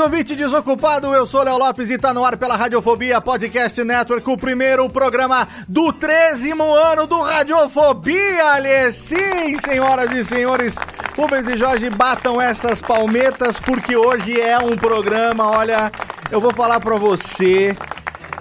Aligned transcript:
Ouvinte 0.00 0.34
desocupado, 0.34 1.14
eu 1.14 1.26
sou 1.26 1.42
Léo 1.42 1.58
Lopes 1.58 1.90
e 1.90 1.98
tá 1.98 2.14
no 2.14 2.24
ar 2.24 2.34
pela 2.38 2.56
Radiofobia 2.56 3.20
Podcast 3.20 3.84
Network, 3.84 4.30
o 4.30 4.36
primeiro 4.36 4.88
programa 4.88 5.46
do 5.68 5.92
13 5.92 6.52
ano 6.52 7.06
do 7.06 7.20
Radiofobia, 7.20 8.54
Alê. 8.54 8.90
Sim, 8.92 9.56
senhoras 9.58 10.10
e 10.12 10.24
senhores, 10.24 10.74
Rubens 11.14 11.46
e 11.48 11.56
Jorge, 11.56 11.90
batam 11.90 12.40
essas 12.40 12.80
palmetas, 12.80 13.58
porque 13.60 13.94
hoje 13.94 14.40
é 14.40 14.58
um 14.58 14.74
programa, 14.74 15.50
olha, 15.50 15.92
eu 16.30 16.40
vou 16.40 16.52
falar 16.54 16.80
pra 16.80 16.96
você 16.96 17.76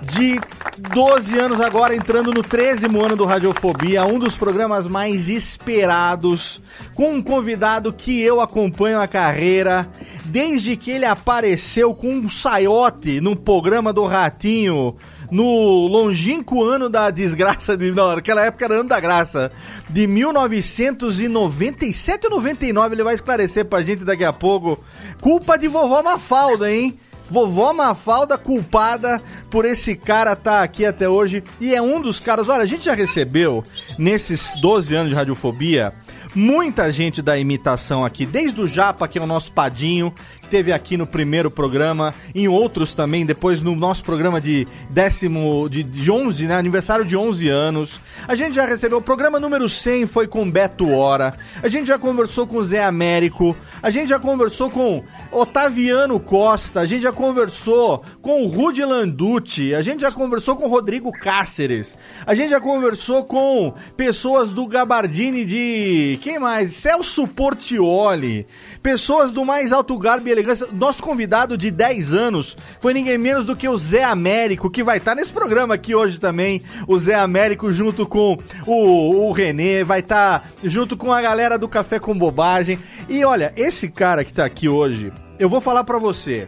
de 0.02 0.40
12 0.80 1.38
anos 1.38 1.60
agora, 1.60 1.96
entrando 1.96 2.32
no 2.32 2.42
13 2.42 2.86
ano 2.86 3.16
do 3.16 3.26
Radiofobia, 3.26 4.06
um 4.06 4.18
dos 4.18 4.38
programas 4.38 4.88
mais 4.88 5.28
esperados, 5.28 6.64
com 6.96 7.16
um 7.16 7.22
convidado 7.22 7.92
que 7.92 8.22
eu 8.22 8.40
acompanho 8.40 9.02
a 9.02 9.08
carreira, 9.08 9.90
desde 10.26 10.78
que 10.78 10.92
ele 10.92 11.06
apareceu 11.06 11.94
com 11.94 12.10
um 12.10 12.30
saiote 12.30 13.20
no 13.20 13.36
programa 13.36 13.92
do 13.92 14.06
Ratinho, 14.06 14.96
no 15.30 15.88
longínquo 15.88 16.64
ano 16.64 16.90
da 16.90 17.12
desgraça, 17.12 17.76
de, 17.76 17.92
não, 17.92 18.16
naquela 18.16 18.46
época 18.46 18.64
era 18.66 18.76
ano 18.76 18.90
da 18.90 19.00
graça, 19.00 19.52
de 19.90 20.08
1997 20.08 22.28
ou 22.28 22.32
99, 22.32 22.96
ele 22.96 23.04
vai 23.04 23.16
esclarecer 23.16 23.66
pra 23.66 23.82
gente 23.82 24.06
daqui 24.06 24.24
a 24.24 24.32
pouco. 24.32 24.82
Culpa 25.20 25.58
de 25.58 25.68
vovó 25.68 26.02
Mafalda, 26.02 26.72
hein? 26.72 26.98
Vovó 27.30 27.74
Mafalda 27.74 28.38
culpada 28.38 29.22
por 29.50 29.66
esse 29.66 29.96
cara 29.96 30.34
estar 30.34 30.52
tá 30.52 30.64
aqui 30.64 30.86
até 30.86 31.08
hoje. 31.08 31.44
E 31.60 31.74
é 31.74 31.82
um 31.82 32.02
dos 32.02 32.20
caras. 32.20 32.50
Olha, 32.50 32.64
a 32.64 32.68
gente 32.68 32.86
já 32.86 32.94
recebeu, 32.94 33.64
nesses 33.98 34.54
12 34.62 34.96
anos 34.96 35.10
de 35.10 35.16
radiofobia, 35.16 35.94
muita 36.36 36.92
gente 36.92 37.22
da 37.22 37.38
imitação 37.38 38.06
aqui. 38.06 38.26
Desde 38.26 38.62
o 38.62 38.68
Japa, 38.68 39.08
que 39.08 39.20
é 39.20 39.22
o 39.22 39.28
nosso 39.28 39.52
padinho, 39.52 40.14
teve 40.50 40.72
aqui 40.72 40.98
no 40.98 41.06
primeiro 41.06 41.52
programa, 41.52 42.14
em 42.34 42.48
outros 42.48 42.96
também, 42.96 43.26
depois 43.26 43.62
no 43.62 43.76
nosso 43.76 44.04
programa 44.04 44.42
de 44.42 44.68
décimo, 44.90 45.70
de, 45.70 45.84
de 45.84 46.12
11, 46.12 46.48
né? 46.48 46.56
Aniversário 46.56 47.06
de 47.06 47.16
11 47.16 47.48
anos. 47.48 48.02
A 48.28 48.36
gente 48.36 48.56
já 48.56 48.66
recebeu, 48.66 48.98
o 48.98 49.02
programa 49.02 49.40
número 49.40 49.70
100 49.70 50.06
foi 50.08 50.28
com 50.28 50.50
Beto 50.50 50.90
Hora. 50.90 51.34
A 51.62 51.70
gente 51.70 51.88
já 51.88 51.98
conversou 51.98 52.46
com 52.46 52.62
Zé 52.62 52.84
Américo. 52.84 53.56
A 53.82 53.90
gente 53.90 54.10
já 54.10 54.20
conversou 54.20 54.70
com 54.70 55.04
Otaviano 55.32 56.20
Costa, 56.20 56.82
a 56.82 56.86
gente 56.86 57.04
já 57.04 57.12
conversou 57.12 58.04
com 58.22 58.46
Rudy 58.48 58.84
Landucci, 58.84 59.76
a 59.76 59.82
gente 59.82 60.02
já 60.02 60.12
conversou 60.12 60.56
com 60.56 60.68
Rodrigo 60.68 61.12
Cáceres, 61.12 61.96
a 62.26 62.34
gente 62.34 62.50
já 62.50 62.60
conversou 62.60 63.24
com 63.24 63.74
pessoas 63.96 64.54
do 64.54 64.66
Gabardini 64.66 65.46
de. 65.46 66.20
Quem 66.22 66.40
mais? 66.40 66.74
Celso 66.74 67.28
Portioli, 67.28 68.48
pessoas 68.82 69.32
do 69.32 69.46
mais 69.46 69.72
alto 69.72 69.98
garbo 69.98 70.28
elegância. 70.40 70.68
Nosso 70.72 71.04
convidado 71.04 71.58
de 71.58 71.70
10 71.72 72.14
anos 72.14 72.58
foi 72.80 72.94
ninguém 72.94 73.18
menos 73.18 73.46
do 73.46 73.56
que 73.56 73.68
o 73.68 73.78
Zé 73.78 74.04
Américo, 74.04 74.70
que 74.70 74.84
vai 74.84 74.98
estar 74.98 75.16
nesse 75.16 75.32
programa 75.32 75.74
aqui 75.76 75.94
hoje 75.94 76.20
também. 76.20 76.62
O 76.88 76.98
Zé 76.98 77.16
Américo 77.16 77.72
junto 77.72 78.06
com 78.08 78.38
o, 78.66 79.28
o 79.28 79.32
Renê, 79.32 79.84
vai 79.84 80.00
estar 80.00 80.50
junto 80.64 80.96
com 80.98 81.12
a 81.14 81.22
galera 81.22 81.58
do 81.58 81.68
Café 81.68 82.00
com 82.00 82.18
Bobagem. 82.18 82.80
E 83.08 83.24
olha, 83.26 83.54
esse 83.56 83.88
cara 83.90 84.24
que 84.24 84.34
tá 84.34 84.46
aqui 84.46 84.68
hoje, 84.70 85.12
eu 85.38 85.50
vou 85.50 85.62
falar 85.62 85.84
pra 85.84 85.98
você. 86.00 86.48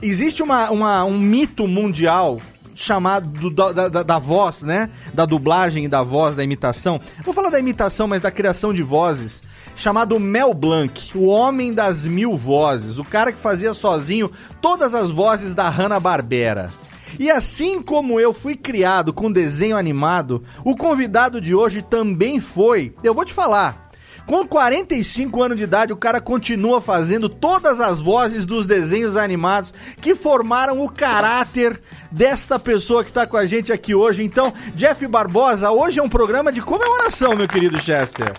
Existe 0.00 0.42
uma, 0.42 0.70
uma, 0.70 1.04
um 1.04 1.18
mito 1.18 1.66
mundial 1.66 2.40
chamado 2.74 3.28
do- 3.28 3.50
da, 3.72 3.88
da, 3.88 4.02
da 4.04 4.18
voz, 4.20 4.62
né? 4.62 4.88
Da 5.12 5.26
dublagem 5.26 5.84
e 5.84 5.88
da 5.88 6.00
voz, 6.02 6.36
da 6.36 6.44
imitação. 6.44 7.00
Vou 7.24 7.34
falar 7.34 7.50
da 7.50 7.58
imitação, 7.58 8.06
mas 8.06 8.22
da 8.22 8.30
criação 8.30 8.72
de 8.72 8.82
vozes. 8.84 9.42
Chamado 9.78 10.18
Mel 10.18 10.52
Blanc, 10.52 11.16
o 11.16 11.26
homem 11.26 11.72
das 11.72 12.04
mil 12.04 12.36
vozes. 12.36 12.98
O 12.98 13.04
cara 13.04 13.30
que 13.30 13.38
fazia 13.38 13.72
sozinho 13.72 14.28
todas 14.60 14.92
as 14.92 15.08
vozes 15.08 15.54
da 15.54 15.68
Hanna-Barbera. 15.68 16.68
E 17.16 17.30
assim 17.30 17.80
como 17.80 18.18
eu 18.18 18.32
fui 18.32 18.56
criado 18.56 19.12
com 19.12 19.30
desenho 19.30 19.76
animado, 19.76 20.42
o 20.64 20.74
convidado 20.74 21.40
de 21.40 21.54
hoje 21.54 21.80
também 21.80 22.40
foi. 22.40 22.92
Eu 23.04 23.14
vou 23.14 23.24
te 23.24 23.32
falar. 23.32 23.88
Com 24.26 24.44
45 24.44 25.42
anos 25.44 25.56
de 25.56 25.62
idade, 25.62 25.92
o 25.92 25.96
cara 25.96 26.20
continua 26.20 26.80
fazendo 26.80 27.28
todas 27.28 27.78
as 27.80 28.00
vozes 28.00 28.44
dos 28.44 28.66
desenhos 28.66 29.16
animados 29.16 29.72
que 30.00 30.12
formaram 30.16 30.84
o 30.84 30.90
caráter 30.90 31.80
desta 32.10 32.58
pessoa 32.58 33.04
que 33.04 33.12
tá 33.12 33.28
com 33.28 33.36
a 33.36 33.46
gente 33.46 33.72
aqui 33.72 33.94
hoje. 33.94 34.24
Então, 34.24 34.52
Jeff 34.74 35.06
Barbosa, 35.06 35.70
hoje 35.70 36.00
é 36.00 36.02
um 36.02 36.08
programa 36.08 36.50
de 36.50 36.60
comemoração, 36.60 37.36
meu 37.36 37.46
querido 37.46 37.80
Chester. 37.80 38.34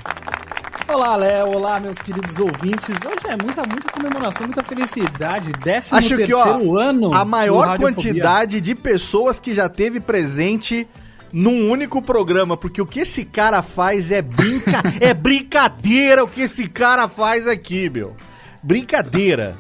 Olá, 0.92 1.16
Léo. 1.16 1.56
Olá, 1.56 1.80
meus 1.80 2.00
queridos 2.00 2.36
ouvintes. 2.40 2.98
Hoje 3.06 3.28
é 3.28 3.38
muita, 3.44 3.64
muita 3.64 3.92
comemoração, 3.92 4.48
muita 4.48 4.64
felicidade. 4.64 5.52
Décimo 5.64 6.00
Acho 6.00 6.18
que, 6.18 6.26
terceiro 6.26 6.70
ó, 6.72 6.80
ano. 6.80 7.14
a 7.14 7.24
maior 7.24 7.78
quantidade 7.78 8.60
de 8.60 8.74
pessoas 8.74 9.40
que 9.40 9.54
já 9.54 9.70
teve 9.70 10.00
presente 10.00 10.88
num 11.32 11.70
único 11.70 12.02
programa, 12.02 12.58
porque 12.58 12.82
o 12.82 12.88
que 12.88 13.02
esse 13.02 13.24
cara 13.24 13.62
faz 13.62 14.12
é 14.12 14.20
brinca... 14.20 14.82
é 15.00 15.14
brincadeira 15.14 16.24
o 16.24 16.28
que 16.28 16.42
esse 16.42 16.68
cara 16.68 17.08
faz 17.08 17.48
aqui, 17.48 17.88
meu. 17.88 18.16
Brincadeira. 18.64 19.58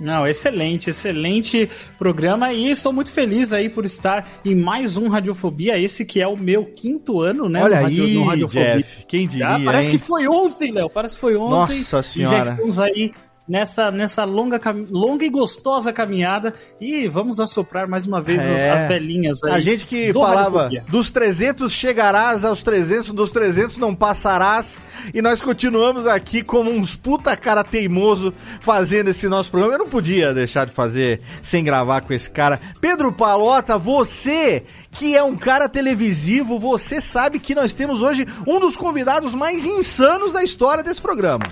Não, 0.00 0.26
excelente, 0.26 0.90
excelente 0.90 1.68
programa 1.98 2.52
e 2.52 2.70
estou 2.70 2.92
muito 2.92 3.10
feliz 3.10 3.52
aí 3.52 3.68
por 3.68 3.84
estar 3.84 4.26
em 4.44 4.54
mais 4.54 4.96
um 4.96 5.08
Radiofobia, 5.08 5.78
esse 5.78 6.04
que 6.04 6.20
é 6.20 6.26
o 6.28 6.36
meu 6.36 6.64
quinto 6.64 7.20
ano, 7.20 7.48
né? 7.48 7.62
Olha 7.62 7.80
Radio- 7.80 8.30
aí. 8.30 8.44
Jeff, 8.46 9.04
quem 9.06 9.26
diria, 9.26 9.48
Ah, 9.56 9.60
parece 9.64 9.88
hein? 9.90 9.98
que 9.98 10.04
foi 10.04 10.28
ontem, 10.28 10.70
Léo, 10.72 10.88
parece 10.88 11.14
que 11.14 11.20
foi 11.20 11.36
ontem. 11.36 11.50
Nossa 11.80 11.98
E 12.00 12.02
senhora. 12.04 12.36
já 12.42 12.52
estamos 12.52 12.78
aí 12.78 13.10
nessa, 13.48 13.90
nessa 13.90 14.24
longa, 14.24 14.60
longa 14.90 15.24
e 15.24 15.28
gostosa 15.30 15.92
caminhada 15.92 16.52
e 16.80 17.08
vamos 17.08 17.40
assoprar 17.40 17.88
mais 17.88 18.06
uma 18.06 18.20
vez 18.20 18.44
as- 18.44 18.60
É. 18.60 18.70
as 18.70 18.84
velhinhas 18.88 19.42
aí. 19.44 19.52
A 19.52 19.58
gente 19.58 19.86
que 19.86 20.12
do 20.12 20.20
falava 20.20 20.64
Radiofobia. 20.64 20.84
dos 20.88 21.10
300 21.10 21.72
chegarás 21.72 22.44
aos 22.44 22.62
300, 22.62 23.12
dos 23.12 23.30
300 23.30 23.76
não 23.78 23.94
passarás. 23.94 24.80
E 25.14 25.22
nós 25.22 25.40
continuamos 25.40 26.06
aqui 26.06 26.42
como 26.42 26.70
uns 26.70 26.94
puta 26.96 27.36
cara 27.36 27.62
teimoso 27.64 28.32
fazendo 28.60 29.08
esse 29.08 29.28
nosso 29.28 29.50
programa. 29.50 29.74
Eu 29.74 29.78
não 29.78 29.86
podia 29.88 30.34
deixar 30.34 30.66
de 30.66 30.72
fazer 30.72 31.20
sem 31.40 31.64
gravar 31.64 32.02
com 32.02 32.12
esse 32.12 32.28
cara. 32.30 32.60
Pedro 32.80 33.12
Palota, 33.12 33.78
você 33.78 34.64
que 34.90 35.16
é 35.16 35.22
um 35.22 35.36
cara 35.36 35.68
televisivo, 35.68 36.58
você 36.58 37.00
sabe 37.00 37.38
que 37.38 37.54
nós 37.54 37.72
temos 37.72 38.02
hoje 38.02 38.26
um 38.46 38.58
dos 38.58 38.76
convidados 38.76 39.34
mais 39.34 39.64
insanos 39.64 40.32
da 40.32 40.42
história 40.42 40.82
desse 40.82 41.00
programa. 41.00 41.44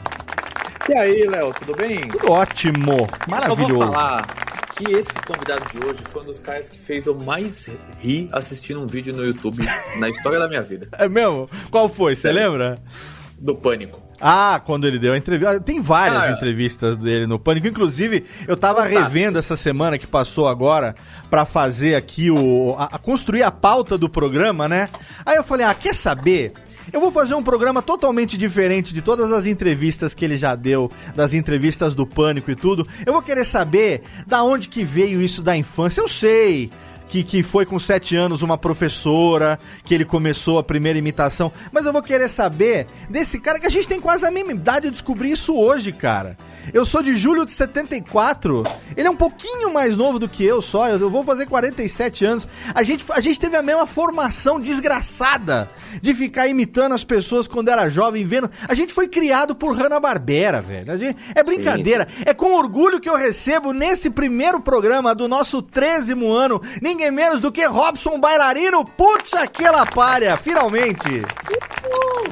E 0.88 0.94
aí, 0.94 1.26
Léo, 1.26 1.52
tudo 1.58 1.74
bem? 1.76 2.08
Tudo 2.08 2.30
ótimo, 2.30 3.08
Só 3.24 3.30
maravilhoso. 3.30 3.74
vou 3.74 3.86
falar 3.92 4.26
que 4.76 4.84
esse 4.92 5.12
convidado 5.26 5.64
de 5.72 5.84
hoje 5.84 6.02
foi 6.10 6.22
um 6.22 6.26
dos 6.26 6.38
caras 6.40 6.68
que 6.68 6.78
fez 6.78 7.06
eu 7.06 7.14
mais 7.24 7.68
rir 7.98 8.28
assistindo 8.32 8.80
um 8.80 8.86
vídeo 8.86 9.14
no 9.14 9.24
YouTube 9.24 9.66
na 9.98 10.08
história 10.08 10.38
da 10.38 10.46
minha 10.48 10.62
vida. 10.62 10.88
É 10.98 11.08
mesmo? 11.08 11.48
Qual 11.70 11.88
foi? 11.88 12.14
Você 12.14 12.30
lembra? 12.30 12.76
Do 13.38 13.54
Pânico. 13.54 14.00
Ah, 14.20 14.62
quando 14.64 14.86
ele 14.86 14.98
deu 14.98 15.12
a 15.12 15.18
entrevista. 15.18 15.60
Tem 15.60 15.78
várias 15.80 16.20
Cara. 16.20 16.32
entrevistas 16.32 16.96
dele 16.96 17.26
no 17.26 17.38
Pânico. 17.38 17.66
Inclusive, 17.66 18.24
eu 18.48 18.56
tava 18.56 18.78
Fantástico. 18.84 19.02
revendo 19.02 19.38
essa 19.38 19.56
semana 19.56 19.98
que 19.98 20.06
passou 20.06 20.48
agora 20.48 20.94
pra 21.28 21.44
fazer 21.44 21.96
aqui 21.96 22.30
o. 22.30 22.74
A, 22.78 22.84
a 22.84 22.98
construir 22.98 23.42
a 23.42 23.50
pauta 23.50 23.98
do 23.98 24.08
programa, 24.08 24.66
né? 24.68 24.88
Aí 25.24 25.36
eu 25.36 25.44
falei, 25.44 25.66
ah, 25.66 25.74
quer 25.74 25.94
saber? 25.94 26.52
Eu 26.92 27.00
vou 27.00 27.10
fazer 27.10 27.34
um 27.34 27.42
programa 27.42 27.82
totalmente 27.82 28.36
diferente 28.36 28.94
de 28.94 29.02
todas 29.02 29.32
as 29.32 29.46
entrevistas 29.46 30.14
que 30.14 30.24
ele 30.24 30.36
já 30.36 30.54
deu, 30.54 30.90
das 31.14 31.34
entrevistas 31.34 31.94
do 31.94 32.06
Pânico 32.06 32.50
e 32.50 32.54
tudo. 32.54 32.86
Eu 33.04 33.12
vou 33.12 33.22
querer 33.22 33.44
saber 33.44 34.02
da 34.26 34.42
onde 34.42 34.68
que 34.68 34.84
veio 34.84 35.20
isso 35.20 35.42
da 35.42 35.56
infância. 35.56 36.00
Eu 36.00 36.08
sei 36.08 36.70
que, 37.08 37.22
que 37.22 37.42
foi 37.42 37.64
com 37.64 37.78
sete 37.78 38.16
anos 38.16 38.42
uma 38.42 38.58
professora, 38.58 39.58
que 39.84 39.94
ele 39.94 40.04
começou 40.04 40.58
a 40.58 40.62
primeira 40.62 40.98
imitação. 40.98 41.52
Mas 41.72 41.86
eu 41.86 41.92
vou 41.92 42.02
querer 42.02 42.28
saber 42.28 42.86
desse 43.08 43.38
cara 43.40 43.60
que 43.60 43.66
a 43.66 43.70
gente 43.70 43.88
tem 43.88 44.00
quase 44.00 44.26
a 44.26 44.30
mesma 44.30 44.52
idade 44.52 44.86
de 44.86 44.92
descobrir 44.92 45.30
isso 45.30 45.54
hoje, 45.56 45.92
cara. 45.92 46.36
Eu 46.72 46.84
sou 46.84 47.02
de 47.02 47.16
julho 47.16 47.44
de 47.44 47.50
74. 47.52 48.64
Ele 48.96 49.06
é 49.06 49.10
um 49.10 49.16
pouquinho 49.16 49.72
mais 49.72 49.96
novo 49.96 50.18
do 50.18 50.28
que 50.28 50.44
eu 50.44 50.60
só. 50.60 50.88
Eu 50.88 51.08
vou 51.10 51.22
fazer 51.22 51.46
47 51.46 52.24
anos. 52.24 52.48
A 52.74 52.82
gente, 52.82 53.04
a 53.10 53.20
gente 53.20 53.38
teve 53.40 53.56
a 53.56 53.62
mesma 53.62 53.86
formação 53.86 54.58
desgraçada 54.58 55.68
de 56.02 56.14
ficar 56.14 56.46
imitando 56.48 56.94
as 56.94 57.04
pessoas 57.04 57.46
quando 57.48 57.68
era 57.68 57.88
jovem, 57.88 58.24
vendo. 58.24 58.50
A 58.68 58.74
gente 58.74 58.92
foi 58.92 59.08
criado 59.08 59.54
por 59.54 59.76
Hanna-Barbera, 59.76 60.60
velho. 60.60 60.92
A 60.92 60.96
gente- 60.96 61.16
é 61.34 61.42
brincadeira. 61.42 62.08
É 62.24 62.34
com 62.34 62.54
orgulho 62.54 63.00
que 63.00 63.08
eu 63.08 63.16
recebo 63.16 63.72
nesse 63.72 64.10
primeiro 64.10 64.60
programa 64.60 65.14
do 65.14 65.28
nosso 65.28 65.62
13 65.62 66.12
ano, 66.26 66.60
ninguém 66.82 67.10
menos 67.10 67.40
do 67.40 67.52
que 67.52 67.64
Robson 67.64 68.19
Bailarino. 68.19 68.84
Puxa 68.84 69.40
aquela 69.42 69.86
palha, 69.86 70.36
finalmente. 70.36 71.22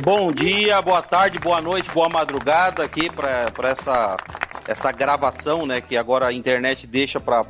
Bom 0.00 0.32
dia, 0.32 0.82
boa 0.82 1.00
tarde, 1.02 1.38
boa 1.38 1.60
noite, 1.62 1.90
boa 1.92 2.08
madrugada 2.08 2.82
aqui 2.84 3.08
para 3.10 3.68
essa 3.68 4.16
essa 4.66 4.90
gravação, 4.90 5.66
né, 5.66 5.80
que 5.80 5.96
agora 5.96 6.26
a 6.26 6.32
internet 6.32 6.86
deixa 6.86 7.20
para 7.20 7.42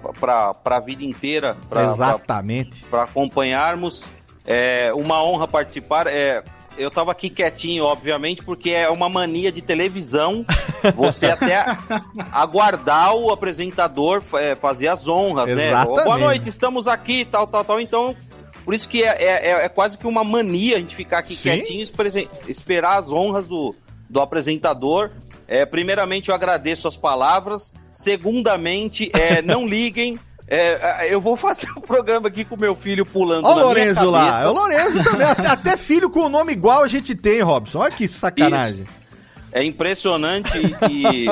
a 0.64 0.80
vida 0.80 1.04
inteira 1.04 1.56
para 1.68 1.84
Exatamente. 1.84 2.84
acompanharmos. 2.92 4.02
É 4.44 4.92
uma 4.94 5.22
honra 5.24 5.48
participar. 5.48 6.06
É, 6.06 6.42
eu 6.76 6.90
tava 6.90 7.12
aqui 7.12 7.30
quietinho, 7.30 7.84
obviamente, 7.84 8.42
porque 8.42 8.70
é 8.70 8.90
uma 8.90 9.08
mania 9.08 9.50
de 9.50 9.62
televisão 9.62 10.44
você 10.94 11.26
até 11.26 11.64
aguardar 12.32 13.14
o 13.14 13.30
apresentador 13.30 14.22
é, 14.34 14.54
fazer 14.54 14.88
as 14.88 15.06
honras, 15.08 15.48
né? 15.54 15.68
Exatamente. 15.68 16.04
Boa 16.04 16.18
noite, 16.18 16.48
estamos 16.48 16.88
aqui, 16.88 17.24
tal, 17.24 17.46
tal, 17.46 17.64
tal. 17.64 17.80
Então, 17.80 18.14
por 18.64 18.74
isso 18.74 18.88
que 18.88 19.02
é, 19.02 19.16
é, 19.22 19.50
é- 19.50 19.64
é 19.64 19.68
quase 19.68 19.96
que 19.96 20.06
uma 20.06 20.24
mania 20.24 20.76
a 20.76 20.78
gente 20.80 20.96
ficar 20.96 21.18
aqui 21.18 21.36
Sim. 21.36 21.42
quietinho 21.42 21.86
esperar 22.48 22.98
as 22.98 23.10
honras 23.10 23.46
do, 23.46 23.74
do 24.10 24.20
apresentador. 24.20 25.12
É, 25.54 25.64
primeiramente, 25.66 26.28
eu 26.30 26.34
agradeço 26.34 26.88
as 26.88 26.96
palavras. 26.96 27.72
Segundamente, 27.92 29.10
é, 29.14 29.40
não 29.42 29.66
liguem. 29.68 30.18
É, 30.48 31.06
eu 31.10 31.20
vou 31.20 31.36
fazer 31.36 31.68
um 31.76 31.80
programa 31.80 32.28
aqui 32.28 32.44
com 32.44 32.56
meu 32.56 32.74
filho 32.74 33.06
pulando 33.06 33.46
Olha 33.46 33.62
o 33.62 33.68
Lorenzo 33.68 34.10
lá. 34.10 34.42
É 34.42 34.46
o 34.48 34.52
Lorenzo 34.52 35.02
também. 35.04 35.26
Até, 35.26 35.76
filho 35.76 36.10
com 36.10 36.20
o 36.20 36.28
nome 36.28 36.52
igual 36.52 36.82
a 36.82 36.88
gente 36.88 37.14
tem, 37.14 37.40
Robson. 37.40 37.78
Olha 37.78 37.92
que 37.92 38.06
sacanagem. 38.08 38.84
É 39.52 39.62
impressionante 39.62 40.50
e, 40.90 41.26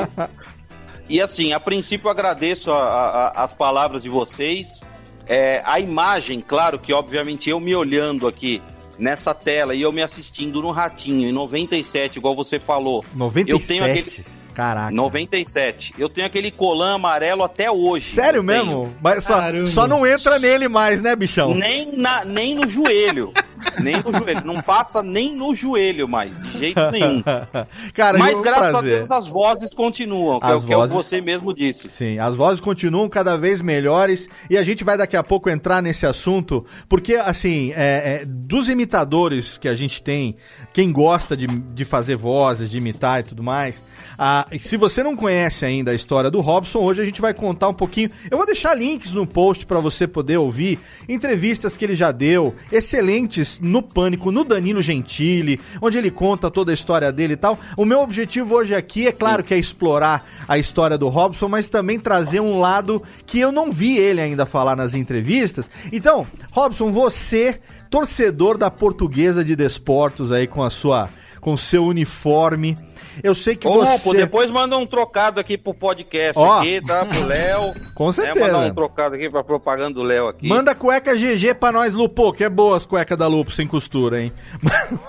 e 1.08 1.20
assim, 1.20 1.52
a 1.52 1.58
princípio 1.60 2.06
eu 2.06 2.10
agradeço 2.12 2.70
a- 2.70 3.32
a- 3.36 3.42
as 3.44 3.52
palavras 3.52 4.02
de 4.04 4.08
vocês. 4.08 4.80
É, 5.26 5.60
a 5.66 5.78
imagem, 5.80 6.40
claro 6.40 6.78
que 6.78 6.92
obviamente 6.92 7.50
eu 7.50 7.58
me 7.60 7.74
olhando 7.74 8.26
aqui 8.28 8.62
nessa 8.98 9.34
tela 9.34 9.74
e 9.74 9.82
eu 9.82 9.92
me 9.92 10.02
assistindo 10.02 10.60
no 10.62 10.70
Ratinho 10.70 11.28
em 11.28 11.32
97, 11.32 12.18
igual 12.18 12.34
você 12.34 12.58
falou. 12.58 13.04
97. 13.14 13.50
Eu 13.50 13.58
tenho 13.66 13.84
aquele 13.84 14.24
Caraca. 14.52 14.90
97. 14.94 15.94
Eu 15.98 16.08
tenho 16.08 16.26
aquele 16.26 16.50
colã 16.50 16.94
amarelo 16.94 17.42
até 17.42 17.70
hoje. 17.70 18.06
Sério 18.06 18.44
tenho. 18.44 18.64
mesmo? 18.66 18.96
Mas 19.00 19.24
só, 19.24 19.38
Caramba. 19.38 19.66
só 19.66 19.86
não 19.86 20.06
entra 20.06 20.38
nele 20.38 20.68
mais, 20.68 21.00
né, 21.00 21.16
bichão? 21.16 21.54
Nem, 21.54 21.90
na, 21.96 22.24
nem 22.24 22.54
no 22.54 22.68
joelho. 22.68 23.32
nem 23.80 23.96
no 24.02 24.12
joelho. 24.18 24.44
Não 24.44 24.60
passa 24.62 25.02
nem 25.02 25.34
no 25.34 25.54
joelho 25.54 26.08
mais, 26.08 26.38
de 26.38 26.58
jeito 26.58 26.90
nenhum. 26.90 27.22
Cara, 27.94 28.18
Mas 28.18 28.40
graças 28.40 28.68
a 28.68 28.70
prazer. 28.78 28.96
Deus 28.98 29.10
as 29.10 29.26
vozes 29.26 29.74
continuam, 29.74 30.40
que, 30.40 30.46
é, 30.46 30.50
As 30.50 30.62
o 30.62 30.66
que 30.66 30.72
é 30.72 30.76
o 30.76 30.80
que 30.82 30.88
vozes- 30.88 31.06
você 31.08 31.20
mesmo 31.20 31.54
disse. 31.54 31.88
Sim, 31.88 32.18
as 32.18 32.34
vozes 32.34 32.60
continuam 32.60 33.08
cada 33.08 33.36
vez 33.36 33.60
melhores 33.60 34.28
e 34.50 34.56
a 34.56 34.62
gente 34.62 34.84
vai 34.84 34.96
daqui 34.96 35.16
a 35.16 35.22
pouco 35.22 35.48
entrar 35.50 35.82
nesse 35.82 36.06
assunto, 36.06 36.64
porque, 36.88 37.14
assim, 37.16 37.72
é, 37.74 38.20
é, 38.22 38.24
dos 38.26 38.68
imitadores 38.68 39.58
que 39.58 39.68
a 39.68 39.74
gente 39.74 40.02
tem, 40.02 40.34
quem 40.72 40.92
gosta 40.92 41.36
de, 41.36 41.46
de 41.46 41.84
fazer 41.84 42.16
vozes, 42.16 42.70
de 42.70 42.78
imitar 42.78 43.20
e 43.20 43.22
tudo 43.24 43.42
mais, 43.42 43.82
ah, 44.18 44.46
se 44.60 44.76
você 44.76 45.02
não 45.02 45.16
conhece 45.16 45.64
ainda 45.64 45.90
a 45.90 45.94
história 45.94 46.30
do 46.30 46.40
Robson, 46.40 46.78
hoje 46.80 47.00
a 47.02 47.04
gente 47.04 47.20
vai 47.20 47.34
contar 47.34 47.68
um 47.68 47.74
pouquinho. 47.74 48.10
Eu 48.30 48.36
vou 48.36 48.46
deixar 48.46 48.74
links 48.74 49.12
no 49.14 49.26
post 49.26 49.66
para 49.66 49.80
você 49.80 50.06
poder 50.06 50.36
ouvir 50.36 50.78
entrevistas 51.08 51.76
que 51.76 51.84
ele 51.84 51.94
já 51.94 52.12
deu, 52.12 52.54
excelentes 52.70 53.60
no 53.62 53.80
Pânico, 53.80 54.32
no 54.32 54.44
Danilo 54.44 54.82
Gentili, 54.82 55.60
onde 55.80 55.96
ele 55.96 56.10
conta 56.10 56.50
toda 56.50 56.72
a 56.72 56.74
história 56.74 57.12
dele 57.12 57.34
e 57.34 57.36
tal. 57.36 57.58
O 57.76 57.84
meu 57.84 58.00
objetivo 58.00 58.56
hoje 58.56 58.74
aqui, 58.74 59.06
é 59.06 59.12
claro 59.12 59.44
que 59.44 59.54
é 59.54 59.58
explorar 59.58 60.26
a 60.48 60.58
história 60.58 60.98
do 60.98 61.08
Robson, 61.08 61.48
mas 61.48 61.70
também 61.70 61.98
trazer 61.98 62.40
um 62.40 62.58
lado 62.58 63.02
que 63.24 63.38
eu 63.38 63.52
não 63.52 63.70
vi 63.70 63.96
ele 63.96 64.20
ainda 64.20 64.44
falar 64.44 64.74
nas 64.74 64.94
entrevistas. 64.94 65.70
Então, 65.92 66.26
Robson, 66.50 66.90
você, 66.90 67.60
torcedor 67.88 68.58
da 68.58 68.70
Portuguesa 68.70 69.44
de 69.44 69.54
Desportos 69.54 70.32
aí 70.32 70.46
com 70.46 70.62
a 70.62 70.70
sua 70.70 71.08
com 71.42 71.56
seu 71.56 71.84
uniforme. 71.84 72.78
Eu 73.22 73.34
sei 73.34 73.56
que 73.56 73.66
Ô, 73.66 73.74
você 73.74 73.92
Lupo, 73.92 74.14
depois 74.14 74.50
manda 74.50 74.76
um 74.78 74.86
trocado 74.86 75.40
aqui 75.40 75.58
pro 75.58 75.74
podcast 75.74 76.38
Ó. 76.38 76.60
aqui, 76.60 76.80
tá? 76.86 77.04
Pro 77.04 77.26
Léo. 77.26 77.72
Com 77.94 78.08
É, 78.08 78.12
certeza. 78.12 78.46
mandar 78.46 78.58
um 78.70 78.74
trocado 78.74 79.14
aqui 79.16 79.28
pra 79.28 79.42
propaganda 79.42 79.94
do 79.94 80.02
Léo 80.02 80.28
aqui. 80.28 80.46
Manda 80.48 80.74
cueca 80.74 81.14
GG 81.14 81.54
pra 81.54 81.72
nós, 81.72 81.92
Lupo, 81.92 82.32
que 82.32 82.44
é 82.44 82.48
boa 82.48 82.76
as 82.76 82.86
cuecas 82.86 83.18
da 83.18 83.26
Lupo 83.26 83.50
sem 83.50 83.66
costura, 83.66 84.22
hein? 84.22 84.32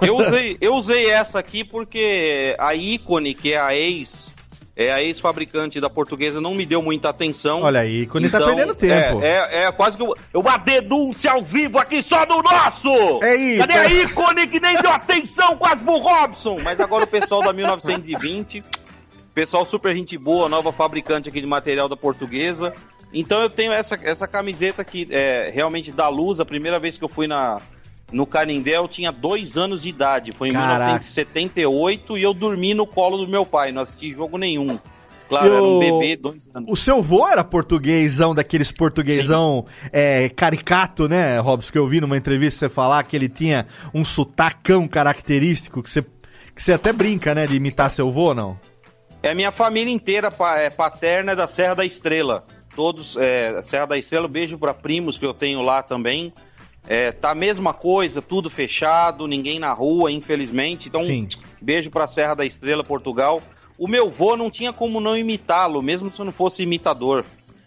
Eu 0.01 0.17
usei, 0.17 0.57
eu 0.59 0.73
usei 0.75 1.09
essa 1.09 1.39
aqui 1.39 1.63
porque 1.63 2.55
a 2.59 2.73
ícone, 2.75 3.33
que 3.33 3.53
é 3.53 3.59
a 3.59 3.75
ex, 3.75 4.29
é 4.75 4.91
a 4.91 5.03
ex-fabricante 5.03 5.79
da 5.79 5.89
portuguesa, 5.89 6.41
não 6.41 6.55
me 6.55 6.65
deu 6.65 6.81
muita 6.81 7.09
atenção. 7.09 7.61
Olha 7.61 7.81
aí, 7.81 8.01
ícone 8.01 8.29
tá 8.29 8.43
perdendo 8.43 8.73
tempo. 8.73 9.21
É, 9.21 9.63
é, 9.63 9.63
é 9.65 9.71
quase 9.71 9.97
que 9.97 10.03
eu, 10.03 10.13
uma 10.33 10.57
denúncia 10.57 11.31
ao 11.31 11.43
vivo 11.43 11.77
aqui 11.77 12.01
só 12.01 12.25
do 12.25 12.41
nosso! 12.41 13.23
É 13.23 13.31
aí, 13.31 13.57
Cadê 13.59 13.73
tá- 13.73 13.81
a 13.81 13.93
ícone 13.93 14.47
que 14.47 14.59
nem 14.59 14.75
deu 14.77 14.91
atenção 14.91 15.55
quase 15.57 15.83
pro 15.83 15.97
Robson? 15.97 16.57
Mas 16.63 16.79
agora 16.79 17.03
o 17.03 17.07
pessoal 17.07 17.41
da 17.41 17.53
1920, 17.53 18.63
pessoal 19.33 19.63
super 19.63 19.95
gente 19.95 20.17
boa, 20.17 20.49
nova 20.49 20.71
fabricante 20.71 21.29
aqui 21.29 21.39
de 21.39 21.47
material 21.47 21.87
da 21.87 21.95
portuguesa. 21.95 22.73
Então 23.13 23.41
eu 23.41 23.49
tenho 23.49 23.71
essa, 23.71 23.99
essa 24.01 24.27
camiseta 24.27 24.83
que 24.83 25.07
é 25.11 25.51
realmente 25.53 25.91
da 25.91 26.07
luz. 26.07 26.39
A 26.39 26.45
primeira 26.45 26.79
vez 26.79 26.97
que 26.97 27.03
eu 27.03 27.09
fui 27.09 27.27
na, 27.27 27.61
no 28.11 28.25
Canindé 28.25 28.77
eu 28.77 28.87
tinha 28.87 29.11
dois 29.11 29.57
anos 29.57 29.83
de 29.83 29.89
idade. 29.89 30.31
Foi 30.31 30.49
em 30.49 30.53
Caraca. 30.53 30.77
1978 30.85 32.17
e 32.17 32.23
eu 32.23 32.33
dormi 32.33 32.73
no 32.73 32.85
colo 32.85 33.17
do 33.17 33.27
meu 33.27 33.45
pai. 33.45 33.71
Não 33.71 33.81
assisti 33.81 34.11
jogo 34.13 34.37
nenhum. 34.37 34.79
Claro, 35.29 35.47
Eu- 35.47 35.53
era 35.53 35.63
um 35.63 35.79
bebê, 35.79 36.15
dois 36.15 36.47
anos. 36.53 36.71
O 36.71 36.75
seu 36.75 37.01
vô 37.01 37.27
era 37.27 37.43
portuguesão, 37.43 38.35
daqueles 38.35 38.71
portuguesão 38.71 39.65
é, 39.91 40.29
caricato, 40.29 41.07
né, 41.07 41.39
Robson? 41.39 41.71
Que 41.71 41.77
eu 41.77 41.87
vi 41.87 42.01
numa 42.01 42.17
entrevista 42.17 42.59
você 42.59 42.69
falar 42.69 43.03
que 43.03 43.15
ele 43.15 43.29
tinha 43.29 43.65
um 43.93 44.03
sotacão 44.05 44.87
característico, 44.87 45.81
que 45.81 45.89
você, 45.89 46.01
que 46.01 46.61
você 46.61 46.73
até 46.73 46.91
brinca, 46.93 47.33
né, 47.33 47.47
de 47.47 47.55
imitar 47.55 47.89
seu 47.89 48.11
vô, 48.11 48.33
não? 48.33 48.59
É 49.23 49.33
minha 49.33 49.51
família 49.51 49.91
inteira 49.91 50.29
é, 50.57 50.69
paterna 50.69 51.31
é 51.31 51.35
da 51.35 51.47
Serra 51.47 51.75
da 51.75 51.85
Estrela. 51.85 52.45
Todos, 52.75 53.15
é, 53.17 53.61
Serra 53.63 53.85
da 53.85 53.97
Estrela, 53.97 54.27
beijo 54.27 54.57
para 54.57 54.73
primos 54.73 55.17
que 55.17 55.25
eu 55.25 55.33
tenho 55.33 55.61
lá 55.61 55.81
também. 55.81 56.33
É, 56.87 57.11
tá 57.11 57.31
a 57.31 57.35
mesma 57.35 57.73
coisa, 57.73 58.21
tudo 58.21 58.49
fechado, 58.49 59.25
ninguém 59.27 59.57
na 59.59 59.71
rua, 59.71 60.11
infelizmente. 60.11 60.89
Então, 60.89 61.03
Sim. 61.03 61.27
beijo 61.61 61.89
pra 61.89 62.07
Serra 62.07 62.35
da 62.35 62.45
Estrela, 62.45 62.83
Portugal. 62.83 63.41
O 63.77 63.87
meu 63.87 64.09
vô 64.09 64.35
não 64.35 64.49
tinha 64.51 64.71
como 64.73 64.99
não 64.99 65.17
imitá-lo, 65.17 65.81
mesmo 65.81 66.11
se 66.11 66.19
eu 66.19 66.25
não 66.25 66.31
fosse 66.33 66.61
imitador. 66.63 67.23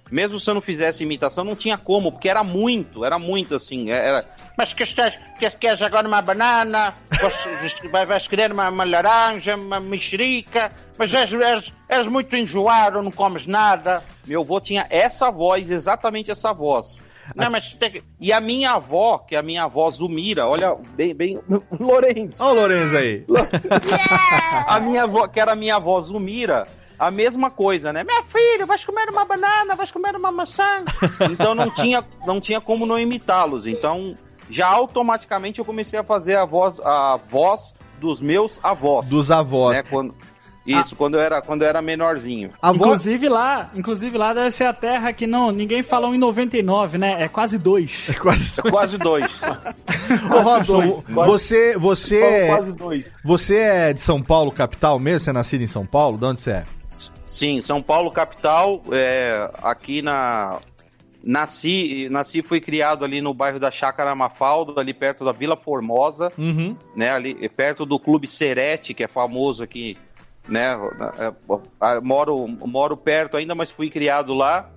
Mesmo 0.09 0.39
se 0.39 0.49
eu 0.49 0.55
não 0.55 0.61
fizesse 0.61 1.03
imitação, 1.03 1.43
não 1.43 1.57
tinha 1.57 1.77
como, 1.77 2.13
porque 2.13 2.29
era 2.29 2.45
muito, 2.45 3.05
era 3.05 3.19
muito 3.19 3.57
assim. 3.57 3.91
Era, 3.91 4.25
Mas 4.57 4.73
que 4.73 4.85
estás, 4.85 5.19
que 5.37 5.51
queres 5.51 5.83
agora 5.83 6.07
uma 6.07 6.23
banana, 6.23 6.95
vais, 7.21 7.75
vai- 7.91 8.07
vais 8.07 8.29
querer 8.29 8.53
uma, 8.53 8.69
uma 8.69 8.85
laranja, 8.85 9.57
uma 9.57 9.81
mexerica, 9.81 10.71
mas 10.97 11.13
és, 11.13 11.33
és, 11.35 11.73
és 11.89 12.07
muito 12.07 12.37
enjoado, 12.37 13.03
não 13.03 13.11
comes 13.11 13.49
nada. 13.49 14.01
meu 14.25 14.45
vô 14.45 14.61
tinha 14.61 14.87
essa 14.91 15.29
voz, 15.29 15.69
exatamente 15.73 16.31
essa 16.31 16.53
voz. 16.53 17.03
Não, 17.35 17.51
mas 17.51 17.73
tem. 17.75 18.03
E 18.21 18.33
a 18.33 18.41
minha 18.41 18.73
avó, 18.73 19.19
que 19.19 19.35
é 19.35 19.39
a 19.39 19.43
minha 19.43 19.65
avó 19.65 19.91
Zumira, 19.91 20.47
olha, 20.47 20.75
bem, 20.95 21.15
bem, 21.15 21.39
Lourenço. 21.79 22.43
Olha 22.43 22.53
o 22.53 22.55
Lourenço 22.55 22.97
aí. 22.97 23.25
A 24.67 24.81
minha 24.81 25.05
avó, 25.05 25.27
que 25.29 25.39
era 25.39 25.53
a 25.53 25.57
minha 25.57 25.77
avó 25.77 26.01
Zumira, 26.01 26.67
a 26.99 27.11
mesma 27.11 27.51
coisa, 27.51 27.93
né? 27.93 28.05
Minha 28.05 28.23
filha, 28.25 28.67
vais 28.67 28.85
comer 28.85 29.09
uma 29.11 29.25
banana, 29.25 29.75
vais 29.75 29.91
comer 29.91 30.15
uma 30.17 30.31
maçã. 30.31 30.85
Então 31.31 31.55
não 31.55 31.73
tinha, 31.73 32.05
não 32.27 32.41
tinha 32.41 32.61
como 32.61 32.87
não 32.87 32.99
imitá-los. 32.99 33.67
Então 33.67 34.15
já 34.49 34.69
automaticamente 34.69 35.59
eu 35.59 35.65
comecei 35.65 35.99
a 35.99 36.05
fazer 36.05 36.37
a 36.37 36.45
voz, 36.45 36.79
a 36.81 37.19
voz 37.29 37.75
dos 38.01 38.21
meus 38.21 38.59
avós. 38.63 39.09
Dos 39.09 39.31
avós. 39.31 39.77
Né? 39.77 39.83
Quando, 39.83 40.15
isso, 40.67 40.97
quando, 40.97 41.15
eu 41.15 41.21
era, 41.21 41.41
quando 41.41 41.63
eu 41.63 41.69
era 41.69 41.81
menorzinho. 41.81 42.51
A 42.61 42.73
voz... 42.73 42.81
Inclusive 42.81 43.29
lá, 43.29 43.71
inclusive 43.75 44.19
lá 44.19 44.33
deve 44.33 44.51
ser 44.51 44.65
a 44.65 44.73
terra 44.73 45.13
que 45.13 45.27
não, 45.27 45.51
ninguém 45.51 45.83
falou 45.83 46.15
em 46.15 46.19
99, 46.19 46.99
né? 46.99 47.17
É 47.23 47.29
quase 47.29 47.59
dois. 47.59 48.09
É 48.11 48.15
quase, 48.15 48.53
É 48.65 48.71
quase 48.71 48.99
dois. 48.99 49.41
Ô, 50.35 50.41
Robson, 50.41 51.03
você, 51.09 51.77
você, 51.77 52.47
Quase 52.49 52.73
dois. 52.73 53.07
você 53.25 53.57
é 53.57 53.93
de 53.93 54.01
São 54.01 54.23
Paulo, 54.23 54.51
capital 54.53 54.99
mesmo? 54.99 55.21
Você 55.21 55.31
é 55.31 55.33
nascido 55.33 55.63
em 55.63 55.67
São 55.67 55.87
Paulo? 55.87 56.19
De 56.19 56.25
onde 56.25 56.41
você 56.41 56.51
é? 56.51 56.65
Sim, 57.25 57.61
São 57.61 57.83
Paulo 57.83 58.11
capital, 58.11 58.83
é, 58.91 59.51
aqui 59.63 60.01
na 60.01 60.59
nasci, 61.23 62.09
nasci 62.11 62.39
e 62.39 62.43
fui 62.43 62.61
criado 62.61 63.05
ali 63.05 63.21
no 63.21 63.35
bairro 63.35 63.59
da 63.59 63.71
Chácara 63.71 64.15
Mafaldo, 64.15 64.79
ali 64.79 64.95
perto 64.95 65.25
da 65.25 65.33
Vila 65.33 65.57
Formosa, 65.57 66.31
Uhum. 66.39 66.77
né, 66.95 67.11
ali 67.11 67.49
perto 67.49 67.85
do 67.85 67.99
Clube 67.99 68.29
Serete, 68.29 68.95
que 68.95 69.03
é 69.03 69.09
famoso 69.09 69.63
aqui, 69.63 69.99
né, 70.49 70.77
é, 71.19 71.27
é, 71.97 72.01
moro 72.01 72.47
moro 72.67 72.97
perto 72.97 73.37
ainda, 73.37 73.55
mas 73.55 73.71
fui 73.71 73.91
criado 73.91 74.35
lá. 74.35 74.71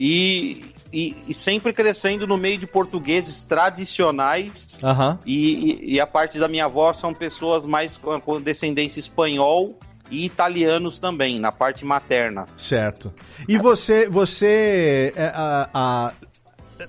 E, 0.00 0.72
e, 0.92 1.16
e 1.26 1.34
sempre 1.34 1.72
crescendo 1.72 2.24
no 2.26 2.36
meio 2.36 2.56
de 2.56 2.68
portugueses 2.68 3.42
tradicionais 3.42 4.78
Aham. 4.82 5.18
e, 5.26 5.94
e- 5.94 6.00
a 6.00 6.06
parte 6.06 6.38
da 6.38 6.46
minha 6.46 6.66
avó 6.66 6.92
são 6.92 7.12
pessoas 7.12 7.66
mais 7.66 7.96
com, 7.96 8.20
com 8.20 8.40
descendência 8.40 9.00
espanhol 9.00 9.76
e 10.08 10.24
italianos 10.24 11.00
também, 11.00 11.40
na 11.40 11.50
parte 11.50 11.84
materna. 11.84 12.46
Certo. 12.56 13.12
E 13.48 13.58
você, 13.58 14.08
você, 14.08 15.12
é, 15.16 15.32
a, 15.34 15.68
a, 15.74 16.12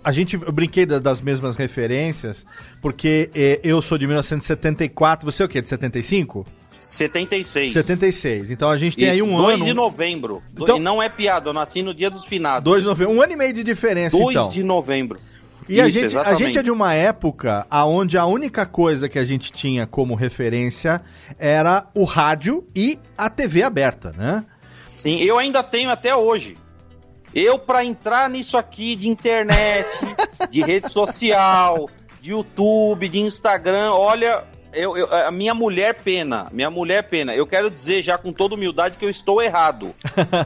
a 0.04 0.12
gente, 0.12 0.36
eu 0.36 0.52
brinquei 0.52 0.86
da- 0.86 1.00
das 1.00 1.20
mesmas 1.20 1.56
referências, 1.56 2.46
porque 2.84 3.32
eu 3.64 3.82
sou 3.82 3.98
de 3.98 4.06
1974, 4.06 5.30
você 5.30 5.42
é 5.42 5.46
o 5.48 5.50
quê, 5.50 5.62
de 5.64 5.68
75? 5.68 6.46
76. 6.80 7.74
76, 7.74 8.52
então 8.52 8.70
a 8.70 8.78
gente 8.78 8.96
tem 8.98 9.10
aí 9.10 9.18
Isso, 9.18 9.26
um 9.28 9.36
2 9.38 9.56
ano, 9.56 9.66
de 9.66 9.74
novembro. 9.74 10.42
Então- 10.54 10.78
E 10.78 10.80
não 10.80 11.02
é 11.02 11.10
piada, 11.10 11.50
eu 11.50 11.54
nasci 11.54 11.82
no 11.82 11.94
dia 11.94 12.10
dos 12.10 12.26
finados. 12.26 12.64
dois 12.64 12.82
de 12.84 12.88
novembro, 12.90 13.14
um 13.14 13.22
ano 13.22 13.34
e 13.34 13.36
meio 13.36 13.54
de 13.54 13.64
diferença 13.64 14.18
2 14.18 14.30
então. 14.36 14.50
de 14.50 14.64
novembro. 14.64 15.20
E 15.68 15.80
a 15.80 15.88
Isso, 15.88 16.00
gente, 16.00 16.18
a 16.18 16.34
gente 16.34 16.58
é 16.58 16.64
de 16.64 16.72
uma 16.72 16.96
época 16.96 17.68
onde 17.72 18.18
a 18.18 18.26
única 18.26 18.66
coisa 18.66 19.08
que 19.08 19.20
a 19.20 19.24
gente 19.24 19.52
tinha 19.52 19.86
como 19.86 20.16
referência 20.16 21.00
era 21.38 21.86
o 21.94 22.06
rádio 22.06 22.68
e 22.76 22.98
a 23.16 23.30
TV 23.30 23.62
aberta, 23.62 24.12
né? 24.18 24.44
Sim, 24.88 25.18
eu 25.22 25.38
ainda 25.38 25.62
tenho 25.62 25.92
até 25.92 26.16
hoje. 26.16 26.58
Eu, 27.36 27.60
pra 27.60 27.86
entrar 27.86 28.28
nisso 28.28 28.58
aqui 28.58 28.96
de 28.96 29.08
internet, 29.08 29.86
de 30.50 30.62
rede 30.64 30.90
social, 30.90 31.88
de 32.20 32.32
YouTube, 32.32 33.08
de 33.08 33.20
Instagram, 33.20 33.92
olha, 33.92 34.44
eu, 34.74 34.96
eu- 34.98 35.14
a 35.14 35.32
minha 35.32 35.54
mulher 35.54 35.96
pena, 36.02 36.48
minha 36.52 36.70
mulher 36.70 37.04
pena. 37.04 37.36
Eu 37.36 37.46
quero 37.48 37.70
dizer 37.70 38.02
já 38.02 38.18
com 38.18 38.32
toda 38.32 38.56
humildade 38.56 38.98
que 38.98 39.06
eu 39.06 39.10
estou 39.10 39.42
errado. 39.42 39.94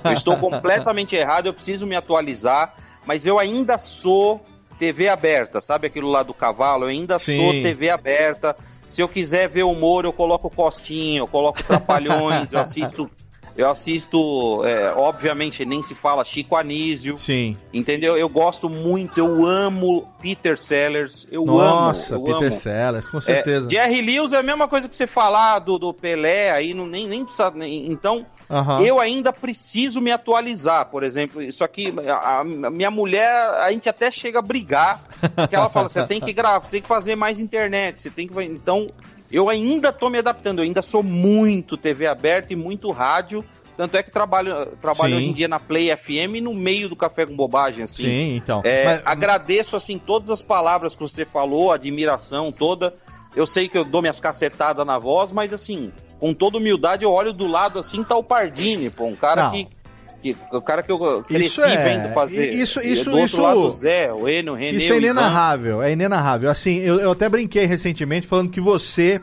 Eu 0.04 0.14
estou 0.14 0.38
completamente 0.38 1.16
errado, 1.16 1.48
eu 1.48 1.54
preciso 1.54 1.86
me 1.86 1.96
atualizar, 1.96 2.76
mas 3.06 3.26
eu 3.26 3.38
ainda 3.40 3.78
sou 3.78 4.44
TV 4.80 5.08
aberta, 5.08 5.62
sabe 5.62 5.88
aquilo 5.88 6.10
lá 6.10 6.24
do 6.24 6.34
cavalo? 6.34 6.86
Eu 6.86 6.90
ainda 6.90 7.20
Sim. 7.20 7.38
sou 7.38 7.52
TV 7.52 7.90
aberta. 7.90 8.56
Se 8.90 9.02
eu 9.02 9.08
quiser 9.08 9.50
ver 9.50 9.64
humor, 9.64 10.06
eu 10.06 10.14
coloco 10.14 10.50
Costinha, 10.50 11.20
eu 11.20 11.28
coloco 11.28 11.64
Trapalhões, 11.64 12.52
eu 12.54 12.60
assisto. 12.60 13.10
Eu 13.56 13.70
assisto, 13.70 14.64
é, 14.66 14.92
obviamente, 14.96 15.64
nem 15.64 15.84
se 15.84 15.94
fala 15.94 16.26
Chico 16.26 16.56
Anísio, 16.56 17.20
Sim. 17.20 17.56
entendeu? 17.72 18.18
Eu 18.18 18.28
gosto 18.28 18.68
muito, 18.68 19.20
eu 19.20 19.46
amo 19.46 20.08
Peter 20.20 20.58
Sellers, 20.58 21.28
eu 21.32 21.46
Nossa, 21.46 22.16
amo. 22.16 22.24
eu 22.28 22.34
Peter 22.34 22.48
amo. 22.48 22.60
Sellers, 22.60 23.08
com 23.08 23.18
É, 23.20 23.22
certeza. 23.22 23.70
Jerry 23.70 24.02
Lewis 24.02 24.34
é 24.34 24.38
a 24.38 24.44
mesma 24.44 24.68
coisa 24.68 24.90
que 24.90 24.96
você 24.96 25.06
falar 25.06 25.60
do, 25.60 25.78
do 25.78 25.94
Pelé, 25.94 26.50
aí 26.50 26.74
não, 26.74 26.88
nem, 26.88 27.08
nem 27.08 27.24
precisa. 27.24 27.52
nem- 27.52 27.86
Então, 27.92 28.26
Aham. 28.50 28.82
eu 28.82 29.00
ainda 29.00 29.32
preciso 29.32 30.02
me 30.02 30.12
atualizar, 30.12 30.86
por 30.90 31.04
exemplo. 31.04 31.40
Isso 31.40 31.64
aqui, 31.64 31.94
a, 32.10 32.40
a 32.40 32.44
minha 32.44 32.90
mulher, 32.90 33.30
a 33.60 33.72
gente 33.72 33.88
até 33.88 34.10
chega 34.10 34.40
a 34.40 34.42
brigar, 34.42 35.00
porque 35.36 35.56
ela 35.56 35.70
fala: 35.70 35.90
você 35.90 36.04
tem 36.08 36.20
que 36.20 36.34
gravar, 36.34 36.60
você 36.66 36.72
tem 36.72 36.82
que 36.82 36.88
fazer 36.88 37.16
mais 37.16 37.40
internet, 37.40 38.00
você 38.00 38.10
tem 38.10 38.28
que. 38.28 38.34
Então, 38.44 38.88
eu 39.34 39.50
ainda 39.50 39.92
tô 39.92 40.10
me 40.10 40.20
adaptando, 40.20 40.60
eu 40.60 40.64
ainda 40.64 40.82
sou 40.84 41.02
muito 41.02 41.76
TV 41.76 42.06
aberta 42.06 42.54
e 42.54 42.56
muito 42.56 42.92
rádio. 42.92 43.44
Tanto 43.76 43.98
é 43.98 44.04
que 44.04 44.12
trabalho, 44.12 44.68
trabalho 44.80 45.14
Sim. 45.14 45.18
hoje 45.18 45.28
em 45.30 45.34
dia 45.34 45.48
na 45.48 45.60
Play 45.60 45.90
FM 45.98 46.40
no 46.44 46.54
meio 46.54 46.88
do 46.88 46.96
Café 46.96 47.26
com 47.26 47.36
Bobagem, 47.36 47.84
assim. 47.86 48.04
Sim, 48.04 48.36
então. 48.36 48.62
É, 48.64 48.86
Mas- 48.86 49.02
Agradeço, 49.04 49.76
assim, 49.76 49.98
todas 49.98 50.30
as 50.30 50.44
palavras 50.44 50.96
que 50.96 51.02
você 51.02 51.26
falou, 51.26 51.72
a 51.72 51.76
admiração 51.76 52.52
toda. 52.52 52.94
Eu 53.36 53.48
sei 53.48 53.68
que 53.68 53.76
eu 53.76 53.84
dou 53.84 54.00
minhas 54.00 54.20
cacetadas 54.20 54.86
na 54.86 55.00
voz, 55.00 55.32
mas, 55.32 55.52
assim, 55.52 55.92
com 56.20 56.36
toda 56.36 56.60
humildade, 56.60 57.04
eu 57.04 57.10
olho 57.12 57.34
do 57.34 57.48
lado, 57.48 57.80
assim, 57.80 58.04
tá 58.04 58.16
o 58.16 58.24
Pardini, 58.24 58.92
pô, 58.92 59.06
um 59.06 59.16
cara 59.16 59.46
Não. 59.46 59.52
que, 59.52 59.68
que- 60.24 60.38
O 60.52 60.62
cara 60.62 60.82
que 60.82 60.92
eu 60.92 61.24
cresci 61.24 61.48
Isso 61.48 61.64
é- 61.64 61.84
vendo 61.84 62.14
fazer. 62.14 62.52
isso- 62.54 62.80
isso- 62.80 63.12
do 63.12 63.20
isso- 63.20 63.42
lado, 63.42 63.60
o 63.60 63.72
Zé, 63.74 64.12
o 64.12 64.28
Enio, 64.28 64.54
o 64.54 64.56
Renê, 64.56 64.78
Isso 64.78 64.86
é 64.94 64.98
Ivan. 64.98 65.06
inenarrável, 65.06 65.82
é 65.84 65.92
inenarrável. 65.92 66.50
Assim, 66.50 66.78
eu, 66.80 67.00
eu 67.00 67.12
até 67.12 67.28
brinquei 67.30 67.66
recentemente 67.66 68.26
falando 68.26 68.50
que 68.50 68.62
você 68.62 69.22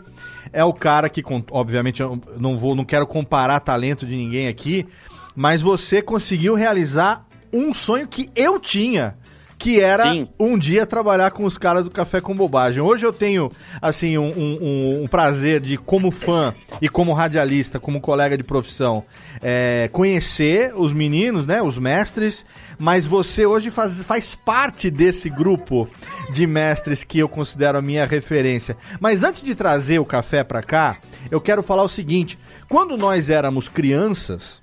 é 0.53 0.63
o 0.63 0.73
cara 0.73 1.09
que, 1.09 1.23
obviamente, 1.51 2.01
eu 2.03 2.21
não 2.39 2.57
vou, 2.59 2.75
não 2.77 2.85
quero 2.85 3.07
comparar 3.07 3.59
talento 3.61 4.07
de 4.07 4.15
ninguém 4.15 4.47
aqui, 4.49 4.87
mas 5.35 5.63
você 5.63 6.03
conseguiu 6.03 6.55
realizar 6.55 7.27
um 7.53 7.73
sonho 7.75 8.07
que 8.07 8.29
eu 8.37 8.59
tinha. 8.61 9.17
Que 9.61 9.79
era 9.79 10.05
Sim. 10.11 10.27
um 10.39 10.57
dia 10.57 10.87
trabalhar 10.87 11.33
com 11.33 11.45
os 11.45 11.59
caras 11.59 11.85
do 11.85 11.91
Café 11.91 12.19
com 12.19 12.35
Bobagem. 12.35 12.81
Hoje 12.81 13.05
eu 13.05 13.13
tenho, 13.13 13.53
assim, 13.83 14.17
um, 14.17 14.31
um- 14.31 15.03
um- 15.03 15.07
prazer 15.07 15.61
de, 15.61 15.77
como 15.77 16.11
fã 16.11 16.55
e 16.81 16.89
como 16.89 17.13
radialista, 17.13 17.79
como 17.79 18.01
colega 18.01 18.39
de 18.39 18.43
profissão, 18.43 19.05
é, 19.43 19.91
conhecer 19.93 20.73
os 20.75 20.95
meninos, 20.95 21.47
né, 21.47 21.61
os 21.61 21.77
mestres, 21.77 22.47
mas 22.79 23.05
você 23.07 23.45
hoje 23.45 23.71
faz, 23.71 24.03
faz 24.03 24.35
parte 24.35 24.91
desse 24.91 25.29
grupo 25.29 25.87
de 26.33 26.47
mestres 26.47 27.05
que 27.05 27.19
eu 27.19 27.29
considero 27.29 27.77
a 27.77 27.83
minha 27.83 28.07
referência. 28.07 28.79
Mas 28.99 29.23
antes 29.23 29.43
de 29.43 29.55
trazer 29.55 29.99
o 29.99 30.07
café 30.07 30.43
pra 30.43 30.63
cá, 30.63 30.97
eu 31.31 31.39
quero 31.39 31.63
falar 31.63 31.83
o 31.83 31.89
seguinte: 31.89 32.39
quando 32.67 32.97
nós 32.97 33.29
éramos 33.29 33.69
crianças, 33.69 34.59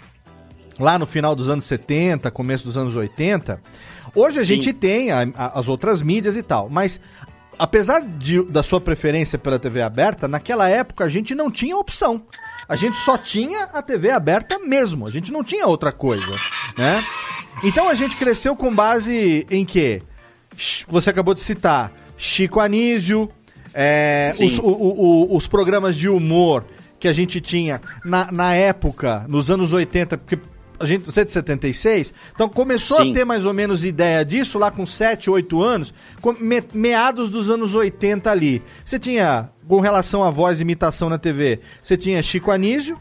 lá 0.80 0.98
no 0.98 1.06
final 1.06 1.36
dos 1.36 1.50
anos 1.50 1.66
70, 1.66 2.32
começo 2.32 2.64
dos 2.64 2.76
anos 2.78 2.96
80, 2.96 3.62
hoje 4.20 4.38
a 4.40 4.42
Sim. 4.42 4.48
gente 4.56 4.74
tem 4.74 5.12
a- 5.12 5.28
a- 5.36 5.60
as 5.60 5.70
outras 5.70 6.02
mídias 6.02 6.36
e 6.36 6.44
tal, 6.44 6.70
mas 6.70 7.00
apesar 7.58 8.02
de- 8.02 8.44
da 8.44 8.62
sua 8.64 8.80
preferência 8.82 9.38
pela 9.38 9.58
TV 9.60 9.82
aberta, 9.82 10.28
naquela 10.28 10.68
época 10.70 11.04
a 11.04 11.10
gente 11.10 11.34
não 11.36 11.50
tinha 11.52 11.76
opção. 11.78 12.22
A 12.70 12.76
gente 12.76 12.98
só 12.98 13.18
tinha 13.18 13.64
a 13.74 13.82
TV 13.82 14.12
aberta 14.12 14.60
mesmo, 14.60 15.08
a 15.08 15.10
gente 15.10 15.32
não 15.32 15.44
tinha 15.44 15.66
outra 15.68 15.92
coisa, 15.92 16.36
né? 16.78 17.04
Então 17.64 17.88
a 17.88 17.94
gente 17.96 18.18
cresceu 18.18 18.56
com 18.56 18.74
base 18.76 19.48
em 19.50 19.66
quê? 19.66 20.02
Ch- 20.58 20.86
Você 20.90 21.10
acabou 21.10 21.34
de 21.34 21.40
citar 21.40 21.92
Chico 22.18 22.60
Anísio, 22.60 23.30
é, 23.74 24.32
os, 24.44 24.60
o- 24.60 24.64
o- 24.66 25.36
os 25.38 25.48
programas 25.48 25.96
de 25.96 26.10
humor 26.10 26.66
que 27.00 27.08
a 27.08 27.14
gente 27.14 27.40
tinha 27.40 27.80
na, 28.04 28.32
na 28.32 28.54
época, 28.54 29.24
nos 29.28 29.50
anos 29.52 29.72
80, 29.72 30.18
porque 30.18 30.38
a 30.80 30.86
gente, 30.86 31.06
você 31.06 31.22
é 31.22 31.26
de 31.26 31.32
76, 31.32 32.14
então 32.34 32.48
começou 32.50 32.98
Sim. 33.02 33.12
a 33.12 33.14
ter 33.14 33.26
mais 33.26 33.46
ou 33.46 33.54
menos 33.54 33.84
ideia 33.84 34.24
disso 34.24 34.58
lá 34.60 34.70
com 34.72 34.86
7, 34.86 35.30
8 35.30 35.62
anos, 35.62 35.94
me- 36.40 36.64
meados 36.74 37.30
dos 37.30 37.50
anos 37.50 37.74
80 37.76 38.30
ali. 38.32 38.62
Você 38.86 38.98
tinha, 39.00 39.50
com 39.68 39.80
relação 39.80 40.24
à 40.24 40.30
voz 40.30 40.60
e 40.60 40.62
imitação 40.64 41.10
na 41.10 41.18
TV, 41.18 41.60
você 41.82 41.98
tinha 41.98 42.22
Chico 42.22 42.52
Anísio, 42.52 42.98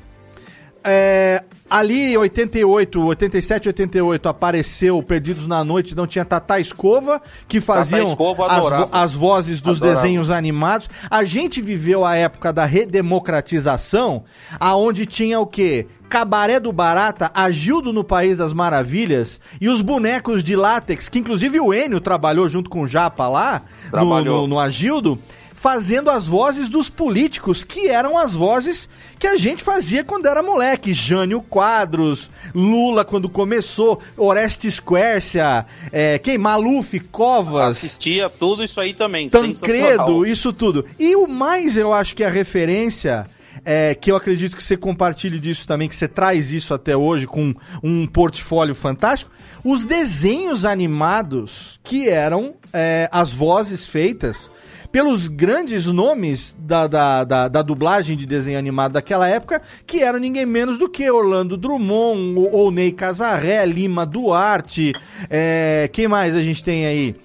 é, 0.89 1.43
ali 1.69 2.13
em 2.13 2.17
88, 2.17 3.01
87, 3.07 3.67
88 3.67 4.29
apareceu 4.29 5.03
Perdidos 5.03 5.45
na 5.49 5.65
Noite, 5.65 5.97
não 5.97 6.07
tinha 6.07 6.25
Tata 6.25 6.61
Escova, 6.61 7.21
que 7.49 7.61
faziam 7.61 8.07
Escova, 8.07 8.47
as, 8.47 8.63
vo- 8.63 8.89
as 8.93 9.13
vozes 9.15 9.61
dos 9.61 9.79
Adorava. 9.79 10.03
desenhos 10.03 10.31
animados. 10.31 10.89
A 11.11 11.25
gente 11.25 11.61
viveu 11.61 12.05
a 12.05 12.15
época 12.15 12.53
da 12.53 12.65
redemocratização, 12.65 14.23
aonde 14.61 15.07
tinha 15.07 15.41
o 15.41 15.47
quê? 15.47 15.87
Cabaré 16.09 16.61
do 16.61 16.73
Barata, 16.73 17.31
Agildo 17.35 17.93
no 17.93 18.05
País 18.05 18.39
das 18.39 18.53
Maravilhas 18.53 19.41
e 19.61 19.69
os 19.69 19.81
bonecos 19.81 20.43
de 20.43 20.55
látex, 20.55 21.09
que 21.09 21.19
inclusive 21.19 21.61
o 21.61 21.75
Enio 21.75 22.01
trabalhou 22.01 22.49
junto 22.49 22.71
com 22.71 22.83
o 22.83 22.87
Japa 22.87 23.29
lá, 23.29 23.63
no, 23.93 24.25
no, 24.25 24.47
no 24.47 24.59
Agildo, 24.59 25.19
fazendo 25.57 26.11
as 26.11 26.27
vozes 26.27 26.69
dos 26.69 26.89
políticos, 26.89 27.65
que 27.65 27.89
eram 27.89 28.17
as 28.17 28.35
vozes 28.35 28.89
que 29.19 29.27
a 29.27 29.37
gente 29.37 29.63
fazia 29.63 30.05
quando 30.05 30.27
era 30.27 30.43
moleque. 30.43 30.95
Jânio 30.95 31.41
Quadros, 31.41 32.31
Lula 32.55 33.05
quando 33.05 33.29
começou, 33.29 34.01
Orestes 34.17 34.79
Quércia, 34.79 35.67
é, 35.91 36.19
quem? 36.19 36.39
Maluf, 36.39 37.01
Covas. 37.11 37.79
Assistia 37.79 38.31
tudo 38.31 38.63
isso 38.63 38.81
aí 38.81 38.95
também. 38.95 39.29
Tancredo, 39.29 40.25
isso 40.25 40.53
tudo. 40.53 40.85
E 40.99 41.17
o 41.17 41.27
mais 41.27 41.77
eu 41.77 41.93
acho 41.93 42.15
que 42.15 42.23
a 42.23 42.31
referência 42.31 43.27
é, 43.69 43.97
que 43.97 44.13
eu 44.13 44.17
acredito 44.17 44.55
que 44.57 44.63
você 44.63 44.77
compartilhe 44.77 45.41
disso 45.41 45.67
também, 45.67 45.89
que 45.89 45.97
você 45.97 46.07
traz 46.07 46.53
isso 46.53 46.73
até 46.73 46.97
hoje 46.97 47.27
com 47.27 47.53
um 47.83 48.07
portfólio 48.07 48.77
fantástico. 48.77 49.33
Os 49.65 49.85
desenhos 49.85 50.65
animados 50.65 51.81
que 51.83 52.09
eram 52.09 52.55
é, 52.73 53.09
as 53.11 53.33
vozes 53.33 53.85
feitas 53.85 54.49
pelos 54.93 55.27
grandes 55.27 55.87
nomes 55.87 56.55
da, 56.57 56.87
da, 56.87 57.25
da, 57.25 57.49
da 57.49 57.61
dublagem 57.61 58.17
de 58.17 58.25
desenho 58.25 58.57
animado 58.57 58.93
daquela 58.93 59.29
época, 59.29 59.61
que 59.85 60.01
eram 60.01 60.21
ninguém 60.21 60.47
menos 60.47 60.79
do 60.79 60.89
que 60.89 61.11
Orlando 61.11 61.57
Drummond, 61.57 62.39
ou, 62.53 62.71
Ney 62.71 62.93
Casarré, 62.93 63.67
Lima 63.67 64.07
Duarte, 64.07 64.93
é, 65.29 65.91
quem 65.93 66.07
mais 66.07 66.37
a 66.37 66.43
gente 66.43 66.63
tem 66.63 66.87
aí? 66.87 67.17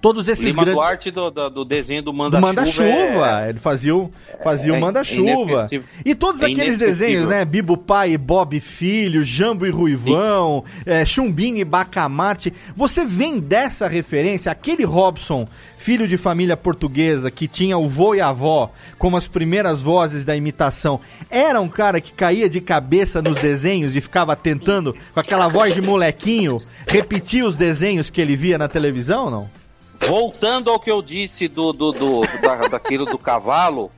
Todos 0.00 0.28
esses 0.28 0.44
Lima 0.44 0.64
grandes... 0.64 0.74
Duarte 0.74 1.10
do, 1.10 1.30
do, 1.30 1.50
do 1.50 1.64
desenho 1.64 2.02
do 2.02 2.12
Manda-Chuva. 2.12 2.46
Manda-chuva, 2.46 3.42
é- 3.44 3.48
ele 3.50 3.58
fazia 3.58 3.94
o, 3.94 4.10
fazia 4.42 4.72
é 4.72 4.76
o 4.76 4.80
Manda-chuva. 4.80 5.30
inesquecível. 5.30 5.84
E 6.04 6.14
todos 6.14 6.40
É 6.40 6.46
aqueles 6.46 6.78
desenhos, 6.78 7.28
né? 7.28 7.44
Bibo 7.44 7.76
Pai 7.76 8.12
e 8.12 8.18
Bob 8.18 8.58
Filho, 8.60 9.24
Jambo 9.24 9.66
e 9.66 9.70
Ruivão, 9.70 10.64
é, 10.86 11.04
Chumbinho 11.04 11.58
e 11.58 11.64
Bacamarte. 11.64 12.52
Você 12.74 13.04
vem 13.04 13.38
dessa 13.38 13.86
referência, 13.88 14.50
aquele 14.50 14.84
Robson, 14.84 15.46
filho 15.76 16.08
de 16.08 16.16
família 16.16 16.56
portuguesa, 16.56 17.30
que 17.30 17.46
tinha 17.46 17.76
o 17.76 17.88
vô 17.88 18.14
e 18.14 18.20
a 18.20 18.28
avó 18.28 18.70
como 18.98 19.16
as 19.16 19.28
primeiras 19.28 19.80
vozes 19.80 20.24
da 20.24 20.36
imitação, 20.36 21.00
era 21.30 21.60
um 21.60 21.68
cara 21.68 22.00
que 22.00 22.12
caía 22.12 22.48
de 22.48 22.60
cabeça 22.60 23.22
nos 23.22 23.36
desenhos 23.36 23.96
e 23.96 24.00
ficava 24.00 24.36
tentando, 24.36 24.94
com 25.12 25.20
aquela 25.20 25.48
voz 25.48 25.74
de 25.74 25.80
molequinho, 25.80 26.58
repetir 26.86 27.44
os 27.44 27.56
desenhos 27.56 28.10
que 28.10 28.20
ele 28.20 28.36
via 28.36 28.58
na 28.58 28.68
televisão, 28.68 29.30
não? 29.30 29.59
Voltando 30.00 30.70
ao 30.70 30.80
que 30.80 30.90
eu 30.90 31.02
disse 31.02 31.46
do, 31.46 31.72
do, 31.72 31.92
do 31.92 32.20
da, 32.40 32.56
daquilo 32.68 33.04
do 33.06 33.18
cavalo, 33.18 33.90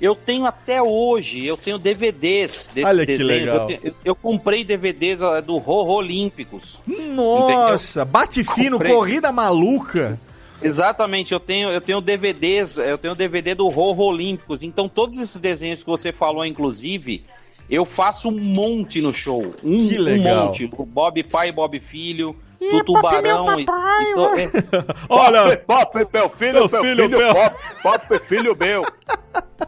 eu 0.00 0.14
tenho 0.14 0.46
até 0.46 0.82
hoje, 0.82 1.44
eu 1.44 1.56
tenho 1.56 1.78
DVDs 1.78 2.70
desses 2.72 2.88
Olha 2.88 3.04
desenhos. 3.06 3.52
Eu, 3.52 3.64
tenho- 3.66 3.80
eu- 4.04 4.14
comprei 4.16 4.64
DVDs 4.64 5.22
ah, 5.22 5.40
do 5.40 5.58
Rorro 5.58 5.92
Olímpicos. 5.92 6.80
Nossa, 6.86 8.04
bate 8.04 8.42
fino, 8.42 8.78
Comprei. 8.78 8.92
corrida 8.94 9.30
maluca. 9.30 10.18
Exatamente, 10.62 11.32
eu 11.32 11.40
tenho, 11.40 11.70
eu 11.70 11.80
tenho 11.80 12.00
DVDs, 12.00 12.76
eu 12.76 12.98
tenho 12.98 13.14
DVD 13.14 13.54
do 13.54 13.68
Rorro 13.68 14.04
Olímpicos. 14.04 14.62
Então, 14.62 14.88
todos 14.88 15.18
esses 15.18 15.38
desenhos 15.40 15.82
que 15.82 15.88
você 15.88 16.12
falou, 16.12 16.44
inclusive, 16.44 17.24
eu 17.70 17.84
faço 17.84 18.28
um 18.28 18.38
monte 18.38 19.00
no 19.00 19.12
show. 19.12 19.54
Um, 19.62 19.88
Que 19.88 19.98
um 19.98 20.02
legal. 20.02 20.46
monte. 20.46 20.68
O 20.76 20.84
Bob 20.84 21.22
Pai, 21.24 21.52
Bob 21.52 21.78
Filho, 21.80 22.34
do 22.60 22.84
Tubarão. 22.84 23.46
e- 23.58 23.62
e 23.62 24.14
to- 24.14 24.34
é- 24.36 24.50
Olha, 25.08 25.56
Pop, 25.58 26.06
meu 26.12 26.28
filho, 26.28 26.52
Meu 26.54 26.68
filho, 26.68 27.08
meu. 27.08 27.34
Pop, 27.34 27.56
Pop, 27.82 28.18
filho 28.26 28.56
meu. 28.58 28.86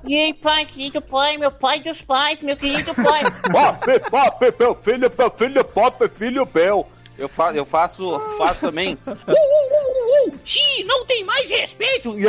E 0.05 0.17
aí, 0.17 0.35
pai, 0.35 0.67
querido 0.67 1.01
pai, 1.01 1.37
meu 1.39 1.51
pai 1.53 1.81
dos 1.81 2.03
pais, 2.03 2.43
meu 2.43 2.57
querido 2.57 2.93
pai. 2.95 3.23
Pop, 3.51 4.11
Pop, 4.11 4.55
meu 4.59 4.75
filho, 4.75 5.11
meu 5.17 5.31
filho, 5.31 5.65
Pop, 5.65 6.09
filho 6.17 6.49
meu. 6.55 6.87
Eu, 7.19 7.29
fa 7.29 7.53
eu 7.53 7.65
faço, 7.65 8.21
faço 8.39 8.61
também. 8.61 8.99
Uh, 9.07 9.11
uh, 9.11 9.15
uh, 9.15 10.29
uh, 10.29 10.35
uh. 10.35 10.87
Não 10.87 11.05
tem 11.07 11.25
mais 11.25 11.49
respeito. 11.49 12.15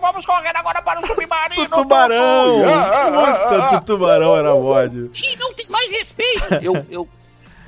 Vamos 0.00 0.26
correr 0.26 0.56
agora 0.56 0.80
para 0.82 1.00
o 1.00 1.06
submarino. 1.06 1.68
Tubarão! 1.76 2.64
Ah, 2.68 3.46
Puta, 3.48 3.80
tubarão 3.82 4.36
era 4.36 4.54
mod. 4.54 5.08
Ih, 5.12 5.36
não 5.36 5.52
tem 5.52 5.68
mais 5.68 5.90
respeito. 5.90 6.54
Eu, 6.62 6.86
eu 6.90 7.08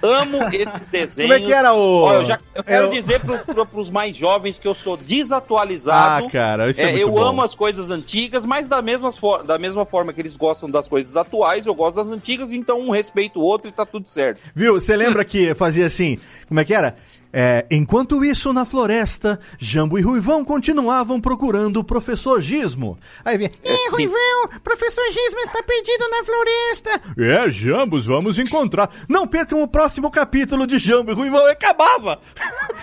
amo 0.02 0.44
esses 0.52 0.88
desenhos. 0.88 1.30
Como 1.30 1.32
é 1.32 1.40
que 1.40 1.52
era 1.52 1.72
o- 1.74 2.02
Ó, 2.04 2.14
eu, 2.14 2.26
já- 2.26 2.38
eu 2.54 2.64
quero 2.64 2.86
o- 2.88 2.90
dizer 2.90 3.20
pros, 3.20 3.42
pro- 3.42 3.66
pros 3.66 3.90
mais 3.90 4.16
jovens 4.16 4.58
que 4.58 4.66
eu 4.68 4.74
sou 4.74 4.96
desatualizado. 4.96 6.26
Ah, 6.26 6.30
cara, 6.30 6.70
isso 6.70 6.80
é 6.80 6.84
É, 6.84 6.86
muito 6.92 7.00
eu 7.02 7.10
bom. 7.10 7.22
amo 7.22 7.42
as 7.42 7.54
coisas 7.54 7.90
antigas, 7.90 8.44
mas 8.44 8.68
da 8.68 8.80
mesma, 8.82 9.12
for- 9.12 9.42
da 9.44 9.58
mesma 9.58 9.84
forma 9.84 10.12
que 10.12 10.20
eles 10.20 10.36
gostam 10.36 10.70
das 10.70 10.88
coisas 10.88 11.16
atuais, 11.16 11.66
eu 11.66 11.74
gosto 11.74 11.96
das 11.96 12.08
antigas, 12.08 12.50
então 12.52 12.80
um 12.80 12.90
respeita 12.90 13.38
o 13.38 13.42
outro 13.42 13.68
e 13.68 13.72
tá 13.72 13.84
tudo 13.86 14.08
certo. 14.08 14.40
Viu? 14.54 14.74
Você 14.80 14.96
lembra 14.96 15.24
que 15.24 15.54
fazia 15.54 15.86
assim? 15.86 16.18
Como 16.48 16.60
é 16.60 16.64
que 16.64 16.74
era? 16.74 16.96
É, 17.32 17.64
enquanto 17.70 18.24
isso, 18.24 18.52
na 18.52 18.64
floresta, 18.64 19.38
Jambo 19.58 19.98
e 19.98 20.02
Ruivão 20.02 20.44
continuavam 20.44 21.20
procurando 21.20 21.76
o 21.78 21.84
professor 21.84 22.40
Gismo. 22.40 22.98
Aí 23.24 23.38
vinha. 23.38 23.52
É. 23.62 23.76
Ruivão, 23.92 24.48
professor 24.64 25.04
Gismo 25.12 25.38
está 25.40 25.62
perdido 25.62 26.08
na 26.08 26.24
floresta. 26.24 27.00
É, 27.18 27.50
Jambos, 27.50 28.06
vamos 28.06 28.38
encontrar. 28.38 28.90
Não 29.08 29.26
percam 29.28 29.62
o 29.62 29.68
próximo 29.68 30.10
capítulo 30.10 30.66
de 30.66 30.78
Jambo 30.78 31.12
e 31.12 31.14
Ruivão. 31.14 31.46
E 31.46 31.52
acabava. 31.52 32.18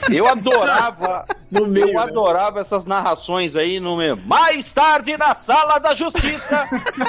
Eu 0.10 0.28
adorava, 0.28 1.26
No 1.52 1.68
meio, 1.68 1.88
eu 1.90 1.94
né? 1.94 2.00
adorava 2.00 2.62
essas 2.62 2.86
narrações 2.86 3.56
aí 3.56 3.80
no 3.80 3.98
meu. 3.98 4.16
Mais 4.26 4.72
tarde 4.72 5.18
na 5.18 5.36
sala 5.36 5.78
da 5.80 5.94
justiça. 5.94 6.68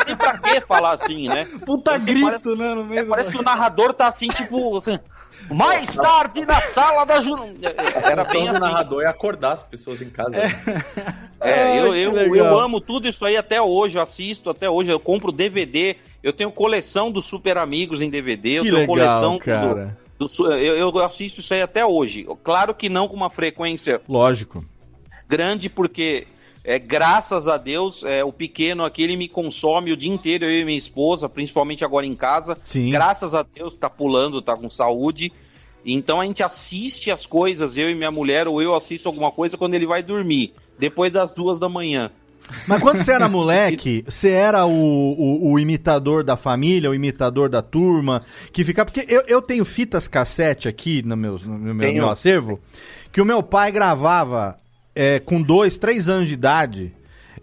e 0.08 0.16
pra 0.16 0.38
que 0.38 0.60
falar 0.62 0.94
assim, 0.94 1.28
né? 1.28 1.46
Puta 1.64 1.92
Você 1.92 1.98
grito, 2.12 2.26
parece- 2.26 2.54
né? 2.56 2.74
No 2.74 2.84
meio 2.84 3.00
É, 3.00 3.04
parece 3.04 3.30
que 3.30 3.38
o 3.38 3.42
narrador 3.42 3.94
tá 3.94 4.08
assim, 4.08 4.28
tipo, 4.28 4.76
assim, 4.76 4.98
mais 5.50 5.94
tarde 5.94 6.44
na 6.44 6.60
sala 6.60 7.04
da. 7.04 7.14
Era 8.02 8.24
bem 8.24 8.44
do 8.44 8.50
assim. 8.50 8.60
narrador 8.60 9.02
é 9.02 9.06
acordar 9.06 9.52
as 9.52 9.62
pessoas 9.62 10.02
em 10.02 10.10
casa. 10.10 10.34
É, 11.40 11.78
eu, 11.80 11.92
Ai, 11.92 12.04
eu, 12.06 12.10
que 12.12 12.16
legal. 12.30 12.46
eu 12.46 12.58
amo 12.58 12.80
tudo 12.80 13.08
isso 13.08 13.24
aí 13.24 13.36
até 13.36 13.60
hoje, 13.62 13.96
eu 13.96 14.02
assisto 14.02 14.50
até 14.50 14.68
hoje, 14.68 14.90
eu 14.90 14.98
compro 15.00 15.30
DVD, 15.30 15.96
eu 16.22 16.32
tenho 16.32 16.50
coleção 16.50 17.10
dos 17.12 17.26
Super 17.26 17.58
Amigos 17.58 18.02
em 18.02 18.10
DVD, 18.10 18.58
eu 18.58 18.62
Que 18.64 18.70
tenho 18.70 18.80
legal, 18.80 18.86
coleção 18.96 19.32
do- 19.34 19.38
cara. 19.38 19.98
do, 20.18 20.28
su- 20.28 20.50
eu, 20.52 20.76
eu 20.76 20.98
assisto 21.04 21.40
isso 21.40 21.54
aí 21.54 21.62
até 21.62 21.86
hoje. 21.86 22.26
Claro 22.42 22.74
que 22.74 22.88
não 22.88 23.06
com 23.06 23.14
uma 23.14 23.30
frequência 23.30 24.00
Lógico. 24.08 24.64
grande, 25.28 25.68
porque 25.68 26.26
é, 26.68 26.78
graças 26.78 27.48
a 27.48 27.56
Deus, 27.56 28.04
é, 28.04 28.22
o 28.22 28.30
pequeno 28.30 28.84
aqui 28.84 29.02
ele 29.02 29.16
me 29.16 29.26
consome 29.26 29.90
o 29.90 29.96
dia 29.96 30.12
inteiro, 30.12 30.44
eu 30.44 30.60
e 30.60 30.64
minha 30.66 30.76
esposa, 30.76 31.26
principalmente 31.26 31.82
agora 31.82 32.04
em 32.04 32.14
casa. 32.14 32.58
Sim. 32.62 32.90
Graças 32.90 33.34
a 33.34 33.42
Deus, 33.42 33.72
tá 33.72 33.88
pulando, 33.88 34.42
tá 34.42 34.54
com 34.54 34.68
saúde. 34.68 35.32
Então 35.82 36.20
a 36.20 36.26
gente 36.26 36.42
assiste 36.42 37.10
as 37.10 37.24
coisas, 37.24 37.78
eu 37.78 37.88
e 37.88 37.94
minha 37.94 38.10
mulher, 38.10 38.46
ou 38.46 38.60
eu 38.60 38.74
assisto 38.74 39.08
alguma 39.08 39.32
coisa 39.32 39.56
quando 39.56 39.72
ele 39.72 39.86
vai 39.86 40.02
dormir, 40.02 40.52
depois 40.78 41.10
das 41.10 41.32
duas 41.32 41.58
da 41.58 41.70
manhã. 41.70 42.10
Mas 42.66 42.82
quando 42.82 42.98
você 42.98 43.12
era 43.12 43.28
moleque, 43.30 44.04
você 44.06 44.28
era 44.28 44.66
o, 44.66 44.70
o, 44.70 45.52
o 45.52 45.58
imitador 45.58 46.22
da 46.22 46.36
família, 46.36 46.90
o 46.90 46.94
imitador 46.94 47.48
da 47.48 47.62
turma, 47.62 48.22
que 48.52 48.62
ficava. 48.62 48.90
Porque 48.90 49.10
eu, 49.10 49.22
eu 49.26 49.40
tenho 49.40 49.64
fitas 49.64 50.06
cassete 50.06 50.68
aqui 50.68 51.00
no 51.02 51.16
meu, 51.16 51.38
no 51.38 51.58
meu, 51.58 51.78
Tenho. 51.78 52.02
meu 52.02 52.10
acervo, 52.10 52.60
que 53.10 53.22
o 53.22 53.24
meu 53.24 53.42
pai 53.42 53.72
gravava 53.72 54.58
é, 54.94 55.18
com 55.18 55.40
dois, 55.40 55.78
três 55.78 56.08
anos 56.08 56.28
de 56.28 56.34
idade. 56.34 56.94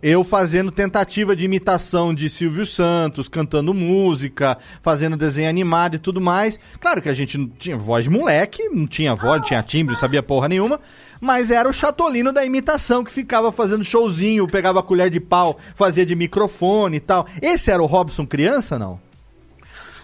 Eu 0.02 0.24
fazendo 0.24 0.72
tentativa 0.72 1.36
de 1.36 1.46
imitação 1.46 2.14
de 2.14 2.30
Silvio 2.30 2.66
Santos, 2.66 3.28
cantando 3.28 3.74
música, 3.74 4.58
fazendo 4.82 5.18
desenho 5.18 5.50
animado 5.50 5.96
e 5.96 6.00
tudo 6.00 6.22
mais. 6.22 6.60
Claro 6.80 7.02
que 7.02 7.10
a 7.10 7.14
gente 7.14 7.38
não 7.38 7.48
tinha 7.48 7.78
voz 7.78 8.04
de 8.04 8.12
moleque, 8.12 8.70
não 8.70 8.86
tinha 8.86 9.16
voz, 9.16 9.40
não 9.40 9.48
tinha 9.48 9.64
timbre, 9.64 9.94
não 9.94 10.00
sabia 10.00 10.22
porra 10.22 10.48
nenhuma. 10.48 10.80
Mas 11.20 11.50
era 11.50 11.68
o 11.68 11.74
chatolino 11.74 12.32
da 12.32 12.46
imitação 12.46 13.04
que 13.04 13.12
ficava 13.12 13.52
fazendo 13.52 13.84
showzinho, 13.84 14.48
pegava 14.48 14.80
a 14.80 14.84
colher 14.84 15.10
de 15.10 15.20
pau, 15.20 15.58
fazia 15.74 16.06
de 16.06 16.16
microfone 16.16 16.98
e 16.98 17.00
tal. 17.00 17.26
Esse 17.42 17.72
era 17.72 17.82
o 17.82 17.88
Robson 17.88 18.28
criança, 18.28 18.78
não? 18.78 19.00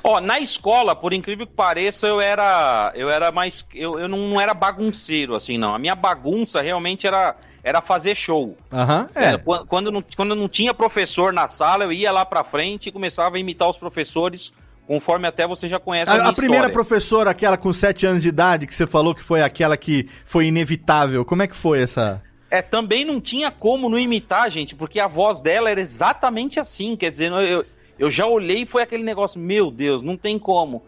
Ó, 0.04 0.20
na 0.20 0.40
escola, 0.40 0.96
por 0.96 1.14
incrível 1.14 1.46
que 1.46 1.54
pareça, 1.54 2.08
eu 2.08 2.20
era. 2.20 2.92
Eu 2.96 3.10
era 3.10 3.32
mais. 3.32 3.66
Eu, 3.74 4.00
eu 4.00 4.08
não 4.08 4.40
era 4.42 4.54
bagunceiro, 4.54 5.36
assim, 5.36 5.58
não. 5.58 5.76
A 5.76 5.80
minha 5.80 5.94
bagunça 5.96 6.62
realmente 6.62 7.06
era, 7.06 7.36
era 7.64 7.82
fazer 7.82 8.16
show. 8.16 8.58
Aham, 8.72 9.08
É, 9.14 9.34
é. 9.34 9.38
Quando, 9.38 9.66
quando, 9.68 9.92
não, 9.92 10.04
quando 10.16 10.36
não 10.36 10.50
tinha 10.50 10.74
professor 10.74 11.32
na 11.32 11.48
sala, 11.48 11.84
eu 11.84 11.92
ia 11.92 12.12
lá 12.12 12.26
pra 12.26 12.44
frente 12.44 12.90
e 12.90 12.92
começava 12.92 13.36
a 13.36 13.40
imitar 13.40 13.70
os 13.70 13.78
professores, 13.78 14.52
conforme 14.88 15.28
até 15.28 15.46
você 15.46 15.70
já 15.70 15.80
conhece 15.80 16.10
a, 16.10 16.16
A, 16.16 16.30
a 16.30 16.34
primeira 16.34 16.68
história. 16.68 16.74
professora, 16.74 17.30
aquela 17.30 17.58
com 17.58 17.72
7 17.72 18.06
anos 18.06 18.24
de 18.24 18.30
idade, 18.30 18.66
que 18.66 18.74
você 18.74 18.88
falou 18.88 19.14
que 19.14 19.22
foi 19.22 19.42
aquela 19.44 19.78
que 19.78 20.10
foi 20.26 20.48
inevitável, 20.48 21.24
como 21.24 21.44
é 21.44 21.48
que 21.48 21.56
foi 21.56 21.82
essa? 21.84 22.22
É, 22.50 22.62
também 22.62 23.06
não 23.06 23.22
tinha 23.22 23.50
como 23.50 23.88
não 23.88 23.98
imitar, 23.98 24.50
gente, 24.52 24.76
porque 24.76 25.00
a 25.00 25.08
voz 25.08 25.40
dela 25.40 25.70
era 25.70 25.80
exatamente 25.80 26.60
assim. 26.60 26.98
Quer 26.98 27.10
dizer, 27.12 27.32
eu, 27.32 27.64
eu 28.02 28.10
já 28.10 28.26
olhei 28.26 28.64
e 28.64 28.66
foi 28.66 28.82
aquele 28.82 29.04
negócio, 29.04 29.40
meu 29.40 29.70
Deus, 29.70 30.02
não 30.02 30.18
tem 30.18 30.40
como. 30.40 30.84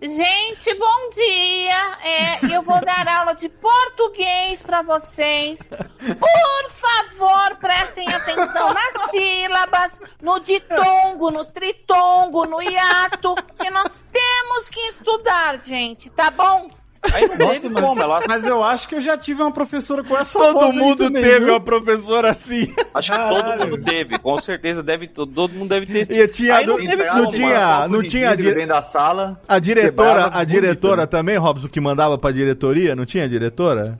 Gente, 0.00 0.72
bom 0.74 1.10
dia. 1.12 1.98
É, 2.04 2.54
eu 2.54 2.62
vou 2.62 2.80
dar 2.80 3.06
aula 3.08 3.34
de 3.34 3.48
português 3.48 4.62
para 4.62 4.80
vocês. 4.80 5.58
Por 5.58 6.70
favor, 6.70 7.56
prestem 7.56 8.08
atenção 8.08 8.72
nas 8.72 9.10
sílabas, 9.10 10.00
no 10.22 10.38
ditongo, 10.38 11.32
no 11.32 11.44
tritongo, 11.44 12.46
no 12.46 12.62
hiato, 12.62 13.34
que 13.58 13.68
nós 13.70 14.04
temos 14.12 14.68
que 14.68 14.80
estudar, 14.88 15.60
gente, 15.60 16.10
tá 16.10 16.30
bom? 16.30 16.70
Aí 17.12 17.26
não 17.26 17.36
Nossa, 17.36 17.68
mas, 17.68 17.84
como, 17.84 18.00
ela 18.02 18.20
mas 18.28 18.46
eu 18.46 18.62
acho 18.62 18.88
que 18.88 18.94
eu 18.94 19.00
já 19.00 19.18
tive 19.18 19.42
uma 19.42 19.50
professora 19.50 20.04
com 20.04 20.16
essa 20.16 20.38
Todo 20.38 20.72
mundo 20.72 21.06
também, 21.06 21.20
teve 21.22 21.40
viu? 21.46 21.54
uma 21.54 21.60
professora 21.60 22.30
assim. 22.30 22.72
Acho 22.94 23.10
que 23.10 23.18
todo 23.18 23.58
mundo 23.70 23.84
teve, 23.84 24.18
com 24.18 24.40
certeza 24.40 24.82
deve, 24.82 25.08
todo 25.08 25.48
mundo 25.52 25.68
deve 25.68 25.86
ter. 25.86 26.10
E 26.14 26.28
tinha, 26.28 26.56
Aí 26.56 26.66
não 26.66 26.78
não, 26.78 26.86
teve 26.86 27.04
não 27.04 27.14
como, 27.24 27.32
tinha, 27.32 27.88
não 27.88 28.02
tinha 28.02 28.36
dentro 28.36 28.66
da 28.68 28.82
sala. 28.82 29.40
a 29.48 29.58
diretora, 29.58 30.26
a 30.26 30.30
bonito, 30.30 30.46
diretora 30.46 31.00
né? 31.02 31.06
também, 31.06 31.36
Robson, 31.38 31.68
que 31.68 31.80
mandava 31.80 32.16
pra 32.16 32.30
diretoria, 32.30 32.94
não 32.94 33.04
tinha 33.04 33.28
diretora? 33.28 33.98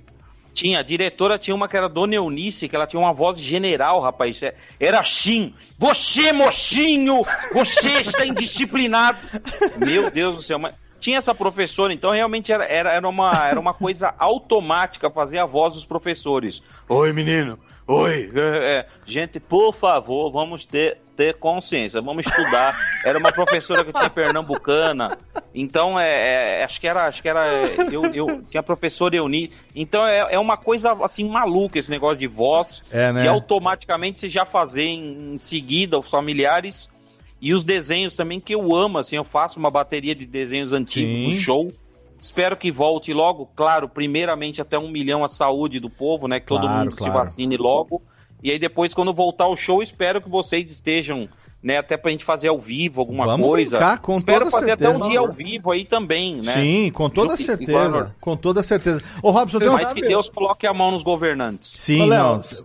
Tinha, 0.54 0.80
a 0.80 0.82
diretora 0.82 1.38
tinha 1.38 1.54
uma 1.54 1.66
que 1.66 1.76
era 1.76 1.88
Dona 1.88 2.14
Eunice, 2.14 2.68
que 2.68 2.76
ela 2.76 2.86
tinha 2.86 3.00
uma 3.00 3.12
voz 3.14 3.38
de 3.38 3.42
general, 3.42 4.00
rapaz. 4.02 4.40
É- 4.42 4.54
Era 4.78 5.00
assim, 5.00 5.54
você, 5.78 6.30
mocinho, 6.30 7.24
você 7.54 7.88
está 8.02 8.26
indisciplinado. 8.26 9.18
Meu 9.78 10.10
Deus 10.10 10.36
do 10.36 10.42
céu, 10.44 10.58
mas 10.58 10.74
tinha 11.02 11.18
essa 11.18 11.34
professora, 11.34 11.92
então 11.92 12.12
realmente 12.12 12.52
era, 12.52 12.64
era, 12.64 12.92
era, 12.92 13.08
uma, 13.08 13.48
era 13.48 13.58
uma 13.58 13.74
coisa 13.74 14.14
automática 14.18 15.10
fazer 15.10 15.38
a 15.38 15.44
voz 15.44 15.74
dos 15.74 15.84
professores. 15.84 16.62
Oi, 16.88 17.12
menino. 17.12 17.58
Oi. 17.88 18.30
É, 18.32 18.40
é, 18.40 18.86
gente, 19.04 19.40
por 19.40 19.74
favor, 19.74 20.30
vamos 20.30 20.64
ter, 20.64 20.98
ter 21.16 21.34
consciência, 21.34 22.00
vamos 22.00 22.24
estudar. 22.24 22.78
Era 23.04 23.18
uma 23.18 23.32
professora 23.32 23.84
que 23.84 23.92
tinha 23.92 24.08
pernambucana, 24.10 25.18
então 25.52 25.98
é, 25.98 26.60
é, 26.60 26.64
acho 26.64 26.80
que 26.80 26.86
era, 26.86 27.06
acho 27.06 27.20
que 27.20 27.28
era, 27.28 27.48
é, 27.48 27.76
eu, 27.90 28.04
eu 28.14 28.42
tinha 28.42 28.60
a 28.60 28.62
professora 28.62 29.16
Euni. 29.16 29.50
Então 29.74 30.06
é, 30.06 30.34
é 30.34 30.38
uma 30.38 30.56
coisa 30.56 30.92
assim 31.02 31.28
maluca 31.28 31.80
esse 31.80 31.90
negócio 31.90 32.18
de 32.18 32.28
voz, 32.28 32.84
É, 32.92 33.12
né? 33.12 33.22
que 33.22 33.28
automaticamente 33.28 34.20
você 34.20 34.28
já 34.28 34.44
fazer 34.44 34.84
em, 34.84 35.34
em 35.34 35.38
seguida 35.38 35.98
os 35.98 36.08
familiares 36.08 36.88
e 37.42 37.52
os 37.52 37.64
desenhos 37.64 38.14
também 38.14 38.38
que 38.38 38.54
eu 38.54 38.72
amo, 38.72 38.98
assim, 38.98 39.16
eu 39.16 39.24
faço 39.24 39.58
uma 39.58 39.68
bateria 39.68 40.14
de 40.14 40.24
desenhos 40.24 40.72
antigos 40.72 41.18
Sim. 41.18 41.26
no 41.26 41.32
show. 41.34 41.72
Espero 42.18 42.56
que 42.56 42.70
volte 42.70 43.12
logo, 43.12 43.46
claro, 43.56 43.88
primeiramente 43.88 44.60
até 44.62 44.78
um 44.78 44.88
milhão 44.88 45.24
a 45.24 45.28
saúde 45.28 45.80
do 45.80 45.90
povo, 45.90 46.28
né? 46.28 46.38
Que 46.38 46.46
todo 46.46 46.60
Claro, 46.60 46.84
mundo 46.84 46.92
se 46.92 46.98
claro. 47.02 47.14
vacine 47.14 47.56
logo. 47.56 48.00
E 48.40 48.52
aí 48.52 48.60
depois, 48.60 48.94
quando 48.94 49.12
voltar 49.12 49.48
o 49.48 49.56
show, 49.56 49.82
espero 49.82 50.22
que 50.22 50.28
vocês 50.28 50.70
estejam, 50.70 51.28
né? 51.62 51.78
Até 51.78 51.96
pra 51.96 52.10
gente 52.10 52.24
fazer 52.24 52.48
ao 52.48 52.58
vivo 52.58 53.00
alguma 53.00 53.24
Vamos 53.26 53.46
coisa. 53.46 53.78
brincar, 53.78 53.98
com 54.00 54.12
espero 54.14 54.38
toda 54.40 54.50
fazer 54.50 54.70
até 54.72 54.84
certeza. 54.86 55.04
um 55.04 55.08
dia 55.10 55.20
ao 55.20 55.32
vivo 55.32 55.70
aí 55.70 55.84
também, 55.84 56.36
né? 56.42 56.52
Sim, 56.54 56.90
com 56.92 57.08
toda 57.08 57.36
certeza. 57.36 58.14
Com 58.20 58.36
toda 58.36 58.62
certeza. 58.62 59.02
Ô, 59.22 59.30
Robson, 59.30 59.58
tem 59.58 59.68
Mas 59.68 59.92
um... 59.92 59.94
que 59.94 60.00
Deus 60.02 60.28
coloque 60.30 60.66
a 60.66 60.74
mão 60.74 60.90
nos 60.90 61.02
governantes. 61.02 61.72
Sim, 61.76 62.08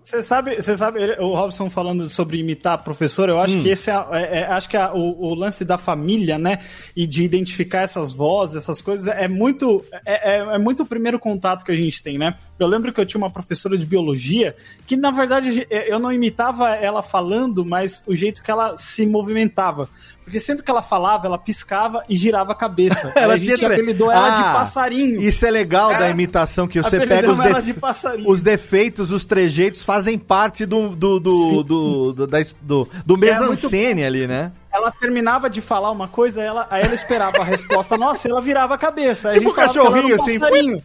você 0.03 0.21
sabe, 0.21 0.55
você 0.55 0.75
sabe, 0.75 1.01
ele- 1.01 1.17
o 1.21 1.35
Robson 1.35 1.69
falando 1.69 2.07
sobre 2.09 2.39
imitar 2.39 2.83
professor, 2.83 3.29
eu 3.29 3.39
acho 3.39 3.57
Hum. 3.57 3.61
que 3.61 3.69
esse 3.69 3.89
é, 3.91 3.93
é- 4.11 4.37
é- 4.39 4.43
acho 4.47 4.67
que 4.69 4.77
a- 4.77 4.93
o, 4.93 5.27
o 5.29 5.33
lance 5.35 5.63
da 5.63 5.77
família, 5.77 6.37
né, 6.37 6.59
e 6.95 7.05
de 7.05 7.23
identificar 7.23 7.81
essas 7.81 8.11
vozes, 8.13 8.55
essas 8.57 8.81
coisas, 8.81 9.07
é 9.07 9.27
muito, 9.27 9.83
é, 10.05 10.37
é- 10.37 10.55
é 10.55 10.57
muito 10.57 10.83
o 10.83 10.85
primeiro 10.85 11.19
contato 11.19 11.63
que 11.63 11.71
a 11.71 11.75
gente 11.75 12.01
tem, 12.01 12.17
né? 12.17 12.35
Eu 12.59 12.67
lembro 12.67 12.91
que 12.91 12.99
eu 12.99 13.05
tinha 13.05 13.19
uma 13.19 13.29
professora 13.31 13.77
de 13.77 13.85
biologia 13.85 14.55
que, 14.87 14.95
na 14.95 15.11
verdade, 15.11 15.67
eu 15.69 15.99
não 15.99 16.11
imitava 16.11 16.69
ela 16.75 17.01
falando, 17.03 17.63
mas 17.65 18.01
o 18.07 18.15
jeito 18.15 18.41
que 18.41 18.49
ela 18.49 18.75
se 18.87 19.05
movimentava. 19.05 19.89
Porque 20.23 20.39
sempre 20.41 20.61
que 20.61 20.69
ela 20.69 20.81
falava, 20.81 21.25
ela 21.25 21.37
piscava 21.37 22.03
e 22.09 22.17
girava 22.17 22.51
a 22.51 22.55
cabeça. 22.55 23.11
Ela 23.15 23.35
a 23.35 23.39
gente 23.39 23.55
tinha 23.59 23.71
apelidou 23.71 24.11
ela 24.11 24.27
Ah, 24.27 24.37
de 24.37 24.43
passarinho. 24.57 25.21
Isso 25.21 25.45
é 25.45 25.49
legal 25.51 25.89
da 25.91 26.09
imitação, 26.09 26.67
que 26.67 26.81
você 26.83 26.99
pega 26.99 27.31
os, 27.31 27.39
Apelidamos 27.39 27.39
ela 27.45 27.61
def- 27.61 27.65
de 27.73 27.79
passarinho. 27.79 28.29
os 28.29 28.41
defeitos, 28.41 29.11
os 29.13 29.23
trejeitos 29.23 29.83
fazem 29.85 30.17
parte 30.17 30.65
do 30.65 30.89
do, 30.89 31.17
do, 31.19 31.63
do, 31.63 32.13
do, 32.13 32.27
da 32.27 32.39
do, 32.61 32.89
do 33.05 33.13
É 33.13 33.17
muito 33.17 33.19
mesancene 33.19 34.03
ali, 34.03 34.27
né? 34.27 34.51
Ela 34.69 34.91
terminava 34.91 35.49
de 35.49 35.61
falar 35.61 35.91
uma 35.91 36.09
coisa, 36.09 36.41
ela, 36.43 36.67
aí 36.69 36.83
ela 36.83 36.93
esperava 36.93 37.41
a 37.41 37.45
resposta 37.45 37.95
nossa 37.97 38.27
e 38.27 38.31
ela 38.31 38.41
virava 38.41 38.73
a 38.75 38.77
cabeça. 38.77 39.29
Aí 39.29 39.39
Tipo 39.39 39.49
ela 39.57 39.67
cachorrinho, 39.67 40.11
um 40.17 40.21
assim. 40.21 40.39
Passarinho. 40.39 40.83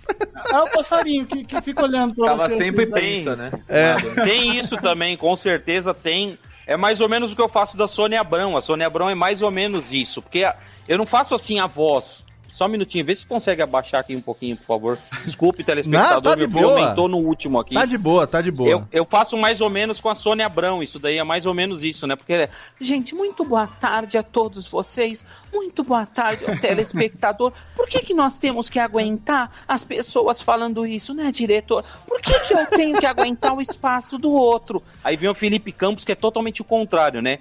É 0.53 0.59
o 0.61 0.71
passarinho 0.71 1.27
que, 1.27 1.45
que 1.45 1.61
fica 1.63 1.83
olhando 1.83 2.15
pra 2.15 2.27
Tava 2.27 2.49
você. 2.49 2.57
sempre 2.59 2.85
assim, 2.85 2.93
tensa, 2.93 3.35
né? 3.35 3.51
É. 3.69 3.95
Tem 4.25 4.57
isso 4.57 4.77
também, 4.77 5.17
com 5.17 5.35
certeza 5.35 5.93
tem. 5.93 6.39
É 6.67 6.77
mais 6.77 7.01
ou 7.01 7.09
menos 7.09 7.33
o 7.33 7.37
que 7.37 7.43
eu 7.43 7.49
faço 7.49 7.77
da 7.77 7.87
Sônia 7.87 8.21
Abrão. 8.21 8.57
A 8.57 8.61
Sônia 8.61 8.87
Abrão 8.87 9.11
é 9.11 9.15
mais 9.15 9.43
ou 9.43 9.51
menos 9.51 9.93
isso. 9.93 10.23
Porque 10.23 10.45
eu 10.89 10.99
não 10.99 11.07
faço 11.07 11.35
assim 11.35 11.59
a 11.59 11.67
voz. 11.67 12.25
Só 12.53 12.67
um 12.67 12.69
minutinho, 12.69 13.03
vê 13.03 13.15
se 13.15 13.25
consegue 13.25 13.63
abaixar 13.63 14.01
aqui 14.01 14.15
um 14.15 14.21
pouquinho, 14.21 14.59
por 14.59 14.67
favor. 14.67 14.99
Desculpe, 15.25 15.65
telespectador, 15.65 16.15
Não, 16.17 16.23
tá 16.23 16.35
de 16.35 16.47
meu 16.47 16.51
filho 16.51 16.69
aumentou 16.69 17.09
no 17.09 17.17
último 17.17 17.59
aqui. 17.59 17.75
Tá 17.75 17.87
de 17.87 17.97
boa, 17.97 18.27
tá 18.27 18.43
de 18.43 18.51
boa. 18.51 18.69
Eu, 18.69 18.87
eu 18.93 19.07
faço 19.07 19.39
mais 19.39 19.63
ou 19.63 19.71
menos 19.71 20.03
com 20.03 20.11
a 20.11 20.15
Sônia 20.15 20.45
Abrão, 20.45 20.83
isso 20.83 20.99
daí 20.99 21.17
é 21.17 21.25
mais 21.25 21.47
ou 21.47 21.55
menos 21.55 21.83
isso, 21.83 22.07
né? 22.07 22.15
Porque 22.15 22.35
é, 22.35 22.51
Gente, 22.79 23.15
muito 23.15 23.43
boa 23.43 23.67
tarde 23.67 24.19
a 24.19 24.23
todos 24.23 24.67
vocês. 24.67 25.25
Muito 25.51 25.83
boa 25.83 26.05
tarde 26.05 26.45
ao 26.45 26.55
telespectador. 26.61 27.53
Por 27.75 27.89
que, 27.89 28.01
que 28.01 28.13
nós 28.13 28.39
temos 28.39 28.69
que 28.69 28.79
aguentar 28.79 29.51
as 29.67 29.83
pessoas 29.83 30.43
falando 30.43 30.87
isso, 30.87 31.15
né, 31.15 31.33
diretor? 31.33 31.83
Por 32.07 32.21
que, 32.21 32.39
que 32.41 32.53
eu 32.53 32.67
tenho 32.67 33.01
que 33.01 33.07
aguentar 33.07 33.55
o 33.55 33.63
espaço 33.63 34.19
do 34.19 34.31
outro? 34.31 34.83
Aí 35.03 35.17
vem 35.17 35.31
o 35.31 35.35
Felipe 35.35 35.73
Campos, 35.73 36.05
que 36.05 36.13
é 36.13 36.17
totalmente 36.17 36.61
o 36.61 36.65
contrário, 36.65 37.23
né? 37.23 37.39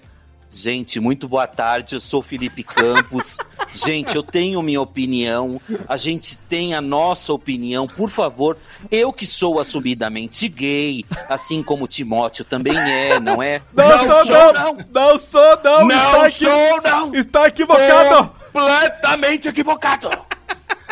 Gente, 0.53 0.99
muito 0.99 1.29
boa 1.29 1.47
tarde, 1.47 1.95
eu 1.95 2.01
sou 2.01 2.19
o 2.19 2.23
Felipe 2.23 2.61
Campos. 2.61 3.37
Gente, 3.73 4.17
eu 4.17 4.21
tenho 4.21 4.61
minha 4.61 4.81
opinião, 4.81 5.61
a 5.87 5.95
gente 5.95 6.37
tem 6.37 6.73
a 6.73 6.81
nossa 6.81 7.31
opinião, 7.31 7.87
por 7.87 8.09
favor. 8.09 8.57
Eu 8.91 9.13
que 9.13 9.25
sou 9.25 9.61
assumidamente 9.61 10.49
gay, 10.49 11.05
assim 11.29 11.63
como 11.63 11.85
o 11.85 11.87
Timóteo 11.87 12.43
também 12.43 12.77
é, 12.77 13.17
não 13.17 13.41
é? 13.41 13.61
Não, 13.73 14.25
sou, 14.25 14.53
não, 14.53 14.77
não, 14.93 15.19
sou, 15.19 15.59
não, 15.63 15.87
Não 15.87 16.27
está, 16.27 16.29
sou, 16.31 16.81
não. 16.83 17.15
está 17.15 17.47
equivocado. 17.47 18.31
Completamente 18.51 19.47
equivocado. 19.47 20.09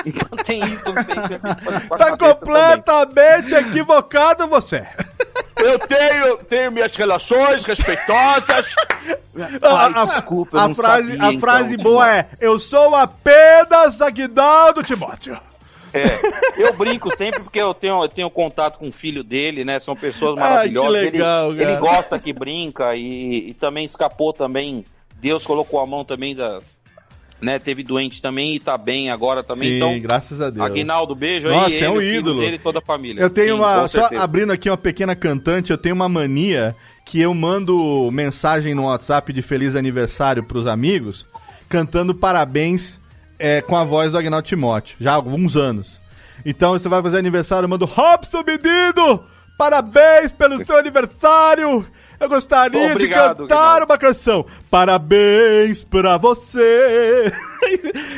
Então 0.06 0.38
tem 0.46 0.64
isso. 0.66 0.94
Tem, 0.94 1.98
Tá 1.98 2.18
completamente 2.18 3.54
equivocado 3.54 4.48
você. 4.48 4.88
Eu 5.64 5.80
tenho, 5.80 6.38
tenho 6.46 6.72
minhas 6.72 6.96
relações 6.96 7.64
respeitosas. 7.64 8.76
A, 9.62 9.86
a- 9.86 10.06
desculpa, 10.06 10.58
eu 10.58 10.62
a 10.62 10.68
não 10.68 10.76
frase, 10.76 11.16
sabia, 11.18 11.38
a 11.38 11.40
frase 11.40 11.74
então, 11.76 11.84
boa 11.92 12.14
é: 12.18 12.28
Eu 12.42 12.60
sou 12.60 12.94
apenas 12.94 14.02
Aguinaldo 14.02 14.84
Timóteo. 14.84 15.40
É, 15.94 16.62
eu 16.62 16.74
brinco 16.74 17.16
sempre 17.16 17.42
porque 17.42 17.60
eu 17.60 17.74
tenho, 17.74 18.04
eu 18.04 18.08
tenho 18.10 18.30
contato 18.30 18.78
com 18.78 18.90
o 18.90 18.92
filho 18.92 19.24
dele, 19.24 19.64
né? 19.66 19.80
São 19.80 19.96
pessoas 19.96 20.38
Ai, 20.38 20.50
maravilhosas. 20.50 21.00
que 21.02 21.10
legal, 21.12 21.52
ele, 21.52 21.60
cara. 21.60 21.72
ele 21.72 21.80
gosta 21.80 22.20
que 22.20 22.34
brinca 22.34 22.96
e, 22.96 23.50
e 23.50 23.54
também 23.54 23.86
escapou 23.86 24.34
também. 24.34 24.86
Deus 25.16 25.44
colocou 25.44 25.80
a 25.80 25.86
mão 25.88 26.04
também 26.06 26.36
da. 26.36 26.60
Né, 27.42 27.58
teve 27.58 27.84
doente 27.84 28.22
também 28.22 28.56
e 28.56 28.60
tá 28.60 28.78
bem 28.78 29.10
agora 29.10 29.42
também. 29.42 29.70
Sim, 29.70 29.76
então, 29.78 30.00
graças 30.02 30.42
a 30.42 30.50
Deus. 30.50 30.66
Aguinaldo, 30.66 31.16
beijo 31.16 31.48
Nossa, 31.48 31.68
aí. 31.68 31.76
é 31.76 31.78
ele, 31.78 31.88
um 31.88 32.00
filho 32.00 32.20
ídolo. 32.20 32.42
Dele 32.42 32.56
e 32.58 32.60
toda 32.60 32.80
a 32.80 32.82
família. 32.82 33.22
Eu 33.22 33.30
tenho 33.30 33.56
Sim, 33.56 33.62
uma. 33.62 33.88
Só 33.88 34.02
certeza. 34.02 34.22
abrindo 34.22 34.52
aqui 34.52 34.70
uma 34.70 34.78
pequena 34.78 35.16
cantante, 35.16 35.72
eu 35.72 35.78
tenho 35.78 35.96
uma 35.96 36.10
mania 36.10 36.76
que 37.06 37.22
eu 37.22 37.34
mando 37.34 38.10
mensagem 38.12 38.76
no 38.76 38.86
WhatsApp 38.86 39.32
de 39.32 39.42
feliz 39.42 39.76
aniversário 39.76 40.44
pros 40.44 40.68
amigos, 40.68 41.26
cantando 41.70 42.14
parabéns 42.14 43.00
é, 43.40 43.62
com 43.62 43.76
a 43.76 43.86
voz 43.86 44.12
do 44.12 44.18
Agnaldo 44.18 44.46
Timóteo, 44.46 44.98
já 45.00 45.12
há 45.12 45.16
alguns 45.16 45.56
anos. 45.56 46.00
Então 46.46 46.74
você 46.74 46.90
vai 46.90 47.02
fazer 47.02 47.18
aniversário, 47.18 47.66
eu 47.66 47.70
mando 47.70 47.86
Robson 47.86 48.44
menino! 48.46 49.24
Parabéns 49.58 50.34
pelo 50.34 50.64
seu 50.64 50.78
aniversário! 50.78 51.86
Eu 52.20 52.28
gostaria 52.28 52.92
Obrigado, 52.92 53.44
de 53.44 53.48
cantar 53.50 53.84
uma 53.84 53.98
canção. 53.98 54.46
Parabéns 54.70 55.84
pra 55.84 56.18
você! 56.18 57.32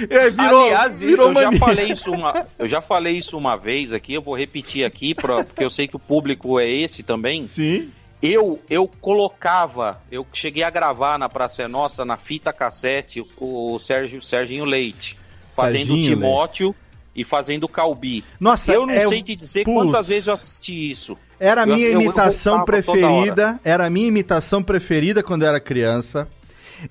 Aí 0.10 0.32
virou, 0.32 0.66
Aliás, 0.66 1.02
virou 1.02 1.28
eu 1.30 1.34
já 1.34 1.52
falei 1.54 1.92
isso 1.92 2.12
uma, 2.12 2.48
eu 2.58 2.68
já 2.68 2.82
falei 2.82 3.18
isso 3.18 3.38
uma 3.38 3.56
vez 3.56 3.94
aqui, 3.94 4.14
eu 4.14 4.22
vou 4.22 4.36
repetir 4.36 4.86
aqui 4.86 5.14
pra, 5.14 5.44
porque 5.44 5.64
eu 5.64 5.70
sei 5.70 5.88
que 5.88 5.96
o 5.96 6.00
público 6.00 6.60
é 6.60 6.68
esse 6.68 7.04
também. 7.04 7.48
Sim. 7.48 7.92
Eu 8.22 8.60
eu 8.70 8.88
colocava, 8.88 10.02
eu 10.12 10.26
cheguei 10.32 10.64
a 10.64 10.70
gravar 10.70 11.18
na 11.18 11.28
Praça 11.28 11.64
é 11.64 11.68
Nossa 11.68 12.06
na 12.06 12.18
fita 12.18 12.54
cassete 12.54 13.26
o, 13.38 13.80
Sérgio 13.80 14.22
Serginho 14.22 14.64
Leite 14.64 15.18
fazendo 15.54 15.94
o 15.94 15.96
Serginho 15.96 16.16
Timóteo 16.16 16.76
e 17.16 17.24
fazendo 17.24 17.66
o 17.66 17.70
Calbi. 17.70 18.24
Nossa, 18.40 18.72
eu 18.74 18.86
não 18.86 18.94
é 18.94 19.06
sei 19.06 19.22
te 19.22 19.36
dizer 19.36 19.64
Putz. 19.64 19.76
quantas 19.84 20.08
vezes 20.08 20.28
eu 20.28 20.34
assisti 20.34 20.92
isso. 20.92 21.18
Era 21.40 21.64
a 21.64 21.68
Eu- 21.68 21.74
minha 21.76 21.88
eu- 21.88 21.94
eu 21.94 22.02
imitação 22.02 22.54
toda 22.60 22.66
preferida. 22.66 23.60
Era 23.64 23.86
a 23.88 23.90
minha 23.90 24.08
imitação 24.08 24.62
preferida 24.64 25.22
quando 25.24 25.42
eu 25.42 25.50
era 25.50 25.60
criança. 25.60 26.28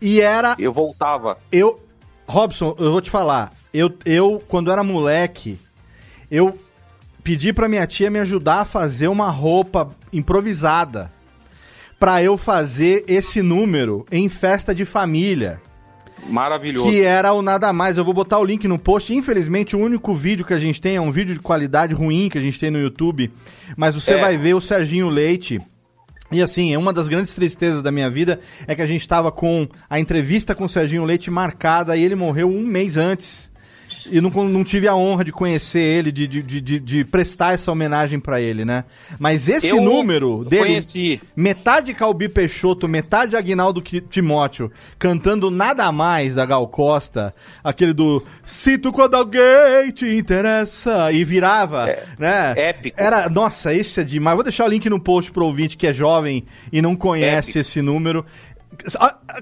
E 0.01 0.21
era. 0.21 0.55
Eu 0.59 0.73
voltava. 0.73 1.39
Eu. 1.51 1.81
Robson, 2.27 2.77
eu 2.79 2.93
vou 2.93 3.01
te 3.01 3.11
falar. 3.11 3.53
Eu, 3.73 3.93
eu 4.05 4.43
quando 4.47 4.71
era 4.71 4.85
moleque, 4.85 5.59
eu 6.31 6.57
pedi 7.25 7.53
pra 7.53 7.69
minha 7.69 7.87
tia 7.87 8.11
me 8.11 8.19
ajudar 8.21 8.61
a 8.61 8.65
fazer 8.65 9.09
uma 9.09 9.31
roupa 9.31 9.91
improvisada. 10.13 11.11
Pra 11.99 12.23
eu 12.23 12.37
fazer 12.39 13.05
esse 13.09 13.43
número 13.43 14.07
em 14.11 14.29
festa 14.29 14.75
de 14.75 14.85
família. 14.85 15.61
Maravilhoso. 16.29 16.89
Que 16.89 17.03
era 17.03 17.33
o 17.33 17.43
nada 17.43 17.73
mais. 17.73 17.97
Eu 17.99 18.05
vou 18.05 18.15
botar 18.15 18.39
o 18.39 18.45
link 18.45 18.67
no 18.69 18.79
post. 18.79 19.13
Infelizmente, 19.15 19.75
o 19.75 19.79
único 19.79 20.15
vídeo 20.15 20.45
que 20.45 20.55
a 20.55 20.59
gente 20.59 20.81
tem 20.81 20.97
é 20.97 21.01
um 21.01 21.11
vídeo 21.11 21.35
de 21.35 21.41
qualidade 21.41 21.95
ruim 21.95 22.29
que 22.29 22.39
a 22.39 22.41
gente 22.41 22.59
tem 22.59 22.71
no 22.71 22.79
YouTube. 22.79 23.31
Mas 23.77 23.95
você 23.95 24.13
É. 24.13 24.21
vai 24.21 24.37
ver 24.37 24.55
o 24.55 24.61
Serginho 24.61 25.09
Leite. 25.09 25.61
E 26.33 26.41
assim, 26.41 26.73
é 26.73 26.79
uma 26.79 26.93
das 26.93 27.09
grandes 27.09 27.35
tristezas 27.35 27.83
da 27.83 27.91
minha 27.91 28.09
vida 28.09 28.39
é 28.67 28.75
que 28.77 28.83
a 28.83 28.87
gente 28.87 29.01
estava 29.01 29.33
com 29.33 29.67
a 29.89 29.99
entrevista 29.99 30.55
com 30.55 30.65
o 30.65 30.69
Serginho 30.69 31.05
Leite 31.05 31.29
marcada 31.31 31.97
e 31.97 32.05
ele 32.05 32.15
morreu 32.15 32.49
um 32.49 32.63
mês 32.65 32.97
antes. 32.97 33.50
E 34.07 34.21
não, 34.21 34.31
não 34.31 34.65
tive 34.65 34.87
a 34.89 34.95
honra 34.95 35.25
de 35.25 35.33
conhecer 35.33 35.81
ele, 35.81 36.11
de, 36.13 36.27
de, 36.27 36.43
de, 36.43 36.79
de- 36.81 37.05
prestar 37.05 37.55
essa 37.55 37.71
homenagem 37.73 38.19
pra 38.21 38.41
ele, 38.41 38.65
né? 38.65 38.85
Mas 39.19 39.49
esse 39.49 39.69
Eu 39.69 39.81
número 39.81 40.45
dele, 40.45 40.65
conheci. 40.67 41.21
metade 41.35 41.93
Calbi 41.95 42.29
Peixoto, 42.29 42.87
metade 42.89 43.37
Agnaldo 43.37 43.81
Timóteo, 43.83 44.71
cantando 44.99 45.51
nada 45.51 45.91
mais 45.93 46.35
da 46.35 46.45
Gal 46.47 46.67
Costa, 46.69 47.35
aquele 47.63 47.93
do 47.93 48.23
Cito 48.45 48.93
quando 48.93 49.15
alguém 49.15 49.91
te 49.93 50.07
interessa, 50.17 51.13
e 51.13 51.25
virava, 51.25 51.87
né? 52.19 52.55
épico. 52.57 53.01
Era, 53.01 53.29
nossa, 53.29 53.73
esse 53.75 54.01
é 54.01 54.05
demais. 54.05 54.35
Vou 54.37 54.45
deixar 54.45 54.65
o 54.67 54.69
link 54.69 54.89
no 54.89 55.01
post 55.01 55.31
pro 55.31 55.45
ouvinte 55.47 55.77
que 55.77 55.87
é 55.87 55.93
jovem 55.93 56.45
e 56.73 56.81
não 56.83 56.95
conhece 56.97 57.59
esse 57.59 57.81
número. 57.83 58.25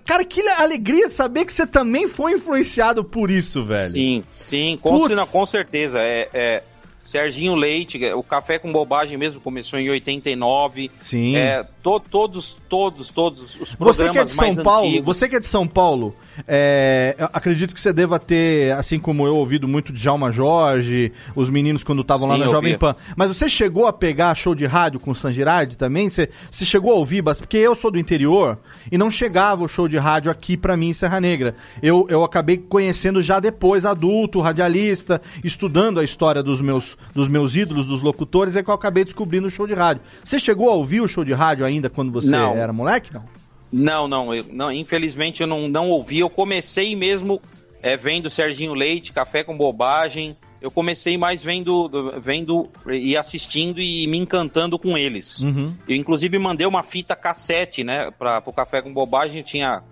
Cara, 0.05 0.25
que 0.25 0.41
alegria 0.49 1.07
de 1.09 1.13
saber 1.13 1.45
que 1.45 1.53
você 1.53 1.67
também 1.67 2.07
foi 2.09 2.33
influenciado 2.33 3.05
por 3.05 3.31
isso, 3.31 3.65
velho. 3.65 3.89
Sim, 3.89 4.25
sim, 4.33 4.79
com, 4.81 4.99
Putz. 4.99 5.31
com 5.31 5.47
certeza. 5.47 6.01
É, 6.01 6.29
é, 6.33 6.63
Serginho 7.05 7.55
Leite, 7.55 7.99
o 8.15 8.23
Café 8.23 8.59
com 8.59 8.71
Bobagem 8.71 9.17
mesmo 9.17 9.41
começou 9.41 9.79
em 9.79 9.89
89. 9.89 10.91
Sim. 11.01 11.37
É, 11.37 11.65
to- 11.83 12.01
todos, 12.01 12.57
todos, 12.69 13.09
todos 13.11 13.43
os 13.59 13.75
Você 13.75 13.77
programas 13.77 14.13
que 14.13 14.19
é 14.19 14.25
de 14.25 14.31
São 14.55 14.63
Paulo, 14.63 14.89
antigos. 14.89 15.07
você 15.07 15.29
que 15.29 15.37
é 15.37 15.41
de 15.41 15.47
São 15.47 15.67
Paulo, 15.67 16.15
é, 16.47 17.17
acredito 17.33 17.75
que 17.75 17.81
você 17.81 17.93
deva 17.93 18.19
ter, 18.19 18.73
assim 18.73 18.99
como 18.99 19.27
eu, 19.27 19.37
ouvido 19.37 19.67
muito 19.67 19.93
de 19.93 20.01
Djalma 20.01 20.31
Jorge, 20.31 21.13
os 21.35 21.49
meninos 21.51 21.83
quando 21.83 22.03
estavam 22.03 22.29
lá 22.29 22.39
na 22.39 22.47
Jovem. 22.47 22.77
Pan. 22.79 22.95
Mas 23.17 23.29
você 23.29 23.49
chegou 23.49 23.87
a 23.87 23.93
pegar 23.93 24.35
show 24.35 24.55
de 24.55 24.67
rádio 24.67 25.01
com 25.01 25.11
o 25.11 25.15
San 25.15 25.33
Girardi 25.33 25.77
também? 25.77 26.09
Você, 26.09 26.29
você 26.51 26.65
chegou 26.65 26.93
a 26.93 26.97
ouvir? 26.97 27.23
Porque 27.23 27.57
eu 27.57 27.75
sou 27.75 27.91
do 27.91 27.99
interior 27.99 28.59
e 28.91 28.99
não 28.99 29.11
chegava 29.11 29.65
o 29.65 29.69
show 29.69 29.89
de 29.89 29.99
rádio 29.99 30.31
aqui 30.31 30.57
pra 30.57 30.77
mim 30.77 30.91
em 30.91 30.93
Serra 30.93 31.21
Negra. 31.21 31.55
Eu, 31.83 32.07
eu 32.09 32.23
acabei 32.23 32.57
conhecendo 32.57 33.23
já 33.23 33.41
depois, 33.41 33.85
adulto, 33.85 34.41
radialista, 34.41 35.21
estudando 35.43 35.99
a 36.01 36.05
história 36.05 36.43
dos 36.43 36.61
meus, 36.61 36.97
dos 37.15 37.29
meus 37.29 37.57
ídolos, 37.57 37.87
dos 37.87 38.03
locutores, 38.03 38.57
é 38.57 38.63
que 38.63 38.71
eu 38.71 38.75
acabei 38.75 39.05
descobrindo 39.05 39.47
o 39.47 39.51
show 39.51 39.67
de 39.67 39.75
rádio. 39.75 40.03
Você 40.25 40.39
chegou 40.39 40.71
a 40.71 40.75
ouvir 40.75 41.01
o 41.01 41.09
show 41.09 41.25
de 41.25 41.33
rádio 41.33 41.65
ainda 41.65 41.91
quando 41.91 42.13
você 42.13 42.31
Não. 42.31 42.55
era 42.57 42.73
moleque? 42.73 43.13
Não. 43.13 43.23
Não, 43.71 44.09
não, 44.09 44.35
eu- 44.35 44.47
não, 44.51 44.73
infelizmente 44.73 45.41
eu 45.43 45.47
não, 45.47 45.69
não 45.69 45.91
ouvi. 45.91 46.19
Eu 46.21 46.31
comecei 46.31 46.95
mesmo 46.97 47.41
é, 47.83 47.97
vendo 47.97 48.29
Serginho 48.31 48.75
Leite, 48.75 49.13
Café 49.13 49.45
com 49.45 49.57
Bobagem. 49.57 50.37
Eu 50.61 50.71
comecei 50.71 51.17
mais 51.17 51.41
vendo, 51.43 51.89
vendo 52.21 52.69
e 52.91 53.17
assistindo 53.17 53.81
e 53.81 54.07
me 54.09 54.19
encantando 54.19 54.77
com 54.79 54.99
eles. 54.99 55.41
Uhum. 55.41 55.73
Eu 55.89 55.95
inclusive 55.95 56.37
mandei 56.39 56.67
uma 56.67 56.83
fita 56.83 57.15
cassete, 57.15 57.85
né, 57.85 58.11
para 58.19 58.43
o 58.45 58.53
Café 58.53 58.83
com 58.83 58.93
Bobagem. 58.93 59.39
Eu 59.39 59.45
tinha 59.45 59.83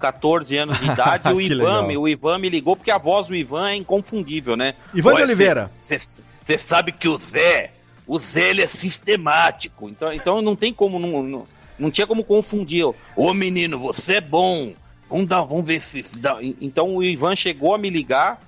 14 0.00 0.56
anos 0.56 0.78
de 0.78 0.86
idade. 0.86 1.28
e 1.28 1.32
o 1.34 1.40
Ivan, 1.40 1.54
legal. 1.56 1.86
me- 1.86 1.96
o 1.98 2.08
Ivan 2.08 2.38
me 2.38 2.48
ligou 2.48 2.74
porque 2.76 2.90
a 2.90 2.96
voz 2.98 3.26
do 3.26 3.34
Ivan 3.36 3.68
é 3.70 3.76
inconfundível, 3.76 4.56
né? 4.56 4.74
Ivan 4.94 5.10
de 5.10 5.16
Olha, 5.16 5.24
Oliveira. 5.26 5.70
Você 5.78 6.56
sabe 6.58 6.92
que 6.92 7.08
o 7.08 7.18
Zé, 7.18 7.72
o 8.06 8.18
Zé 8.18 8.50
ele 8.50 8.62
é 8.62 8.66
sistemático. 8.68 9.88
Então, 9.90 10.12
então 10.12 10.40
não 10.40 10.56
tem 10.56 10.72
como, 10.72 10.98
não, 10.98 11.22
não, 11.22 11.46
não 11.78 11.90
tinha 11.90 12.06
como 12.06 12.24
confundir. 12.24 12.84
Ô 13.16 13.34
menino, 13.34 13.78
você 13.78 14.14
é 14.14 14.20
bom. 14.20 14.72
Vamos, 15.08 15.26
dar, 15.26 15.42
vamos 15.42 15.64
ver 15.64 15.80
se. 15.80 16.02
dá." 16.18 16.38
Então 16.60 16.96
o 16.96 17.02
Ivan 17.02 17.36
chegou 17.36 17.74
a 17.74 17.78
me 17.78 17.90
ligar 17.90 18.40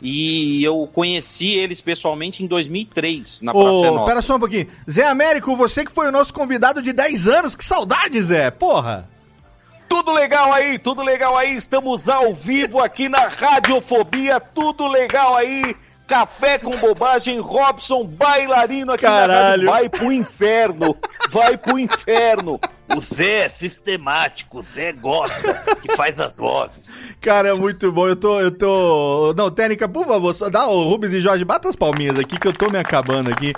e 0.00 0.62
eu 0.64 0.88
conheci 0.92 1.50
eles 1.52 1.80
pessoalmente 1.80 2.42
em 2.42 2.46
2003, 2.48 3.42
na 3.42 3.52
Praça 3.52 3.68
é 3.68 3.90
Ô, 3.90 3.94
Nossa. 3.94 4.06
pera 4.06 4.22
só 4.22 4.34
um 4.34 4.40
pouquinho. 4.40 4.66
Zé 4.90 5.04
Américo, 5.06 5.56
você 5.56 5.84
que 5.84 5.92
foi 5.92 6.08
o 6.08 6.12
nosso 6.12 6.34
convidado 6.34 6.82
de 6.82 6.92
10 6.92 7.28
anos. 7.28 7.54
Que 7.54 7.64
saudade, 7.64 8.20
Zé. 8.20 8.50
Porra. 8.50 9.08
Tudo 9.88 10.10
legal 10.10 10.52
aí, 10.52 10.78
tudo 10.78 11.02
legal 11.02 11.36
aí. 11.36 11.54
Estamos 11.56 12.08
ao 12.08 12.34
vivo 12.34 12.80
aqui 12.80 13.08
na 13.08 13.28
Radiofobia. 13.28 14.40
Tudo 14.40 14.88
legal 14.88 15.36
aí. 15.36 15.76
Café 16.06 16.58
com 16.58 16.76
bobagem, 16.76 17.38
Robson, 17.38 18.04
bailarino 18.04 18.92
aqui 18.92 19.02
Caralho. 19.04 19.32
na 19.32 19.42
rádio. 19.50 19.66
Vai 19.66 19.88
pro 19.88 20.12
inferno, 20.12 20.96
vai 21.30 21.56
pro 21.56 21.78
inferno. 21.78 22.60
O 22.96 23.00
Zé 23.00 23.46
é 23.46 23.48
sistemático, 23.48 24.58
o 24.58 24.62
Zé 24.62 24.92
gosta, 24.92 25.54
que 25.80 25.96
faz 25.96 26.18
as 26.18 26.36
vozes. 26.36 26.90
Cara, 27.20 27.50
é 27.50 27.54
muito 27.54 27.90
bom. 27.92 28.08
Eu 28.08 28.16
tô. 28.16 28.40
Eu 28.40 28.50
tô. 28.50 29.34
Não, 29.36 29.50
técnica, 29.50 29.88
por 29.88 30.06
favor, 30.06 30.34
só 30.34 30.50
dá 30.50 30.66
o 30.66 30.88
Rubens 30.88 31.12
e 31.12 31.20
Jorge, 31.20 31.44
bata 31.44 31.68
as 31.68 31.76
palminhas 31.76 32.18
aqui 32.18 32.38
que 32.38 32.48
eu 32.48 32.52
tô 32.52 32.68
me 32.68 32.78
acabando 32.78 33.30
aqui. 33.30 33.52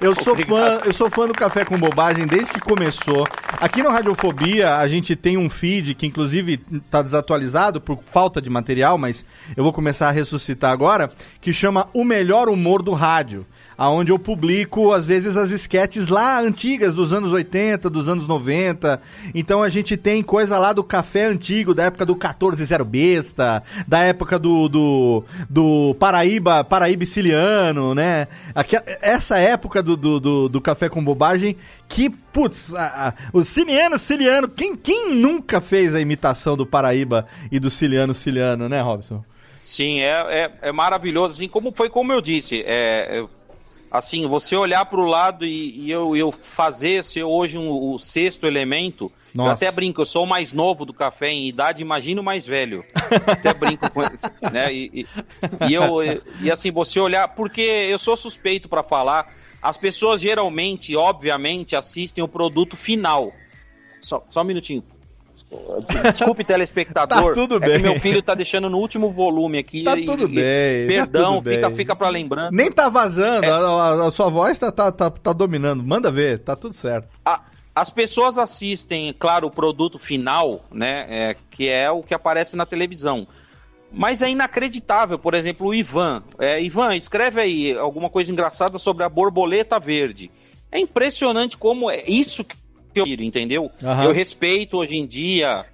Eu 0.00 0.14
sou 0.14 0.34
fã, 0.34 0.80
eu 0.84 0.92
sou 0.94 1.10
fã 1.10 1.26
do 1.26 1.34
Café 1.34 1.62
com 1.62 1.78
Bobagem 1.78 2.26
desde 2.26 2.52
que 2.52 2.60
começou. 2.60 3.26
Aqui 3.60 3.82
no 3.82 3.90
Radiofobia 3.90 4.76
a 4.76 4.88
gente 4.88 5.14
tem 5.14 5.36
um 5.36 5.50
feed 5.50 5.94
que 5.94 6.06
inclusive 6.06 6.56
tá 6.90 7.02
desatualizado 7.02 7.82
por 7.82 7.98
falta 8.06 8.40
de 8.40 8.48
material, 8.48 8.96
mas 8.96 9.24
eu 9.54 9.62
vou 9.62 9.74
começar 9.74 10.08
a 10.08 10.12
ressuscitar 10.12 10.72
agora, 10.72 11.12
que 11.38 11.52
chama 11.52 11.88
O 11.92 12.02
Melhor 12.02 12.48
Humor 12.48 12.82
do 12.82 12.92
Rádio. 12.92 13.44
Aonde 13.82 14.12
eu 14.12 14.18
publico, 14.18 14.92
às 14.92 15.06
vezes, 15.06 15.38
as 15.38 15.50
esquetes 15.50 16.08
lá 16.08 16.38
antigas, 16.38 16.92
dos 16.94 17.14
anos 17.14 17.32
80, 17.32 17.88
dos 17.88 18.10
anos 18.10 18.28
90. 18.28 19.00
Então 19.34 19.62
a 19.62 19.70
gente 19.70 19.96
tem 19.96 20.22
coisa 20.22 20.58
lá 20.58 20.74
do 20.74 20.84
café 20.84 21.24
antigo, 21.24 21.72
da 21.72 21.84
época 21.84 22.04
do 22.04 22.12
140 22.12 22.84
Besta, 22.84 23.62
da 23.88 24.00
época 24.02 24.38
do, 24.38 24.68
do, 24.68 25.24
do 25.48 25.96
Paraíba, 25.98 26.62
Paraíba 26.62 27.06
Siciliano, 27.06 27.94
né? 27.94 28.28
Aqui, 28.54 28.76
essa 29.00 29.38
época 29.38 29.82
do, 29.82 29.96
do, 29.96 30.20
do, 30.20 30.48
do 30.50 30.60
café 30.60 30.90
com 30.90 31.02
bobagem 31.02 31.56
que, 31.88 32.10
putz, 32.10 32.74
a- 32.74 33.08
a- 33.08 33.14
o 33.32 33.42
Ciliano 33.42 33.98
Ciliano, 33.98 34.46
quem, 34.46 34.76
quem 34.76 35.14
nunca 35.14 35.58
fez 35.58 35.94
a 35.94 36.00
imitação 36.02 36.54
do 36.54 36.66
Paraíba 36.66 37.26
e 37.50 37.58
do 37.58 37.70
Ciliano 37.70 38.12
Ciliano, 38.12 38.68
né, 38.68 38.82
Robson? 38.82 39.24
Sim, 39.58 40.00
é, 40.00 40.44
é, 40.44 40.50
é 40.68 40.72
maravilhoso. 40.72 41.32
Assim, 41.34 41.48
como 41.48 41.72
foi 41.72 41.88
como 41.88 42.12
eu 42.12 42.20
disse, 42.20 42.62
é, 42.66 43.24
assim, 43.90 44.26
você 44.26 44.54
olhar 44.54 44.84
para 44.86 45.00
o 45.00 45.04
lado 45.06 45.44
e, 45.44 45.86
e 45.86 45.90
eu, 45.90 46.14
eu 46.16 46.30
fazer 46.30 47.02
ser 47.02 47.24
hoje 47.24 47.58
um- 47.58 47.70
o 47.70 47.98
sexto 47.98 48.46
elemento. 48.46 49.10
Eu 49.34 49.38
Nossa. 49.38 49.52
até 49.52 49.70
brinco, 49.70 50.00
eu 50.02 50.06
sou 50.06 50.24
o 50.24 50.26
mais 50.28 50.52
novo 50.52 50.84
do 50.84 50.92
café 50.92 51.30
em 51.30 51.46
idade, 51.48 51.82
imagina 51.82 52.20
o 52.20 52.24
mais 52.24 52.44
velho. 52.46 52.84
até 53.26 53.52
brinco 53.54 53.90
com 53.90 54.00
né? 54.52 54.72
E, 54.72 54.90
e, 55.02 55.06
e 55.68 55.74
eu 55.74 55.98
e 56.40 56.50
assim, 56.50 56.70
você 56.70 56.98
olhar, 57.00 57.28
porque 57.28 57.60
eu 57.60 57.98
sou 57.98 58.16
suspeito 58.16 58.68
para 58.68 58.82
falar, 58.82 59.32
as 59.62 59.76
pessoas 59.76 60.20
geralmente, 60.20 60.96
obviamente, 60.96 61.76
assistem 61.76 62.22
o 62.24 62.28
produto 62.28 62.76
final. 62.76 63.32
Só, 64.00 64.24
só 64.30 64.40
um 64.40 64.44
minutinho. 64.44 64.82
Desculpe, 66.02 66.44
telespectador. 66.44 67.10
Tá 67.30 67.34
tudo 67.34 67.56
é 67.56 67.60
bem. 67.60 67.76
que 67.76 67.82
meu 67.82 68.00
filho 68.00 68.22
tá 68.22 68.34
deixando 68.34 68.68
no 68.70 68.78
último 68.78 69.10
volume 69.10 69.58
aqui. 69.58 69.82
Tá 69.82 69.98
e- 69.98 70.04
tudo 70.04 70.24
e- 70.24 70.34
bem, 70.34 70.86
tá 70.86 70.94
Perdão, 70.94 71.34
tudo 71.38 71.50
fica, 71.50 71.68
bem. 71.68 71.76
fica 71.76 71.96
pra 71.96 72.08
lembrança. 72.08 72.50
Nem 72.52 72.70
tá 72.70 72.88
vazando, 72.88 73.46
a, 73.50 73.56
a- 73.56 74.06
a 74.06 74.10
sua 74.10 74.28
voz 74.28 74.58
tá, 74.58 74.70
tá, 74.70 74.92
tá, 74.92 75.10
tá 75.10 75.32
dominando. 75.32 75.82
Manda 75.82 76.10
ver, 76.10 76.38
tá 76.40 76.54
tudo 76.54 76.74
certo. 76.74 77.08
A- 77.24 77.40
as 77.74 77.90
pessoas 77.90 78.36
assistem, 78.38 79.14
claro, 79.18 79.46
o 79.46 79.50
produto 79.50 79.98
final, 79.98 80.60
né? 80.72 81.06
é, 81.08 81.36
que 81.50 81.68
é 81.68 81.90
o 81.90 82.02
que 82.02 82.14
aparece 82.14 82.54
na 82.56 82.66
televisão. 82.66 83.26
Mas 83.92 84.22
é 84.22 84.30
inacreditável, 84.30 85.18
por 85.18 85.34
exemplo, 85.34 85.66
o 85.68 85.74
Ivan. 85.74 86.22
É, 86.38 86.62
Ivan, 86.62 86.94
escreve 86.94 87.40
aí 87.40 87.76
alguma 87.76 88.08
coisa 88.08 88.30
engraçada 88.30 88.78
sobre 88.78 89.02
a 89.02 89.08
borboleta 89.08 89.80
verde. 89.80 90.30
É 90.70 90.78
impressionante 90.78 91.56
como 91.58 91.90
é 91.90 92.04
isso 92.06 92.44
entendeu? 92.96 93.70
Aham. 93.82 94.04
Eu 94.04 94.12
respeito 94.12 94.76
hoje 94.78 94.96
em 94.96 95.06
dia. 95.06 95.64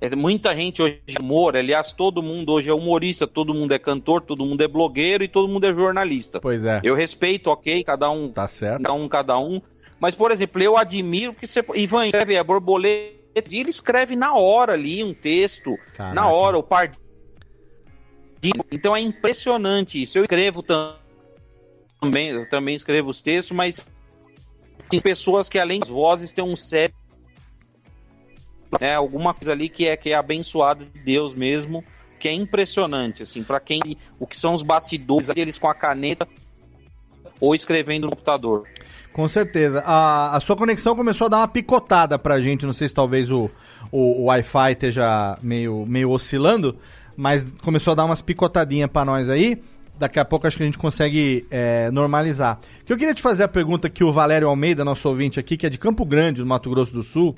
é, 0.00 0.14
muita 0.14 0.54
gente 0.54 0.82
hoje 0.82 1.00
é 1.06 1.20
humor, 1.20 1.56
aliás, 1.56 1.92
todo 1.92 2.22
mundo 2.22 2.52
hoje 2.52 2.68
é 2.68 2.74
humorista, 2.74 3.26
todo 3.26 3.54
mundo 3.54 3.72
é 3.72 3.78
cantor, 3.78 4.20
todo 4.22 4.44
mundo 4.44 4.60
é 4.62 4.68
blogueiro 4.68 5.24
e 5.24 5.28
todo 5.28 5.48
mundo 5.48 5.64
é 5.66 5.72
jornalista. 5.74 6.40
Pois 6.40 6.64
é. 6.64 6.80
Eu 6.82 6.94
respeito, 6.94 7.48
ok, 7.48 7.82
cada 7.84 8.10
um, 8.10 8.28
Tá 8.30 8.46
certo. 8.48 8.82
cada 8.82 8.92
um, 8.92 9.08
cada 9.08 9.38
um. 9.38 9.60
Mas, 10.00 10.14
por 10.14 10.30
exemplo, 10.32 10.62
eu 10.62 10.76
admiro 10.76 11.32
que 11.32 11.46
você. 11.46 11.64
Ivan 11.74 12.06
escreve 12.06 12.36
a 12.36 12.44
borboleta, 12.44 13.14
e 13.50 13.58
ele 13.60 13.70
escreve 13.70 14.14
na 14.16 14.34
hora 14.34 14.72
ali 14.74 15.02
um 15.02 15.14
texto. 15.14 15.76
Caraca. 15.96 16.14
Na 16.14 16.28
hora, 16.28 16.58
o 16.58 16.62
par. 16.62 16.90
Então 18.70 18.94
é 18.94 19.00
impressionante 19.00 20.00
isso. 20.02 20.18
Eu 20.18 20.24
escrevo 20.24 20.62
tam- 20.62 20.96
também, 22.00 22.28
eu 22.28 22.46
também 22.48 22.74
escrevo 22.74 23.08
os 23.08 23.22
textos, 23.22 23.56
mas 23.56 23.90
pessoas 25.02 25.48
que 25.48 25.58
além 25.58 25.80
das 25.80 25.88
vozes 25.88 26.32
têm 26.32 26.44
um 26.44 26.56
cérebro, 26.56 26.98
né, 28.80 28.94
alguma 28.94 29.32
coisa 29.32 29.52
ali 29.52 29.68
que 29.68 29.86
é 29.86 29.96
que 29.96 30.10
é 30.10 30.14
abençoada 30.14 30.84
de 30.84 30.98
Deus 31.00 31.34
mesmo, 31.34 31.84
que 32.18 32.28
é 32.28 32.32
impressionante 32.32 33.22
assim, 33.22 33.42
para 33.42 33.60
quem 33.60 33.80
o 34.18 34.26
que 34.26 34.36
são 34.36 34.54
os 34.54 34.62
bastidores, 34.62 35.30
aqueles 35.30 35.58
com 35.58 35.68
a 35.68 35.74
caneta 35.74 36.26
ou 37.40 37.54
escrevendo 37.54 38.04
no 38.04 38.10
computador. 38.10 38.66
Com 39.12 39.28
certeza. 39.28 39.80
A, 39.86 40.36
a 40.36 40.40
sua 40.40 40.56
conexão 40.56 40.96
começou 40.96 41.26
a 41.26 41.28
dar 41.28 41.36
uma 41.38 41.48
picotada 41.48 42.18
pra 42.18 42.40
gente. 42.40 42.66
Não 42.66 42.72
sei 42.72 42.88
se 42.88 42.94
talvez 42.94 43.30
o, 43.30 43.48
o, 43.92 44.22
o 44.22 44.24
Wi-Fi 44.24 44.72
esteja 44.72 45.38
meio, 45.40 45.86
meio 45.86 46.10
oscilando, 46.10 46.76
mas 47.16 47.46
começou 47.62 47.92
a 47.92 47.94
dar 47.94 48.04
umas 48.06 48.20
picotadinhas 48.20 48.90
pra 48.90 49.04
nós 49.04 49.28
aí. 49.28 49.62
Daqui 49.98 50.18
a 50.18 50.24
pouco 50.24 50.46
acho 50.46 50.56
que 50.56 50.62
a 50.62 50.66
gente 50.66 50.78
consegue 50.78 51.46
é, 51.50 51.90
normalizar. 51.90 52.58
Que 52.84 52.92
eu 52.92 52.96
queria 52.96 53.14
te 53.14 53.22
fazer 53.22 53.44
a 53.44 53.48
pergunta 53.48 53.88
que 53.88 54.04
o 54.04 54.12
Valério 54.12 54.48
Almeida, 54.48 54.84
nosso 54.84 55.08
ouvinte 55.08 55.38
aqui, 55.38 55.56
que 55.56 55.66
é 55.66 55.70
de 55.70 55.78
Campo 55.78 56.04
Grande, 56.04 56.40
do 56.40 56.46
Mato 56.46 56.68
Grosso 56.70 56.92
do 56.92 57.02
Sul, 57.02 57.34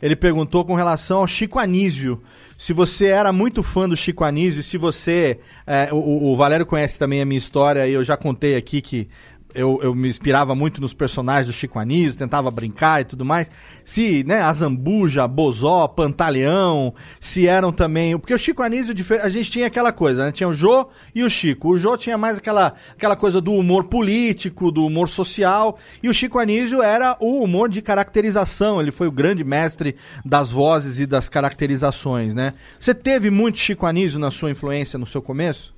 ele 0.00 0.16
perguntou 0.16 0.64
com 0.64 0.74
relação 0.74 1.18
ao 1.18 1.26
Chico 1.26 1.58
Anísio. 1.58 2.22
Se 2.58 2.72
você 2.72 3.06
era 3.06 3.32
muito 3.32 3.62
fã 3.62 3.88
do 3.88 3.96
Chico 3.96 4.24
Anísio, 4.24 4.62
se 4.62 4.76
você. 4.76 5.38
é, 5.66 5.90
o, 5.92 6.32
o 6.32 6.36
Valério 6.36 6.66
conhece 6.66 6.98
também 6.98 7.20
a 7.20 7.24
minha 7.24 7.38
história, 7.38 7.86
e 7.86 7.92
eu 7.92 8.02
já 8.02 8.16
contei 8.16 8.56
aqui 8.56 8.80
que 8.80 9.08
eu, 9.54 9.80
eu 9.82 9.94
me 9.94 10.08
inspirava 10.08 10.54
muito 10.54 10.80
nos 10.80 10.92
personagens 10.92 11.46
do 11.46 11.52
Chico 11.52 11.78
Anísio, 11.78 12.18
tentava 12.18 12.50
brincar 12.50 13.00
e 13.00 13.04
tudo 13.04 13.24
mais. 13.24 13.50
Se, 13.84 14.22
né, 14.24 14.40
a 14.40 14.52
Zambuja, 14.52 15.26
Bozó, 15.26 15.88
Pantaleão, 15.88 16.94
se 17.20 17.46
eram 17.46 17.72
também. 17.72 18.18
Porque 18.18 18.34
o 18.34 18.38
Chico 18.38 18.62
Anísio, 18.62 18.94
a 19.22 19.28
gente 19.28 19.50
tinha 19.50 19.66
aquela 19.66 19.92
coisa, 19.92 20.26
né? 20.26 20.32
Tinha 20.32 20.48
o 20.48 20.54
Jô 20.54 20.88
e 21.14 21.22
o 21.22 21.30
Chico. 21.30 21.70
O 21.70 21.78
Jô 21.78 21.96
tinha 21.96 22.18
mais 22.18 22.38
aquela, 22.38 22.74
aquela 22.92 23.16
coisa 23.16 23.40
do 23.40 23.52
humor 23.52 23.84
político, 23.84 24.70
do 24.70 24.84
humor 24.84 25.08
social. 25.08 25.78
E 26.02 26.08
o 26.08 26.14
Chico 26.14 26.38
Anísio 26.38 26.82
era 26.82 27.16
o 27.18 27.42
humor 27.42 27.68
de 27.68 27.80
caracterização. 27.80 28.80
Ele 28.80 28.90
foi 28.90 29.08
o 29.08 29.12
grande 29.12 29.42
mestre 29.42 29.96
das 30.24 30.50
vozes 30.50 30.98
e 30.98 31.06
das 31.06 31.28
caracterizações, 31.28 32.34
né? 32.34 32.52
Você 32.78 32.94
teve 32.94 33.30
muito 33.30 33.58
Chico 33.58 33.86
Anísio 33.86 34.18
na 34.18 34.30
sua 34.30 34.50
influência 34.50 34.98
no 34.98 35.06
seu 35.06 35.22
começo? 35.22 35.77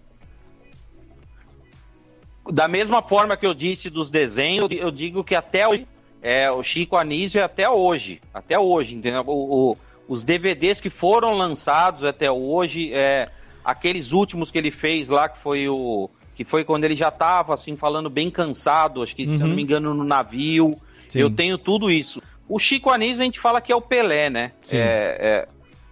Da 2.49 2.67
mesma 2.67 3.03
forma 3.03 3.37
que 3.37 3.47
eu 3.47 3.55
disse 3.55 3.91
dos 3.91 4.11
desenhos, 4.11 4.69
eu 4.71 4.91
digo 4.91 5.23
que 5.23 5.35
até 5.35 5.69
hoje, 5.69 5.87
é, 6.23 6.51
o 6.51 6.63
Chico 6.63 6.97
Anísio 6.97 7.41
é 7.41 7.45
até 7.45 7.69
hoje, 7.69 8.21
até 8.33 8.59
hoje, 8.59 8.95
entendeu? 8.95 9.23
O- 9.27 9.71
o- 9.73 9.77
os 10.09 10.25
DVDs 10.25 10.81
que 10.81 10.91
foram 10.91 11.33
lançados 11.35 12.03
até 12.03 12.31
hoje, 12.31 12.93
é, 12.93 13.29
aqueles 13.65 14.13
últimos 14.13 14.51
que 14.51 14.59
ele 14.59 14.71
fez 14.71 15.09
lá, 15.09 15.29
que 15.29 15.39
foi 15.39 15.69
o 15.69 16.09
que 16.35 16.45
foi 16.45 16.65
quando 16.65 16.85
ele 16.85 16.95
já 16.95 17.11
tava 17.11 17.53
assim 17.53 17.77
falando 17.77 18.09
bem 18.09 18.31
cansado, 18.31 19.03
acho 19.03 19.15
que 19.15 19.25
se 19.27 19.29
eu 19.35 19.41
Uhum. 19.41 19.49
não 19.49 19.55
me 19.57 19.63
engano 19.63 19.93
no 19.93 20.03
navio. 20.05 20.75
Sim. 21.11 21.19
Eu 21.21 21.31
tenho 21.31 21.59
tudo 21.59 21.91
isso. 21.91 22.23
O 22.49 22.59
Chico 22.59 22.89
Anísio 22.89 23.21
a 23.21 23.25
gente 23.25 23.39
fala 23.39 23.61
que 23.61 23.71
é 23.71 23.77
o 23.77 23.81
Pelé, 23.83 24.31
né? 24.31 24.53
É, 24.73 25.45
é, 25.47 25.49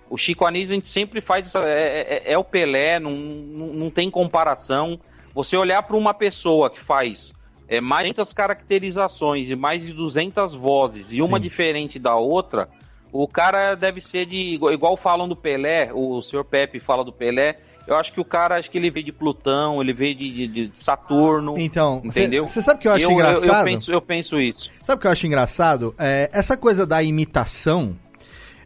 o 0.08 0.16
Chico 0.16 0.46
Anísio 0.46 0.72
a 0.72 0.76
gente 0.76 0.88
sempre 0.88 1.20
faz 1.20 1.46
essa- 1.48 1.68
é, 1.68 2.22
é- 2.26 2.32
é 2.32 2.38
o 2.38 2.42
Pelé, 2.44 2.98
não, 2.98 3.11
não, 3.12 3.66
não 3.74 3.90
tem 3.90 4.11
comparação. 4.11 4.98
Você 5.34 5.56
olhar 5.56 5.82
para 5.82 5.96
uma 5.96 6.12
pessoa 6.14 6.70
que 6.70 6.80
faz 6.80 7.32
é, 7.68 7.80
mais 7.80 8.06
de 8.06 8.12
200 8.14 8.32
caracterizações 8.32 9.50
e 9.50 9.56
mais 9.56 9.84
de 9.84 9.92
200 9.92 10.54
vozes 10.54 11.12
e 11.12 11.20
uma 11.22 11.38
Sim. 11.38 11.42
diferente 11.42 11.98
da 11.98 12.16
outra, 12.16 12.68
o 13.12 13.26
cara 13.28 13.74
deve 13.74 14.00
ser 14.00 14.26
de 14.26 14.54
igual, 14.54 14.96
falam 14.96 15.28
do 15.28 15.36
Pelé, 15.36 15.90
o 15.92 16.20
senhor 16.22 16.44
Pepe 16.44 16.80
fala 16.80 17.04
do 17.04 17.12
Pelé. 17.12 17.56
Eu 17.86 17.96
acho 17.96 18.12
que 18.12 18.20
o 18.20 18.24
cara, 18.24 18.56
acho 18.56 18.70
que 18.70 18.76
ele 18.76 18.90
veio 18.90 19.06
de 19.06 19.12
Plutão, 19.12 19.80
ele 19.80 19.94
veio 19.94 20.14
de, 20.14 20.46
de- 20.46 20.66
de 20.68 20.78
Saturno. 20.78 21.58
Então, 21.58 22.02
entendeu? 22.04 22.46
Você 22.46 22.60
sabe 22.60 22.78
o 22.78 22.80
que 22.82 22.88
eu 22.88 22.92
acho 22.92 23.06
eu, 23.06 23.12
engraçado? 23.12 23.58
Eu, 23.60 23.64
penso, 23.64 23.92
eu 23.92 24.02
penso 24.02 24.38
isso. 24.38 24.68
Sabe 24.82 24.98
o 24.98 25.00
que 25.00 25.06
eu 25.06 25.10
acho 25.10 25.26
engraçado? 25.26 25.94
É, 25.98 26.28
essa 26.30 26.54
coisa 26.54 26.84
da 26.86 27.02
imitação, 27.02 27.96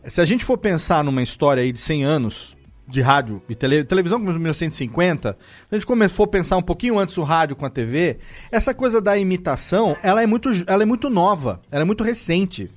se 0.08 0.20
a 0.20 0.24
gente 0.24 0.44
for 0.44 0.58
pensar 0.58 1.04
numa 1.04 1.22
história 1.22 1.62
aí 1.62 1.70
de 1.72 1.78
100 1.78 2.02
anos 2.02 2.56
de 2.92 3.00
rádio 3.00 3.42
e 3.48 3.54
tele- 3.54 3.82
televisão 3.84 4.18
como 4.18 4.30
1950, 4.32 5.32
se 5.32 5.38
a 5.70 5.74
gente 5.74 5.86
come- 5.86 6.08
for 6.08 6.26
pensar 6.26 6.56
um 6.56 6.62
pouquinho 6.62 6.98
antes 6.98 7.16
o 7.18 7.22
rádio 7.22 7.56
com 7.56 7.66
a 7.66 7.70
TV, 7.70 8.18
essa 8.50 8.72
coisa 8.74 9.00
da 9.00 9.16
imitação, 9.18 9.96
ela 10.02 10.22
é 10.22 10.26
muito, 10.26 10.50
ela 10.66 10.82
é 10.82 10.86
muito 10.86 11.08
nova, 11.10 11.60
ela 11.70 11.82
é 11.82 11.84
muito 11.84 12.04
recente. 12.04 12.70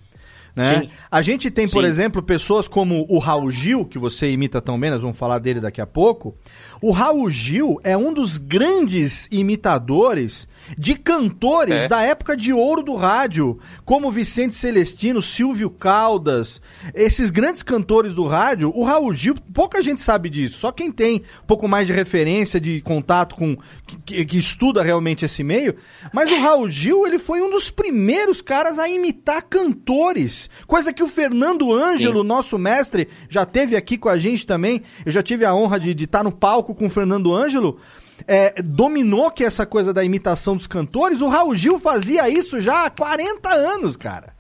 Né? 0.56 0.80
Sim. 0.84 0.90
A 1.12 1.22
gente 1.22 1.52
tem, 1.52 1.68
por 1.68 1.84
Sim. 1.84 1.90
exemplo, 1.90 2.24
pessoas 2.24 2.66
como 2.66 3.06
o 3.10 3.20
Raul 3.20 3.52
Gil, 3.52 3.84
que 3.84 4.00
você 4.00 4.32
imita 4.32 4.62
tão 4.62 4.80
bem, 4.80 4.90
nós 4.90 5.02
vamos 5.02 5.18
falar 5.18 5.38
dele 5.40 5.60
daqui 5.60 5.82
a 5.82 5.86
pouco. 5.86 6.34
O 6.82 6.92
Raul 6.92 7.30
Gil 7.30 7.78
é 7.84 7.98
um 7.98 8.14
dos 8.14 8.38
grandes 8.38 9.28
imitadores 9.30 10.48
de 10.78 10.96
cantores 10.96 11.84
É. 11.84 11.88
da 11.88 12.02
época 12.02 12.36
de 12.36 12.52
ouro 12.54 12.82
do 12.82 12.96
rádio, 12.96 13.60
como 13.84 14.12
Vicente 14.12 14.56
Celestino, 14.56 15.22
Silvio 15.22 15.70
Caldas, 15.70 16.62
esses 16.94 17.30
grandes 17.30 17.62
cantores 17.64 18.16
do 18.16 18.26
rádio. 18.26 18.72
O 18.76 18.84
Raul 18.84 19.14
Gil, 19.14 19.36
pouca 19.54 19.82
gente 19.82 20.02
sabe 20.02 20.30
disso, 20.30 20.58
só 20.60 20.72
quem 20.72 20.92
tem 20.92 21.24
um 21.44 21.46
pouco 21.46 21.68
mais 21.68 21.88
de 21.88 21.94
referência, 21.94 22.60
de 22.60 22.82
contato 22.82 23.36
com. 23.36 23.58
que, 24.06 24.26
que 24.26 24.38
estuda 24.38 24.82
realmente 24.84 25.26
esse 25.26 25.44
meio. 25.44 25.76
Mas 26.14 26.32
o 26.32 26.38
Raul 26.40 26.70
Gil, 26.70 27.06
ele 27.06 27.20
foi 27.20 27.42
um 27.42 27.50
dos 27.50 27.70
primeiros 27.70 28.42
caras 28.42 28.80
a 28.80 28.88
imitar 28.90 29.44
cantores, 29.44 30.50
coisa 30.68 30.94
que 30.94 31.04
o 31.04 31.08
Fernando 31.08 31.74
Ângelo, 31.74 32.24
nosso 32.24 32.58
mestre, 32.58 33.08
já 33.30 33.46
teve 33.46 33.76
aqui 33.76 33.98
com 33.98 34.10
a 34.10 34.18
gente 34.18 34.46
também. 34.46 34.82
Eu 35.06 35.12
já 35.12 35.22
tive 35.22 35.46
a 35.46 35.54
honra 35.54 35.80
de 35.80 35.92
estar 36.04 36.24
no 36.24 36.32
palco 36.32 36.74
com 36.74 36.86
o 36.86 36.90
Fernando 36.90 37.34
Ângelo. 37.34 37.80
É, 38.28 38.62
dominou 38.62 39.30
que 39.30 39.44
essa 39.44 39.66
coisa 39.66 39.94
da 39.94 40.04
imitação 40.04 40.56
dos 40.56 40.66
cantores, 40.68 41.22
o 41.22 41.28
Raul 41.28 41.54
Gil 41.56 41.80
fazia 41.80 42.28
isso 42.30 42.60
já 42.60 42.86
há 42.86 42.90
40 42.90 43.50
anos, 43.54 43.96
cara. 43.96 44.34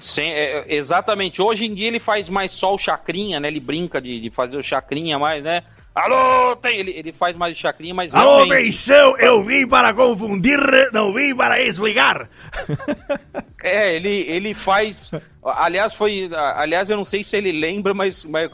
Sim, 0.00 0.22
é, 0.22 0.58
é, 0.60 0.74
exatamente. 0.76 1.40
Hoje 1.40 1.66
em 1.66 1.74
dia 1.74 1.86
ele 1.88 2.00
faz 2.00 2.28
mais 2.28 2.52
só 2.52 2.74
o 2.74 2.78
chacrinha, 2.78 3.38
né? 3.38 3.48
Ele 3.48 3.60
brinca 3.60 4.00
de, 4.00 4.18
de 4.20 4.30
fazer 4.30 4.56
o 4.56 4.62
chacrinha 4.62 5.18
mais, 5.18 5.44
né? 5.44 5.62
Alô, 5.94 6.56
tem! 6.56 6.78
Ele, 6.78 6.90
ele 6.92 7.12
faz 7.12 7.36
mais 7.36 7.54
o 7.54 7.60
chacrinha, 7.60 7.92
mas 7.94 8.14
Alô, 8.14 8.44
realmente- 8.44 8.64
Benção, 8.64 9.16
eu 9.18 9.44
vim 9.44 9.66
para 9.66 9.92
confundir, 9.92 10.58
não 10.92 11.12
vim 11.12 11.34
para 11.36 11.62
explicar. 11.62 12.28
É, 13.64 13.94
ele, 13.94 14.08
ele 14.28 14.54
faz. 14.54 15.12
Aliás, 15.44 15.94
foi. 15.94 16.28
Aliás, 16.56 16.90
eu 16.90 16.96
não 16.96 17.04
sei 17.04 17.22
se 17.22 17.36
ele 17.36 17.52
lembra, 17.52 17.94
mas, 17.94 18.24
mas 18.24 18.50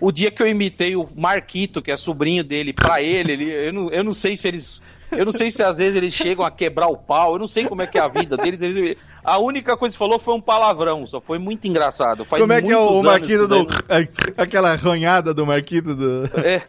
o 0.00 0.10
dia 0.10 0.30
que 0.30 0.42
eu 0.42 0.46
imitei 0.46 0.96
o 0.96 1.08
Marquito, 1.16 1.82
que 1.82 1.90
é 1.90 1.96
sobrinho 1.96 2.42
dele, 2.42 2.72
pra 2.72 3.02
ele, 3.02 3.32
ele 3.32 3.68
eu, 3.68 3.72
não, 3.72 3.90
eu 3.90 4.02
não 4.04 4.14
sei 4.14 4.36
se 4.36 4.48
eles. 4.48 4.80
Eu 5.12 5.24
não 5.24 5.32
sei 5.32 5.50
se 5.50 5.60
às 5.60 5.78
vezes 5.78 5.96
eles 5.96 6.14
chegam 6.14 6.44
a 6.44 6.50
quebrar 6.52 6.86
o 6.86 6.96
pau, 6.96 7.32
eu 7.32 7.38
não 7.40 7.48
sei 7.48 7.66
como 7.66 7.82
é 7.82 7.86
que 7.86 7.98
é 7.98 8.00
a 8.00 8.06
vida 8.06 8.36
deles. 8.36 8.60
eles- 8.60 8.96
a 9.24 9.38
única 9.38 9.76
coisa 9.76 9.92
que 9.92 9.98
falou 9.98 10.18
foi 10.20 10.34
um 10.34 10.40
palavrão, 10.40 11.04
só 11.06 11.20
foi 11.20 11.36
muito 11.38 11.66
engraçado. 11.66 12.24
Faz 12.24 12.40
Como 12.40 12.52
é 12.52 12.62
que 12.62 12.70
é 12.70 12.76
o, 12.78 13.02
Marquito 13.02 13.48
do. 13.48 13.66
daí. 13.88 14.08
Aquela 14.36 14.74
ranhada 14.76 15.34
do 15.34 15.44
Marquito 15.44 15.94
do. 15.96 16.26
É. 16.38 16.62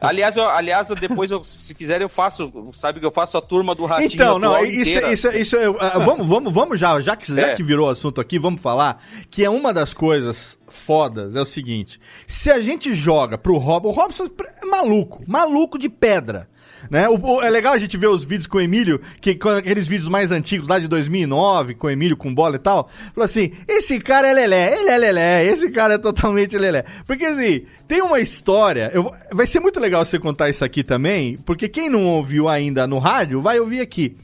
Aliás, 0.00 0.36
eu, 0.36 0.48
aliás, 0.48 0.88
depois, 1.00 1.30
eu, 1.30 1.44
se 1.44 1.74
quiser, 1.74 2.00
eu 2.02 2.08
faço. 2.08 2.50
Sabe 2.72 3.00
que 3.00 3.06
eu 3.06 3.10
faço 3.12 3.36
a 3.36 3.40
turma 3.42 3.74
do 3.74 3.84
Ratinho. 3.86 4.10
Então, 4.14 4.38
não, 4.38 4.64
isso, 4.64 4.90
inteira. 4.90 5.12
isso, 5.12 5.28
isso, 5.28 5.56
eu- 5.56 5.76
ah, 5.80 5.98
vamos, 5.98 6.26
vamos, 6.26 6.52
vamos 6.52 6.80
já, 6.80 6.98
já 7.00 7.14
que, 7.16 7.34
já 7.34 7.48
É. 7.48 7.54
que 7.54 7.62
virou 7.62 7.88
assunto 7.88 8.20
aqui, 8.20 8.38
vamos 8.38 8.60
falar 8.60 9.02
que 9.30 9.44
é 9.44 9.50
uma 9.50 9.72
das 9.72 9.92
coisas 9.94 10.58
fodas, 10.68 11.34
é 11.36 11.40
o 11.40 11.44
seguinte, 11.44 12.00
se 12.26 12.50
a 12.50 12.60
gente 12.60 12.94
joga 12.94 13.36
pro 13.38 13.56
Robson, 13.58 13.88
o 13.88 13.92
Robson 13.92 14.28
é 14.62 14.66
maluco, 14.66 15.22
maluco 15.26 15.78
de 15.78 15.88
pedra, 15.88 16.48
né? 16.88 17.08
O- 17.08 17.18
o- 17.18 17.42
é 17.42 17.50
legal 17.50 17.72
a 17.72 17.78
gente 17.78 17.96
ver 17.96 18.06
os 18.06 18.24
vídeos 18.24 18.46
com 18.46 18.58
o 18.58 18.60
Emílio, 18.60 19.00
que, 19.20 19.38
aqueles 19.58 19.86
vídeos 19.88 20.08
mais 20.08 20.30
antigos, 20.30 20.68
lá 20.68 20.78
de 20.78 20.86
2009, 20.86 21.74
com 21.74 21.86
o 21.88 21.90
Emílio 21.90 22.16
com 22.16 22.32
bola 22.34 22.56
e 22.56 22.58
tal, 22.60 22.88
falou 23.14 23.24
assim, 23.24 23.52
esse 23.68 23.98
cara 24.00 24.28
é 24.28 24.32
lelé, 24.32 24.78
ele 24.78 24.88
é 24.90 24.98
lelé, 24.98 25.44
esse 25.44 25.70
cara 25.70 25.94
é 25.94 25.98
totalmente 25.98 26.56
lelé. 26.56 26.84
Porque 27.06 27.24
assim, 27.24 27.62
tem 27.88 28.00
uma 28.02 28.20
história, 28.20 28.90
eu 28.94 29.12
vai 29.32 29.46
ser 29.46 29.60
muito 29.60 29.80
legal 29.80 30.04
você 30.04 30.18
contar 30.18 30.48
isso 30.48 30.64
aqui 30.64 30.82
também, 30.84 31.36
porque 31.44 31.68
quem 31.68 31.90
não 31.90 32.04
ouviu 32.06 32.48
ainda 32.48 32.86
no 32.86 32.98
rádio, 32.98 33.40
vai 33.40 33.58
ouvir 33.58 33.80
aqui. 33.80 34.16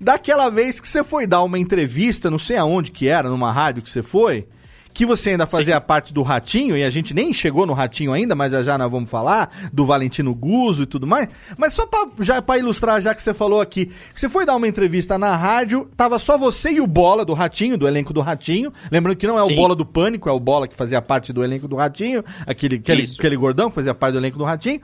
Daquela 0.00 0.48
vez 0.50 0.80
que 0.80 0.88
você 0.88 1.04
foi 1.04 1.26
dar 1.26 1.42
uma 1.42 1.58
entrevista, 1.58 2.30
não 2.30 2.38
sei 2.38 2.56
aonde 2.56 2.90
que 2.90 3.06
era, 3.08 3.28
numa 3.28 3.52
rádio 3.52 3.82
que 3.82 3.90
você 3.90 4.02
foi, 4.02 4.46
que 4.92 5.06
você 5.06 5.30
ainda 5.30 5.46
fazia 5.46 5.80
parte 5.80 6.12
do 6.12 6.22
Ratinho, 6.22 6.76
e 6.76 6.84
a 6.84 6.90
gente 6.90 7.14
nem 7.14 7.32
chegou 7.32 7.66
no 7.66 7.72
Ratinho 7.72 8.12
ainda, 8.12 8.34
mas 8.34 8.52
já 8.52 8.62
já 8.62 8.76
nós 8.76 8.90
vamos 8.90 9.08
falar, 9.08 9.50
do 9.72 9.84
Valentino 9.86 10.34
Guzzo 10.34 10.82
e 10.82 10.86
tudo 10.86 11.06
mais. 11.06 11.28
Mas 11.58 11.72
só 11.72 11.86
pra, 11.86 12.06
já 12.20 12.42
pra 12.42 12.58
ilustrar, 12.58 13.00
já 13.00 13.14
que 13.14 13.22
você 13.22 13.32
falou 13.32 13.60
aqui, 13.60 13.86
que 13.86 14.20
você 14.20 14.28
foi 14.28 14.44
dar 14.44 14.56
uma 14.56 14.68
entrevista 14.68 15.18
na 15.18 15.36
rádio, 15.36 15.88
tava 15.96 16.18
só 16.18 16.36
você 16.36 16.72
e 16.72 16.80
o 16.80 16.86
Bola 16.86 17.24
do 17.24 17.32
Ratinho, 17.32 17.78
do 17.78 17.88
elenco 17.88 18.12
do 18.12 18.20
Ratinho. 18.20 18.72
Lembrando 18.90 19.16
que 19.16 19.26
não 19.26 19.38
é 19.38 19.42
o 19.42 19.48
Sim. 19.48 19.56
Bola 19.56 19.74
do 19.74 19.86
Pânico, 19.86 20.28
é 20.28 20.32
o 20.32 20.40
Bola 20.40 20.68
que 20.68 20.76
fazia 20.76 21.00
parte 21.00 21.32
do 21.32 21.42
elenco 21.42 21.66
do 21.66 21.76
Ratinho, 21.76 22.24
aquele, 22.46 22.76
aquele, 22.76 23.02
Isso. 23.02 23.18
aquele 23.18 23.36
gordão 23.36 23.68
que 23.68 23.74
fazia 23.74 23.94
parte 23.94 24.12
do 24.12 24.18
elenco 24.18 24.38
do 24.38 24.44
Ratinho. 24.44 24.80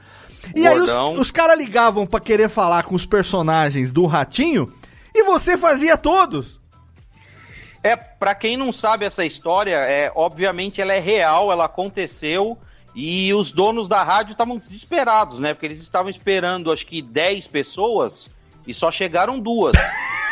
E 0.55 0.67
aí 0.67 0.79
os, 0.79 0.87
Gordão. 0.87 1.21
os 1.21 1.31
caras 1.31 1.59
ligavam 1.59 2.07
pra 2.07 2.21
querer 2.21 2.49
falar 2.49 2.85
com 2.85 2.95
os 2.95 3.05
personagens 3.05 3.93
do 3.93 4.07
Ratinho, 4.07 4.73
e 5.15 5.23
você 5.25 5.57
fazia 5.57 5.97
todos. 5.97 6.58
É, 7.83 7.95
pra 7.97 8.35
quem 8.35 8.57
não 8.57 8.73
sabe 8.73 9.05
essa 9.05 9.25
história, 9.25 9.77
é, 9.77 10.11
obviamente 10.15 10.81
ela 10.81 10.93
é 10.93 10.99
real, 11.01 11.53
ela 11.53 11.67
aconteceu 11.67 12.59
e 12.95 13.33
os 13.33 13.53
donos 13.53 13.87
da 13.87 14.03
rádio 14.03 14.33
estavam 14.33 14.57
desesperados, 14.57 15.39
né? 15.39 15.55
Porque 15.55 15.67
eles 15.67 15.81
estavam 15.81 16.11
esperando 16.11 16.73
acho 16.73 16.85
que 16.87 17.01
10 17.01 17.47
pessoas 17.47 18.29
e 18.67 18.75
só 18.75 18.91
chegaram 18.91 19.39
duas, 19.39 19.75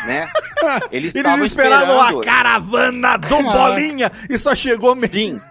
né? 0.05 0.29
Eles, 0.91 1.11
Eles 1.11 1.15
estavam 1.15 1.45
esperavam 1.45 1.95
esperando. 1.97 2.19
a 2.19 2.23
caravana 2.23 3.17
do 3.17 3.43
Bolinha 3.43 4.11
e 4.27 4.37
só 4.39 4.55
chegou 4.55 4.95
meio. 4.95 5.39
Sim. 5.39 5.41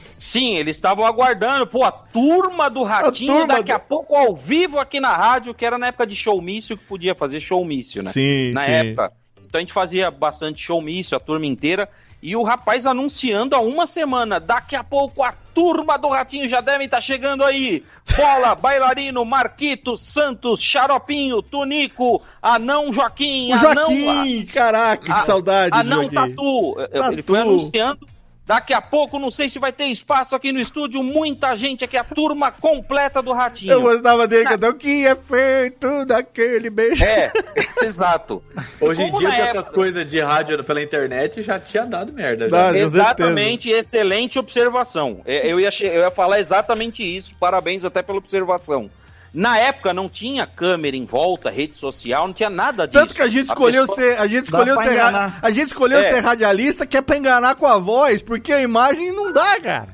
Sim, 0.00 0.56
eles 0.56 0.76
estavam 0.76 1.06
aguardando, 1.06 1.66
pô, 1.66 1.84
a 1.84 1.92
turma 1.92 2.68
do 2.68 2.82
Ratinho 2.82 3.32
turma 3.32 3.56
daqui 3.58 3.70
a 3.70 3.78
pouco 3.78 4.16
ao 4.16 4.34
vivo 4.34 4.78
aqui 4.78 4.98
na 4.98 5.16
rádio, 5.16 5.54
que 5.54 5.64
era 5.64 5.78
na 5.78 5.86
época 5.86 6.06
de 6.06 6.16
showmício 6.16 6.76
que 6.76 6.84
podia 6.84 7.14
fazer 7.14 7.38
showmício, 7.38 8.02
né? 8.02 8.10
Sim, 8.10 8.52
Na 8.52 8.64
sim. 8.64 8.72
época. 8.72 9.12
Então 9.46 9.58
a 9.58 9.62
gente 9.62 9.72
fazia 9.72 10.10
bastante 10.10 10.60
showmício, 10.62 11.16
a 11.16 11.20
turma 11.20 11.46
inteira. 11.46 11.88
E 12.20 12.34
o 12.34 12.42
rapaz 12.42 12.84
anunciando 12.84 13.54
há 13.54 13.60
uma 13.60 13.86
semana. 13.86 14.40
Daqui 14.40 14.74
a 14.74 14.82
pouco 14.82 15.22
a 15.22 15.32
turma 15.54 15.96
do 15.96 16.08
Ratinho 16.08 16.48
já 16.48 16.60
deve 16.60 16.84
estar 16.84 17.00
chegando 17.00 17.44
aí. 17.44 17.84
Bola, 18.16 18.54
bailarino, 18.58 19.24
Marquito, 19.24 19.96
Santos, 19.96 20.60
Xaropinho, 20.60 21.40
Tunico, 21.42 22.20
Anão 22.42 22.92
Joaquim, 22.92 23.52
O 23.52 23.54
Anão. 23.54 23.94
Joaquim, 23.96 24.46
caraca, 24.46 25.04
que 25.04 25.12
a- 25.12 25.18
saudade 25.20 25.70
do 25.70 25.76
Anão 25.78 26.02
Joaquim. 26.10 26.14
Tatu. 26.34 26.74
Tatu. 26.92 27.12
Ele 27.12 27.22
foi 27.22 27.38
anunciando. 27.38 28.08
Daqui 28.48 28.72
a 28.72 28.80
pouco, 28.80 29.18
não 29.18 29.30
sei 29.30 29.46
se 29.50 29.58
vai 29.58 29.70
ter 29.70 29.84
espaço 29.84 30.34
aqui 30.34 30.50
no 30.52 30.58
estúdio, 30.58 31.02
muita 31.02 31.54
gente 31.54 31.84
aqui, 31.84 31.98
a 31.98 32.02
turma 32.02 32.50
completa 32.50 33.20
do 33.22 33.30
Ratinho. 33.34 33.72
Eu 33.72 33.82
gostava 33.82 34.26
dele 34.26 34.44
cantando 34.44 34.74
o 34.74 34.78
que 34.78 35.06
é 35.06 35.14
feito 35.14 36.06
daquele 36.06 36.70
beijo. 36.70 37.04
É, 37.04 37.30
exato. 37.84 38.42
Hoje 38.80 39.02
em 39.02 39.12
dia, 39.12 39.28
na 39.28 39.34
com 39.34 39.40
época- 39.42 39.50
essas 39.58 39.68
coisas 39.68 40.08
de 40.08 40.18
rádio 40.20 40.64
pela 40.64 40.82
internet, 40.82 41.42
já 41.42 41.58
tinha 41.60 41.84
dado 41.84 42.10
merda. 42.10 42.48
Já. 42.48 42.74
Exatamente, 42.74 43.68
excelente 43.68 44.38
observação. 44.38 45.20
É, 45.26 45.46
Eu 45.52 45.60
ia, 45.60 45.70
che- 45.70 45.84
eu 45.84 46.00
ia 46.00 46.10
falar 46.10 46.40
exatamente 46.40 47.02
isso, 47.02 47.34
parabéns 47.38 47.84
até 47.84 48.00
pela 48.00 48.16
observação. 48.16 48.90
Na 49.32 49.58
época 49.58 49.92
não 49.92 50.08
tinha 50.08 50.46
câmera 50.46 50.96
em 50.96 51.04
volta, 51.04 51.50
rede 51.50 51.74
social, 51.76 52.26
não 52.26 52.34
tinha 52.34 52.48
nada 52.50 52.86
disso. 52.86 52.98
Tanto 52.98 53.14
que 53.14 53.22
a 53.22 53.28
gente 53.28 53.46
escolheu 53.46 53.86
pessoa- 53.86 53.96
ser, 53.96 54.18
a 54.18 54.26
gente 54.26 54.44
escolheu 54.44 54.76
ser, 54.76 54.92
enganar. 54.92 55.38
a 55.42 55.50
gente 55.50 55.66
escolheu 55.68 55.98
É. 56.00 56.10
ser 56.10 56.20
radialista 56.20 56.86
que 56.86 56.96
é 56.96 57.02
pra 57.02 57.16
enganar 57.16 57.54
com 57.56 57.66
a 57.66 57.78
voz, 57.78 58.22
porque 58.22 58.52
a 58.52 58.60
imagem 58.62 59.12
não 59.12 59.32
dá, 59.32 59.60
cara. 59.60 59.88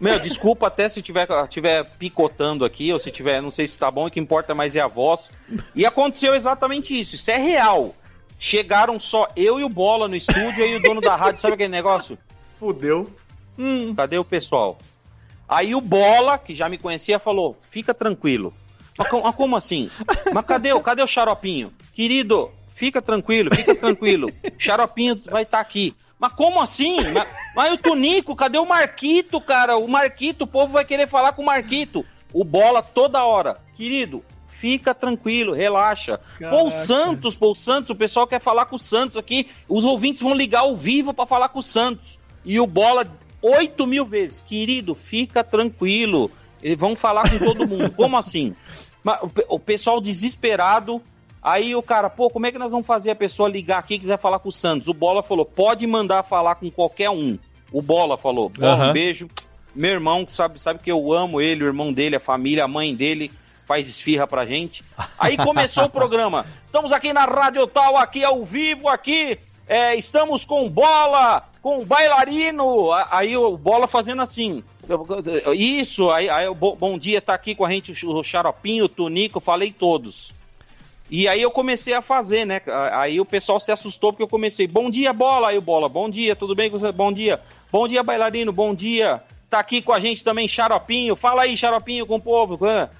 Meu, 0.00 0.18
desculpa 0.18 0.66
até 0.66 0.88
se 0.88 1.02
tiver, 1.02 1.28
tiver 1.48 1.84
picotando 1.98 2.64
aqui, 2.64 2.90
ou 2.92 2.98
se 2.98 3.10
tiver, 3.10 3.42
não 3.42 3.50
sei 3.50 3.66
se 3.66 3.78
tá 3.78 3.90
bom, 3.90 4.06
o 4.06 4.10
que 4.10 4.18
importa 4.18 4.54
mais 4.54 4.74
é 4.74 4.80
a 4.80 4.86
voz. 4.86 5.30
E 5.74 5.84
aconteceu 5.84 6.34
exatamente 6.34 6.98
isso, 6.98 7.14
isso 7.14 7.30
é 7.30 7.36
real. 7.36 7.94
Chegaram 8.38 8.98
só 8.98 9.28
eu 9.36 9.60
e 9.60 9.64
o 9.64 9.68
Bola 9.68 10.08
no 10.08 10.16
estúdio, 10.16 10.64
aí 10.64 10.74
o 10.74 10.80
dono 10.82 11.02
da 11.02 11.14
rádio, 11.14 11.40
sabe 11.42 11.54
aquele 11.54 11.68
negócio? 11.68 12.16
Fudeu. 12.58 13.10
Hum, 13.58 13.94
cadê 13.94 14.16
o 14.16 14.24
pessoal? 14.24 14.78
Aí 15.50 15.74
o 15.74 15.80
Bola, 15.80 16.38
que 16.38 16.54
já 16.54 16.68
me 16.68 16.78
conhecia, 16.78 17.18
falou: 17.18 17.56
fica 17.70 17.92
tranquilo. 17.92 18.54
Mas, 18.96 19.08
com- 19.08 19.22
mas 19.22 19.34
como 19.34 19.56
assim? 19.56 19.90
Mas 20.32 20.44
cadê, 20.44 20.72
o- 20.72 20.80
cadê 20.80 21.02
o 21.02 21.06
xaropinho? 21.06 21.72
Querido, 21.92 22.50
fica 22.72 23.02
tranquilo, 23.02 23.54
fica 23.54 23.74
tranquilo. 23.74 24.30
Xaropinho 24.58 25.20
vai 25.30 25.42
estar 25.42 25.58
aqui. 25.60 25.94
Mas 26.18 26.32
como 26.34 26.60
assim? 26.60 26.98
Mas, 27.12 27.28
mas 27.56 27.72
o 27.72 27.76
Tunico, 27.78 28.36
cadê 28.36 28.58
o 28.58 28.66
Marquito, 28.66 29.40
cara? 29.40 29.76
O 29.76 29.88
Marquito, 29.88 30.42
o 30.44 30.46
povo 30.46 30.72
vai 30.74 30.84
querer 30.84 31.08
falar 31.08 31.32
com 31.32 31.42
o 31.42 31.46
Marquito. 31.46 32.04
O 32.32 32.44
Bola 32.44 32.82
toda 32.82 33.24
hora. 33.24 33.58
Querido, 33.74 34.22
fica 34.50 34.94
tranquilo, 34.94 35.54
relaxa. 35.54 36.18
Pô, 36.38 36.44
o 36.66 36.70
Caraca. 36.70 36.76
Santos, 36.86 37.34
pô, 37.36 37.52
o 37.52 37.54
Santos, 37.56 37.88
o 37.90 37.94
pessoal 37.96 38.26
quer 38.26 38.38
falar 38.40 38.66
com 38.66 38.76
o 38.76 38.78
Santos 38.78 39.16
aqui. 39.16 39.48
Os 39.66 39.82
ouvintes 39.82 40.20
vão 40.20 40.34
ligar 40.34 40.60
ao 40.60 40.76
vivo 40.76 41.14
pra 41.14 41.24
falar 41.26 41.48
com 41.48 41.58
o 41.60 41.62
Santos. 41.62 42.18
E 42.44 42.60
o 42.60 42.66
Bola, 42.66 43.06
oito 43.42 43.86
mil 43.86 44.04
vezes. 44.04 44.42
Querido, 44.42 44.94
fica 44.94 45.42
tranquilo. 45.44 46.30
Eles 46.62 46.78
vão 46.78 46.94
falar 46.94 47.30
com 47.30 47.38
todo 47.38 47.66
mundo. 47.66 47.90
Como 47.96 48.16
assim? 48.16 48.54
O 49.22 49.28
pe- 49.28 49.46
o 49.48 49.58
pessoal 49.58 50.00
desesperado. 50.00 51.00
Aí 51.42 51.74
o 51.74 51.82
cara, 51.82 52.10
pô, 52.10 52.28
como 52.28 52.44
é 52.46 52.52
que 52.52 52.58
nós 52.58 52.70
vamos 52.70 52.86
fazer 52.86 53.10
a 53.10 53.14
pessoa 53.14 53.48
ligar 53.48 53.78
aqui 53.78 53.94
e 53.94 53.98
quiser 53.98 54.18
falar 54.18 54.38
com 54.40 54.50
o 54.50 54.52
Santos? 54.52 54.88
O 54.88 54.92
Bola 54.92 55.22
falou, 55.22 55.46
pode 55.46 55.86
mandar 55.86 56.22
falar 56.22 56.56
com 56.56 56.70
qualquer 56.70 57.08
um. 57.08 57.38
O 57.72 57.80
Bola 57.80 58.18
falou, 58.18 58.50
Bola, 58.50 58.74
Aham. 58.74 58.90
um 58.90 58.92
beijo. 58.92 59.26
Meu 59.74 59.92
irmão, 59.92 60.26
que 60.26 60.32
sabe, 60.34 60.60
sabe 60.60 60.80
que 60.80 60.92
eu 60.92 61.10
amo 61.14 61.40
ele, 61.40 61.64
o 61.64 61.66
irmão 61.66 61.94
dele, 61.94 62.16
a 62.16 62.20
família, 62.20 62.64
a 62.64 62.68
mãe 62.68 62.94
dele, 62.94 63.30
faz 63.66 63.88
esfirra 63.88 64.26
pra 64.26 64.44
gente. 64.44 64.84
Aí 65.18 65.34
começou 65.38 65.84
o 65.84 65.88
programa. 65.88 66.44
Estamos 66.66 66.92
aqui 66.92 67.10
na 67.10 67.24
Rádio 67.24 67.66
Tal, 67.68 67.96
aqui 67.96 68.22
ao 68.22 68.44
vivo, 68.44 68.86
aqui. 68.86 69.38
É, 69.70 69.94
estamos 69.94 70.44
com 70.44 70.68
bola, 70.68 71.48
com 71.62 71.84
bailarino. 71.84 72.90
Aí 73.08 73.36
o 73.36 73.56
bola 73.56 73.86
fazendo 73.86 74.20
assim. 74.20 74.64
Isso, 75.54 76.10
aí, 76.10 76.28
aí 76.28 76.52
bom 76.52 76.98
dia, 76.98 77.22
tá 77.22 77.34
aqui 77.34 77.54
com 77.54 77.64
a 77.64 77.70
gente 77.70 78.04
o 78.04 78.22
Xaropinho, 78.24 78.86
o 78.86 78.88
Tunico, 78.88 79.38
falei 79.38 79.70
todos. 79.70 80.34
E 81.08 81.28
aí 81.28 81.40
eu 81.40 81.52
comecei 81.52 81.94
a 81.94 82.02
fazer, 82.02 82.44
né? 82.44 82.60
Aí 82.92 83.20
o 83.20 83.24
pessoal 83.24 83.60
se 83.60 83.70
assustou 83.70 84.12
porque 84.12 84.24
eu 84.24 84.28
comecei, 84.28 84.66
bom 84.66 84.90
dia, 84.90 85.12
bola, 85.12 85.50
aí 85.50 85.58
o 85.58 85.62
bola, 85.62 85.88
bom 85.88 86.10
dia, 86.10 86.34
tudo 86.34 86.56
bem 86.56 86.68
com 86.68 86.76
você? 86.76 86.90
Bom 86.90 87.12
dia. 87.12 87.40
Bom 87.70 87.86
dia, 87.86 88.02
bailarino, 88.02 88.52
bom 88.52 88.74
dia. 88.74 89.22
Tá 89.48 89.60
aqui 89.60 89.80
com 89.80 89.92
a 89.92 90.00
gente 90.00 90.24
também, 90.24 90.48
Xaropinho. 90.48 91.14
Fala 91.14 91.42
aí, 91.42 91.56
Xaropinho, 91.56 92.06
com 92.06 92.16
o 92.16 92.20
povo. 92.20 92.58
Uaba! 92.60 92.90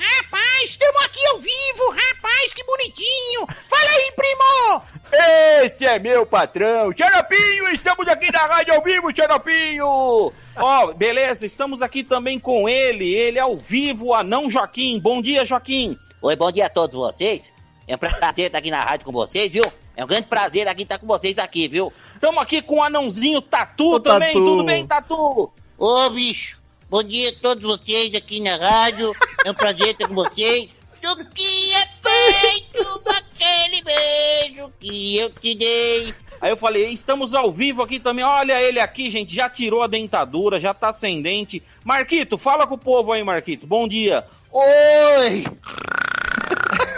Rapaz, 0.00 0.64
estamos 0.64 1.04
aqui 1.04 1.24
ao 1.28 1.38
vivo, 1.38 1.90
rapaz, 1.90 2.52
que 2.52 2.64
bonitinho! 2.64 3.46
Fala 3.68 3.90
aí, 3.90 4.12
primo! 4.16 4.91
Esse 5.14 5.84
é 5.84 5.98
meu 5.98 6.24
patrão, 6.24 6.90
Xaropinho, 6.96 7.68
estamos 7.68 8.08
aqui 8.08 8.32
na 8.32 8.46
rádio 8.46 8.72
ao 8.72 8.82
vivo, 8.82 9.14
Xaropinho! 9.14 10.32
Ó, 10.56 10.92
beleza, 10.94 11.44
estamos 11.44 11.82
aqui 11.82 12.02
também 12.02 12.38
com 12.38 12.66
ele, 12.66 13.14
ele 13.14 13.38
ao 13.38 13.54
vivo, 13.58 14.06
o 14.06 14.14
Anão 14.14 14.48
Joaquim. 14.48 14.98
Bom 14.98 15.20
dia, 15.20 15.44
Joaquim. 15.44 15.98
Oi, 16.22 16.34
bom 16.34 16.50
dia 16.50 16.64
a 16.64 16.70
todos 16.70 16.96
vocês. 16.96 17.52
É 17.86 17.94
um 17.94 17.98
prazer 17.98 18.46
estar 18.46 18.56
aqui 18.56 18.70
na 18.70 18.80
rádio 18.80 19.04
com 19.04 19.12
vocês, 19.12 19.52
viu? 19.52 19.64
É 19.94 20.02
um 20.02 20.06
grande 20.06 20.28
prazer 20.28 20.66
aqui 20.66 20.84
estar 20.84 20.98
com 20.98 21.06
vocês 21.06 21.36
aqui, 21.38 21.68
viu? 21.68 21.92
Estamos 22.14 22.40
aqui 22.40 22.62
com 22.62 22.76
o 22.76 22.82
Anãozinho 22.82 23.42
Tatu 23.42 23.96
Ô, 23.96 24.00
também, 24.00 24.32
Tatu. 24.32 24.44
tudo 24.46 24.64
bem, 24.64 24.86
Tatu? 24.86 25.52
Ô, 25.76 26.08
bicho, 26.08 26.58
bom 26.88 27.02
dia 27.02 27.28
a 27.28 27.34
todos 27.34 27.62
vocês 27.62 28.14
aqui 28.14 28.40
na 28.40 28.56
rádio. 28.56 29.12
É 29.44 29.50
um 29.50 29.54
prazer 29.54 29.88
estar 29.88 30.08
com 30.08 30.14
vocês. 30.14 30.70
Do 31.02 31.24
que 31.26 31.72
é 31.72 31.86
feito 31.86 33.10
aquele 33.10 33.82
beijo 33.82 34.72
que 34.78 35.18
eu 35.18 35.30
te 35.30 35.54
dei. 35.54 36.14
Aí 36.40 36.50
eu 36.50 36.56
falei, 36.56 36.88
estamos 36.88 37.34
ao 37.34 37.52
vivo 37.52 37.82
aqui 37.82 37.98
também. 37.98 38.24
Olha 38.24 38.60
ele 38.62 38.78
aqui, 38.78 39.10
gente, 39.10 39.34
já 39.34 39.50
tirou 39.50 39.82
a 39.82 39.88
dentadura, 39.88 40.60
já 40.60 40.72
tá 40.72 40.92
sem 40.92 41.20
dente. 41.20 41.62
Marquito, 41.84 42.38
fala 42.38 42.66
com 42.66 42.74
o 42.74 42.78
povo 42.78 43.12
aí, 43.12 43.22
Marquito. 43.22 43.66
Bom 43.66 43.88
dia. 43.88 44.24
Oi! 44.52 45.44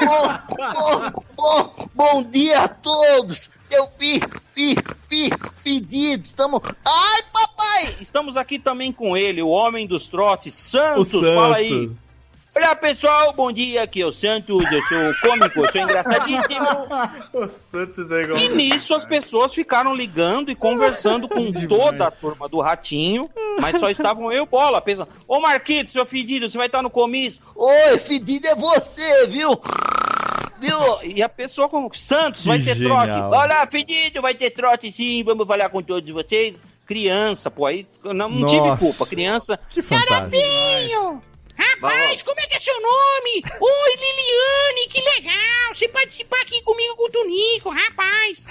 Bom, 0.04 0.38
bom, 0.56 1.24
bom, 1.34 1.88
bom 1.94 2.22
dia 2.24 2.60
a 2.60 2.68
todos, 2.68 3.48
seu 3.62 3.86
fi, 3.98 4.20
fi, 4.54 4.76
fi, 5.08 5.30
fedido, 5.56 6.24
estamos... 6.26 6.60
Ai, 6.84 7.22
papai! 7.32 7.96
Estamos 8.00 8.36
aqui 8.36 8.58
também 8.58 8.92
com 8.92 9.16
ele, 9.16 9.42
o 9.42 9.48
homem 9.48 9.86
dos 9.86 10.06
trotes, 10.08 10.54
Santos, 10.54 11.08
Santos. 11.08 11.34
fala 11.34 11.56
aí. 11.56 11.90
Olá 12.56 12.76
pessoal, 12.76 13.32
bom 13.32 13.50
dia, 13.50 13.82
aqui 13.82 14.00
é 14.00 14.06
o 14.06 14.12
Santos, 14.12 14.64
eu 14.70 14.82
sou 14.84 15.14
cômico, 15.22 15.58
eu 15.58 15.72
sou 15.72 15.80
engraçadíssimo. 15.80 16.44
O 17.34 17.48
Santos 17.48 18.10
é 18.12 18.22
igual. 18.22 18.38
E 18.38 18.48
nisso 18.50 18.94
as 18.94 19.04
pessoas 19.04 19.52
ficaram 19.52 19.92
ligando 19.94 20.52
e 20.52 20.54
conversando 20.54 21.28
com 21.28 21.50
toda 21.66 22.06
a 22.06 22.10
turma 22.12 22.48
do 22.48 22.60
Ratinho, 22.60 23.28
mas 23.60 23.80
só 23.80 23.90
estavam 23.90 24.32
eu 24.32 24.44
e 24.44 24.46
Bola, 24.46 24.80
pensando, 24.80 25.08
ô 25.26 25.40
Marquito, 25.40 25.90
seu 25.90 26.06
fedido, 26.06 26.48
você 26.48 26.56
vai 26.56 26.66
estar 26.68 26.80
no 26.80 26.90
comício? 26.90 27.42
Oi, 27.56 27.98
fedido 27.98 28.46
é 28.46 28.54
você, 28.54 29.26
viu? 29.26 29.60
Viu? 30.60 31.02
E 31.02 31.20
a 31.24 31.28
pessoa 31.28 31.68
com 31.68 31.92
Santos, 31.92 32.46
vai 32.46 32.60
Que 32.60 32.66
ter 32.66 32.76
genial. 32.76 33.04
trote. 33.04 33.34
Olha, 33.34 33.66
fedido, 33.66 34.22
vai 34.22 34.34
ter 34.34 34.50
trote 34.50 34.92
sim, 34.92 35.24
vamos 35.24 35.44
falar 35.46 35.68
com 35.70 35.82
todos 35.82 36.08
vocês. 36.08 36.54
Criança, 36.86 37.50
pô, 37.50 37.66
aí 37.66 37.84
não, 38.04 38.28
não 38.28 38.46
tive 38.46 38.76
culpa, 38.78 39.04
criança... 39.06 39.58
Que 39.70 39.82
fantástico. 39.82 40.30
Xaropinho! 40.36 41.33
Rapaz, 41.56 42.22
como 42.22 42.38
é 42.40 42.46
que 42.46 42.56
é 42.56 42.58
seu 42.58 42.74
nome? 42.74 43.44
Oi, 43.60 43.96
Liliane, 43.96 44.88
que 44.88 45.00
legal! 45.00 45.74
Você 45.74 45.88
participar 45.88 46.40
aqui 46.42 46.60
comigo 46.62 46.96
com 46.96 47.04
o 47.04 47.10
Tunico, 47.10 47.70
rapaz! 47.70 48.46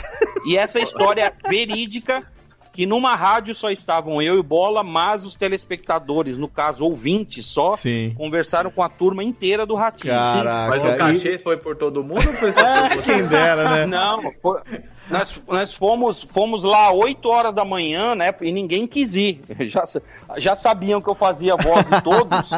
E 0.45 0.57
essa 0.57 0.79
história 0.79 1.35
verídica, 1.47 2.25
que 2.73 2.87
numa 2.87 3.15
rádio 3.15 3.53
só 3.53 3.69
estavam 3.69 4.19
eu 4.19 4.39
e 4.39 4.41
Bola, 4.41 4.83
mas 4.83 5.23
os 5.23 5.35
telespectadores, 5.35 6.35
no 6.35 6.47
caso 6.47 6.83
ouvintes 6.83 7.45
só, 7.45 7.77
Sim. 7.77 8.13
conversaram 8.17 8.71
com 8.71 8.81
a 8.81 8.89
turma 8.89 9.23
inteira 9.23 9.63
do 9.63 9.75
Ratinho. 9.75 10.13
Caraca. 10.13 10.69
Mas 10.71 10.83
o 10.83 10.95
cachê 10.97 11.37
foi 11.37 11.55
por 11.55 11.75
todo 11.75 12.03
mundo 12.03 12.27
ou 12.27 12.33
foi 12.33 12.51
só 12.51 12.63
por 12.89 12.95
você? 12.95 13.13
Quem 13.13 13.27
dera, 13.27 13.69
né? 13.69 13.85
Não, 13.85 14.33
foi- 14.41 14.61
nós, 15.09 15.43
nós 15.47 15.73
fomos, 15.75 16.23
fomos 16.23 16.63
lá 16.63 16.91
8 16.91 17.29
horas 17.29 17.53
da 17.53 17.63
manhã, 17.63 18.15
né? 18.15 18.33
E 18.41 18.51
ninguém 18.51 18.87
quis 18.87 19.13
ir. 19.13 19.41
Já, 19.69 19.83
já 20.37 20.55
sabiam 20.55 21.01
que 21.01 21.09
eu 21.09 21.13
fazia 21.15 21.55
voz 21.55 21.85
de 21.87 22.01
todos. 22.01 22.49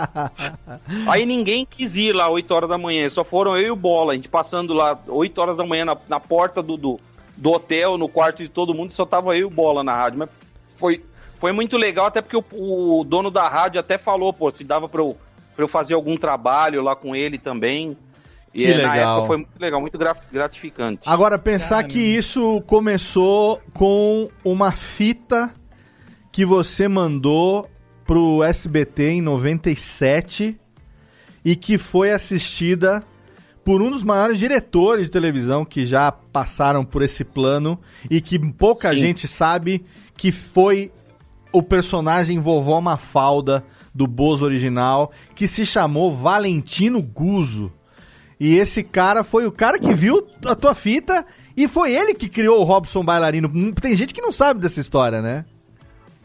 Aí 1.08 1.26
ninguém 1.26 1.66
quis 1.66 1.96
ir 1.96 2.14
lá 2.14 2.30
8 2.30 2.52
horas 2.54 2.70
da 2.70 2.78
manhã. 2.78 3.10
Só 3.10 3.24
foram 3.24 3.58
eu 3.58 3.68
e 3.68 3.72
o 3.72 3.76
Bola. 3.76 4.14
A 4.14 4.16
gente 4.16 4.30
passando 4.30 4.74
lá 4.74 4.98
8 5.08 5.42
horas 5.42 5.58
da 5.58 5.66
manhã 5.66 5.86
na, 5.86 5.98
na 6.08 6.20
porta 6.20 6.62
do, 6.62 6.78
do, 6.78 7.00
do 7.38 7.52
hotel, 7.52 7.98
no 7.98 8.08
quarto 8.08 8.42
de 8.44 8.50
todo 8.50 8.74
mundo, 8.74 8.94
só 8.94 9.06
tava 9.06 9.36
eu 9.36 9.42
e 9.42 9.44
o 9.46 9.50
Bola 9.50 9.84
na 9.84 9.96
rádio. 9.96 10.20
Mas 10.20 10.30
foi, 10.78 11.04
foi 11.40 11.52
muito 11.52 11.78
legal, 11.78 12.06
até 12.06 12.22
porque 12.22 12.38
o, 12.38 13.00
o 13.00 13.04
dono 13.04 13.30
da 13.32 13.48
rádio 13.48 13.80
até 13.80 13.98
falou, 13.98 14.32
pô, 14.34 14.50
se 14.52 14.64
dava 14.64 14.88
pra 14.88 15.02
eu, 15.02 15.18
pra 15.56 15.64
eu 15.66 15.68
fazer 15.68 15.94
algum 15.94 16.16
trabalho 16.18 16.82
lá 16.82 16.96
com 16.96 17.16
ele 17.16 17.38
também. 17.38 17.98
E 18.54 18.60
Que 18.64 18.68
na 18.74 18.94
legal. 18.94 19.14
época 19.16 19.28
foi 19.28 19.38
muito 19.38 19.60
legal, 19.60 19.82
muito 19.82 19.98
gra- 19.98 20.16
gratificante. 20.32 21.02
Agora, 21.06 21.38
pensar 21.38 21.84
que 21.84 22.00
isso 22.00 22.62
começou 22.68 23.62
com 23.74 24.30
uma 24.46 24.72
fita 24.72 25.54
que 26.32 26.46
você 26.46 26.88
mandou 26.88 27.70
pro 28.06 28.42
SBT 28.44 29.10
em 29.10 29.22
97 29.22 30.58
e 31.44 31.56
que 31.56 31.78
foi 31.78 32.12
assistida 32.12 33.04
por 33.66 33.82
um 33.82 33.90
dos 33.90 34.04
maiores 34.04 34.38
diretores 34.38 35.08
de 35.08 35.12
televisão 35.12 35.66
que 35.66 35.88
já 35.88 36.12
passaram 36.12 36.86
por 36.86 37.02
esse 37.02 37.26
plano 37.26 37.80
e 38.10 38.22
que 38.22 38.38
pouca 38.38 38.92
Sim. 38.92 38.98
gente 38.98 39.28
sabe 39.28 39.84
que 40.16 40.32
foi 40.32 40.92
o 41.52 41.64
personagem 41.64 42.40
Vovó 42.40 42.80
Mafalda 42.80 43.66
do 43.94 44.06
Bozo 44.06 44.46
original, 44.46 45.12
que 45.34 45.48
se 45.48 45.66
chamou 45.66 46.14
Valentino 46.14 47.02
Guzzo. 47.02 47.72
E 48.40 48.56
esse 48.56 48.84
cara 48.84 49.24
foi 49.24 49.48
o 49.48 49.52
cara 49.52 49.80
que 49.80 49.94
viu 49.96 50.28
a 50.46 50.54
tua 50.54 50.76
fita 50.76 51.26
e 51.58 51.68
foi 51.68 51.94
ele 51.94 52.14
que 52.14 52.30
criou 52.30 52.60
o 52.60 52.64
Robson 52.64 53.04
Bailarino. 53.04 53.50
Hum, 53.54 53.72
Tem 53.72 53.96
gente 53.96 54.14
que 54.14 54.22
não 54.22 54.32
sabe 54.32 54.60
dessa 54.60 54.80
história, 54.80 55.22
né? 55.22 55.46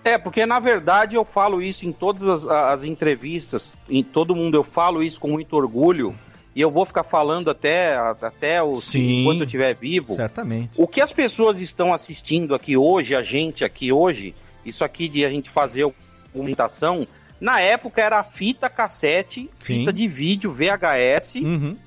É, 0.05 0.19
porque 0.19 0.45
na 0.45 0.59
verdade 0.59 1.17
eu 1.17 1.25
falo 1.25 1.63
isso 1.63 1.87
em 1.87 1.93
todas 1.93 2.23
as, 2.25 2.47
as 2.47 2.85
entrevistas, 2.85 3.73
em 3.89 4.03
todo 4.03 4.35
mundo 4.35 4.57
eu 4.57 4.65
falo 4.65 5.03
isso 5.03 5.21
com 5.21 5.29
muito 5.29 5.55
orgulho, 5.55 6.15
e 6.55 6.61
eu 6.61 6.71
vou 6.71 6.85
ficar 6.85 7.05
falando 7.05 7.51
até, 7.51 7.97
até 7.97 8.63
o, 8.63 8.81
Sim. 8.81 9.21
enquanto 9.21 9.41
eu 9.41 9.45
estiver 9.47 9.75
vivo. 9.75 10.15
Certamente. 10.17 10.71
O 10.77 10.87
que 10.87 11.01
as 11.01 11.13
pessoas 11.13 11.61
estão 11.61 11.93
assistindo 11.95 12.55
aqui 12.55 12.77
hoje, 12.77 13.15
a 13.15 13.23
gente 13.23 13.65
aqui 13.65 13.93
hoje, 13.93 14.35
isso 14.65 14.83
aqui 14.85 15.09
de 15.09 15.25
a 15.25 15.31
gente 15.31 15.49
fazer 15.49 15.85
uma 15.85 16.45
imitação, 16.45 17.07
na 17.41 17.61
época 17.61 18.03
era 18.03 18.23
fita 18.23 18.69
cassete, 18.69 19.49
fita 19.59 19.93
de 19.93 20.07
vídeo 20.09 20.53
VHS, 20.53 21.37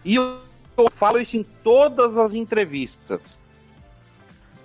e 0.05 0.15
eu, 0.15 0.37
eu 0.77 0.89
falo 0.91 1.19
isso 1.19 1.37
em 1.37 1.43
todas 1.63 2.17
as 2.17 2.33
entrevistas. 2.33 3.37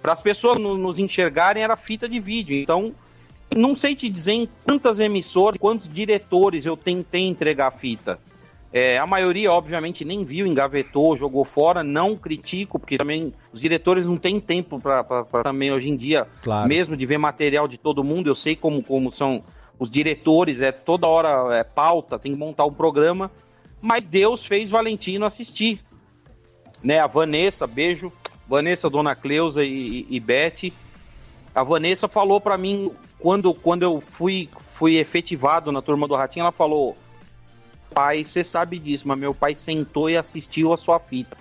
Para 0.00 0.12
as 0.12 0.20
pessoas 0.22 0.58
no- 0.58 0.78
nos 0.78 0.98
enxergarem 0.98 1.62
era 1.62 1.76
fita 1.76 2.08
de 2.08 2.20
vídeo. 2.20 2.56
Então, 2.56 2.94
não 3.54 3.74
sei 3.76 3.94
te 3.96 4.08
dizer 4.08 4.32
em 4.32 4.48
quantas 4.64 4.98
emissoras, 5.00 5.58
quantos 5.58 5.88
diretores 5.92 6.64
eu 6.64 6.76
tentei 6.76 7.26
entregar 7.26 7.66
a 7.66 7.70
fita. 7.72 8.18
É, 8.72 8.98
a 8.98 9.06
maioria, 9.06 9.50
obviamente, 9.50 10.04
nem 10.04 10.24
viu, 10.24 10.46
engavetou, 10.46 11.16
jogou 11.16 11.44
fora. 11.44 11.82
Não 11.82 12.14
critico, 12.16 12.78
porque 12.78 12.98
também 12.98 13.32
os 13.52 13.60
diretores 13.60 14.06
não 14.06 14.16
têm 14.18 14.38
tempo 14.38 14.78
para 14.78 15.02
também 15.42 15.72
hoje 15.72 15.88
em 15.88 15.96
dia, 15.96 16.26
Claro. 16.42 16.68
mesmo 16.68 16.96
de 16.96 17.06
ver 17.06 17.18
material 17.18 17.66
de 17.66 17.78
todo 17.78 18.04
mundo. 18.04 18.28
Eu 18.28 18.34
sei 18.34 18.54
como, 18.54 18.82
como 18.82 19.10
são 19.10 19.42
os 19.78 19.88
diretores, 19.88 20.60
é 20.60 20.70
toda 20.70 21.06
hora 21.06 21.56
é 21.56 21.64
pauta, 21.64 22.18
tem 22.18 22.32
que 22.32 22.38
montar 22.38 22.66
um 22.66 22.72
programa. 22.72 23.30
Mas 23.80 24.06
Deus 24.06 24.44
fez 24.44 24.70
Valentino 24.70 25.24
assistir. 25.24 25.80
Né, 26.82 26.98
a 27.00 27.06
Vanessa, 27.06 27.66
beijo. 27.66 28.12
Vanessa, 28.46 28.88
Dona 28.88 29.14
Cleusa 29.14 29.64
e, 29.64 30.06
e, 30.10 30.16
e 30.16 30.20
Beth. 30.20 30.72
A 31.54 31.62
Vanessa 31.62 32.06
falou 32.08 32.40
pra 32.40 32.56
mim, 32.58 32.90
quando, 33.18 33.52
quando 33.54 33.82
eu 33.82 34.00
fui, 34.00 34.48
fui 34.72 34.96
efetivado 34.96 35.72
na 35.72 35.82
turma 35.82 36.06
do 36.06 36.14
Ratinho, 36.14 36.42
ela 36.44 36.52
falou: 36.52 36.96
Pai, 37.94 38.24
você 38.24 38.44
sabe 38.44 38.78
disso, 38.78 39.06
mas 39.08 39.18
meu 39.18 39.34
pai 39.34 39.54
sentou 39.54 40.08
e 40.10 40.16
assistiu 40.16 40.72
a 40.72 40.76
sua 40.76 40.98
fita. 41.00 41.36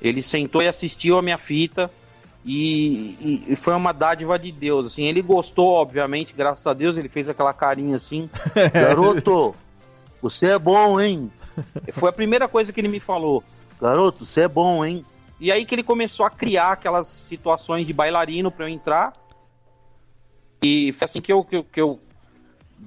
Ele 0.00 0.22
sentou 0.22 0.62
e 0.62 0.68
assistiu 0.68 1.18
a 1.18 1.22
minha 1.22 1.38
fita 1.38 1.90
e, 2.44 3.16
e- 3.20 3.44
e 3.52 3.56
foi 3.56 3.74
uma 3.74 3.92
dádiva 3.92 4.38
de 4.38 4.50
Deus. 4.50 4.86
Assim, 4.86 5.04
ele 5.04 5.20
gostou, 5.20 5.68
obviamente, 5.68 6.32
graças 6.32 6.66
a 6.66 6.72
Deus, 6.72 6.96
ele 6.96 7.08
fez 7.08 7.28
aquela 7.28 7.52
carinha 7.52 7.96
assim. 7.96 8.28
Garoto, 8.72 9.54
você 10.22 10.52
é 10.52 10.58
bom, 10.58 10.98
hein? 11.00 11.30
Foi 11.92 12.08
a 12.08 12.12
primeira 12.12 12.48
coisa 12.48 12.72
que 12.72 12.80
ele 12.80 12.88
me 12.88 13.00
falou. 13.00 13.44
Garoto, 13.80 14.24
você 14.24 14.42
é 14.42 14.48
bom, 14.48 14.84
hein? 14.84 15.04
E 15.38 15.52
aí 15.52 15.64
que 15.66 15.74
ele 15.74 15.82
começou 15.82 16.24
a 16.26 16.30
criar 16.30 16.72
aquelas 16.72 17.06
situações 17.06 17.86
de 17.86 17.92
bailarino 17.92 18.50
pra 18.50 18.64
eu 18.66 18.68
entrar. 18.68 19.12
E 20.62 20.92
foi 20.92 21.04
assim 21.06 21.20
que 21.20 21.32
eu, 21.32 21.44
que 21.44 21.56
eu, 21.56 21.64
que 21.64 21.80
eu- 21.80 22.00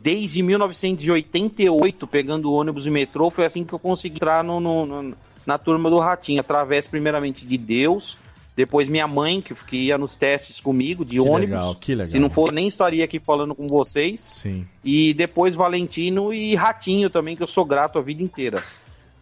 desde 0.01 0.41
1988, 0.43 2.07
pegando 2.07 2.53
ônibus 2.53 2.85
e 2.85 2.89
metrô, 2.89 3.29
foi 3.29 3.45
assim 3.45 3.63
que 3.63 3.73
eu 3.73 3.79
consegui 3.79 4.15
entrar 4.15 4.43
no, 4.43 4.59
no- 4.59 4.85
no- 4.85 5.15
na 5.45 5.57
turma 5.57 5.89
do 5.89 5.99
Ratinho, 5.99 6.39
através 6.39 6.87
primeiramente 6.87 7.45
de 7.45 7.57
Deus, 7.57 8.17
depois 8.55 8.87
minha 8.87 9.07
mãe, 9.07 9.41
que, 9.41 9.53
que 9.55 9.77
ia 9.77 9.97
nos 9.97 10.15
testes 10.15 10.61
comigo, 10.61 11.03
de 11.03 11.15
Que 11.15 11.19
ônibus. 11.19 11.55
legal, 11.55 11.75
que 11.75 11.95
legal. 11.95 12.09
Se 12.09 12.19
não 12.19 12.29
for, 12.29 12.51
nem 12.51 12.67
estaria 12.67 13.03
aqui 13.03 13.19
falando 13.19 13.55
com 13.55 13.67
vocês. 13.67 14.21
Sim. 14.41 14.65
E 14.83 15.13
depois 15.13 15.55
Valentino 15.55 16.33
e 16.33 16.55
Ratinho 16.55 17.09
também, 17.09 17.35
que 17.35 17.43
eu 17.43 17.47
sou 17.47 17.65
grato 17.65 17.97
a 17.97 18.01
vida 18.01 18.21
inteira. 18.23 18.61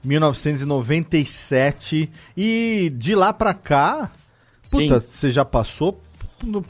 1997. 0.03 2.09
E 2.35 2.91
de 2.95 3.15
lá 3.15 3.31
pra 3.33 3.53
cá, 3.53 4.11
puta, 4.69 4.99
Sim. 4.99 5.07
você 5.07 5.31
já 5.31 5.45
passou, 5.45 5.99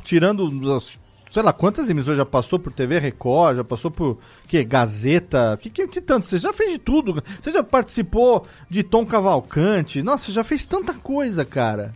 tirando, 0.03 0.73
as- 0.73 0.91
sei 1.31 1.41
lá, 1.41 1.53
quantas 1.53 1.89
emissoras 1.89 2.17
já 2.17 2.25
passou 2.25 2.59
por 2.59 2.73
TV 2.73 2.99
Record, 2.99 3.55
já 3.55 3.63
passou 3.63 3.89
por, 3.89 4.19
que, 4.45 4.61
Gazeta, 4.65 5.57
que, 5.59 5.69
que, 5.69 5.87
que 5.87 6.01
tanto, 6.01 6.25
você 6.25 6.37
já 6.37 6.51
fez 6.51 6.73
de 6.73 6.77
tudo, 6.77 7.23
você 7.41 7.51
já 7.51 7.63
participou 7.63 8.45
de 8.69 8.83
Tom 8.83 9.05
Cavalcante, 9.05 10.03
nossa, 10.03 10.25
você 10.25 10.33
já 10.33 10.43
fez 10.43 10.65
tanta 10.65 10.93
coisa, 10.93 11.45
cara. 11.45 11.93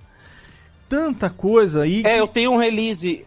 Tanta 0.87 1.29
coisa. 1.29 1.85
E 1.85 2.05
É, 2.05 2.19
eu 2.19 2.27
tenho 2.27 2.51
um 2.51 2.57
release. 2.57 3.25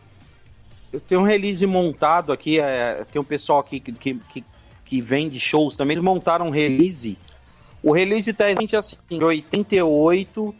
Eu 0.92 1.00
tenho 1.00 1.20
um 1.20 1.24
release 1.24 1.66
montado 1.66 2.32
aqui. 2.32 2.58
É, 2.58 3.04
tem 3.12 3.20
um 3.20 3.24
pessoal 3.24 3.58
aqui 3.58 3.80
que, 3.80 3.92
que, 3.92 4.14
que, 4.14 4.44
que 4.84 5.00
vende 5.02 5.38
shows 5.40 5.76
também. 5.76 5.94
Eles 5.94 6.04
montaram 6.04 6.46
um 6.46 6.50
release. 6.50 7.18
O 7.82 7.92
release 7.92 8.32
tá 8.32 8.46
exatamente 8.46 8.76
assim, 8.76 8.96
de 9.10 9.22
88 9.22 10.54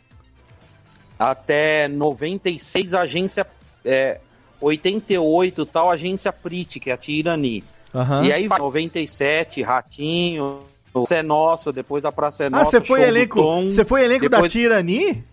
até 1.18 1.88
96, 1.88 2.94
a 2.94 3.02
agência. 3.02 3.46
É, 3.84 4.20
88 4.60 5.64
tal, 5.66 5.90
agência 5.90 6.32
Prit, 6.32 6.78
que 6.80 6.90
é 6.90 6.92
a 6.92 6.96
Tirani. 6.96 7.62
Aham. 7.94 8.24
E 8.24 8.32
aí 8.32 8.48
vai 8.48 8.58
97, 8.58 9.62
Ratinho, 9.62 10.60
Praça 10.92 11.14
é 11.16 11.22
Nossa, 11.22 11.72
depois 11.72 12.02
da 12.02 12.10
Praça 12.12 12.44
é 12.44 12.46
Ah, 12.46 12.50
Nossa. 12.50 12.64
você 12.72 12.80
foi 12.80 13.02
elenco, 13.02 13.40
você 13.64 13.84
foi 13.84 14.04
elenco 14.04 14.28
depois- 14.28 14.52
da 14.52 14.58
Tirani? 14.60 15.24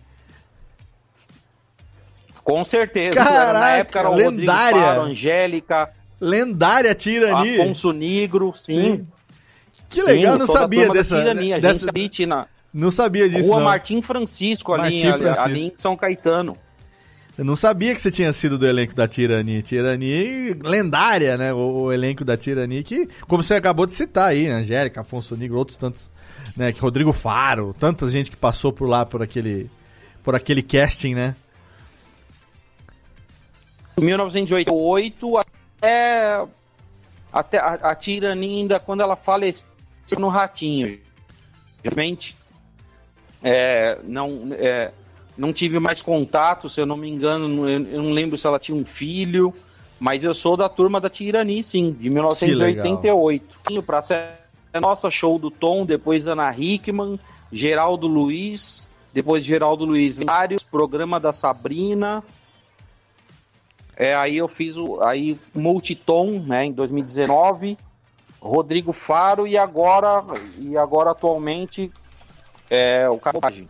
Com 2.44 2.64
certeza. 2.64 3.16
Caraca, 3.16 3.52
na 3.52 3.70
época 3.78 3.98
era 3.98 4.08
o 4.08 4.12
Rodrigo 4.12 4.30
lendária. 4.40 4.80
Faro, 4.82 5.00
Angélica. 5.02 5.90
Lendária 6.20 6.94
Tirani. 6.94 7.60
Afonso 7.60 7.92
Negro, 7.92 8.52
sim. 8.56 9.06
Que 9.90 10.00
Sim, 10.00 10.06
legal, 10.06 10.38
não 10.38 10.46
sabia 10.46 10.88
dessa- 10.90 11.18
Tirani, 11.18 11.60
dessa- 11.60 11.86
Não 12.72 12.90
sabia 12.90 13.28
disso, 13.28 13.48
Rua 13.48 13.58
não. 13.58 13.64
Martim 13.64 14.02
Francisco, 14.02 14.72
ali, 14.72 14.82
Martim 14.82 15.06
ali, 15.08 15.18
Francisco. 15.18 15.42
ali 15.48 15.64
em 15.66 15.72
São 15.76 15.96
Caetano. 15.96 16.56
Eu 17.38 17.44
não 17.44 17.54
sabia 17.54 17.94
que 17.94 18.00
você 18.00 18.10
tinha 18.10 18.32
sido 18.32 18.56
do 18.56 18.66
elenco 18.66 18.94
da 18.94 19.06
Tirani. 19.06 19.62
Tirani, 19.62 20.54
lendária, 20.54 21.36
né? 21.36 21.52
O, 21.52 21.82
o 21.82 21.92
elenco 21.92 22.24
da 22.24 22.34
Tirani, 22.34 22.82
que, 22.82 23.06
como 23.28 23.42
você 23.42 23.54
acabou 23.54 23.84
de 23.84 23.92
citar 23.92 24.30
aí, 24.30 24.48
né? 24.48 24.54
Angélica, 24.54 25.02
Afonso 25.02 25.36
Negro, 25.36 25.58
outros 25.58 25.76
tantos, 25.76 26.10
né? 26.56 26.72
Que 26.72 26.80
Rodrigo 26.80 27.12
Faro, 27.12 27.74
tanta 27.78 28.08
gente 28.08 28.30
que 28.30 28.36
passou 28.36 28.72
por 28.72 28.88
lá 28.88 29.04
por 29.04 29.22
aquele, 29.22 29.70
por 30.24 30.34
aquele 30.34 30.62
casting, 30.62 31.14
né? 31.14 31.36
1988 33.98 35.38
até, 35.38 36.46
até 37.30 37.58
a, 37.58 37.74
a 37.74 37.94
Tirani 37.94 38.60
ainda, 38.60 38.80
quando 38.80 39.02
ela 39.02 39.16
faleceu 39.16 39.66
no 40.18 40.28
Ratinho. 40.28 40.98
Realmente, 41.84 42.34
é, 43.42 43.98
não, 44.04 44.48
é, 44.52 44.90
não 45.36 45.52
tive 45.52 45.78
mais 45.78 46.00
contato, 46.00 46.68
se 46.68 46.80
eu 46.80 46.86
não 46.86 46.96
me 46.96 47.08
engano, 47.08 47.68
eu, 47.68 48.02
não 48.02 48.12
lembro 48.12 48.38
se 48.38 48.46
ela 48.46 48.58
tinha 48.58 48.76
um 48.76 48.84
filho, 48.84 49.52
mas 50.00 50.24
eu 50.24 50.34
sou 50.34 50.56
da 50.56 50.68
turma 50.68 51.00
da 51.00 51.10
Tirani, 51.10 51.62
sim, 51.62 51.92
de 51.92 52.08
1988. 52.08 53.82
Pra 53.82 54.00
ser 54.00 54.30
nossa 54.80 55.10
show 55.10 55.38
do 55.38 55.50
Tom, 55.50 55.84
depois 55.84 56.26
Ana 56.26 56.54
Hickman, 56.56 57.18
Geraldo 57.50 58.06
Luiz, 58.06 58.88
depois 59.12 59.44
Geraldo 59.44 59.84
Luiz 59.84 60.18
Lários, 60.18 60.62
programa 60.62 61.18
da 61.18 61.32
Sabrina. 61.32 62.22
É, 63.96 64.14
aí 64.14 64.36
eu 64.36 64.46
fiz 64.46 64.76
o 64.76 65.00
aí 65.02 65.38
Multitom, 65.54 66.40
né, 66.40 66.66
em 66.66 66.72
2019, 66.72 67.78
Rodrigo 68.38 68.92
Faro 68.92 69.46
e 69.46 69.56
agora 69.56 70.22
e 70.58 70.76
agora 70.76 71.12
atualmente 71.12 71.90
é 72.68 73.08
o 73.08 73.18
Cabagem. 73.18 73.68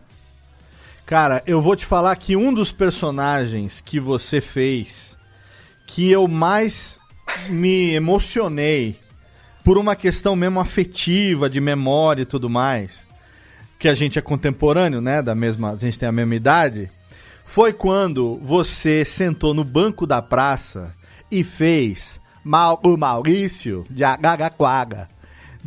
Cara, 1.07 1.41
eu 1.47 1.61
vou 1.61 1.73
te 1.73 1.85
falar 1.85 2.13
que 2.17 2.35
um 2.35 2.53
dos 2.53 2.73
personagens 2.73 3.79
que 3.79 3.97
você 3.97 4.41
fez 4.41 5.15
que 5.87 6.11
eu 6.11 6.27
mais 6.27 6.99
me 7.49 7.93
emocionei 7.93 8.99
por 9.63 9.77
uma 9.77 9.95
questão 9.95 10.35
mesmo 10.35 10.59
afetiva, 10.59 11.49
de 11.49 11.61
memória 11.61 12.23
e 12.23 12.25
tudo 12.25 12.49
mais, 12.49 12.99
que 13.79 13.87
a 13.87 13.93
gente 13.93 14.19
é 14.19 14.21
contemporâneo, 14.21 14.99
né, 14.99 15.21
da 15.21 15.33
mesma, 15.33 15.71
a 15.71 15.75
gente 15.77 15.97
tem 15.97 16.09
a 16.09 16.11
mesma 16.11 16.35
idade, 16.35 16.91
foi 17.39 17.71
quando 17.71 18.37
você 18.43 19.05
sentou 19.05 19.53
no 19.53 19.63
banco 19.63 20.05
da 20.05 20.21
praça 20.21 20.93
e 21.31 21.41
fez 21.41 22.19
Mal, 22.43 22.81
o 22.85 22.97
Maurício 22.97 23.85
de 23.89 24.03
Agagaquaga. 24.03 25.07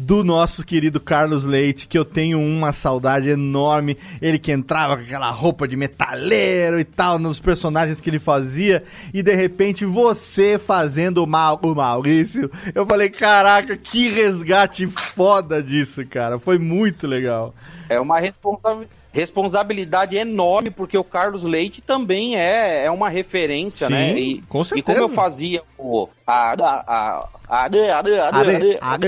Do 0.01 0.25
nosso 0.25 0.65
querido 0.65 0.99
Carlos 0.99 1.45
Leite, 1.45 1.87
que 1.87 1.99
eu 1.99 2.05
tenho 2.05 2.41
uma 2.41 2.73
saudade 2.73 3.29
enorme. 3.29 3.99
Ele 4.21 4.39
que 4.39 4.51
entrava 4.51 4.97
com 4.97 5.03
aquela 5.03 5.31
roupa 5.31 5.69
de 5.69 5.77
metaleiro 5.77 6.81
e 6.81 6.85
tal, 6.85 7.19
nos 7.19 7.39
personagens 7.39 8.01
que 8.01 8.09
ele 8.09 8.19
fazia, 8.19 8.83
e 9.13 9.23
de 9.23 9.35
repente 9.35 9.85
você 9.85 10.59
fazendo 10.59 11.27
Mal, 11.27 11.61
o 11.63 11.75
Maurício. 11.75 12.51
Eu 12.75 12.87
falei, 12.87 13.11
caraca, 13.11 13.77
que 13.77 14.09
resgate 14.09 14.87
foda 14.87 15.63
disso, 15.63 16.05
cara. 16.07 16.39
Foi 16.39 16.59
muito 16.59 17.07
legal. 17.07 17.55
É 17.89 18.01
uma 18.01 18.19
responsa- 18.19 18.79
responsabilidade 19.13 20.17
enorme, 20.17 20.71
porque 20.71 20.97
o 20.97 21.05
Carlos 21.05 21.43
Leite 21.43 21.81
também 21.81 22.37
é, 22.37 22.85
é 22.85 22.91
uma 22.91 23.09
referência, 23.09 23.89
Sim, 23.89 23.93
né? 23.93 24.19
E, 24.19 24.43
com 24.43 24.63
e 24.63 24.65
certeza. 24.65 24.85
como 24.85 24.99
eu 24.99 25.09
fazia 25.09 25.63
o. 25.79 26.09
A, 26.27 26.53
a, 26.53 27.29
a, 27.49 27.65
a, 27.65 27.69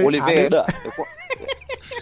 Oliveira. 0.04 0.64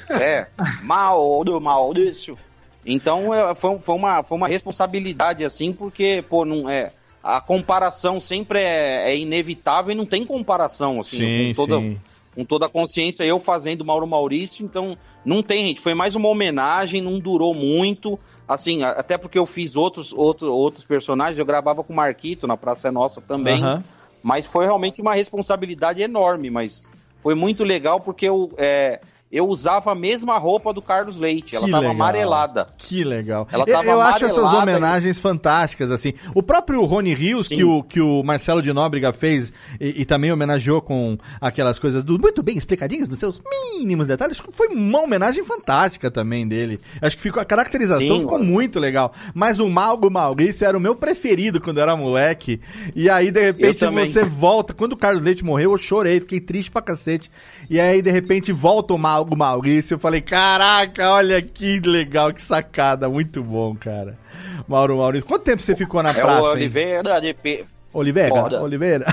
É, 0.08 0.46
mal 0.82 1.44
do 1.44 1.60
Maurício. 1.60 2.36
Então 2.84 3.32
é, 3.32 3.54
foi, 3.54 3.78
foi, 3.78 3.94
uma, 3.94 4.22
foi 4.22 4.36
uma 4.36 4.48
responsabilidade, 4.48 5.44
assim, 5.44 5.72
porque, 5.72 6.24
pô, 6.28 6.44
não 6.44 6.68
é. 6.68 6.92
A 7.22 7.40
comparação 7.40 8.18
sempre 8.18 8.60
é, 8.60 9.10
é 9.10 9.16
inevitável 9.16 9.92
e 9.92 9.94
não 9.94 10.06
tem 10.06 10.24
comparação, 10.24 11.00
assim, 11.00 11.18
Sim, 11.18 11.54
com 11.54 11.66
toda, 11.66 11.78
sim. 11.78 12.00
Com 12.34 12.44
toda 12.44 12.66
a 12.66 12.68
consciência, 12.68 13.24
eu 13.24 13.40
fazendo 13.40 13.84
Mauro 13.84 14.06
Maurício, 14.06 14.64
então 14.64 14.96
não 15.24 15.42
tem, 15.42 15.66
gente. 15.66 15.80
Foi 15.80 15.94
mais 15.94 16.14
uma 16.14 16.28
homenagem, 16.28 17.00
não 17.00 17.18
durou 17.18 17.54
muito. 17.54 18.18
Assim, 18.46 18.82
até 18.82 19.18
porque 19.18 19.38
eu 19.38 19.46
fiz 19.46 19.76
outros, 19.76 20.12
outro, 20.12 20.52
outros 20.52 20.84
personagens, 20.84 21.38
eu 21.38 21.44
gravava 21.44 21.82
com 21.82 21.92
o 21.92 21.96
Marquito 21.96 22.46
na 22.46 22.56
Praça 22.56 22.88
é 22.88 22.90
Nossa 22.90 23.20
também. 23.20 23.62
Aham. 23.62 23.84
Mas 24.22 24.46
foi 24.46 24.66
realmente 24.66 25.00
uma 25.00 25.14
responsabilidade 25.14 26.02
enorme, 26.02 26.50
mas 26.50 26.90
foi 27.22 27.34
muito 27.34 27.64
legal 27.64 28.00
porque 28.00 28.26
eu, 28.26 28.52
é, 28.58 29.00
eu 29.30 29.46
usava 29.46 29.92
a 29.92 29.94
mesma 29.94 30.36
roupa 30.38 30.72
do 30.72 30.82
Carlos 30.82 31.16
Leite. 31.16 31.54
Ela 31.54 31.66
Que 31.66 31.70
tava 31.70 31.82
legal. 31.82 31.94
amarelada. 31.94 32.68
Que 32.76 33.04
legal. 33.04 33.46
Ela 33.52 33.64
eu 33.66 33.74
tava 33.74 33.86
eu 33.90 34.00
acho 34.00 34.24
essas 34.24 34.52
homenagens 34.52 35.18
fantásticas, 35.18 35.90
assim. 35.90 36.14
O 36.34 36.42
próprio 36.42 36.84
Rony 36.84 37.14
Rios, 37.14 37.46
Sim. 37.46 37.56
que 37.56 37.64
o, 37.64 37.82
que 37.82 38.00
o 38.00 38.22
Marcelo 38.24 38.60
de 38.60 38.72
Nóbrega 38.72 39.12
fez 39.12 39.52
e, 39.80 40.02
e 40.02 40.04
também 40.04 40.32
homenageou 40.32 40.80
com 40.82 41.16
aquelas 41.40 41.78
coisas 41.78 42.02
do 42.02 42.18
muito 42.18 42.42
bem 42.42 42.58
explicadinhas, 42.58 43.08
nos 43.08 43.18
seus 43.18 43.40
mínimos 43.78 44.06
detalhes, 44.06 44.42
foi 44.52 44.68
uma 44.68 45.00
homenagem 45.00 45.44
fantástica 45.44 46.10
também 46.10 46.46
dele. 46.46 46.80
Acho 47.00 47.16
que 47.16 47.22
ficou, 47.22 47.40
a 47.40 47.44
caracterização 47.44 48.02
Sim, 48.02 48.20
ficou 48.20 48.38
mano. 48.38 48.50
muito 48.50 48.80
legal. 48.80 49.12
Mas 49.32 49.60
o 49.60 49.68
Malgo 49.68 50.10
Maurício 50.10 50.66
era 50.66 50.76
o 50.76 50.80
meu 50.80 50.96
preferido 50.96 51.60
quando 51.60 51.78
eu 51.78 51.84
era 51.84 51.96
moleque. 51.96 52.60
E 52.96 53.08
aí, 53.08 53.30
de 53.30 53.40
repente, 53.40 53.78
você 53.86 54.24
volta. 54.24 54.74
Quando 54.74 54.92
o 54.94 54.96
Carlos 54.96 55.22
Leite 55.22 55.44
morreu, 55.44 55.72
eu 55.72 55.78
chorei, 55.78 56.18
fiquei 56.18 56.40
triste 56.40 56.70
pra 56.70 56.82
cacete. 56.82 57.30
E 57.70 57.78
aí, 57.78 58.02
de 58.02 58.10
repente, 58.10 58.50
volta 58.50 58.92
o 58.92 58.98
Malgo 58.98 59.36
Maurício. 59.36 59.94
Eu 59.94 59.98
falei, 60.00 60.20
caraca, 60.20 61.08
olha 61.12 61.40
que 61.40 61.78
legal, 61.78 62.34
que 62.34 62.42
sacada. 62.42 63.08
Muito 63.08 63.44
bom, 63.44 63.76
cara. 63.76 64.18
Mauro 64.66 64.96
Maurício. 64.98 65.24
Quanto 65.24 65.44
tempo 65.44 65.62
você 65.62 65.76
ficou 65.76 66.02
na 66.02 66.10
É 66.10 66.14
praça? 66.14 66.42
o 66.42 66.46
hein? 66.48 66.52
Oliveira 66.54 67.20
de 67.20 67.32
P. 67.32 67.64
Oliveira? 67.92 68.28
Foda. 68.28 68.58
Oliveira? 68.62 69.06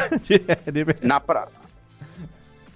Na, 1.03 1.19
pra... 1.19 1.47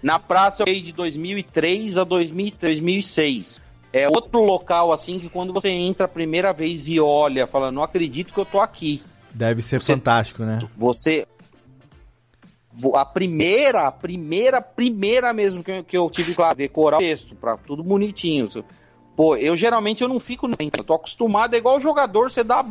Na 0.03 0.19
praça 0.19 0.61
eu 0.61 0.67
fiquei 0.67 0.83
de 0.83 0.91
2003 0.91 1.97
a 1.97 2.03
2000 2.03 2.53
2006. 2.61 3.59
É 3.91 4.07
outro 4.07 4.39
local 4.43 4.93
assim 4.93 5.17
que 5.17 5.29
quando 5.29 5.51
você 5.51 5.69
entra 5.69 6.05
a 6.05 6.07
primeira 6.07 6.53
vez 6.53 6.87
e 6.87 6.99
olha, 6.99 7.47
fala, 7.47 7.71
não 7.71 7.83
acredito 7.83 8.33
que 8.33 8.39
eu 8.39 8.45
tô 8.45 8.59
aqui. 8.61 9.01
Deve 9.31 9.63
ser 9.63 9.81
fantástico, 9.81 10.43
né? 10.43 10.59
Você. 10.77 11.25
A 12.95 13.05
primeira, 13.05 13.87
a 13.87 13.91
primeira, 13.91 14.61
primeira 14.61 15.33
mesmo 15.33 15.63
que 15.63 15.71
eu, 15.71 15.83
que 15.83 15.97
eu 15.97 16.09
tive 16.09 16.33
que 16.33 16.41
lá 16.41 16.53
decorar 16.53 16.97
o 16.97 16.99
texto, 16.99 17.35
pra 17.35 17.57
tudo 17.57 17.83
bonitinho. 17.83 18.49
Pô, 19.15 19.35
eu 19.35 19.55
geralmente 19.55 20.01
eu 20.01 20.07
não 20.07 20.19
fico 20.19 20.47
nem. 20.47 20.71
Eu 20.77 20.83
tô 20.83 20.93
acostumado, 20.93 21.53
é 21.53 21.57
igual 21.57 21.79
jogador, 21.79 22.31
você 22.31 22.43
dá 22.43 22.63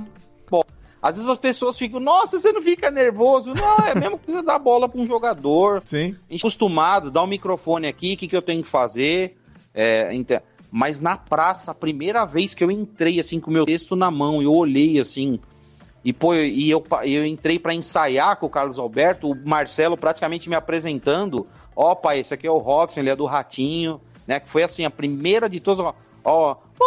bola. 0.50 0.66
Às 1.02 1.16
vezes 1.16 1.30
as 1.30 1.38
pessoas 1.38 1.78
ficam, 1.78 1.98
nossa, 1.98 2.38
você 2.38 2.52
não 2.52 2.60
fica 2.60 2.90
nervoso. 2.90 3.54
Não, 3.54 3.76
é 3.86 3.94
mesmo 3.94 4.18
que 4.18 4.30
você 4.30 4.42
dá 4.42 4.58
bola 4.58 4.88
pra 4.88 5.00
um 5.00 5.06
jogador. 5.06 5.82
Sim. 5.84 6.16
A 6.28 6.32
gente 6.32 6.32
é 6.32 6.36
acostumado, 6.36 7.10
dá 7.10 7.22
o 7.22 7.26
microfone 7.26 7.86
aqui, 7.86 8.14
o 8.14 8.16
que, 8.16 8.28
que 8.28 8.36
eu 8.36 8.42
tenho 8.42 8.62
que 8.62 8.68
fazer. 8.68 9.38
É, 9.72 10.10
Mas 10.70 11.00
na 11.00 11.16
praça, 11.16 11.70
a 11.70 11.74
primeira 11.74 12.24
vez 12.24 12.52
que 12.54 12.62
eu 12.62 12.70
entrei 12.70 13.18
assim 13.18 13.40
com 13.40 13.50
o 13.50 13.54
meu 13.54 13.64
texto 13.64 13.96
na 13.96 14.10
mão, 14.10 14.42
eu 14.42 14.52
olhei 14.52 14.98
assim. 14.98 15.40
E, 16.04 16.12
pô, 16.12 16.34
e 16.34 16.70
eu, 16.70 16.82
eu 17.04 17.26
entrei 17.26 17.58
pra 17.58 17.74
ensaiar 17.74 18.36
com 18.36 18.46
o 18.46 18.50
Carlos 18.50 18.78
Alberto, 18.78 19.30
o 19.30 19.48
Marcelo 19.48 19.96
praticamente 19.96 20.48
me 20.48 20.54
apresentando. 20.56 21.46
Ó, 21.76 21.94
pai, 21.94 22.20
esse 22.20 22.32
aqui 22.32 22.46
é 22.46 22.50
o 22.50 22.56
Robson, 22.56 23.00
ele 23.00 23.10
é 23.10 23.16
do 23.16 23.26
Ratinho, 23.26 24.00
né? 24.26 24.40
Que 24.40 24.48
foi 24.48 24.62
assim, 24.62 24.84
a 24.84 24.90
primeira 24.90 25.48
de 25.48 25.60
todas. 25.60 25.84
Ó, 25.84 25.94
ó, 26.24 26.54
Pô, 26.78 26.84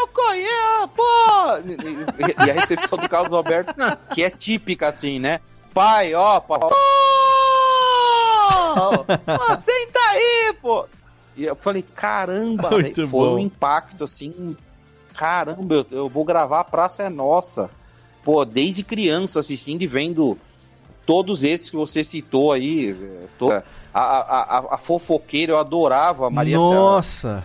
eu 0.00 0.06
conheço, 0.08 0.88
pô! 0.96 1.02
E, 2.18 2.46
e 2.46 2.50
a 2.50 2.54
recepção 2.54 2.98
do 2.98 3.08
Carlos 3.08 3.32
Alberto, 3.32 3.74
que 4.14 4.22
é 4.22 4.30
típica 4.30 4.88
assim, 4.88 5.18
né? 5.18 5.40
Pai, 5.74 6.14
ó, 6.14 6.40
pai. 6.40 6.60
Pô, 8.70 9.56
senta 9.56 10.00
aí, 10.10 10.54
pô! 10.60 10.86
E 11.36 11.44
eu 11.44 11.56
falei, 11.56 11.82
caramba, 11.82 12.70
Muito 12.70 13.08
foi 13.08 13.28
bom. 13.28 13.34
um 13.34 13.38
impacto 13.38 14.04
assim. 14.04 14.56
Caramba, 15.16 15.74
eu, 15.74 15.86
eu 15.90 16.08
vou 16.08 16.24
gravar 16.24 16.60
a 16.60 16.64
Praça 16.64 17.02
é 17.04 17.08
Nossa. 17.08 17.70
Pô, 18.24 18.44
desde 18.44 18.82
criança 18.84 19.40
assistindo 19.40 19.82
e 19.82 19.86
vendo 19.86 20.38
todos 21.04 21.42
esses 21.44 21.68
que 21.70 21.76
você 21.76 22.04
citou 22.04 22.52
aí. 22.52 22.90
eh, 22.90 23.26
to- 23.38 23.50
a, 23.52 24.00
a, 24.00 24.58
a, 24.58 24.74
a 24.74 24.78
fofoqueira, 24.78 25.52
eu 25.52 25.58
adorava 25.58 26.26
a 26.26 26.30
Maria 26.30 26.56
Nossa! 26.56 27.44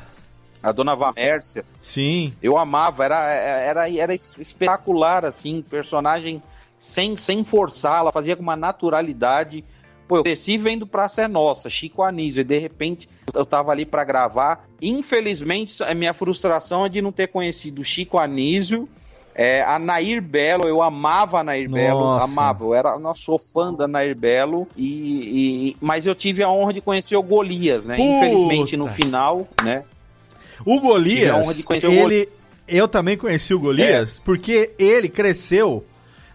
a 0.61 0.71
dona 0.71 0.95
Vamércia. 0.95 1.63
Sim. 1.81 2.33
Eu 2.41 2.57
amava, 2.57 3.05
era, 3.05 3.23
era, 3.31 3.89
era 3.89 4.13
espetacular, 4.15 5.23
assim, 5.25 5.61
personagem 5.61 6.41
sem, 6.79 7.15
sem 7.17 7.43
forçar, 7.43 7.99
ela 7.99 8.11
fazia 8.11 8.35
com 8.35 8.41
uma 8.43 8.55
naturalidade. 8.55 9.63
Pô, 10.07 10.17
eu 10.17 10.23
cresci 10.23 10.57
vendo 10.57 10.87
Praça 10.87 11.23
é 11.23 11.27
Nossa, 11.27 11.69
Chico 11.69 12.01
Anísio, 12.01 12.41
e 12.41 12.43
de 12.43 12.57
repente 12.57 13.09
eu 13.33 13.45
tava 13.45 13.71
ali 13.71 13.85
pra 13.85 14.03
gravar. 14.05 14.65
Infelizmente, 14.81 15.83
a 15.83 15.93
minha 15.93 16.13
frustração 16.13 16.85
é 16.85 16.89
de 16.89 17.01
não 17.01 17.11
ter 17.11 17.27
conhecido 17.27 17.83
Chico 17.83 18.17
Anísio, 18.17 18.87
é, 19.35 19.61
a 19.61 19.77
Nair 19.77 20.19
Belo, 20.19 20.67
eu 20.67 20.81
amava 20.81 21.39
a 21.39 21.43
Nair 21.43 21.69
Belo, 21.69 21.99
Nossa. 21.99 22.25
amava, 22.25 22.63
eu 22.63 22.73
era, 22.73 22.89
eu 22.89 23.15
sou 23.15 23.37
fã 23.37 23.71
da 23.71 23.87
Nair 23.87 24.15
Belo, 24.15 24.67
e, 24.75 25.69
e- 25.69 25.77
mas 25.79 26.07
eu 26.07 26.15
tive 26.15 26.41
a 26.41 26.49
honra 26.49 26.73
de 26.73 26.81
conhecer 26.81 27.15
o 27.15 27.21
Golias, 27.21 27.85
né? 27.85 27.97
Puta. 27.97 28.25
Infelizmente 28.25 28.75
no 28.75 28.87
final, 28.87 29.47
né? 29.63 29.83
O 30.65 30.73
Tive 30.73 30.77
a 30.77 30.81
Golias, 30.81 31.35
honra 31.35 31.53
de 31.53 31.63
conhecer 31.63 31.87
o 31.87 31.91
ele, 31.91 32.29
eu 32.67 32.87
também 32.87 33.15
conheci 33.15 33.53
o 33.53 33.59
Golias, 33.59 34.19
porque 34.25 34.71
ele 34.79 35.07
cresceu, 35.07 35.85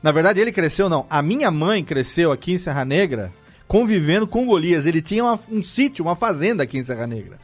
na 0.01 0.13
verdade 0.13 0.41
ele 0.41 0.53
cresceu 0.53 0.89
não, 0.89 1.05
a 1.11 1.21
minha 1.21 1.51
mãe 1.51 1.83
cresceu 1.83 2.31
aqui 2.31 2.53
em 2.53 2.59
Serra 2.59 2.85
Negra, 2.85 3.33
convivendo 3.73 4.27
com 4.27 4.45
Golias, 4.45 4.85
ele 4.85 5.01
tinha 5.01 5.25
uma- 5.25 5.41
um 5.51 5.63
sítio, 5.63 6.05
uma 6.05 6.15
fazenda 6.15 6.63
aqui 6.63 6.77
em 6.77 6.85
Serra 6.85 7.07
Negra. 7.07 7.39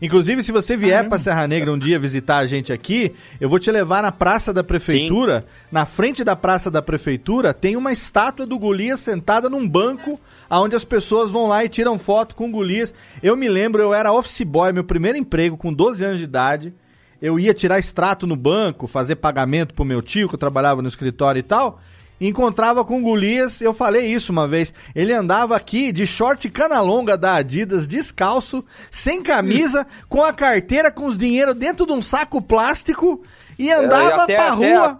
Inclusive, 0.00 0.40
se 0.40 0.52
você 0.52 0.76
vier 0.76 1.08
pra 1.08 1.18
Serra 1.18 1.48
Negra 1.48 1.72
um 1.72 1.78
dia 1.78 1.98
visitar 1.98 2.36
a 2.38 2.46
gente 2.46 2.72
aqui, 2.72 3.12
eu 3.40 3.48
vou 3.48 3.58
te 3.58 3.72
levar 3.72 4.00
na 4.00 4.12
Praça 4.12 4.52
da 4.52 4.62
Prefeitura. 4.62 5.44
Na 5.72 5.84
frente 5.84 6.22
da 6.22 6.36
Praça 6.36 6.70
da 6.70 6.80
Prefeitura 6.80 7.52
tem 7.52 7.74
uma 7.76 7.90
estátua 7.90 8.46
do 8.46 8.56
Golias 8.56 9.00
sentada 9.00 9.50
num 9.50 9.68
banco, 9.68 10.20
onde 10.48 10.76
as 10.76 10.84
pessoas 10.84 11.28
vão 11.32 11.48
lá 11.48 11.64
e 11.64 11.68
tiram 11.68 11.98
foto 11.98 12.36
com 12.36 12.46
o 12.46 12.52
Golias. 12.52 12.94
Eu 13.20 13.36
me 13.36 13.48
lembro, 13.48 13.82
eu 13.82 13.92
era 13.92 14.12
office 14.12 14.42
boy, 14.42 14.72
meu 14.72 14.84
primeiro 14.84 15.18
emprego 15.18 15.56
com 15.56 15.72
12 15.72 16.04
anos 16.04 16.18
de 16.18 16.24
idade. 16.24 16.72
Eu 17.20 17.36
ia 17.40 17.52
tirar 17.52 17.80
extrato 17.80 18.28
no 18.28 18.36
banco, 18.36 18.86
fazer 18.86 19.16
pagamento 19.16 19.74
pro 19.74 19.84
meu 19.84 20.00
tio, 20.00 20.28
que 20.28 20.36
eu 20.36 20.38
trabalhava 20.38 20.80
no 20.82 20.86
escritório 20.88 21.40
e 21.40 21.42
tal. 21.42 21.80
Encontrava 22.20 22.84
com 22.84 22.98
o 22.98 23.02
Golias, 23.02 23.60
eu 23.60 23.74
falei 23.74 24.06
isso 24.06 24.30
uma 24.32 24.46
vez. 24.48 24.72
Ele 24.94 25.12
andava 25.12 25.56
aqui 25.56 25.90
de 25.92 26.06
short 26.06 26.48
cana 26.48 26.80
longa 26.80 27.18
da 27.18 27.34
Adidas, 27.34 27.86
descalço, 27.86 28.64
sem 28.90 29.22
camisa, 29.22 29.86
com 30.08 30.22
a 30.22 30.32
carteira 30.32 30.90
com 30.90 31.06
os 31.06 31.18
dinheiro 31.18 31.52
dentro 31.54 31.84
de 31.86 31.92
um 31.92 32.00
saco 32.00 32.40
plástico 32.40 33.22
e 33.58 33.70
andava 33.70 34.22
até, 34.22 34.36
pra 34.36 34.52
até- 34.52 34.74
rua. 34.74 34.98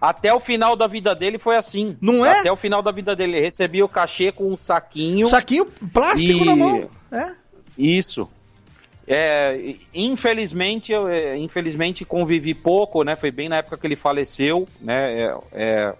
Até 0.00 0.34
o 0.34 0.40
final 0.40 0.74
da 0.74 0.88
vida 0.88 1.14
dele 1.14 1.38
foi 1.38 1.56
assim. 1.56 1.96
Não 2.00 2.26
é? 2.26 2.40
Até 2.40 2.50
o 2.50 2.56
final 2.56 2.82
da 2.82 2.90
vida 2.90 3.14
dele. 3.14 3.36
Ele 3.36 3.44
recebia 3.46 3.84
o 3.84 3.88
cachê 3.88 4.32
com 4.32 4.52
um 4.52 4.56
saquinho. 4.56 5.28
Saquinho 5.28 5.66
plástico 5.92 6.42
E- 6.42 6.44
na 6.44 6.56
mão. 6.56 6.90
É. 7.12 7.30
Isso. 7.78 8.28
É, 9.06 9.74
infelizmente, 9.94 10.90
eu 10.92 11.06
é, 11.08 11.36
infelizmente 11.36 12.04
convivi 12.04 12.54
pouco, 12.54 13.02
né? 13.04 13.14
Foi 13.16 13.30
bem 13.30 13.48
na 13.48 13.56
época 13.58 13.76
que 13.76 13.86
ele 13.86 13.94
faleceu, 13.96 14.66
né? 14.80 15.20
É, 15.22 15.34
é, 15.52 15.94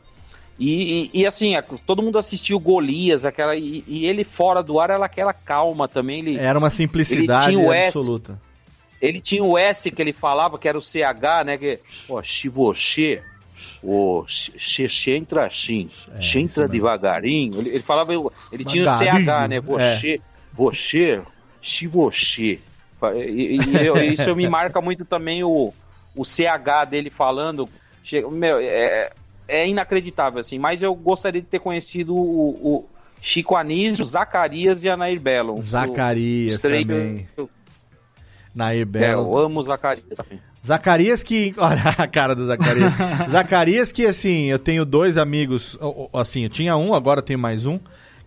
e, 0.58 1.10
e- 1.14 1.20
e, 1.20 1.26
assim, 1.26 1.56
é, 1.56 1.62
todo 1.62 2.02
mundo 2.02 2.18
assistiu 2.18 2.58
Golias, 2.60 3.24
aquela, 3.24 3.56
e, 3.56 3.82
e 3.86 4.06
ele 4.06 4.22
fora 4.24 4.62
do 4.62 4.78
ar 4.78 4.90
era 4.90 5.04
aquela 5.04 5.32
calma 5.32 5.88
também. 5.88 6.20
Ele, 6.20 6.36
Era 6.38 6.58
uma 6.58 6.70
simplicidade 6.70 7.50
ele 7.50 7.56
tinha 7.56 7.68
o 7.68 7.72
S, 7.72 7.98
absoluta. 7.98 8.40
ele 9.00 9.20
tinha 9.20 9.42
o 9.44 9.56
S 9.58 9.90
que 9.90 10.00
ele 10.02 10.12
falava, 10.12 10.58
que 10.58 10.68
era 10.68 10.78
o 10.78 10.82
CH, 10.82 11.44
né? 11.44 11.58
Que, 11.58 11.80
ó, 12.08 12.22
se 12.22 12.48
você. 12.48 13.22
O 13.82 14.24
você 14.28 15.14
entra 15.16 15.46
assim, 15.46 15.88
você 16.20 16.38
entra 16.40 16.68
devagarinho. 16.68 17.60
Ele, 17.60 17.70
ele 17.70 17.80
falava, 17.82 18.12
ele 18.50 18.64
tinha 18.64 18.82
o 18.82 18.86
Devagarinho, 18.86 19.24
CH, 19.26 19.48
né? 19.48 19.60
Você, 19.60 20.20
você, 20.52 21.20
se 21.62 21.86
você. 21.86 22.60
E, 23.16 23.60
e 23.60 23.84
eu- 23.86 24.02
isso 24.02 24.34
me 24.34 24.48
marca 24.48 24.80
muito 24.80 25.04
também 25.04 25.42
o, 25.44 25.72
o 26.14 26.24
CH 26.24 26.84
dele 26.90 27.08
falando. 27.10 27.68
Meu, 28.32 28.58
é, 28.58 29.10
é 29.46 29.68
inacreditável, 29.68 30.40
assim. 30.40 30.58
Mas 30.58 30.82
eu 30.82 30.94
gostaria 30.94 31.40
de 31.40 31.46
ter 31.46 31.58
conhecido 31.58 32.14
o, 32.14 32.50
o 32.62 32.84
Chico 33.20 33.56
Anísio, 33.56 34.04
Zacarias 34.04 34.82
e 34.82 34.88
Anair 34.88 35.20
Belo. 35.20 35.60
Zacarias 35.60 36.58
três 36.58 36.86
também. 36.86 37.28
Nair 38.54 38.82
é, 38.82 38.84
Belo. 38.84 39.22
eu 39.22 39.38
amo 39.38 39.62
Zacarias. 39.62 40.06
Zacarias 40.64 41.22
que. 41.22 41.54
Olha 41.58 41.94
a 41.98 42.06
cara 42.06 42.34
do 42.34 42.46
Zacarias. 42.46 42.92
Zacarias 43.30 43.92
que, 43.92 44.06
assim, 44.06 44.46
eu 44.46 44.58
tenho 44.58 44.84
dois 44.84 45.18
amigos. 45.18 45.78
Assim, 46.12 46.44
eu 46.44 46.50
tinha 46.50 46.76
um, 46.76 46.94
agora 46.94 47.22
tenho 47.22 47.38
mais 47.38 47.66
um. 47.66 47.78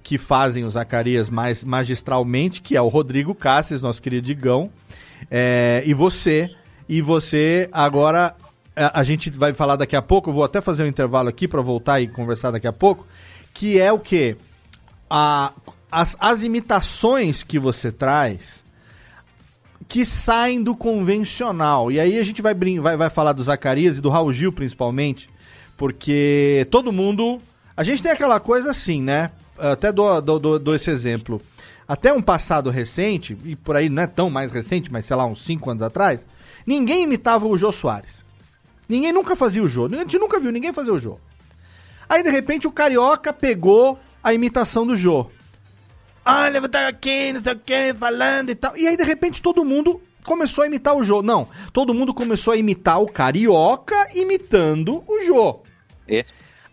Que 0.04 0.18
fazem 0.18 0.64
o 0.64 0.70
Zacarias 0.70 1.30
mais 1.30 1.64
magistralmente, 1.64 2.62
que 2.62 2.78
é 2.78 2.82
o 2.82 2.88
Rodrigo 2.88 3.34
Casses, 3.34 3.82
nosso 3.82 4.02
querido 4.02 4.26
Digão. 4.26 4.70
É, 5.32 5.84
e 5.86 5.94
você. 5.94 6.50
E 6.88 7.02
você 7.02 7.70
agora. 7.72 8.36
A, 8.76 9.00
a 9.00 9.04
gente 9.04 9.30
vai 9.30 9.54
falar 9.54 9.76
daqui 9.76 9.96
a 9.96 10.02
pouco. 10.02 10.30
Eu 10.30 10.34
vou 10.34 10.44
até 10.44 10.62
fazer 10.62 10.84
um 10.84 10.88
intervalo 10.88 11.30
aqui 11.30 11.48
para 11.48 11.62
voltar 11.62 12.02
e 12.02 12.08
conversar 12.08 12.52
daqui 12.52 12.68
a 12.68 12.74
pouco. 12.74 13.06
Que 13.54 13.80
é 13.80 13.92
o 13.92 14.00
quê? 14.00 14.36
A, 15.10 15.54
as, 15.92 16.18
as 16.20 16.44
imitações 16.44 17.44
que 17.44 17.58
você 17.58 17.92
traz 17.92 18.66
que 19.88 20.04
saem 20.04 20.62
do 20.62 20.76
convencional. 20.76 21.92
E 21.92 22.00
aí 22.00 22.18
a 22.18 22.24
gente 22.24 22.42
vai, 22.42 22.54
vai, 22.54 22.98
vai 22.98 23.10
falar 23.10 23.34
do 23.34 23.44
Zacarias 23.44 23.98
e 23.98 24.02
do 24.02 24.10
Raul 24.10 24.34
Gil, 24.34 24.52
principalmente, 24.52 25.30
porque 25.78 26.68
todo 26.72 26.92
mundo. 26.92 27.40
A 27.78 27.84
gente 27.84 28.02
tem 28.02 28.12
aquela 28.12 28.40
coisa 28.40 28.72
assim, 28.72 29.02
né? 29.02 29.32
Até 29.58 29.92
dou, 29.92 30.22
dou, 30.22 30.40
dou, 30.40 30.60
dou 30.60 30.76
esse 30.76 30.90
exemplo. 30.90 31.42
Até 31.88 32.12
um 32.12 32.22
passado 32.22 32.70
recente, 32.70 33.38
e 33.44 33.56
por 33.56 33.76
aí 33.76 33.90
não 33.90 34.02
é 34.02 34.08
tão 34.08 34.30
mais 34.30 34.52
recente, 34.52 34.92
mas 34.92 35.06
sei 35.06 35.16
lá, 35.16 35.26
uns 35.26 35.44
5 35.44 35.70
anos 35.70 35.84
atrás, 35.84 36.26
ninguém 36.66 37.04
imitava 37.04 37.46
o 37.46 37.56
Jô 37.56 37.72
Soares. 37.72 38.25
Ninguém 38.88 39.12
nunca 39.12 39.36
fazia 39.36 39.64
o 39.64 39.68
Jô. 39.68 39.86
A 39.86 39.90
gente 39.98 40.18
nunca 40.18 40.40
viu 40.40 40.52
ninguém 40.52 40.74
fazer 40.74 40.92
o 40.92 41.00
Jô. 41.00 41.18
Aí, 42.08 42.22
de 42.22 42.30
repente, 42.30 42.68
o 42.68 42.72
Carioca 42.72 43.34
pegou 43.34 44.00
a 44.24 44.34
imitação 44.34 44.86
do 44.86 44.96
Jô. 44.96 45.28
Olha, 46.26 46.58
eu 46.58 46.70
tô 46.70 46.78
aqui, 46.78 47.34
não 47.34 47.44
sei 47.44 47.54
o 47.54 47.60
que, 47.60 47.94
falando 47.94 48.50
e 48.50 48.56
tal. 48.56 48.76
E 48.78 48.88
aí, 48.88 48.98
de 48.98 49.04
repente, 49.04 49.42
todo 49.42 49.66
mundo 49.66 50.02
começou 50.24 50.64
a 50.64 50.68
imitar 50.68 50.96
o 50.96 51.04
Jô. 51.04 51.22
Não, 51.22 51.48
todo 51.72 51.94
mundo 51.94 52.14
começou 52.14 52.54
a 52.54 52.58
imitar 52.58 53.02
o 53.02 53.08
Carioca 53.08 54.10
imitando 54.14 55.04
o 55.08 55.24
Jô. 55.24 55.60
É. 56.08 56.26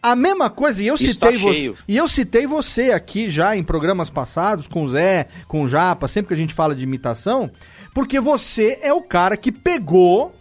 A 0.02 0.16
mesma 0.16 0.50
coisa, 0.50 0.82
e 0.82 0.88
eu 0.88 0.96
Isso 0.96 1.04
citei 1.04 1.32
tá 1.32 1.38
você. 1.38 1.54
cheio. 1.54 1.74
E 1.86 1.96
eu 1.96 2.08
citei 2.08 2.44
você 2.44 2.90
aqui 2.90 3.30
já 3.30 3.54
em 3.54 3.62
programas 3.62 4.10
passados, 4.10 4.66
com 4.66 4.82
o 4.82 4.88
Zé, 4.88 5.28
com 5.46 5.62
o 5.62 5.68
Japa, 5.68 6.08
sempre 6.08 6.28
que 6.28 6.34
a 6.34 6.36
gente 6.36 6.54
fala 6.54 6.74
de 6.74 6.82
imitação, 6.82 7.48
porque 7.94 8.18
você 8.18 8.80
é 8.82 8.92
o 8.92 9.02
cara 9.02 9.36
que 9.36 9.52
pegou 9.52 10.34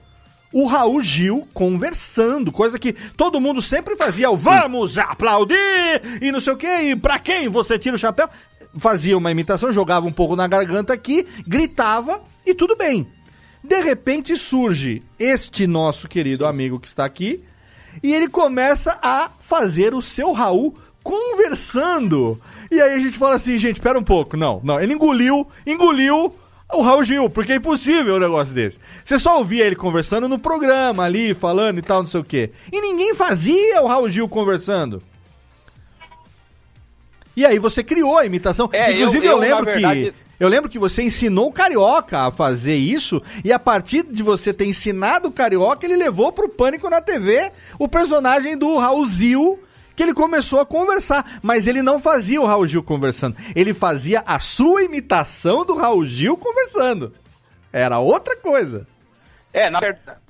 o 0.51 0.65
Raul 0.65 1.01
Gil 1.01 1.47
conversando, 1.53 2.51
coisa 2.51 2.77
que 2.77 2.93
todo 3.15 3.39
mundo 3.39 3.61
sempre 3.61 3.95
fazia, 3.95 4.29
o 4.29 4.35
vamos 4.35 4.97
aplaudir 4.97 6.01
e 6.21 6.31
não 6.31 6.41
sei 6.41 6.53
o 6.53 6.57
que, 6.57 6.67
e 6.67 6.95
pra 6.95 7.19
quem 7.19 7.47
você 7.47 7.79
tira 7.79 7.95
o 7.95 7.99
chapéu? 7.99 8.29
Fazia 8.77 9.17
uma 9.17 9.31
imitação, 9.31 9.71
jogava 9.71 10.07
um 10.07 10.13
pouco 10.13 10.35
na 10.35 10.47
garganta 10.47 10.93
aqui, 10.93 11.25
gritava 11.47 12.21
e 12.45 12.53
tudo 12.53 12.75
bem. 12.75 13.07
De 13.63 13.79
repente 13.81 14.35
surge 14.35 15.03
este 15.19 15.67
nosso 15.67 16.07
querido 16.07 16.45
amigo 16.45 16.79
que 16.79 16.87
está 16.87 17.05
aqui 17.05 17.43
e 18.01 18.13
ele 18.13 18.27
começa 18.27 18.97
a 19.01 19.29
fazer 19.39 19.93
o 19.93 20.01
seu 20.01 20.31
Raul 20.31 20.75
conversando. 21.03 22.39
E 22.71 22.81
aí 22.81 22.93
a 22.93 22.99
gente 22.99 23.17
fala 23.17 23.35
assim, 23.35 23.57
gente, 23.57 23.75
espera 23.75 23.99
um 23.99 24.03
pouco. 24.03 24.37
Não, 24.37 24.61
não, 24.63 24.79
ele 24.79 24.93
engoliu, 24.93 25.47
engoliu 25.67 26.33
o 26.73 26.81
Raul 26.81 27.03
Gil, 27.03 27.29
porque 27.29 27.53
é 27.53 27.55
impossível 27.55 28.15
um 28.15 28.19
negócio 28.19 28.53
desse. 28.53 28.77
Você 29.03 29.17
só 29.19 29.37
ouvia 29.37 29.65
ele 29.65 29.75
conversando 29.75 30.27
no 30.29 30.39
programa 30.39 31.03
ali, 31.03 31.33
falando 31.33 31.79
e 31.79 31.81
tal, 31.81 31.99
não 32.01 32.07
sei 32.07 32.19
o 32.19 32.23
quê. 32.23 32.51
E 32.71 32.79
ninguém 32.81 33.13
fazia 33.13 33.81
o 33.81 33.87
Raul 33.87 34.09
Gil 34.09 34.27
conversando. 34.29 35.01
E 37.35 37.45
aí 37.45 37.59
você 37.59 37.83
criou 37.83 38.17
a 38.17 38.25
imitação. 38.25 38.69
É, 38.73 38.91
Inclusive 38.91 39.25
eu- 39.25 39.31
eu, 39.31 39.37
eu, 39.37 39.39
lembro 39.39 39.65
verdade- 39.65 40.11
que 40.11 40.13
eu 40.39 40.49
lembro 40.49 40.69
que 40.69 40.79
você 40.79 41.03
ensinou 41.03 41.47
o 41.47 41.51
Carioca 41.53 42.27
a 42.27 42.31
fazer 42.31 42.75
isso, 42.75 43.21
e 43.43 43.53
a 43.53 43.59
partir 43.59 44.03
de 44.03 44.21
você 44.23 44.51
ter 44.53 44.65
ensinado 44.65 45.29
o 45.29 45.31
Carioca, 45.31 45.85
ele 45.85 45.95
levou 45.95 46.31
pro 46.31 46.49
Pânico 46.49 46.89
na 46.89 46.99
TV 46.99 47.51
o 47.79 47.87
personagem 47.87 48.57
do 48.57 48.77
Raul 48.77 49.05
Zil, 49.05 49.59
que 49.95 50.03
ele 50.03 50.13
começou 50.13 50.59
a 50.59 50.65
conversar. 50.65 51.39
Mas 51.41 51.67
ele 51.67 51.81
não 51.81 51.99
fazia 51.99 52.41
o 52.41 52.45
Raul 52.45 52.67
Gil 52.67 52.83
conversando, 52.83 53.35
ele 53.55 53.73
fazia 53.73 54.23
a 54.25 54.39
sua 54.39 54.83
imitação 54.83 55.65
do 55.65 55.75
Raul 55.75 56.05
Gil 56.05 56.37
conversando. 56.37 57.13
Era 57.71 57.99
outra 57.99 58.35
coisa. 58.35 58.87
É, 59.53 59.69
na 59.69 59.79
verdade, 59.79 60.21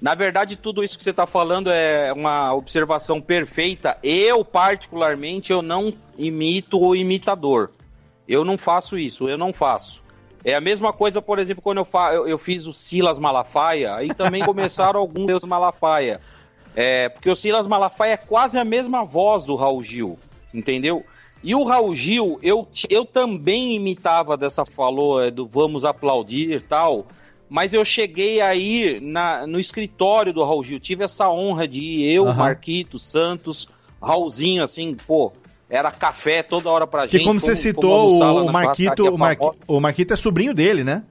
na 0.00 0.14
verdade, 0.14 0.56
tudo 0.56 0.84
isso 0.84 0.96
que 0.96 1.02
você 1.02 1.10
está 1.10 1.26
falando 1.26 1.70
é 1.70 2.12
uma 2.12 2.54
observação 2.54 3.20
perfeita. 3.20 3.98
Eu, 4.02 4.44
particularmente, 4.44 5.50
eu 5.50 5.60
não 5.60 5.92
imito 6.16 6.78
o 6.78 6.94
imitador. 6.94 7.70
Eu 8.26 8.44
não 8.44 8.56
faço 8.56 8.96
isso, 8.96 9.28
eu 9.28 9.36
não 9.36 9.52
faço. 9.52 10.04
É 10.44 10.54
a 10.54 10.60
mesma 10.60 10.92
coisa, 10.92 11.20
por 11.20 11.38
exemplo, 11.38 11.62
quando 11.62 11.78
eu, 11.78 11.84
fa 11.84 12.12
eu, 12.14 12.28
eu 12.28 12.38
fiz 12.38 12.66
o 12.66 12.72
Silas 12.72 13.18
Malafaia, 13.18 13.94
aí 13.96 14.14
também 14.14 14.44
começaram 14.46 15.00
alguns 15.00 15.26
Deus 15.26 15.44
Malafaia. 15.44 16.20
É, 16.80 17.08
porque 17.08 17.28
o 17.28 17.34
Silas 17.34 17.66
Malafaia 17.66 18.12
é 18.12 18.16
quase 18.16 18.56
a 18.56 18.64
mesma 18.64 19.04
voz 19.04 19.44
do 19.44 19.56
Raul 19.56 19.82
Gil, 19.82 20.16
entendeu? 20.54 21.04
E 21.42 21.52
o 21.52 21.64
Raul 21.64 21.92
Gil, 21.92 22.38
eu, 22.40 22.68
eu 22.88 23.04
também 23.04 23.74
imitava 23.74 24.36
dessa 24.36 24.64
falou 24.64 25.20
é, 25.20 25.28
do 25.28 25.44
vamos 25.44 25.84
aplaudir 25.84 26.52
e 26.52 26.60
tal, 26.60 27.06
mas 27.50 27.74
eu 27.74 27.84
cheguei 27.84 28.40
aí 28.40 29.00
na, 29.02 29.44
no 29.44 29.58
escritório 29.58 30.32
do 30.32 30.44
Raul 30.44 30.62
Gil, 30.62 30.78
tive 30.78 31.02
essa 31.02 31.28
honra 31.28 31.66
de 31.66 31.80
ir, 31.80 32.12
eu, 32.12 32.28
Aham. 32.28 32.34
Marquito, 32.36 32.96
Santos, 32.96 33.68
Raulzinho, 34.00 34.62
assim, 34.62 34.94
pô, 35.04 35.32
era 35.68 35.90
café 35.90 36.44
toda 36.44 36.70
hora 36.70 36.86
pra 36.86 37.08
Que 37.08 37.18
gente. 37.18 37.26
como 37.26 37.40
você 37.40 37.56
fomos- 37.56 37.74
fomos 37.74 38.14
citou, 38.14 38.46
o 38.46 38.52
Marquito, 38.52 39.04
o, 39.12 39.18
Marqui- 39.18 39.50
o 39.66 39.80
Marquito 39.80 40.12
é 40.12 40.16
sobrinho 40.16 40.54
dele, 40.54 40.84
né? 40.84 41.02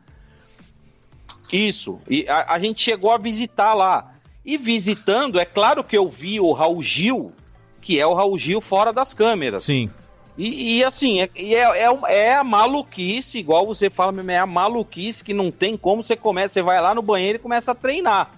Isso. 1.51 1.99
E 2.09 2.25
a, 2.27 2.53
a 2.53 2.59
gente 2.59 2.81
chegou 2.81 3.11
a 3.11 3.17
visitar 3.17 3.73
lá. 3.73 4.13
E 4.47 4.57
visitando, 4.57 5.41
é 5.41 5.43
claro 5.43 5.83
que 5.83 5.97
eu 5.97 6.07
vi 6.07 6.39
o 6.39 6.53
Raul 6.53 6.81
Gil, 6.81 7.33
que 7.81 7.99
é 7.99 8.07
o 8.07 8.13
Raul 8.13 8.39
Gil 8.39 8.61
fora 8.61 8.93
das 8.93 9.13
câmeras. 9.13 9.65
Sim. 9.65 9.89
E, 10.37 10.77
e, 10.77 10.83
assim, 10.85 11.19
é, 11.19 11.29
é, 11.35 11.83
é, 11.83 11.97
é 12.07 12.33
a 12.35 12.45
maluquice, 12.45 13.39
igual 13.39 13.67
você 13.67 13.89
fala 13.89 14.13
mesmo, 14.13 14.31
é 14.31 14.37
a 14.37 14.45
maluquice 14.45 15.21
que 15.21 15.33
não 15.33 15.51
tem 15.51 15.75
como 15.75 16.01
você 16.01 16.15
começa, 16.15 16.53
você 16.53 16.61
vai 16.61 16.79
lá 16.79 16.95
no 16.95 17.01
banheiro 17.01 17.37
e 17.37 17.41
começa 17.41 17.73
a 17.73 17.75
treinar. 17.75 18.31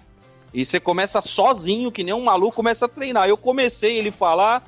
E 0.51 0.65
você 0.65 0.79
começa 0.79 1.21
sozinho, 1.21 1.91
que 1.91 2.03
nem 2.03 2.13
um 2.13 2.23
maluco, 2.23 2.55
começa 2.55 2.85
a 2.85 2.89
treinar. 2.89 3.29
Eu 3.29 3.37
comecei 3.37 3.97
ele 3.97 4.09
falar, 4.09 4.67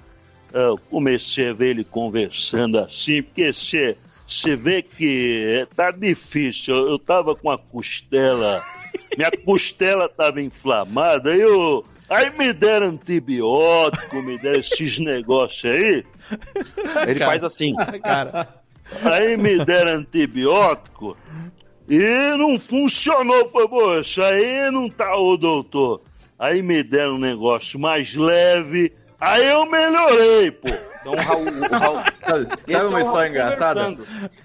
Eu 0.53 0.77
comecei 0.91 1.49
a 1.49 1.53
ver 1.53 1.69
ele 1.69 1.83
conversando 1.83 2.77
assim, 2.77 3.23
porque 3.23 3.51
você 3.51 3.97
você 4.27 4.55
vê 4.55 4.81
que 4.81 5.43
é, 5.43 5.65
tá 5.65 5.89
difícil. 5.89 6.75
Eu, 6.75 6.89
eu 6.91 6.99
tava 6.99 7.35
com 7.35 7.49
a 7.49 7.57
costela, 7.57 8.63
minha 9.17 9.31
costela 9.45 10.09
tava 10.09 10.41
inflamada, 10.41 11.31
aí 11.31 11.41
eu. 11.41 11.85
Aí 12.09 12.29
me 12.37 12.51
deram 12.51 12.87
antibiótico, 12.87 14.21
me 14.21 14.37
deram 14.37 14.59
esses 14.59 14.99
negócios 14.99 15.71
aí. 15.71 16.05
ele 17.07 17.19
faz 17.19 17.43
assim. 17.43 17.73
Cara. 18.03 18.61
Aí 19.03 19.37
me 19.37 19.63
deram 19.63 19.91
antibiótico 19.99 21.15
e 21.87 22.35
não 22.37 22.59
funcionou. 22.59 23.49
Falei, 23.49 24.01
isso 24.01 24.21
aí 24.21 24.69
não 24.71 24.89
tá, 24.89 25.15
ô 25.15 25.37
doutor. 25.37 26.01
Aí 26.37 26.61
me 26.61 26.83
deram 26.83 27.15
um 27.15 27.19
negócio 27.19 27.79
mais 27.79 28.15
leve, 28.15 28.91
aí 29.19 29.47
eu 29.47 29.65
melhorei, 29.65 30.51
pô. 30.51 30.69
Então 31.01 31.13
o 31.13 31.17
Raul. 31.17 31.45
O 31.45 31.75
Raul 31.75 31.99
Sabe, 32.21 32.47
sabe 32.49 32.73
é 32.73 32.87
uma 32.87 32.97
o 32.97 32.99
história 32.99 33.29
engraçada? 33.29 33.97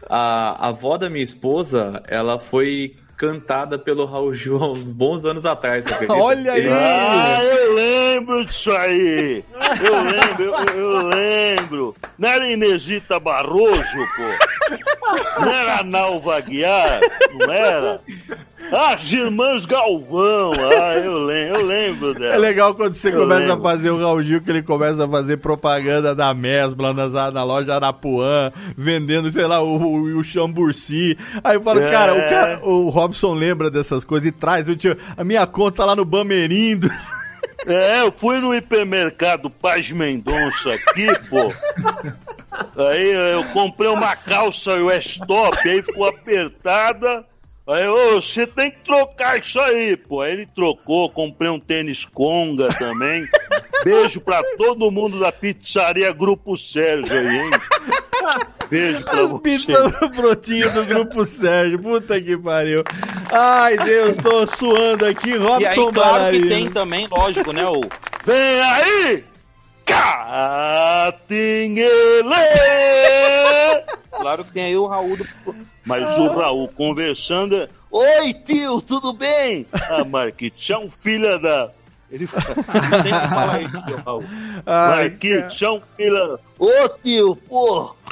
A, 0.08 0.66
a 0.66 0.68
avó 0.68 0.98
da 0.98 1.08
minha 1.08 1.24
esposa, 1.24 2.02
ela 2.06 2.38
foi 2.38 2.96
cantada 3.16 3.78
pelo 3.78 4.04
Raul 4.04 4.34
Gil 4.34 4.62
há 4.62 4.70
uns 4.72 4.92
bons 4.92 5.24
anos 5.24 5.46
atrás? 5.46 5.84
Olha 6.08 6.52
aí! 6.52 6.68
Ah, 6.68 7.42
eu 7.42 7.74
lembro 7.74 8.44
disso 8.44 8.72
aí. 8.72 9.44
Eu 9.82 10.02
lembro, 10.02 10.44
eu, 10.44 10.76
eu 10.76 11.06
lembro. 11.06 11.96
Não 12.18 12.28
era 12.28 12.50
Inesita 12.50 13.18
Barroso, 13.18 13.96
pô? 14.16 15.40
Não 15.40 15.50
era 15.50 15.82
Nalva 15.82 16.40
Guiar? 16.40 17.00
Não 17.34 17.52
era? 17.52 18.00
As 18.72 19.10
irmãs 19.12 19.64
Galvão, 19.64 20.52
ah, 20.54 20.96
eu 20.96 21.18
lembro, 21.18 21.60
eu 21.60 21.66
lembro 21.66 22.14
dela. 22.14 22.34
É 22.34 22.38
legal 22.38 22.74
quando 22.74 22.94
você 22.94 23.08
Eu 23.08 23.18
começa 23.20 23.40
lembro. 23.40 23.54
a 23.54 23.60
fazer 23.62 23.90
o 23.90 23.98
Raul 23.98 24.22
Gil, 24.22 24.40
que 24.40 24.50
ele 24.50 24.62
começa 24.62 25.04
a 25.04 25.08
fazer 25.08 25.36
propaganda 25.38 26.14
da 26.14 26.34
Mesbla 26.34 26.92
nas- 26.92 27.12
na, 27.32 27.44
loja 27.44 27.74
Arapuã, 27.74 28.50
vendendo, 28.76 29.30
sei 29.30 29.46
lá, 29.46 29.62
o, 29.62 29.76
o, 29.76 30.18
o 30.18 30.24
Chamburci. 30.24 31.16
Aí 31.44 31.56
eu 31.56 31.62
falo, 31.62 31.80
É. 31.80 31.90
cara, 31.90 32.14
o 32.14 32.28
cara, 32.28 32.60
o 32.64 32.88
Robson 32.88 33.34
lembra 33.34 33.70
dessas 33.70 34.02
coisas 34.04 34.28
e 34.28 34.32
traz. 34.32 34.68
Eu 34.68 34.76
tinha 34.76 34.96
a 35.16 35.22
minha 35.24 35.46
conta 35.46 35.84
lá 35.84 35.94
no 35.96 36.04
Bamerindos. 36.04 36.90
É, 37.66 38.02
eu 38.02 38.12
fui 38.12 38.38
no 38.38 38.54
hipermercado 38.54 39.48
Paz 39.50 39.90
Mendonça 39.90 40.74
aqui, 40.74 41.06
pô. 41.28 41.50
Aí 42.88 43.10
eu 43.34 43.44
comprei 43.52 43.88
uma 43.88 44.14
calça 44.14 44.72
stop, 45.00 45.56
aí 45.68 45.82
ficou 45.82 46.06
apertada. 46.06 47.24
Aí, 47.68 47.88
ô, 47.88 48.20
você 48.20 48.46
tem 48.46 48.70
que 48.70 48.78
trocar 48.84 49.40
isso 49.40 49.58
aí, 49.58 49.96
pô. 49.96 50.20
Aí 50.20 50.32
ele 50.32 50.46
trocou, 50.46 51.10
comprei 51.10 51.50
um 51.50 51.58
tênis 51.58 52.04
conga 52.04 52.68
também. 52.74 53.24
Beijo 53.84 54.20
pra 54.20 54.42
todo 54.56 54.90
mundo 54.90 55.18
da 55.18 55.32
pizzaria 55.32 56.12
Grupo 56.12 56.56
Sérgio 56.56 57.12
aí, 57.12 57.38
hein? 57.38 57.50
Beijo 58.70 59.04
pra 59.04 59.24
As 59.24 59.32
pizzas 59.40 59.92
brotinho 60.14 60.72
do 60.72 60.84
Grupo 60.84 61.26
Sérgio. 61.26 61.78
Puta 61.78 62.20
que 62.20 62.36
pariu. 62.36 62.82
Ai, 63.30 63.76
Deus, 63.76 64.16
tô 64.16 64.46
suando 64.46 65.04
aqui. 65.04 65.36
Robson 65.36 65.60
E 65.60 65.66
aí, 65.66 65.92
claro 65.92 66.32
que 66.32 66.48
tem 66.48 66.70
também, 66.70 67.08
lógico, 67.08 67.52
né? 67.52 67.66
O... 67.66 67.80
Vem 68.24 68.60
aí! 68.60 69.24
Catinguele! 69.86 71.86
Claro 74.18 74.44
que 74.44 74.52
tem 74.52 74.64
aí 74.64 74.76
o 74.76 74.86
Raul 74.86 75.16
do. 75.16 75.26
Mas 75.84 76.02
o 76.16 76.28
Raul 76.28 76.68
conversando. 76.68 77.54
é, 77.54 77.68
Oi, 77.90 78.32
tio, 78.32 78.80
tudo 78.80 79.12
bem? 79.12 79.66
Ah, 79.72 80.04
um 80.78 80.90
filho 80.90 81.38
da. 81.38 81.70
Ele 82.10 82.26
fala- 82.26 82.54
ele 82.56 83.02
sempre 83.02 83.28
fala 83.28 83.62
isso, 83.62 83.80
tio 83.82 84.02
Raul. 84.04 84.24
Um 85.70 85.80
filho. 85.96 86.38
Ô, 86.58 86.88
tio, 87.00 87.36
pô! 87.36 87.94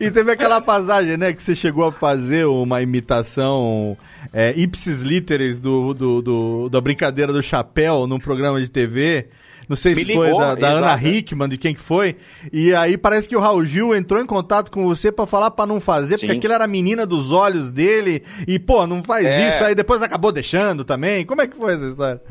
E 0.00 0.10
teve 0.10 0.32
aquela 0.32 0.60
passagem, 0.60 1.16
né, 1.16 1.32
que 1.32 1.42
você 1.42 1.54
chegou 1.54 1.84
a 1.86 1.92
fazer 1.92 2.44
uma 2.46 2.82
imitação 2.82 3.96
é, 4.32 4.52
ipsis 4.56 5.00
literis 5.02 5.58
do, 5.58 5.94
do, 5.94 6.22
do- 6.22 6.68
da 6.68 6.80
brincadeira 6.80 7.32
do 7.32 7.42
chapéu 7.42 8.06
num 8.06 8.18
programa 8.18 8.60
de 8.60 8.70
TV. 8.70 9.28
Não 9.68 9.76
sei 9.76 9.94
se 9.94 10.04
foi 10.06 10.26
ligou, 10.26 10.38
da, 10.40 10.54
da 10.54 10.68
Ana 10.70 10.78
exato. 10.94 11.06
Hickman, 11.08 11.46
de 11.48 11.58
quem 11.58 11.74
que 11.74 11.80
foi. 11.80 12.16
E 12.50 12.74
aí 12.74 12.96
parece 12.96 13.28
que 13.28 13.36
o 13.36 13.40
Raul 13.40 13.62
Gil 13.66 13.94
entrou 13.94 14.18
em 14.18 14.24
contato 14.24 14.70
com 14.70 14.86
você 14.86 15.12
pra 15.12 15.26
falar 15.26 15.50
pra 15.50 15.66
não 15.66 15.78
fazer, 15.78 16.14
porque 16.14 16.32
Sim. 16.32 16.38
aquilo 16.38 16.54
era 16.54 16.64
a 16.64 16.68
menina 16.68 17.04
dos 17.04 17.30
olhos 17.32 17.70
dele. 17.70 18.22
E, 18.46 18.58
pô, 18.58 18.86
não 18.86 19.02
faz 19.02 19.26
É. 19.26 19.48
isso. 19.50 19.64
Aí 19.64 19.74
depois 19.74 20.00
acabou 20.00 20.32
deixando 20.32 20.84
também. 20.86 21.26
Como 21.26 21.42
é 21.42 21.46
que 21.46 21.54
foi 21.54 21.74
essa 21.74 21.84
história? 21.86 22.22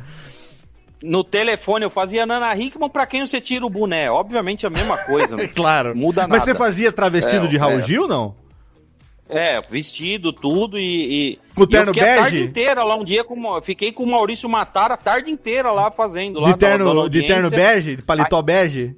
No 1.04 1.24
telefone 1.24 1.86
eu 1.86 1.91
fazia 1.91 2.26
Nana 2.26 2.56
Hickman 2.58 2.89
pra 2.89 3.06
quem 3.06 3.24
você 3.26 3.39
tira 3.39 3.64
o 3.64 3.70
boné. 3.70 4.10
Obviamente 4.10 4.66
a 4.66 4.70
mesma 4.72 4.98
coisa. 4.98 5.36
claro. 5.54 5.95
Muda 5.95 6.22
nada. 6.22 6.34
Mas 6.34 6.43
você 6.43 6.56
fazia 6.56 6.91
travestido 6.91 7.45
É, 7.45 7.48
de 7.50 7.56
Raul 7.58 7.78
é. 7.78 7.82
Gil, 7.82 8.08
não? 8.08 8.34
É, 9.30 9.60
vestido, 9.62 10.32
tudo 10.32 10.80
e. 10.80 11.34
e 11.34 11.40
Com 11.54 11.64
e 11.64 11.68
terno 11.68 11.90
eu 11.90 11.94
fiquei 11.94 12.10
a 12.10 12.16
tarde 12.18 12.36
bege? 12.38 12.46
inteira 12.50 12.84
lá 12.84 12.96
um 12.96 13.04
dia, 13.04 13.24
com, 13.24 13.62
fiquei 13.62 13.92
com 13.92 14.04
o 14.04 14.08
Maurício 14.08 14.48
Matara 14.48 14.94
a 14.94 14.98
tarde 14.98 15.30
inteira 15.30 15.72
lá 15.72 15.92
fazendo. 15.92 16.40
Lá, 16.40 16.52
De 16.54 16.58
terno, 16.58 16.86
dando 16.86 17.10
de 17.10 17.28
terno 17.28 17.50
bege? 17.50 17.96
De 17.98 18.02
paletó 18.02 18.42
bege? 18.42 18.96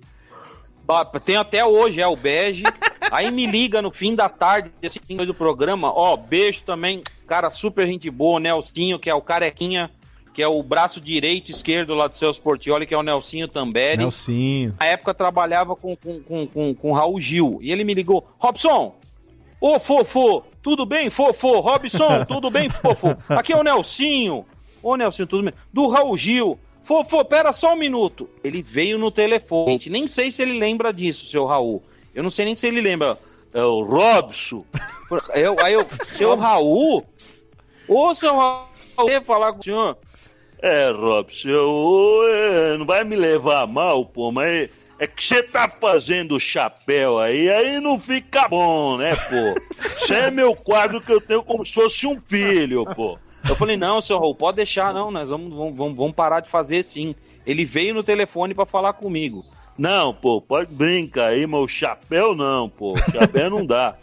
Ba- 0.85 1.05
Tem 1.05 1.35
até 1.35 1.63
hoje, 1.65 2.01
é 2.01 2.07
o 2.07 2.15
bege. 2.15 2.63
Aí 3.11 3.31
me 3.31 3.45
liga 3.47 3.81
no 3.81 3.89
fim 3.91 4.13
da 4.15 4.29
tarde, 4.29 4.71
assim, 4.83 4.99
do 5.17 5.33
programa. 5.33 5.91
Ó, 5.91 6.15
beijo 6.15 6.61
também. 6.63 7.01
Cara, 7.27 7.49
super 7.49 7.87
gente 7.87 8.09
boa, 8.09 8.37
o 8.37 8.39
Nelsinho, 8.39 8.99
que 8.99 9.09
é 9.09 9.13
o 9.15 9.21
carequinha, 9.21 9.89
que 10.33 10.43
é 10.43 10.47
o 10.47 10.61
braço 10.61 11.01
direito 11.01 11.49
e 11.49 11.51
esquerdo 11.51 11.95
lá 11.95 12.07
do 12.07 12.15
seu 12.17 12.29
Sportioli, 12.31 12.85
que 12.85 12.93
é 12.93 12.97
o 12.97 13.03
Nelsinho 13.03 13.47
Tamberi. 13.47 13.97
Nelsinho. 13.97 14.75
Na 14.79 14.85
época 14.85 15.13
trabalhava 15.13 15.75
com, 15.75 15.95
com, 15.95 16.19
com, 16.21 16.45
com, 16.47 16.73
com 16.75 16.91
Raul 16.91 17.19
Gil. 17.19 17.57
E 17.61 17.71
ele 17.71 17.83
me 17.83 17.93
ligou: 17.95 18.27
Robson, 18.37 18.95
ô 19.59 19.79
fofo, 19.79 20.43
tudo 20.61 20.85
bem, 20.85 21.09
fofo? 21.09 21.59
Robson, 21.59 22.25
tudo 22.27 22.49
bem, 22.49 22.69
fofo? 22.69 23.15
Aqui 23.29 23.53
é 23.53 23.57
o 23.57 23.63
Nelsinho. 23.63 24.45
Ô 24.81 24.95
Nelsinho, 24.95 25.27
tudo 25.27 25.43
bem? 25.43 25.53
Do 25.71 25.87
Raul 25.87 26.15
Gil. 26.17 26.59
Fofo, 26.81 27.23
pera 27.25 27.51
só 27.51 27.73
um 27.73 27.77
minuto. 27.77 28.29
Ele 28.43 28.61
veio 28.61 28.97
no 28.97 29.11
telefone. 29.11 29.73
Gente, 29.73 29.89
Nem 29.89 30.07
sei 30.07 30.31
se 30.31 30.41
ele 30.41 30.57
lembra 30.57 30.93
disso, 30.93 31.25
seu 31.25 31.45
Raul. 31.45 31.83
Eu 32.15 32.23
não 32.23 32.31
sei 32.31 32.45
nem 32.45 32.55
se 32.55 32.67
ele 32.67 32.81
lembra. 32.81 33.17
É 33.53 33.63
o 33.63 33.83
Robson. 33.83 34.65
Eu, 35.33 35.59
aí 35.59 35.73
eu, 35.73 35.85
seu 36.03 36.35
Raul? 36.35 37.05
Ô, 37.87 38.13
seu 38.13 38.35
Raul, 38.35 38.67
eu 39.07 39.21
falar 39.21 39.53
com 39.53 39.59
o 39.59 39.63
senhor. 39.63 39.97
É, 40.61 40.91
Robson, 40.91 41.49
eu, 41.49 42.21
é, 42.25 42.77
não 42.77 42.85
vai 42.85 43.03
me 43.03 43.15
levar 43.15 43.65
mal, 43.65 44.05
pô, 44.05 44.31
mas 44.31 44.69
é 44.99 45.07
que 45.07 45.23
você 45.23 45.41
tá 45.41 45.69
fazendo 45.69 46.39
chapéu 46.39 47.19
aí, 47.19 47.49
aí 47.49 47.79
não 47.79 47.97
fica 47.97 48.49
bom, 48.49 48.97
né, 48.97 49.15
pô? 49.15 49.87
Isso 49.97 50.13
é 50.13 50.29
meu 50.29 50.53
quadro 50.53 50.99
que 50.99 51.11
eu 51.11 51.21
tenho 51.21 51.41
como 51.41 51.65
se 51.65 51.73
fosse 51.73 52.05
um 52.05 52.21
filho, 52.21 52.85
pô. 52.95 53.17
Eu 53.47 53.55
falei, 53.55 53.77
não, 53.77 54.01
seu 54.01 54.19
Raul, 54.19 54.35
pode 54.35 54.57
deixar, 54.57 54.93
não, 54.93 55.09
nós 55.09 55.29
vamos, 55.29 55.55
vamos, 55.55 55.95
vamos, 55.95 56.13
parar 56.13 56.41
de 56.41 56.49
fazer 56.49 56.83
sim. 56.83 57.15
Ele 57.45 57.63
veio 57.63 57.93
no 57.93 58.03
telefone 58.03 58.53
pra 58.53 58.65
falar 58.65 58.91
comigo. 58.91 59.45
Não, 59.77 60.13
pô, 60.13 60.41
pode 60.41 60.73
brincar 60.73 61.27
aí, 61.27 61.47
mas 61.47 61.61
o 61.61 61.67
chapéu 61.67 62.35
não, 62.35 62.67
pô. 62.67 62.93
O 62.93 63.11
chapéu 63.11 63.49
não 63.49 63.65
dá. 63.65 63.95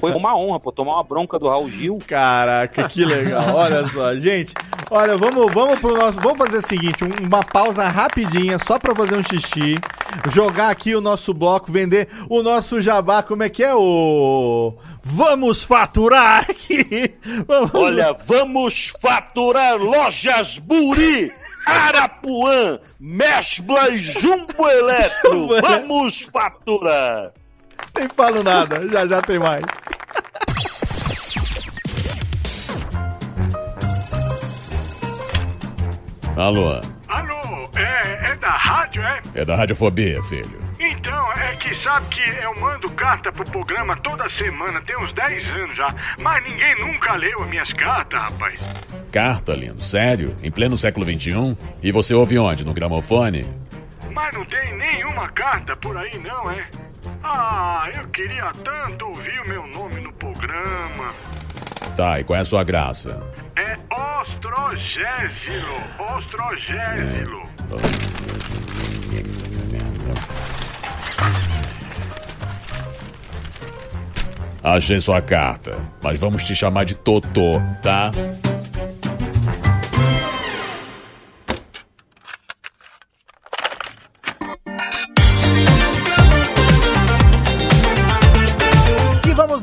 Foi 0.00 0.12
uma 0.12 0.36
honra, 0.36 0.60
pô, 0.60 0.72
tomar 0.72 0.94
uma 0.94 1.04
bronca 1.04 1.38
do 1.38 1.48
Raul 1.48 1.70
Gil. 1.70 1.98
Caraca, 2.06 2.88
que 2.88 3.04
legal. 3.04 3.54
Olha 3.54 3.86
só, 3.88 4.14
gente. 4.16 4.52
Olha, 4.90 5.16
vamos, 5.16 5.52
vamos 5.52 5.78
pro 5.80 5.96
nosso. 5.96 6.20
Vamos 6.20 6.38
fazer 6.38 6.58
o 6.58 6.66
seguinte: 6.66 7.04
um- 7.04 7.26
uma 7.26 7.42
pausa 7.44 7.86
rapidinha, 7.88 8.58
só 8.58 8.78
pra 8.78 8.94
fazer 8.94 9.16
um 9.16 9.22
xixi. 9.22 9.76
Jogar 10.30 10.70
aqui 10.70 10.94
o 10.94 11.00
nosso 11.00 11.32
bloco, 11.32 11.72
vender 11.72 12.08
o 12.28 12.42
nosso 12.42 12.80
jabá. 12.80 13.22
Como 13.22 13.42
é 13.42 13.48
que 13.48 13.62
é 13.64 13.74
o. 13.74 14.74
Vamos 15.02 15.62
faturar 15.62 16.46
aqui! 16.48 17.14
Vamos... 17.48 17.74
Olha, 17.74 18.12
vamos 18.24 18.92
faturar 19.00 19.76
lojas 19.76 20.58
Buri, 20.58 21.32
Arapuã, 21.66 22.78
Mesbla 23.00 23.88
e 23.90 23.98
Jumbo 23.98 24.68
Eletro. 24.68 25.48
Vamos 25.60 26.20
faturar. 26.20 27.32
Nem 27.96 28.08
falo 28.08 28.42
nada, 28.42 28.88
já 28.88 29.06
já 29.06 29.22
tem 29.22 29.38
mais. 29.38 29.64
Alô, 36.36 36.80
Alô, 37.08 37.70
é, 37.76 38.30
é 38.30 38.36
da 38.36 38.50
rádio, 38.50 39.02
é? 39.02 39.20
é 39.34 39.44
da 39.44 39.54
Radiofobia, 39.54 40.22
filho. 40.24 40.62
Então, 40.80 41.32
é 41.34 41.54
que 41.56 41.74
sabe 41.74 42.06
que 42.08 42.22
eu 42.42 42.58
mando 42.58 42.90
carta 42.92 43.30
pro 43.30 43.44
programa 43.44 43.96
toda 43.96 44.28
semana, 44.28 44.80
tem 44.80 44.96
uns 44.98 45.12
10 45.12 45.52
anos 45.52 45.76
já, 45.76 45.94
mas 46.20 46.42
ninguém 46.44 46.74
nunca 46.80 47.14
leu 47.14 47.42
as 47.42 47.48
minhas 47.48 47.72
cartas, 47.72 48.20
rapaz. 48.20 48.58
Carta, 49.12 49.54
lindo, 49.54 49.82
sério? 49.82 50.34
Em 50.42 50.50
pleno 50.50 50.76
século 50.78 51.04
XXI? 51.04 51.56
E 51.82 51.92
você 51.92 52.14
ouve 52.14 52.38
onde? 52.38 52.64
No 52.64 52.72
gramofone? 52.72 53.46
Mas 54.10 54.34
não 54.34 54.44
tem 54.46 54.76
nenhuma 54.76 55.28
carta 55.28 55.76
por 55.76 55.96
aí, 55.96 56.18
não, 56.18 56.50
é? 56.50 56.66
Ah, 57.22 57.88
eu 57.94 58.06
queria 58.08 58.50
tanto 58.64 59.06
ouvir 59.06 59.40
o 59.40 59.48
meu 59.48 59.66
nome 59.66 60.00
no 60.00 60.12
programa. 60.12 61.14
Tá, 61.96 62.20
e 62.20 62.24
qual 62.24 62.38
é 62.38 62.40
a 62.40 62.44
sua 62.44 62.64
graça? 62.64 63.22
É 63.56 63.76
Ostrogésilo, 64.20 65.82
Ostrogésilo. 66.16 67.42
Achei 74.64 75.00
sua 75.00 75.20
carta, 75.20 75.76
mas 76.02 76.18
vamos 76.18 76.44
te 76.44 76.54
chamar 76.54 76.84
de 76.84 76.94
Totô, 76.94 77.60
tá? 77.82 78.12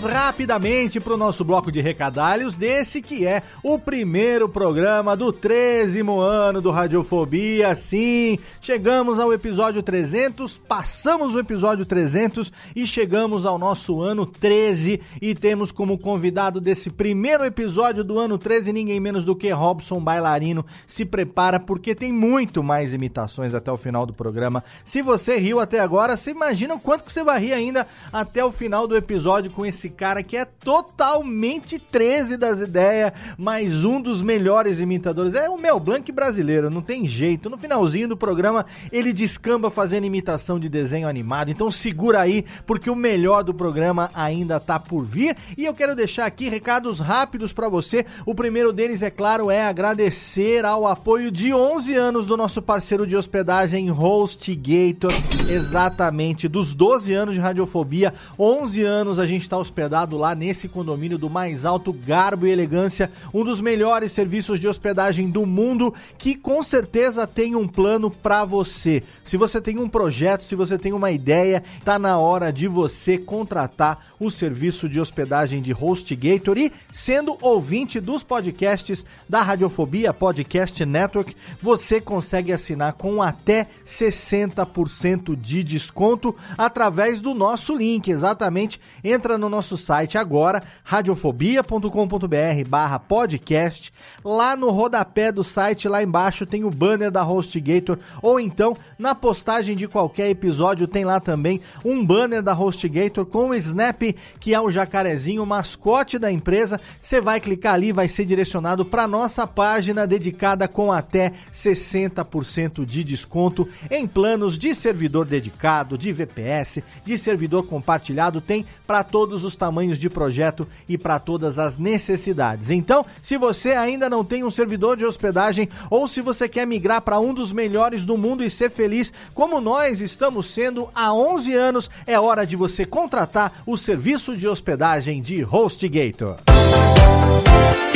Radio. 0.09 0.18
Rapidamente 0.29 0.99
para 0.99 1.15
o 1.15 1.17
nosso 1.17 1.43
bloco 1.43 1.71
de 1.71 1.81
recadalhos 1.81 2.55
desse 2.55 3.01
que 3.01 3.25
é 3.25 3.41
o 3.63 3.79
primeiro 3.79 4.47
programa 4.47 5.17
do 5.17 5.33
13 5.33 6.01
ano 6.01 6.61
do 6.61 6.69
Radiofobia. 6.69 7.73
Sim, 7.73 8.37
chegamos 8.61 9.19
ao 9.19 9.33
episódio 9.33 9.81
300, 9.81 10.59
passamos 10.59 11.33
o 11.33 11.39
episódio 11.39 11.83
300 11.83 12.53
e 12.75 12.85
chegamos 12.85 13.43
ao 13.43 13.57
nosso 13.57 13.99
ano 13.99 14.23
13 14.23 15.01
e 15.19 15.33
temos 15.33 15.71
como 15.71 15.97
convidado 15.97 16.61
desse 16.61 16.91
primeiro 16.91 17.43
episódio 17.43 18.03
do 18.03 18.19
ano 18.19 18.37
13 18.37 18.71
ninguém 18.71 18.99
menos 18.99 19.25
do 19.25 19.35
que 19.35 19.49
Robson 19.49 19.99
Bailarino. 19.99 20.63
Se 20.85 21.05
prepara 21.05 21.59
porque 21.59 21.95
tem 21.95 22.13
muito 22.13 22.61
mais 22.61 22.93
imitações 22.93 23.55
até 23.55 23.71
o 23.71 23.77
final 23.77 24.05
do 24.05 24.13
programa. 24.13 24.63
Se 24.83 25.01
você 25.01 25.37
riu 25.39 25.59
até 25.59 25.79
agora, 25.79 26.15
você 26.15 26.29
imagina 26.29 26.75
o 26.75 26.79
quanto 26.79 27.03
que 27.03 27.11
você 27.11 27.23
vai 27.23 27.39
rir 27.39 27.53
ainda 27.53 27.87
até 28.13 28.45
o 28.45 28.51
final 28.51 28.87
do 28.87 28.95
episódio 28.95 29.49
com 29.49 29.65
esse 29.65 29.89
cara 29.89 30.18
cara 30.19 30.23
que 30.23 30.37
é 30.37 30.45
totalmente 30.45 31.79
13 31.79 32.37
das 32.37 32.59
ideias, 32.59 33.13
mas 33.37 33.83
um 33.83 34.01
dos 34.01 34.21
melhores 34.21 34.79
imitadores. 34.79 35.33
É 35.33 35.49
o 35.49 35.57
Mel 35.57 35.79
Blanc 35.79 36.09
brasileiro, 36.11 36.69
não 36.69 36.81
tem 36.81 37.07
jeito. 37.07 37.49
No 37.49 37.57
finalzinho 37.57 38.07
do 38.07 38.17
programa, 38.17 38.65
ele 38.91 39.13
descamba 39.13 39.69
fazendo 39.69 40.05
imitação 40.05 40.59
de 40.59 40.69
desenho 40.69 41.07
animado. 41.07 41.49
Então 41.49 41.71
segura 41.71 42.21
aí, 42.21 42.45
porque 42.65 42.89
o 42.89 42.95
melhor 42.95 43.43
do 43.43 43.53
programa 43.53 44.09
ainda 44.13 44.59
tá 44.59 44.79
por 44.79 45.03
vir. 45.03 45.35
E 45.57 45.65
eu 45.65 45.73
quero 45.73 45.95
deixar 45.95 46.25
aqui 46.25 46.49
recados 46.49 46.99
rápidos 46.99 47.53
para 47.53 47.69
você. 47.69 48.05
O 48.25 48.35
primeiro 48.35 48.73
deles, 48.73 49.01
é 49.01 49.09
claro, 49.09 49.49
é 49.49 49.63
agradecer 49.63 50.65
ao 50.65 50.85
apoio 50.85 51.31
de 51.31 51.53
11 51.53 51.95
anos 51.95 52.25
do 52.25 52.37
nosso 52.37 52.61
parceiro 52.61 53.07
de 53.07 53.15
hospedagem 53.15 53.91
HostGator. 53.91 55.11
Exatamente, 55.49 56.47
dos 56.47 56.73
12 56.73 57.13
anos 57.13 57.33
de 57.33 57.39
radiofobia, 57.39 58.13
11 58.37 58.83
anos 58.83 59.19
a 59.19 59.25
gente 59.25 59.41
está 59.41 59.57
hospedado 59.57 60.08
lá 60.17 60.33
nesse 60.33 60.67
condomínio 60.67 61.17
do 61.17 61.29
mais 61.29 61.65
alto 61.65 61.91
garbo 61.91 62.47
e 62.47 62.51
elegância, 62.51 63.11
um 63.33 63.43
dos 63.43 63.61
melhores 63.61 64.11
serviços 64.11 64.59
de 64.59 64.67
hospedagem 64.67 65.29
do 65.29 65.45
mundo, 65.45 65.93
que 66.17 66.35
com 66.35 66.61
certeza 66.63 67.27
tem 67.27 67.55
um 67.55 67.67
plano 67.67 68.09
para 68.09 68.45
você. 68.45 69.03
Se 69.23 69.37
você 69.37 69.61
tem 69.61 69.77
um 69.77 69.87
projeto, 69.87 70.43
se 70.43 70.55
você 70.55 70.77
tem 70.77 70.91
uma 70.91 71.11
ideia, 71.11 71.63
tá 71.85 71.99
na 71.99 72.17
hora 72.17 72.51
de 72.51 72.67
você 72.67 73.17
contratar 73.17 74.07
o 74.19 74.31
serviço 74.31 74.89
de 74.89 74.99
hospedagem 74.99 75.61
de 75.61 75.71
HostGator 75.71 76.57
e 76.57 76.71
sendo 76.91 77.37
ouvinte 77.41 77.99
dos 77.99 78.23
podcasts 78.23 79.05
da 79.27 79.41
Radiofobia 79.41 80.13
Podcast 80.13 80.83
Network, 80.85 81.35
você 81.61 82.01
consegue 82.01 82.51
assinar 82.51 82.93
com 82.93 83.21
até 83.21 83.67
60% 83.85 85.35
de 85.35 85.63
desconto 85.63 86.35
através 86.57 87.21
do 87.21 87.33
nosso 87.33 87.75
link. 87.75 88.09
Exatamente, 88.09 88.79
entra 89.03 89.37
no 89.37 89.49
nosso 89.49 89.77
site 89.77 89.98
agora, 90.17 90.61
radiofobia.com.br 90.83 92.67
barra 92.67 92.99
podcast. 92.99 93.91
Lá 94.23 94.55
no 94.55 94.69
rodapé 94.69 95.31
do 95.31 95.43
site, 95.43 95.87
lá 95.87 96.03
embaixo, 96.03 96.45
tem 96.45 96.63
o 96.63 96.69
banner 96.69 97.09
da 97.09 97.23
HostGator, 97.23 97.97
ou 98.21 98.39
então 98.39 98.75
na 98.97 99.15
postagem 99.15 99.75
de 99.75 99.87
qualquer 99.87 100.29
episódio 100.29 100.87
tem 100.87 101.05
lá 101.05 101.19
também 101.19 101.61
um 101.83 102.05
banner 102.05 102.41
da 102.41 102.53
HostGator 102.53 103.25
com 103.25 103.49
o 103.49 103.55
Snap, 103.55 104.01
que 104.39 104.53
é 104.53 104.59
o 104.59 104.69
jacarezinho, 104.69 105.43
o 105.43 105.47
mascote 105.47 106.19
da 106.19 106.31
empresa. 106.31 106.79
Você 106.99 107.21
vai 107.21 107.39
clicar 107.39 107.73
ali, 107.73 107.91
vai 107.91 108.07
ser 108.07 108.25
direcionado 108.25 108.85
para 108.85 109.07
nossa 109.07 109.47
página 109.47 110.05
dedicada 110.05 110.67
com 110.67 110.91
até 110.91 111.33
60% 111.53 112.85
de 112.85 113.03
desconto 113.03 113.67
em 113.89 114.05
planos 114.07 114.57
de 114.57 114.75
servidor 114.75 115.25
dedicado, 115.25 115.97
de 115.97 116.11
VPS, 116.11 116.79
de 117.05 117.17
servidor 117.17 117.65
compartilhado, 117.65 118.41
tem 118.41 118.65
para 118.85 119.03
todos 119.03 119.43
os 119.43 119.55
tamanhos 119.55 119.88
de 119.97 120.09
projeto 120.09 120.67
e 120.87 120.97
para 120.97 121.17
todas 121.17 121.57
as 121.57 121.77
necessidades. 121.77 122.69
Então, 122.69 123.05
se 123.21 123.37
você 123.37 123.71
ainda 123.71 124.09
não 124.09 124.23
tem 124.23 124.43
um 124.43 124.51
servidor 124.51 124.97
de 124.97 125.05
hospedagem 125.05 125.69
ou 125.89 126.07
se 126.07 126.21
você 126.21 126.49
quer 126.49 126.67
migrar 126.67 127.01
para 127.01 127.19
um 127.19 127.33
dos 127.33 127.51
melhores 127.51 128.03
do 128.03 128.17
mundo 128.17 128.43
e 128.43 128.49
ser 128.49 128.69
feliz, 128.69 129.13
como 129.33 129.61
nós 129.61 130.01
estamos 130.01 130.47
sendo 130.47 130.89
há 130.93 131.13
11 131.13 131.53
anos, 131.53 131.89
é 132.05 132.19
hora 132.19 132.45
de 132.45 132.55
você 132.55 132.85
contratar 132.85 133.63
o 133.65 133.77
serviço 133.77 134.35
de 134.35 134.47
hospedagem 134.47 135.21
de 135.21 135.43
HostGator. 135.43 136.37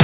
E 0.00 0.03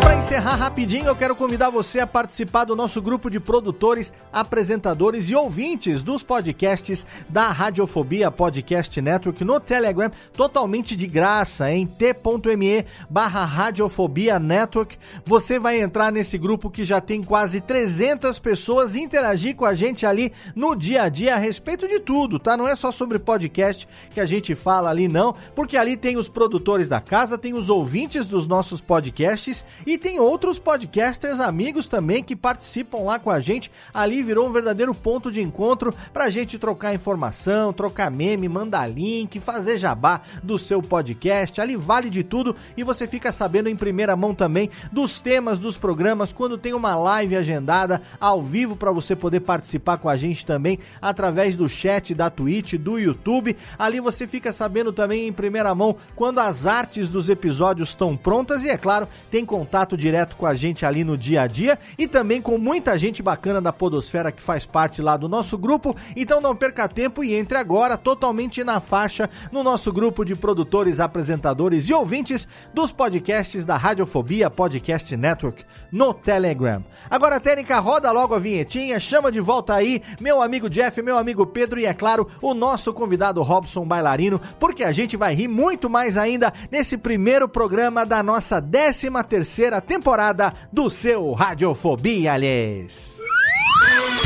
para 0.00 0.16
encerrar 0.16 0.56
rapidinho, 0.56 1.06
eu 1.06 1.16
quero 1.16 1.34
convidar 1.34 1.70
você 1.70 2.00
a 2.00 2.06
participar 2.06 2.64
do 2.64 2.76
nosso 2.76 3.02
grupo 3.02 3.30
de 3.30 3.38
produtores, 3.38 4.12
apresentadores 4.32 5.28
e 5.28 5.34
ouvintes 5.34 6.02
dos 6.02 6.22
podcasts 6.22 7.04
da 7.28 7.50
Radiofobia 7.50 8.30
Podcast 8.30 9.00
Network 9.00 9.44
no 9.44 9.60
Telegram, 9.60 10.10
totalmente 10.32 10.96
de 10.96 11.06
graça, 11.06 11.72
em 11.72 11.86
t.me 11.86 12.86
barra 13.08 13.44
Radiofobia 13.44 14.38
Network. 14.38 14.96
Você 15.24 15.58
vai 15.58 15.80
entrar 15.80 16.12
nesse 16.12 16.38
grupo 16.38 16.70
que 16.70 16.84
já 16.84 17.00
tem 17.00 17.22
quase 17.22 17.60
300 17.60 18.38
pessoas 18.38 18.94
e 18.94 19.00
interagir 19.00 19.56
com 19.56 19.64
a 19.64 19.74
gente 19.74 20.06
ali 20.06 20.32
no 20.54 20.74
dia 20.74 21.02
a 21.02 21.08
dia 21.08 21.34
a 21.34 21.38
respeito 21.38 21.86
de 21.86 22.00
tudo, 22.00 22.38
tá? 22.38 22.56
Não 22.56 22.68
é 22.68 22.76
só 22.76 22.92
sobre 22.92 23.18
podcast 23.18 23.88
que 24.10 24.20
a 24.20 24.26
gente 24.26 24.54
fala 24.54 24.90
ali, 24.90 25.08
não, 25.08 25.34
porque 25.54 25.76
ali 25.76 25.96
tem 25.96 26.16
os 26.16 26.28
produtores 26.28 26.88
da 26.88 27.00
casa, 27.00 27.36
tem 27.36 27.54
os 27.54 27.68
ouvintes 27.68 28.26
dos 28.26 28.46
nossos 28.46 28.80
podcasts 28.80 29.64
e 29.90 29.98
tem 29.98 30.20
outros 30.20 30.56
podcasters 30.56 31.40
amigos 31.40 31.88
também 31.88 32.22
que 32.22 32.36
participam 32.36 32.98
lá 32.98 33.18
com 33.18 33.28
a 33.28 33.40
gente. 33.40 33.72
Ali 33.92 34.22
virou 34.22 34.46
um 34.46 34.52
verdadeiro 34.52 34.94
ponto 34.94 35.32
de 35.32 35.42
encontro 35.42 35.92
pra 36.12 36.30
gente 36.30 36.60
trocar 36.60 36.94
informação, 36.94 37.72
trocar 37.72 38.08
meme, 38.08 38.48
mandar 38.48 38.86
link, 38.86 39.40
fazer 39.40 39.78
jabá 39.78 40.20
do 40.44 40.56
seu 40.56 40.80
podcast. 40.80 41.60
Ali 41.60 41.74
vale 41.74 42.08
de 42.08 42.22
tudo 42.22 42.54
e 42.76 42.84
você 42.84 43.08
fica 43.08 43.32
sabendo 43.32 43.68
em 43.68 43.74
primeira 43.74 44.14
mão 44.14 44.32
também 44.32 44.70
dos 44.92 45.20
temas 45.20 45.58
dos 45.58 45.76
programas 45.76 46.32
quando 46.32 46.56
tem 46.56 46.72
uma 46.72 46.94
live 46.94 47.34
agendada 47.34 48.00
ao 48.20 48.40
vivo 48.40 48.76
para 48.76 48.92
você 48.92 49.16
poder 49.16 49.40
participar 49.40 49.98
com 49.98 50.08
a 50.08 50.16
gente 50.16 50.46
também 50.46 50.78
através 51.02 51.56
do 51.56 51.68
chat 51.68 52.14
da 52.14 52.30
Twitch, 52.30 52.74
do 52.74 52.96
YouTube. 52.96 53.56
Ali 53.76 53.98
você 53.98 54.24
fica 54.24 54.52
sabendo 54.52 54.92
também 54.92 55.26
em 55.26 55.32
primeira 55.32 55.74
mão 55.74 55.96
quando 56.14 56.38
as 56.38 56.64
artes 56.64 57.08
dos 57.08 57.28
episódios 57.28 57.88
estão 57.88 58.16
prontas 58.16 58.62
e 58.62 58.70
é 58.70 58.76
claro, 58.76 59.08
tem 59.32 59.44
contato 59.44 59.79
direto 59.96 60.36
com 60.36 60.46
a 60.46 60.54
gente 60.54 60.84
ali 60.84 61.04
no 61.04 61.16
dia 61.16 61.42
a 61.42 61.46
dia 61.46 61.78
e 61.98 62.06
também 62.06 62.40
com 62.40 62.58
muita 62.58 62.98
gente 62.98 63.22
bacana 63.22 63.60
da 63.60 63.72
Podosfera 63.72 64.32
que 64.32 64.42
faz 64.42 64.66
parte 64.66 65.02
lá 65.02 65.16
do 65.16 65.28
nosso 65.28 65.56
grupo. 65.56 65.96
Então 66.16 66.40
não 66.40 66.54
perca 66.54 66.88
tempo 66.88 67.22
e 67.24 67.34
entre 67.34 67.56
agora 67.58 67.96
totalmente 67.96 68.62
na 68.64 68.80
faixa 68.80 69.28
no 69.50 69.62
nosso 69.62 69.92
grupo 69.92 70.24
de 70.24 70.34
produtores, 70.34 71.00
apresentadores 71.00 71.88
e 71.88 71.94
ouvintes 71.94 72.46
dos 72.74 72.92
podcasts 72.92 73.64
da 73.64 73.76
Radiofobia 73.76 74.50
Podcast 74.50 75.16
Network 75.16 75.64
no 75.90 76.12
Telegram. 76.14 76.84
Agora, 77.08 77.40
Técnica, 77.40 77.78
roda 77.80 78.10
logo 78.10 78.34
a 78.34 78.38
vinhetinha, 78.38 79.00
chama 79.00 79.32
de 79.32 79.40
volta 79.40 79.74
aí 79.74 80.02
meu 80.20 80.42
amigo 80.42 80.68
Jeff, 80.68 81.00
meu 81.02 81.18
amigo 81.18 81.46
Pedro 81.46 81.80
e, 81.80 81.86
é 81.86 81.94
claro, 81.94 82.28
o 82.40 82.54
nosso 82.54 82.92
convidado 82.92 83.42
Robson 83.42 83.84
Bailarino, 83.84 84.40
porque 84.58 84.84
a 84.84 84.92
gente 84.92 85.16
vai 85.16 85.34
rir 85.34 85.48
muito 85.48 85.88
mais 85.88 86.16
ainda 86.16 86.52
nesse 86.70 86.96
primeiro 86.96 87.48
programa 87.48 88.04
da 88.04 88.22
nossa 88.22 88.60
13 88.60 89.10
terceira 89.28 89.69
temporada 89.78 90.54
do 90.72 90.88
seu 90.88 91.32
Radiofobia, 91.32 92.32
aliás. 92.32 93.18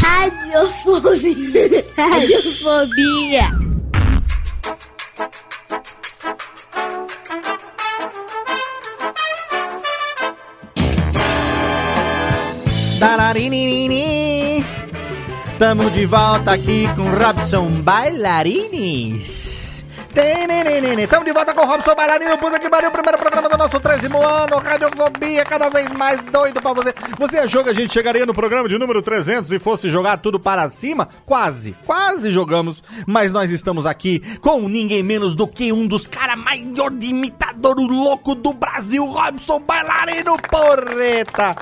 Radiofobia. 0.01 1.85
Radiofobia. 1.99 3.51
Tararinini. 13.01 14.65
Tamo 15.59 15.91
de 15.91 16.07
volta 16.07 16.53
aqui 16.53 16.89
com 16.97 17.11
Robson 17.11 17.83
Bailarines. 17.83 19.44
Estamos 21.05 21.27
de 21.27 21.33
volta 21.33 21.53
com 21.53 21.63
o 21.63 21.67
Robson 21.67 21.95
Bailarino, 21.95 22.39
puta 22.39 22.59
que 22.59 22.71
pariu, 22.71 22.91
primeiro 22.91 23.19
programa 23.19 23.49
do 23.49 23.59
nosso 23.59 23.81
13 23.81 24.07
ano, 24.07 24.59
Radiofobia, 24.59 25.45
cada 25.45 25.69
vez 25.69 25.89
mais 25.93 26.21
doido 26.31 26.61
pra 26.61 26.73
você. 26.73 26.95
Você 27.19 27.39
achou 27.39 27.65
que 27.65 27.71
a 27.71 27.75
gente 27.75 27.93
chegaria 27.93 28.25
no 28.25 28.33
programa 28.33 28.69
de 28.69 28.79
número 28.79 29.03
300 29.03 29.51
e 29.51 29.59
fosse 29.59 29.91
jogar 29.91 30.19
tudo 30.19 30.39
para 30.39 30.69
cima? 30.71 31.09
Quase, 31.27 31.77
quase 31.85 32.31
jogamos, 32.31 32.83
mas 33.07 33.33
nós 33.33 33.51
estamos 33.51 33.87
aqui 33.87 34.21
com 34.39 34.69
ninguém 34.69 35.03
menos 35.03 35.35
do 35.35 35.49
que 35.49 35.73
um 35.73 35.87
dos 35.87 36.07
caras 36.07 36.39
maior 36.39 36.91
de 36.91 37.09
imitador 37.09 37.77
louco 37.79 38.35
do 38.35 38.53
Brasil, 38.53 39.05
Robson 39.05 39.61
Bailarino, 39.61 40.37
porreta! 40.49 41.57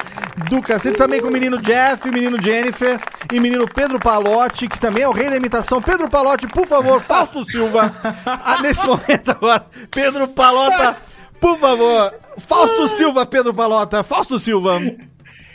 Do 0.48 0.62
cacete, 0.62 0.96
também 0.96 1.20
com 1.20 1.28
o 1.28 1.32
menino 1.32 1.58
Jeff, 1.58 2.10
menino 2.10 2.40
Jennifer 2.40 2.98
e 3.32 3.38
menino 3.38 3.66
Pedro 3.66 3.98
Palotti, 3.98 4.66
que 4.66 4.78
também 4.78 5.02
é 5.02 5.08
o 5.08 5.12
rei 5.12 5.28
da 5.28 5.36
imitação. 5.36 5.80
Pedro 5.80 6.08
Palotti, 6.08 6.46
por 6.46 6.66
favor, 6.66 7.00
Fausto 7.00 7.44
Silva. 7.44 7.94
Ah, 8.44 8.60
nesse 8.62 8.84
momento 8.86 9.30
agora, 9.30 9.66
Pedro 9.90 10.28
Palota, 10.28 10.96
por 11.40 11.58
favor. 11.58 12.14
Fausto 12.38 12.88
Silva, 12.88 13.26
Pedro 13.26 13.52
Palota, 13.54 14.02
Fausto 14.02 14.38
Silva. 14.38 14.80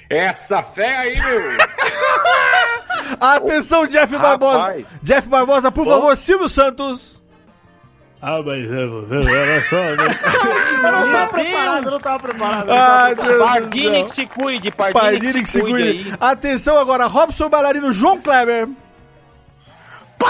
Essa 0.09 0.63
fé 0.63 0.97
aí, 0.97 1.19
meu! 1.19 1.41
Atenção, 3.19 3.88
Jeff 3.88 4.15
Rapaz. 4.15 4.39
Barbosa. 4.39 4.85
Jeff 5.03 5.27
Barbosa, 5.29 5.71
por 5.71 5.85
Bom. 5.85 5.91
favor, 5.91 6.15
Silvio 6.17 6.49
Santos. 6.49 7.17
Ah, 8.21 8.41
mas 8.43 8.65
era 8.71 9.61
só. 9.69 9.75
Eu 10.88 10.91
não 10.91 11.11
tava 11.11 11.27
preparado, 11.33 11.85
eu 11.85 11.91
não 11.91 11.99
tava 11.99 12.19
preparado. 12.19 12.71
Ai, 12.71 13.15
Deus 13.15 13.27
do 13.27 13.39
Pardini 13.43 14.05
que 14.09 14.15
se 14.15 14.25
cuide, 14.27 14.71
Pardini, 14.71 14.99
Pardini 15.01 15.43
que 15.43 15.49
se 15.49 15.61
cuide. 15.61 15.83
aí. 16.09 16.13
Atenção 16.19 16.77
agora, 16.77 17.05
Robson 17.05 17.49
Bailarino, 17.49 17.91
João 17.91 18.19
Kleber. 18.19 18.67
Para, 20.17 20.29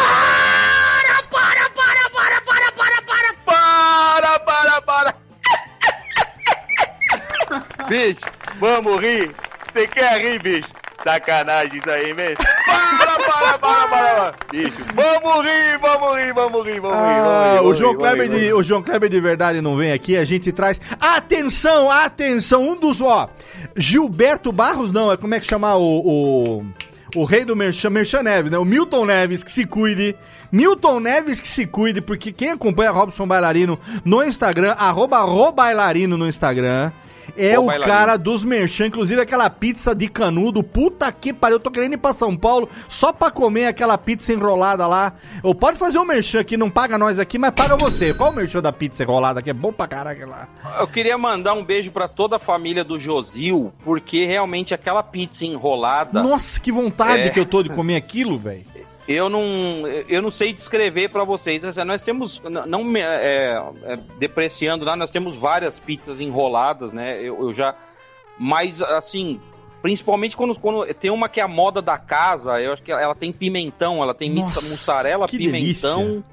bicho, 7.87 8.19
vamos 8.59 9.01
rir? 9.01 9.31
Você 9.73 9.87
quer 9.87 10.21
rir, 10.21 10.41
bicho? 10.41 10.69
Sacanagem 11.03 11.77
isso 11.77 11.89
aí 11.89 12.13
mesmo? 12.13 12.37
Para, 12.65 13.17
para, 13.17 13.57
bora, 13.57 13.87
bora. 13.87 14.35
Bicho, 14.51 14.75
vamos 14.93 15.45
rir, 15.45 15.77
vamos 15.79 16.17
rir, 16.17 16.33
vamos 16.33 16.65
rir, 16.65 16.79
vamos 16.79 16.97
rir. 16.97 17.03
Ah, 17.03 17.21
vamos 17.23 17.61
rir, 17.61 17.67
o, 17.67 17.73
João 17.73 17.91
rir, 17.91 17.97
Kleber 17.97 18.31
rir, 18.31 18.39
de, 18.39 18.53
o 18.53 18.63
João 18.63 18.83
Kleber 18.83 19.09
de 19.09 19.21
verdade 19.21 19.61
não 19.61 19.77
vem 19.77 19.91
aqui, 19.91 20.17
a 20.17 20.25
gente 20.25 20.51
traz. 20.51 20.81
Atenção, 20.99 21.89
atenção, 21.91 22.67
um 22.67 22.75
dos, 22.75 23.01
ó. 23.01 23.29
Gilberto 23.75 24.51
Barros, 24.51 24.91
não, 24.91 25.11
é 25.11 25.17
como 25.17 25.33
é 25.35 25.39
que 25.39 25.45
chama 25.45 25.75
o. 25.75 26.59
o... 26.61 26.65
O 27.15 27.23
rei 27.23 27.45
do 27.45 27.55
Merchan, 27.55 27.89
Merchan 27.89 28.21
Neves, 28.21 28.51
né? 28.51 28.57
O 28.57 28.65
Milton 28.65 29.05
Neves 29.05 29.41
que 29.41 29.49
se 29.49 29.65
cuide. 29.65 30.13
Milton 30.51 30.99
Neves 30.99 31.39
que 31.39 31.47
se 31.47 31.65
cuide, 31.65 32.01
porque 32.01 32.33
quem 32.33 32.51
acompanha 32.51 32.91
Robson 32.91 33.25
Bailarino 33.25 33.79
no 34.03 34.21
Instagram, 34.21 34.73
arroba 34.77 35.21
Robailarino 35.21 36.17
no 36.17 36.27
Instagram, 36.27 36.91
é 37.35 37.57
o 37.59 37.67
cara 37.79 38.15
dos 38.17 38.45
merchan, 38.45 38.87
inclusive 38.87 39.19
aquela 39.21 39.49
pizza 39.49 39.93
de 39.95 40.07
canudo, 40.07 40.63
puta 40.63 41.11
que 41.11 41.33
pariu, 41.33 41.55
eu 41.55 41.59
tô 41.59 41.71
querendo 41.71 41.93
ir 41.93 41.97
pra 41.97 42.13
São 42.13 42.35
Paulo 42.37 42.69
só 42.87 43.11
pra 43.11 43.31
comer 43.31 43.65
aquela 43.65 43.97
pizza 43.97 44.31
enrolada 44.31 44.85
lá. 44.87 45.13
Ou 45.43 45.53
pode 45.55 45.77
fazer 45.77 45.97
um 45.99 46.05
merchan 46.05 46.39
aqui, 46.39 46.55
não 46.57 46.69
paga 46.69 46.97
nós 46.97 47.19
aqui, 47.19 47.37
mas 47.37 47.51
paga 47.51 47.75
você. 47.75 48.13
Qual 48.13 48.31
o 48.31 48.35
merchan 48.35 48.61
da 48.61 48.71
pizza 48.71 49.03
enrolada 49.03 49.41
que 49.41 49.49
é 49.49 49.53
bom 49.53 49.71
pra 49.73 49.87
caralho 49.87 50.27
lá? 50.29 50.47
Eu 50.79 50.87
queria 50.87 51.17
mandar 51.17 51.53
um 51.53 51.63
beijo 51.63 51.91
pra 51.91 52.07
toda 52.07 52.35
a 52.35 52.39
família 52.39 52.83
do 52.83 52.99
Josil, 52.99 53.73
porque 53.83 54.25
realmente 54.25 54.73
aquela 54.73 55.03
pizza 55.03 55.45
enrolada. 55.45 56.21
Nossa, 56.21 56.59
que 56.59 56.71
vontade 56.71 57.27
É. 57.27 57.29
que 57.29 57.39
eu 57.39 57.45
tô 57.45 57.63
de 57.63 57.69
comer 57.69 57.95
aquilo, 57.95 58.37
velho. 58.37 58.65
Eu 59.07 59.29
não, 59.29 59.41
eu 60.09 60.21
não 60.21 60.29
sei 60.29 60.51
descrever 60.51 61.09
pra 61.09 61.23
vocês. 61.23 61.63
Assim, 61.63 61.81
Nós 61.85 62.01
temos, 62.03 62.41
não 62.67 62.83
me- 62.83 62.99
é, 62.99 63.61
é, 63.83 63.97
depreciando 64.17 64.83
lá, 64.83 64.95
nós 64.97 65.09
temos 65.09 65.35
várias 65.35 65.79
pizzas 65.79 66.19
enroladas, 66.19 66.91
né? 66.91 67.17
Eu, 67.21 67.41
eu 67.41 67.53
já, 67.53 67.73
mas 68.37 68.81
assim, 68.81 69.39
principalmente 69.81 70.35
quando, 70.35 70.59
quando 70.59 70.85
tem 70.93 71.09
uma 71.09 71.29
que 71.29 71.39
é 71.39 71.43
a 71.43 71.47
moda 71.47 71.81
da 71.81 71.97
casa, 71.97 72.59
eu 72.61 72.73
acho 72.73 72.83
que 72.83 72.91
ela 72.91 73.15
tem 73.15 73.31
pimentão, 73.31 74.03
ela 74.03 74.13
tem 74.13 74.29
missa- 74.29 74.55
Nossa, 74.55 74.69
mussarela, 74.69 75.25
que 75.27 75.37
pimentão. 75.37 76.23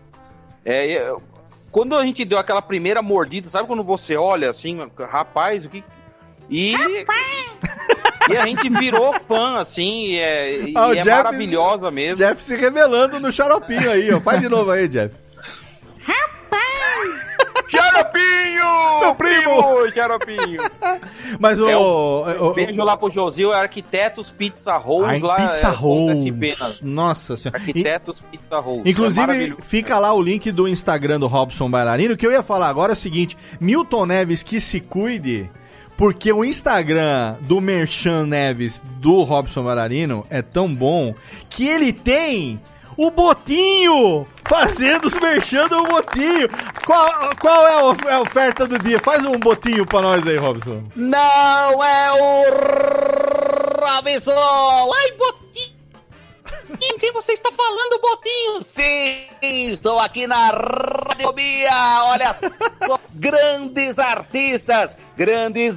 É, 0.65 0.87
eu- 1.09 1.23
quando 1.71 1.95
a 1.97 2.05
gente 2.05 2.25
deu 2.25 2.39
aquela 2.39 2.63
primeira 2.63 3.01
mordida, 3.03 3.49
sabe 3.49 3.69
quando 3.69 3.85
você 3.85 4.17
olha 4.17 4.51
assim, 4.51 4.79
rapaz, 5.11 5.65
o 5.65 5.69
que 5.69 5.85
e 6.51 6.75
e 8.31 8.37
a 8.37 8.41
gente 8.47 8.69
virou 8.69 9.13
fã, 9.27 9.59
assim, 9.59 10.07
e 10.09 10.19
é, 10.19 10.61
e 10.69 10.73
Ah, 10.77 10.91
é 10.93 10.95
Jeff- 11.03 11.09
maravilhosa 11.11 11.91
mesmo. 11.91 12.17
Jeff 12.17 12.43
se 12.43 12.57
revelando 12.57 13.19
no 13.21 13.33
xaropinho 13.33 13.91
aí, 13.91 14.13
ó. 14.13 14.21
Faz 14.21 14.41
de 14.41 14.49
novo 14.49 14.71
aí, 14.71 14.89
Jeff. 14.89 15.15
Xaropinho! 17.69 19.01
Meu 19.01 19.15
primo! 19.15 19.93
Xaropinho! 19.93 20.63
Mas 21.41 21.59
o. 21.59 21.69
É 21.69 21.77
o- 21.77 22.51
o- 22.51 22.55
Beijo 22.55 22.83
lá 22.85 22.97
pro 22.97 23.11
Josil, 23.11 23.53
é 23.53 23.57
Arquitetos 23.59 24.31
Pizza 24.31 24.77
Rolls 24.77 25.09
Ai, 25.15 25.21
lá. 25.21 25.37
Pizza 25.49 25.69
é, 25.69 25.71
Rolls. 25.71 26.31
né? 26.31 26.53
Nossa 26.83 27.37
senhora. 27.37 27.59
Arquitetos 27.59 28.21
Pizza 28.31 28.59
Rolls. 28.59 28.87
é 28.87 28.91
Inclusive, 28.91 29.21
maravilhoso. 29.27 29.63
fica 29.63 29.99
lá 29.99 30.13
o 30.13 30.23
link 30.23 30.51
do 30.53 30.69
Instagram 30.69 31.19
do 31.19 31.27
Robson 31.27 31.69
Bailarino. 31.71 32.15
O 32.15 32.17
que 32.17 32.27
eu 32.27 32.33
ia 32.33 32.43
falar 32.43 32.69
agora 32.69 32.93
é 32.93 32.95
o 32.95 32.97
seguinte: 32.97 33.37
Milton 33.61 34.07
Neves 34.07 34.43
que 34.43 34.61
se 34.61 34.79
cuide, 34.81 35.51
porque 35.97 36.33
o 36.33 36.45
Instagram 36.45 37.37
do 37.43 37.61
Merchan 37.61 38.27
Neves 38.27 38.83
do 39.01 39.23
Robson 39.23 39.63
Bailarino 39.65 40.27
é 40.31 40.43
tão 40.43 40.73
bom 40.75 41.15
que 41.51 41.67
ele 41.69 41.93
tem 41.93 42.61
o 42.97 43.11
Botinho 43.11 44.27
fazendo 44.45 45.07
os 45.07 45.15
merchan 45.15 45.67
do 45.69 45.83
Botinho. 45.85 46.49
Qual, 46.87 47.11
qual 47.41 47.67
é 47.67 47.75
a 47.75 47.85
of- 47.87 48.09
a 48.09 48.21
oferta 48.21 48.67
do 48.69 48.79
dia? 48.79 49.01
Faz 49.01 49.25
um 49.25 49.39
Botinho 49.39 49.85
pra 49.87 50.01
nós 50.03 50.27
aí, 50.27 50.37
Robson. 50.37 50.83
Não 50.95 51.85
é 51.85 52.13
o 52.13 52.45
Robinson! 53.85 54.33
Ai, 54.33 55.13
Botinho! 55.19 55.44
Com 56.81 56.99
quem 56.99 57.13
você 57.13 57.33
está 57.33 57.51
falando, 57.53 58.01
Botinho? 58.01 58.63
Sim, 58.63 59.27
estou 59.71 59.99
aqui 60.01 60.27
na 60.27 60.51
Radiofobia! 60.51 61.71
Olha 62.05 62.33
só, 62.33 62.99
grandes 63.15 63.99
artistas, 63.99 64.97
grandes 65.17 65.77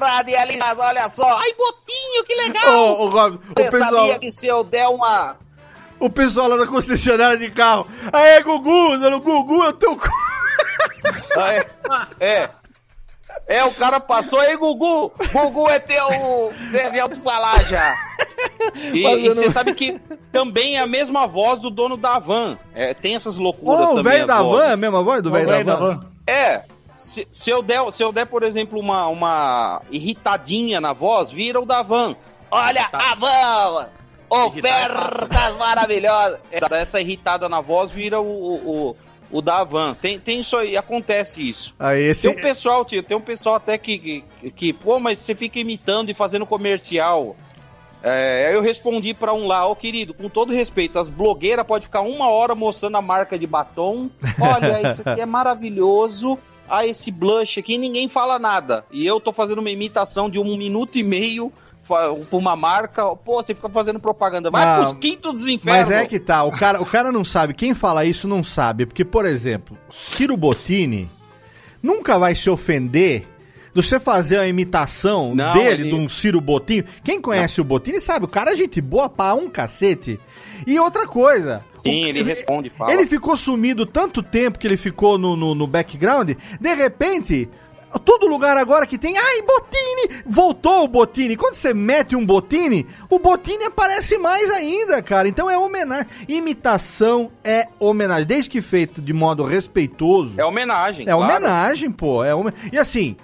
radialistas, 0.00 0.78
olha 0.78 1.08
só! 1.08 1.38
Ai, 1.38 1.54
Botinho, 1.54 2.24
que 2.26 2.34
legal! 2.34 2.74
Ô, 2.74 3.04
ô, 3.04 3.08
Rob, 3.08 3.36
o 3.36 3.40
Você 3.56 3.70
pessoal- 3.70 3.90
sabia 3.92 4.18
que 4.18 4.30
se 4.30 4.46
eu 4.46 4.64
der 4.64 4.88
uma... 4.88 5.36
O 6.00 6.08
pessoal 6.08 6.48
lá 6.48 6.56
da 6.56 6.66
concessionária 6.66 7.36
de 7.36 7.50
carro. 7.50 7.86
Aê, 8.12 8.40
Gugu, 8.42 9.20
Gugu 9.20 9.64
é 9.64 9.68
o 9.68 9.72
teu 9.72 9.96
cu. 9.96 10.08
Ah, 11.36 11.52
é. 11.54 11.70
é. 12.20 12.50
É, 13.46 13.64
o 13.64 13.72
cara 13.72 13.98
passou 13.98 14.38
aí, 14.38 14.56
Gugu. 14.56 15.12
Gugu 15.32 15.70
é 15.70 15.78
teu. 15.78 16.06
Deve 16.70 17.00
alto 17.00 17.20
falar 17.20 17.64
já. 17.64 17.94
E, 18.92 19.06
e 19.06 19.28
você 19.28 19.48
sabe 19.50 19.74
que 19.74 19.98
também 20.30 20.76
é 20.76 20.80
a 20.80 20.86
mesma 20.86 21.26
voz 21.26 21.60
do 21.60 21.70
dono 21.70 21.96
da 21.96 22.18
van. 22.18 22.58
É, 22.74 22.92
tem 22.94 23.14
essas 23.14 23.36
loucuras 23.36 23.88
Ô, 23.88 23.92
o 23.92 23.96
também. 23.96 24.12
velho 24.12 24.22
as 24.22 24.26
da 24.28 24.36
van, 24.36 24.42
vozes. 24.44 24.68
é 24.68 24.72
a 24.72 24.76
mesma 24.76 25.02
voz 25.02 25.22
do 25.22 25.30
velho 25.30 25.64
da, 25.64 25.76
van? 25.76 26.00
É. 26.26 26.62
Se, 26.94 27.26
se 27.30 27.48
eu 27.50 27.62
der, 27.62 27.90
se 27.92 28.02
eu 28.02 28.12
der, 28.12 28.26
por 28.26 28.42
exemplo, 28.42 28.78
uma, 28.78 29.06
uma 29.06 29.82
irritadinha 29.90 30.80
na 30.80 30.92
voz, 30.92 31.30
vira 31.30 31.60
o 31.60 31.64
da 31.64 31.80
van. 31.80 32.16
Olha 32.50 32.88
a 32.92 33.14
van! 33.14 33.88
Ofertas 34.28 35.56
maravilhosas! 35.56 36.38
É, 36.50 36.60
dá 36.60 36.76
essa 36.78 37.00
irritada 37.00 37.48
na 37.48 37.60
voz, 37.60 37.90
vira 37.90 38.20
o, 38.20 38.24
o, 38.26 38.88
o, 38.90 38.96
o 39.30 39.42
da 39.42 39.62
van. 39.64 39.94
Tem, 39.94 40.18
tem 40.18 40.40
isso 40.40 40.56
aí, 40.56 40.76
acontece 40.76 41.46
isso. 41.46 41.74
Aí, 41.78 42.02
esse... 42.02 42.22
Tem 42.22 42.38
um 42.38 42.42
pessoal, 42.42 42.84
tio, 42.84 43.02
tem 43.02 43.16
um 43.16 43.20
pessoal 43.20 43.56
até 43.56 43.76
que, 43.76 43.98
que, 43.98 44.50
que, 44.50 44.72
pô, 44.72 44.98
mas 44.98 45.18
você 45.18 45.34
fica 45.34 45.58
imitando 45.58 46.10
e 46.10 46.14
fazendo 46.14 46.46
comercial. 46.46 47.36
É, 48.02 48.46
aí 48.48 48.54
eu 48.54 48.62
respondi 48.62 49.12
pra 49.12 49.32
um 49.32 49.46
lá, 49.46 49.66
ô 49.66 49.74
querido, 49.74 50.14
com 50.14 50.28
todo 50.28 50.52
respeito, 50.52 50.98
as 50.98 51.08
blogueiras 51.08 51.66
podem 51.66 51.82
ficar 51.82 52.00
uma 52.00 52.28
hora 52.28 52.54
mostrando 52.54 52.96
a 52.96 53.02
marca 53.02 53.38
de 53.38 53.46
batom. 53.46 54.08
Olha, 54.40 54.88
isso 54.88 55.02
aqui 55.04 55.20
é 55.20 55.26
maravilhoso. 55.26 56.38
Ah, 56.68 56.86
esse 56.86 57.10
blush 57.10 57.58
aqui, 57.58 57.78
ninguém 57.78 58.08
fala 58.08 58.38
nada. 58.38 58.84
E 58.90 59.06
eu 59.06 59.20
tô 59.20 59.32
fazendo 59.32 59.58
uma 59.58 59.70
imitação 59.70 60.28
de 60.28 60.38
um 60.38 60.56
minuto 60.56 60.96
e 60.98 61.02
meio 61.02 61.52
pra 61.86 62.12
uma 62.36 62.54
marca. 62.54 63.04
Pô, 63.16 63.42
você 63.42 63.54
fica 63.54 63.68
fazendo 63.68 63.98
propaganda. 63.98 64.50
Vai 64.50 64.64
Ah, 64.64 64.76
pros 64.80 64.92
quintos 64.94 65.32
dos 65.32 65.46
infernos. 65.48 65.88
Mas 65.88 65.90
é 65.90 66.06
que 66.06 66.18
tá, 66.20 66.44
o 66.44 66.50
cara, 66.50 66.80
o 66.82 66.86
cara 66.86 67.10
não 67.10 67.24
sabe. 67.24 67.54
Quem 67.54 67.72
fala 67.74 68.04
isso 68.04 68.28
não 68.28 68.44
sabe. 68.44 68.84
Porque, 68.86 69.04
por 69.04 69.24
exemplo, 69.24 69.76
Ciro 69.90 70.36
Bottini 70.36 71.10
nunca 71.82 72.18
vai 72.18 72.34
se 72.34 72.50
ofender 72.50 73.22
de 73.22 73.37
você 73.82 73.98
fazer 74.00 74.38
a 74.38 74.46
imitação 74.46 75.34
Não, 75.34 75.52
dele, 75.52 75.82
ele- 75.82 75.90
de 75.90 75.94
um 75.94 76.08
Ciro 76.08 76.40
Bottini. 76.40 76.84
Quem 77.04 77.20
conhece 77.20 77.60
o 77.60 77.64
Bottini 77.64 78.00
sabe, 78.00 78.24
o 78.24 78.28
cara 78.28 78.52
é 78.52 78.56
gente 78.56 78.80
boa 78.80 79.08
pra 79.08 79.34
um 79.34 79.48
cacete. 79.48 80.18
E 80.66 80.78
outra 80.78 81.06
coisa. 81.06 81.64
Sim, 81.80 82.04
o- 82.04 82.08
ele 82.08 82.22
responde, 82.22 82.70
fala. 82.70 82.92
Ele 82.92 83.06
ficou 83.06 83.36
sumido 83.36 83.86
tanto 83.86 84.22
tempo 84.22 84.58
que 84.58 84.66
ele 84.66 84.76
ficou 84.76 85.16
no, 85.18 85.36
no, 85.36 85.54
no 85.54 85.66
background, 85.66 86.30
de 86.60 86.74
repente. 86.74 87.48
Todo 88.04 88.26
lugar 88.26 88.54
agora 88.58 88.86
que 88.86 88.98
tem, 88.98 89.16
ai, 89.16 89.40
Botini! 89.40 90.22
Voltou 90.26 90.84
o 90.84 90.88
Botini. 90.88 91.36
Quando 91.38 91.54
você 91.54 91.72
mete 91.72 92.14
um 92.14 92.24
Botini, 92.26 92.86
o 93.08 93.18
Botini 93.18 93.64
aparece 93.64 94.18
mais 94.18 94.50
ainda, 94.50 95.00
cara. 95.00 95.26
Então 95.26 95.48
é 95.48 95.56
homenagem. 95.56 96.06
Imitação 96.28 97.30
é 97.42 97.66
homenagem. 97.80 98.26
Desde 98.26 98.50
que 98.50 98.60
feito 98.60 99.00
de 99.00 99.14
modo 99.14 99.42
respeitoso. 99.42 100.38
É 100.38 100.44
homenagem. 100.44 101.02
É 101.08 101.12
claro. 101.14 101.22
homenagem, 101.22 101.90
pô. 101.90 102.22
É 102.22 102.34
homen... 102.34 102.52
E 102.70 102.76
assim, 102.76 103.16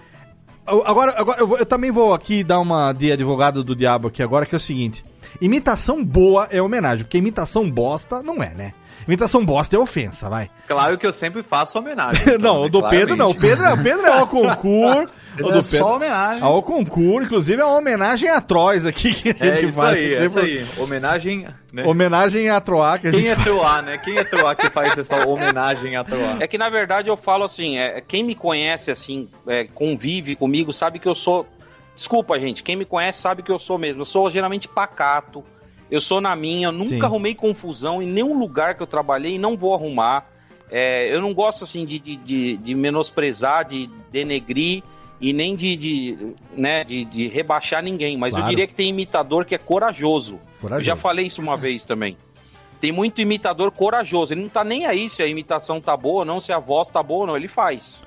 agora, 0.66 1.14
agora 1.16 1.40
eu, 1.40 1.46
vou- 1.46 1.58
eu 1.58 1.66
também 1.66 1.90
vou 1.90 2.14
aqui 2.14 2.42
dar 2.44 2.60
uma 2.60 2.92
de 2.92 3.12
advogado 3.12 3.62
do 3.62 3.74
diabo 3.76 4.08
aqui 4.08 4.22
agora, 4.22 4.46
que 4.46 4.54
é 4.54 4.58
o 4.58 4.60
seguinte. 4.60 5.04
Imitação 5.40 6.04
boa 6.04 6.46
é 6.50 6.62
homenagem, 6.62 7.04
porque 7.04 7.18
imitação 7.18 7.70
bosta 7.70 8.22
não 8.22 8.42
é, 8.42 8.50
né? 8.54 8.72
Imitação 9.06 9.44
bosta 9.44 9.76
é 9.76 9.78
ofensa, 9.78 10.30
vai. 10.30 10.48
Claro 10.66 10.96
que 10.96 11.06
eu 11.06 11.12
sempre 11.12 11.42
faço 11.42 11.78
homenagem. 11.78 12.22
então, 12.34 12.38
não, 12.54 12.62
o 12.62 12.68
do 12.70 12.80
né? 12.80 12.88
Pedro 12.88 13.16
não. 13.16 13.28
O 13.30 13.34
Pedro, 13.34 13.70
o 13.72 13.82
Pedro 13.82 14.06
é 14.06 14.12
ao 14.18 14.26
concurso. 14.26 15.12
Pedro 15.36 15.48
o 15.48 15.52
do 15.52 15.58
é 15.58 15.62
só 15.62 15.96
homenagem. 15.96 16.42
Ao 16.42 16.62
concurso, 16.62 17.26
inclusive 17.26 17.60
é 17.60 17.64
uma 17.64 17.76
homenagem 17.78 18.28
a 18.28 18.40
Troyes 18.40 18.84
aqui 18.86 19.12
que 19.12 19.30
a 19.30 19.32
gente 19.32 19.42
É 19.42 19.62
isso 19.68 19.80
faz. 19.80 19.94
aí, 19.96 20.14
é 20.14 20.24
isso 20.24 20.38
aí. 20.38 20.66
Homenagem. 20.78 21.46
Né? 21.72 21.84
Homenagem 21.84 22.48
a 22.48 22.60
Troá 22.60 22.98
que 22.98 23.08
a 23.08 23.10
Quem 23.10 23.20
gente 23.20 23.40
é. 23.40 23.44
Troá, 23.44 23.82
né? 23.82 23.98
Quem 23.98 24.16
é 24.16 24.24
Troá 24.24 24.54
que 24.54 24.70
faz 24.70 24.96
essa 24.96 25.26
homenagem 25.26 25.96
a 25.96 26.04
Troá? 26.04 26.36
É 26.40 26.46
que 26.46 26.56
na 26.56 26.70
verdade 26.70 27.08
eu 27.08 27.16
falo 27.16 27.44
assim, 27.44 27.78
é, 27.78 28.00
quem 28.00 28.22
me 28.22 28.34
conhece 28.34 28.90
assim, 28.90 29.28
é, 29.46 29.64
convive 29.64 30.36
comigo, 30.36 30.72
sabe 30.72 30.98
que 30.98 31.08
eu 31.08 31.14
sou. 31.14 31.46
Desculpa, 31.94 32.38
gente, 32.38 32.62
quem 32.62 32.76
me 32.76 32.84
conhece 32.84 33.20
sabe 33.20 33.42
que 33.42 33.50
eu 33.52 33.58
sou 33.58 33.78
mesmo. 33.78 34.02
Eu 34.02 34.06
sou 34.06 34.30
geralmente 34.30 34.68
pacato. 34.68 35.44
Eu 35.90 36.00
sou 36.00 36.20
na 36.20 36.34
minha, 36.34 36.68
eu 36.68 36.72
nunca 36.72 36.96
Sim. 36.96 37.02
arrumei 37.02 37.34
confusão 37.34 38.00
em 38.02 38.06
nenhum 38.06 38.38
lugar 38.38 38.74
que 38.74 38.82
eu 38.82 38.86
trabalhei 38.86 39.34
e 39.34 39.38
não 39.38 39.56
vou 39.56 39.74
arrumar. 39.74 40.26
É, 40.70 41.14
eu 41.14 41.20
não 41.20 41.34
gosto 41.34 41.62
assim 41.64 41.84
de, 41.84 41.98
de, 41.98 42.16
de, 42.16 42.56
de 42.56 42.74
menosprezar, 42.74 43.64
de 43.66 43.88
denegrir 44.10 44.82
e 45.20 45.32
nem 45.32 45.54
de, 45.56 45.76
de, 45.76 46.18
né, 46.56 46.84
de, 46.84 47.04
de 47.04 47.28
rebaixar 47.28 47.82
ninguém. 47.82 48.16
Mas 48.16 48.30
Claro. 48.32 48.46
eu 48.46 48.50
diria 48.50 48.66
que 48.66 48.74
tem 48.74 48.88
imitador 48.90 49.44
que 49.44 49.54
é 49.54 49.58
corajoso. 49.58 50.38
Corajoso. 50.60 50.80
Eu 50.80 50.84
já 50.84 50.96
falei 50.96 51.26
isso 51.26 51.40
uma 51.40 51.56
vez 51.56 51.84
também. 51.84 52.16
Tem 52.80 52.92
muito 52.92 53.20
imitador 53.20 53.70
corajoso. 53.70 54.34
Ele 54.34 54.42
não 54.42 54.48
tá 54.48 54.62
nem 54.64 54.84
aí 54.86 55.08
se 55.08 55.22
a 55.22 55.26
imitação 55.26 55.80
tá 55.80 55.96
boa 55.96 56.20
ou 56.20 56.24
não, 56.24 56.40
se 56.40 56.52
a 56.52 56.58
voz 56.58 56.90
tá 56.90 57.02
boa 57.02 57.20
ou 57.22 57.26
não. 57.28 57.36
Ele 57.36 57.48
faz. 57.48 58.02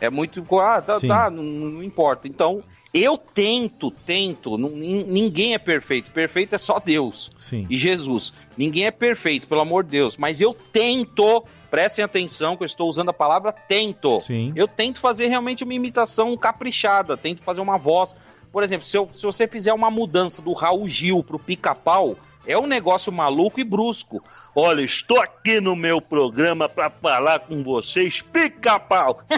É 0.00 0.08
muito. 0.08 0.44
Ah, 0.58 0.80
tá, 0.80 0.98
tá, 0.98 1.30
não, 1.30 1.42
não 1.42 1.82
importa. 1.82 2.26
Então, 2.26 2.62
Eu 2.94 3.16
tento, 3.16 3.90
tento. 4.04 4.56
nin- 4.58 5.04
Ninguém 5.04 5.54
é 5.54 5.58
perfeito. 5.58 6.10
Perfeito 6.10 6.54
é 6.54 6.58
só 6.58 6.78
Deus 6.78 7.30
Sim. 7.38 7.66
e 7.70 7.76
Jesus. 7.78 8.32
Ninguém 8.56 8.84
é 8.86 8.90
perfeito, 8.90 9.46
pelo 9.48 9.60
amor 9.62 9.82
de 9.84 9.90
Deus. 9.90 10.16
Mas 10.16 10.40
eu 10.40 10.54
tento. 10.72 11.44
Prestem 11.72 12.04
atenção 12.04 12.54
que 12.54 12.62
eu 12.62 12.66
estou 12.66 12.86
usando 12.86 13.08
a 13.08 13.14
palavra 13.14 13.50
tento. 13.50 14.20
Sim. 14.20 14.52
Eu 14.54 14.68
tento 14.68 15.00
fazer 15.00 15.28
realmente 15.28 15.64
uma 15.64 15.72
imitação 15.72 16.36
caprichada. 16.36 17.16
Tento 17.16 17.42
fazer 17.42 17.62
uma 17.62 17.78
voz. 17.78 18.14
Por 18.52 18.62
exemplo, 18.62 18.86
se, 18.86 18.94
eu- 18.98 19.08
se 19.10 19.22
você 19.22 19.48
fizer 19.48 19.72
uma 19.72 19.90
mudança 19.90 20.42
do 20.42 20.52
Raul 20.52 20.86
Gil 20.86 21.24
pro 21.24 21.38
pica-pau, 21.38 22.14
é 22.46 22.58
um 22.58 22.66
negócio 22.66 23.12
maluco 23.12 23.60
e 23.60 23.64
brusco. 23.64 24.22
Olha, 24.54 24.82
estou 24.82 25.20
aqui 25.20 25.60
no 25.60 25.74
meu 25.76 26.00
programa 26.00 26.68
para 26.68 26.90
falar 26.90 27.40
com 27.40 27.62
vocês, 27.62 28.20
pica-pau. 28.20 29.22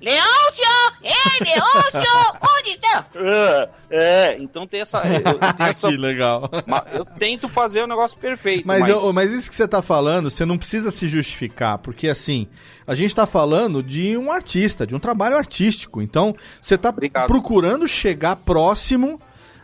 Leôncio! 0.00 0.64
Ei, 1.02 1.12
Leôncio! 1.54 2.12
Onde 2.58 2.70
está? 2.70 3.06
É, 3.14 3.68
É, 3.90 4.36
então 4.40 4.66
tem 4.66 4.80
essa. 4.80 4.98
Eu, 5.06 5.38
tenho 5.38 5.54
essa 5.70 5.88
que 5.88 5.96
legal. 5.96 6.50
ma- 6.66 6.84
eu 6.92 7.04
tento 7.04 7.48
fazer 7.48 7.82
o 7.82 7.86
negócio 7.86 8.18
perfeito. 8.18 8.66
Mas, 8.66 8.80
Mas, 8.80 8.88
eu- 8.90 9.12
mas 9.12 9.30
isso 9.30 9.48
que 9.48 9.54
você 9.54 9.68
tá 9.68 9.80
falando, 9.80 10.28
você 10.30 10.44
não 10.44 10.58
precisa 10.58 10.90
se 10.90 11.06
justificar, 11.06 11.78
porque 11.78 12.08
assim, 12.08 12.48
a 12.86 12.94
gente 12.96 13.14
tá 13.14 13.26
falando 13.26 13.80
de 13.82 14.16
um 14.16 14.32
artista, 14.32 14.84
de 14.86 14.94
um 14.94 14.98
trabalho 14.98 15.36
artístico. 15.36 16.02
Então, 16.02 16.34
você 16.60 16.76
tá 16.76 16.92
procurando 17.26 17.86
chegar 17.86 18.36
próximo 18.36 19.20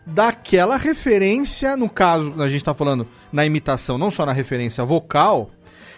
daquela 0.09 0.76
referência, 0.76 1.76
no 1.76 1.89
caso, 1.89 2.40
a 2.40 2.48
gente 2.48 2.64
tá 2.64 2.72
falando 2.72 3.06
na 3.30 3.44
imitação, 3.44 3.98
não 3.98 4.10
só 4.10 4.24
na 4.24 4.32
referência 4.32 4.85
vocal, 4.85 5.51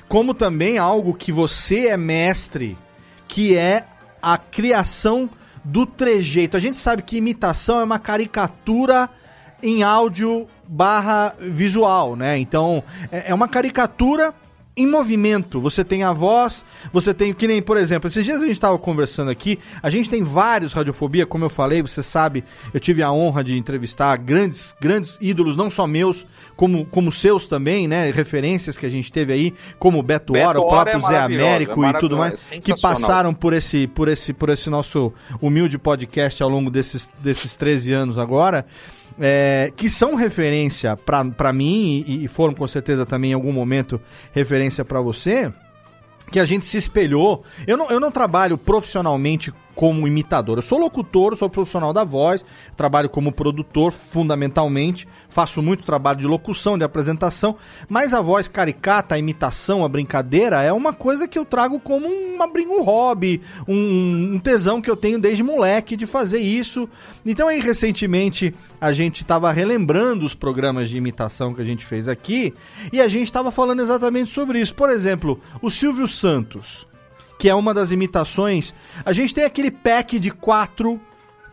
como 0.08 0.34
também 0.34 0.78
algo 0.78 1.14
que 1.14 1.30
você 1.30 1.86
é 1.86 1.96
mestre, 1.96 2.76
que 3.28 3.56
é 3.56 3.84
a 4.20 4.36
criação 4.36 5.30
do 5.64 5.86
trejeito. 5.86 6.56
A 6.56 6.60
gente 6.60 6.76
sabe 6.76 7.02
que 7.02 7.16
imitação 7.16 7.80
é 7.80 7.84
uma 7.84 7.98
caricatura 7.98 9.08
em 9.62 9.82
áudio 9.84 10.48
barra 10.66 11.36
visual, 11.38 12.16
né? 12.16 12.36
Então, 12.38 12.82
é 13.12 13.30
é 13.30 13.34
uma 13.34 13.46
caricatura 13.46 14.34
em 14.76 14.86
movimento. 14.86 15.60
Você 15.60 15.84
tem 15.84 16.02
a 16.02 16.12
voz, 16.12 16.64
você 16.92 17.12
tem, 17.12 17.32
que 17.34 17.46
nem, 17.46 17.60
por 17.60 17.76
exemplo, 17.76 18.08
esses 18.08 18.24
dias 18.24 18.38
a 18.38 18.46
gente 18.46 18.52
estava 18.52 18.78
conversando 18.78 19.30
aqui, 19.30 19.58
a 19.82 19.90
gente 19.90 20.08
tem 20.08 20.22
vários 20.22 20.72
Radiofobia, 20.72 21.26
como 21.26 21.44
eu 21.44 21.50
falei, 21.50 21.82
você 21.82 22.02
sabe, 22.02 22.44
eu 22.72 22.80
tive 22.80 23.02
a 23.02 23.12
honra 23.12 23.42
de 23.42 23.58
entrevistar 23.58 24.16
grandes, 24.16 24.74
grandes 24.80 25.16
ídolos, 25.20 25.56
não 25.56 25.68
só 25.68 25.86
meus, 25.86 26.26
como, 26.56 26.86
como 26.86 27.10
seus 27.10 27.46
também, 27.48 27.88
né? 27.88 28.10
Referências 28.10 28.76
que 28.76 28.86
a 28.86 28.90
gente 28.90 29.12
teve 29.12 29.32
aí, 29.32 29.54
como 29.78 29.98
o 29.98 30.02
Beto, 30.02 30.32
Beto 30.32 30.46
Hora, 30.46 30.60
o 30.60 30.68
próprio 30.68 30.96
é 30.96 31.00
Zé 31.00 31.06
maravilhosa, 31.06 31.46
Américo 31.46 31.84
é 31.84 31.90
e 31.90 31.98
tudo 31.98 32.16
mais, 32.16 32.52
é 32.52 32.60
que 32.60 32.78
passaram 32.80 33.34
por 33.34 33.52
esse, 33.52 33.86
por 33.86 34.08
esse, 34.08 34.32
por 34.32 34.48
esse 34.48 34.70
nosso 34.70 35.12
humilde 35.40 35.78
podcast 35.78 36.42
ao 36.42 36.48
longo 36.48 36.70
desses, 36.70 37.10
desses 37.22 37.56
13 37.56 37.92
anos 37.92 38.18
agora, 38.18 38.66
é, 39.18 39.72
que 39.76 39.88
são 39.88 40.14
referência 40.14 40.96
pra 40.96 41.52
mim 41.52 42.04
e, 42.06 42.24
e 42.24 42.28
foram 42.28 42.54
com 42.54 42.66
certeza 42.66 43.06
também 43.06 43.30
em 43.30 43.34
algum 43.34 43.52
momento 43.52 44.00
referência 44.32 44.84
pra 44.84 45.00
você, 45.00 45.52
que 46.30 46.38
a 46.38 46.44
gente 46.44 46.64
se 46.64 46.76
espelhou. 46.76 47.44
Eu 47.66 47.76
não, 47.76 47.90
eu 47.90 48.00
não 48.00 48.10
trabalho 48.10 48.56
profissionalmente 48.56 49.52
como 49.74 50.06
imitador. 50.06 50.58
Eu 50.58 50.62
sou 50.62 50.78
locutor, 50.78 51.36
sou 51.36 51.48
profissional 51.48 51.92
da 51.92 52.04
voz, 52.04 52.44
trabalho 52.76 53.08
como 53.08 53.32
produtor 53.32 53.92
fundamentalmente, 53.92 55.06
faço 55.28 55.62
muito 55.62 55.84
trabalho 55.84 56.18
de 56.18 56.26
locução, 56.26 56.76
de 56.76 56.84
apresentação, 56.84 57.56
mas 57.88 58.12
a 58.12 58.20
voz 58.20 58.48
caricata, 58.48 59.14
a 59.14 59.18
imitação, 59.18 59.84
a 59.84 59.88
brincadeira 59.88 60.62
é 60.62 60.72
uma 60.72 60.92
coisa 60.92 61.26
que 61.26 61.38
eu 61.38 61.44
trago 61.44 61.80
como 61.80 62.06
uma, 62.06 62.46
um 62.46 62.82
hobby, 62.82 63.40
um, 63.66 64.34
um 64.34 64.38
tesão 64.38 64.82
que 64.82 64.90
eu 64.90 64.96
tenho 64.96 65.18
desde 65.18 65.42
moleque 65.42 65.96
de 65.96 66.06
fazer 66.06 66.40
isso. 66.40 66.88
Então 67.24 67.48
aí 67.48 67.60
recentemente 67.60 68.54
a 68.80 68.92
gente 68.92 69.22
estava 69.22 69.52
relembrando 69.52 70.24
os 70.24 70.34
programas 70.34 70.88
de 70.88 70.96
imitação 70.96 71.54
que 71.54 71.62
a 71.62 71.64
gente 71.64 71.84
fez 71.84 72.08
aqui 72.08 72.54
e 72.92 73.00
a 73.00 73.08
gente 73.08 73.26
estava 73.26 73.50
falando 73.50 73.80
exatamente 73.80 74.30
sobre 74.30 74.60
isso. 74.60 74.74
Por 74.74 74.90
exemplo, 74.90 75.40
o 75.62 75.70
Silvio 75.70 76.06
Santos 76.06 76.89
que 77.40 77.48
é 77.48 77.54
uma 77.54 77.72
das 77.74 77.90
imitações. 77.90 78.74
A 79.04 79.12
gente 79.14 79.34
tem 79.34 79.44
aquele 79.44 79.70
pack 79.70 80.18
de 80.20 80.30
quatro. 80.30 81.00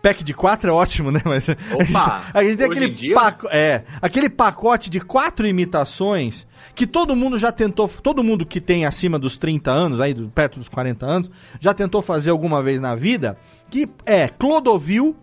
Pack 0.01 0.23
de 0.23 0.33
quatro 0.33 0.69
é 0.69 0.73
ótimo, 0.73 1.11
né? 1.11 1.21
Mas 1.25 1.49
a 1.49 1.53
gente- 1.53 1.91
a 2.33 2.43
gente, 2.43 2.57
tem 2.57 2.65
aquele, 2.67 2.85
paco- 3.15 3.47
é, 3.49 3.83
aquele 4.01 4.29
pacote 4.29 4.89
de 4.89 4.99
quatro 4.99 5.47
imitações 5.47 6.45
que 6.75 6.85
todo 6.85 7.15
mundo 7.15 7.37
já 7.37 7.51
tentou, 7.51 7.87
todo 7.87 8.23
mundo 8.23 8.45
que 8.45 8.61
tem 8.61 8.85
acima 8.85 9.17
dos 9.17 9.37
30 9.37 9.71
anos, 9.71 9.99
aí 9.99 10.13
do- 10.13 10.27
perto 10.29 10.59
dos 10.59 10.69
40 10.69 11.05
anos, 11.05 11.31
já 11.59 11.73
tentou 11.73 12.01
fazer 12.01 12.29
alguma 12.29 12.61
vez 12.61 12.79
na 12.79 12.93
vida, 12.95 13.37
que 13.69 13.89
é 14.05 14.27
Clodovil, 14.27 15.15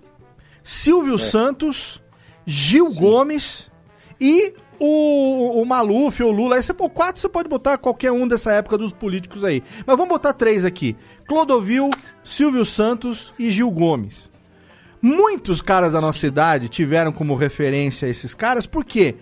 Silvio 0.62 1.18
Santos, 1.18 2.02
Gil 2.46 2.92
Gomes 2.94 3.70
e 4.20 4.54
o, 4.78 5.60
o 5.60 5.64
Maluf 5.64 6.22
ou 6.22 6.30
o 6.30 6.32
Lula. 6.32 6.56
Aí 6.56 6.62
você, 6.62 6.74
pô, 6.74 6.88
quatro 6.88 7.20
você 7.20 7.28
pode 7.28 7.48
botar 7.48 7.78
qualquer 7.78 8.12
um 8.12 8.26
dessa 8.26 8.52
época 8.52 8.78
dos 8.78 8.92
políticos 8.92 9.44
aí. 9.44 9.62
Mas 9.86 9.96
vamos 9.96 10.08
botar 10.08 10.32
três 10.32 10.64
aqui: 10.64 10.96
Clodovil, 11.26 11.90
Silvio 12.22 12.64
Santos 12.64 13.32
e 13.38 13.50
Gil 13.50 13.70
Gomes. 13.70 14.30
Muitos 15.00 15.60
caras 15.60 15.92
da 15.92 16.00
nossa 16.00 16.26
idade 16.26 16.68
tiveram 16.68 17.12
como 17.12 17.34
referência 17.34 18.06
esses 18.06 18.32
caras, 18.32 18.66
porque 18.66 19.16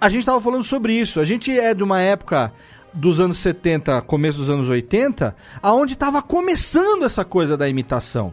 a 0.00 0.08
gente 0.08 0.20
estava 0.20 0.40
falando 0.40 0.64
sobre 0.64 0.94
isso. 0.94 1.20
A 1.20 1.24
gente 1.24 1.50
é 1.50 1.74
de 1.74 1.82
uma 1.82 2.00
época 2.00 2.52
dos 2.94 3.20
anos 3.20 3.38
70, 3.38 4.00
começo 4.02 4.38
dos 4.38 4.48
anos 4.48 4.68
80, 4.68 5.36
aonde 5.62 5.92
estava 5.92 6.22
começando 6.22 7.04
essa 7.04 7.24
coisa 7.24 7.56
da 7.56 7.68
imitação. 7.68 8.32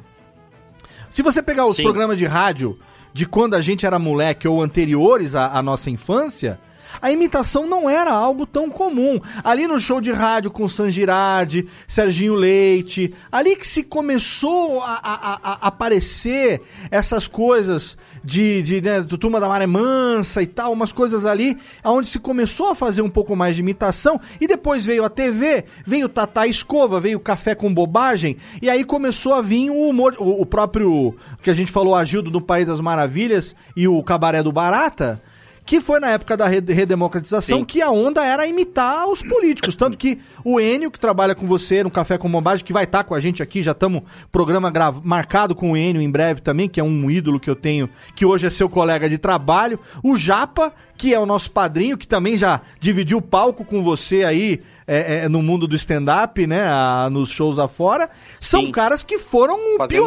Se 1.09 1.21
você 1.21 1.41
pegar 1.41 1.65
os 1.65 1.75
Sim. 1.75 1.83
programas 1.83 2.17
de 2.17 2.25
rádio 2.25 2.79
de 3.15 3.25
quando 3.25 3.53
a 3.53 3.61
gente 3.61 3.85
era 3.85 3.97
moleque 3.97 4.45
ou 4.45 4.61
anteriores 4.61 5.35
à, 5.35 5.57
à 5.57 5.63
nossa 5.63 5.89
infância, 5.89 6.59
a 7.01 7.11
imitação 7.11 7.67
não 7.67 7.89
era 7.89 8.11
algo 8.11 8.45
tão 8.45 8.69
comum. 8.69 9.19
Ali 9.43 9.67
no 9.67 9.79
show 9.79 9.99
de 10.01 10.11
rádio 10.11 10.51
com 10.51 10.67
San 10.67 10.89
Girardi, 10.89 11.67
Serginho 11.87 12.35
Leite, 12.35 13.13
ali 13.31 13.55
que 13.55 13.67
se 13.67 13.83
começou 13.83 14.81
a, 14.81 14.93
a- 15.03 15.39
a- 15.43 15.67
aparecer 15.67 16.61
essas 16.89 17.27
coisas 17.27 17.97
de, 18.23 18.61
de 18.63 18.81
né, 18.81 19.01
do 19.01 19.17
Turma 19.17 19.39
da 19.39 19.47
Maré 19.47 19.67
Mansa 19.67 20.41
e 20.41 20.47
tal, 20.47 20.71
umas 20.73 20.91
coisas 20.91 21.25
ali, 21.25 21.57
onde 21.83 22.07
se 22.07 22.17
começou 22.19 22.69
a 22.69 22.75
fazer 22.75 23.01
um 23.01 23.09
pouco 23.09 23.35
mais 23.35 23.55
de 23.55 23.61
imitação, 23.61 24.19
e 24.41 24.47
depois 24.47 24.83
veio 24.85 25.03
a 25.05 25.09
TV, 25.09 25.65
veio 25.85 26.09
Tatá 26.09 26.47
Escova, 26.47 26.99
veio 26.99 27.19
Café 27.19 27.53
com 27.53 27.71
Bobagem, 27.73 28.37
e 28.61 28.69
aí 28.69 28.83
começou 28.83 29.33
a 29.33 29.41
vir 29.41 29.69
o 29.69 29.87
humor, 29.89 30.15
o, 30.17 30.41
o 30.41 30.45
próprio, 30.45 31.15
que 31.41 31.49
a 31.49 31.53
gente 31.53 31.71
falou, 31.71 31.93
Agildo 31.93 32.31
do 32.31 32.41
País 32.41 32.67
das 32.67 32.81
Maravilhas 32.81 33.55
e 33.77 33.87
o 33.87 34.01
Cabaré 34.01 34.41
do 34.41 34.51
Barata, 34.51 35.21
que 35.65 35.81
foi 35.81 35.99
na 35.99 36.09
época 36.11 36.37
da 36.37 36.47
re- 36.47 36.59
redemocratização 36.61 37.65
que 37.65 37.81
a 37.81 37.89
onda 37.89 38.23
era 38.23 38.45
imitar 38.45 39.07
os 39.07 39.21
políticos. 39.21 39.75
Tanto 39.75 39.97
que 39.97 40.19
o 40.43 40.59
Enio, 40.59 40.91
que 40.91 40.99
trabalha 40.99 41.33
com 41.33 41.47
você 41.47 41.83
no 41.83 41.89
Café 41.89 42.17
com 42.17 42.29
Bombagem, 42.29 42.63
que 42.63 42.71
vai 42.73 42.83
estar 42.83 43.03
com 43.03 43.15
a 43.15 43.19
gente 43.19 43.41
aqui, 43.41 43.63
já 43.63 43.71
estamos 43.71 44.03
programa 44.31 44.71
marcado 45.03 45.55
com 45.55 45.71
o 45.71 45.77
Enio 45.77 46.01
em 46.01 46.09
breve 46.11 46.41
também, 46.41 46.69
que 46.69 46.79
é 46.79 46.83
um 46.83 47.09
ídolo 47.09 47.39
que 47.39 47.49
eu 47.49 47.55
tenho, 47.55 47.89
que 48.15 48.25
hoje 48.25 48.45
é 48.45 48.49
seu 48.49 48.69
colega 48.69 49.09
de 49.09 49.17
trabalho. 49.17 49.79
O 50.03 50.15
Japa, 50.15 50.71
que 50.97 51.13
é 51.13 51.19
o 51.19 51.25
nosso 51.25 51.49
padrinho, 51.51 51.97
que 51.97 52.07
também 52.07 52.37
já 52.37 52.61
dividiu 52.79 53.17
o 53.17 53.21
palco 53.21 53.65
com 53.65 53.81
você 53.83 54.23
aí 54.23 54.61
é, 54.87 55.23
é, 55.25 55.29
no 55.29 55.41
mundo 55.41 55.67
do 55.67 55.75
stand-up, 55.75 56.45
né? 56.45 56.63
a- 56.67 57.09
nos 57.11 57.29
shows 57.31 57.57
afora. 57.57 58.07
São 58.37 58.71
caras 58.71 59.03
que 59.03 59.17
foram 59.17 59.57
pio- 59.87 60.03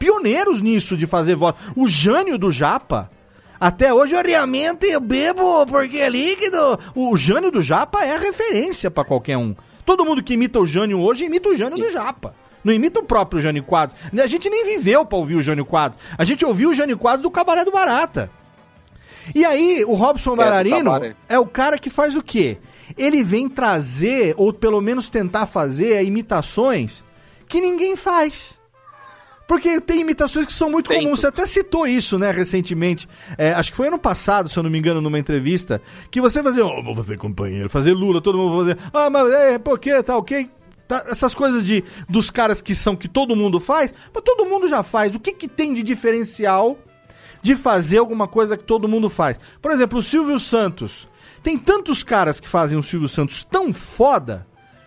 pioneiros 0.00 0.60
nisso 0.60 0.96
de 0.96 1.06
fazer 1.06 1.36
voz. 1.36 1.54
O 1.76 1.86
Jânio 1.86 2.36
do 2.36 2.50
Japa. 2.50 3.08
Até 3.58 3.92
hoje 3.92 4.14
eu 4.14 4.22
realmente 4.22 4.86
eu 4.86 5.00
bebo 5.00 5.66
porque 5.66 5.98
é 5.98 6.08
líquido. 6.08 6.78
O 6.94 7.16
Jânio 7.16 7.50
do 7.50 7.62
Japa 7.62 8.04
é 8.04 8.14
a 8.14 8.18
referência 8.18 8.90
pra 8.90 9.04
qualquer 9.04 9.36
um. 9.36 9.54
Todo 9.84 10.04
mundo 10.04 10.22
que 10.22 10.34
imita 10.34 10.58
o 10.60 10.66
Jânio 10.66 11.00
hoje 11.00 11.24
imita 11.24 11.48
o 11.48 11.56
Jânio 11.56 11.74
Sim. 11.74 11.80
do 11.80 11.92
Japa. 11.92 12.34
Não 12.62 12.72
imita 12.72 12.98
o 12.98 13.04
próprio 13.04 13.40
Jânio 13.40 13.62
Quadros. 13.62 13.96
A 14.18 14.26
gente 14.26 14.50
nem 14.50 14.66
viveu 14.66 15.06
pra 15.06 15.16
ouvir 15.16 15.36
o 15.36 15.42
Jânio 15.42 15.64
Quadros. 15.64 16.02
A 16.18 16.24
gente 16.24 16.44
ouviu 16.44 16.70
o 16.70 16.74
Jânio 16.74 16.98
Quadros 16.98 17.22
do 17.22 17.30
Cabaré 17.30 17.64
do 17.64 17.70
Barata. 17.70 18.28
E 19.34 19.44
aí, 19.44 19.84
o 19.86 19.94
Robson 19.94 20.34
Bailarino 20.34 20.92
Cabaré. 20.92 21.14
é 21.28 21.38
o 21.38 21.46
cara 21.46 21.78
que 21.78 21.88
faz 21.88 22.16
o 22.16 22.22
quê? 22.22 22.58
Ele 22.98 23.22
vem 23.22 23.48
trazer, 23.48 24.34
ou 24.36 24.52
pelo 24.52 24.80
menos 24.80 25.10
tentar 25.10 25.46
fazer, 25.46 26.04
imitações 26.04 27.04
que 27.48 27.60
ninguém 27.60 27.94
faz. 27.94 28.58
Porque 29.46 29.80
tem 29.80 30.00
imitações 30.00 30.44
que 30.44 30.52
são 30.52 30.70
muito 30.70 30.90
comuns. 30.90 31.20
Você 31.20 31.28
até 31.28 31.46
citou 31.46 31.86
isso, 31.86 32.18
né, 32.18 32.32
recentemente. 32.32 33.08
É, 33.38 33.52
acho 33.52 33.70
que 33.70 33.76
foi 33.76 33.86
ano 33.86 33.98
passado, 33.98 34.48
se 34.48 34.58
eu 34.58 34.62
não 34.62 34.70
me 34.70 34.78
engano, 34.78 35.00
numa 35.00 35.18
entrevista. 35.18 35.80
Que 36.10 36.20
você 36.20 36.42
fazia, 36.42 36.66
oh, 36.66 36.82
vou 36.82 36.96
fazer 36.96 37.16
companheiro, 37.16 37.70
fazer 37.70 37.92
Lula, 37.92 38.20
todo 38.20 38.36
mundo 38.36 38.64
vai 38.64 38.74
fazer. 38.74 38.90
Ah, 38.92 39.08
mas 39.08 39.32
é, 39.32 39.58
por 39.58 39.78
quê? 39.78 40.02
Tá 40.02 40.16
ok? 40.16 40.50
Tá, 40.88 41.04
essas 41.08 41.34
coisas 41.34 41.64
de 41.64 41.82
dos 42.08 42.30
caras 42.30 42.60
que 42.60 42.74
são 42.74 42.94
que 42.94 43.08
todo 43.08 43.34
mundo 43.34 43.58
faz, 43.58 43.92
mas 44.12 44.22
todo 44.22 44.46
mundo 44.46 44.68
já 44.68 44.82
faz. 44.82 45.14
O 45.14 45.20
que, 45.20 45.32
que 45.32 45.48
tem 45.48 45.72
de 45.72 45.82
diferencial 45.82 46.78
de 47.42 47.54
fazer 47.54 47.98
alguma 47.98 48.26
coisa 48.26 48.56
que 48.56 48.64
todo 48.64 48.88
mundo 48.88 49.08
faz? 49.08 49.38
Por 49.62 49.70
exemplo, 49.70 49.98
o 49.98 50.02
Silvio 50.02 50.38
Santos. 50.38 51.08
Tem 51.42 51.56
tantos 51.56 52.02
caras 52.02 52.40
que 52.40 52.48
fazem 52.48 52.76
o 52.76 52.82
Silvio 52.82 53.08
Santos 53.08 53.44
tão 53.44 53.72
foda. 53.72 54.44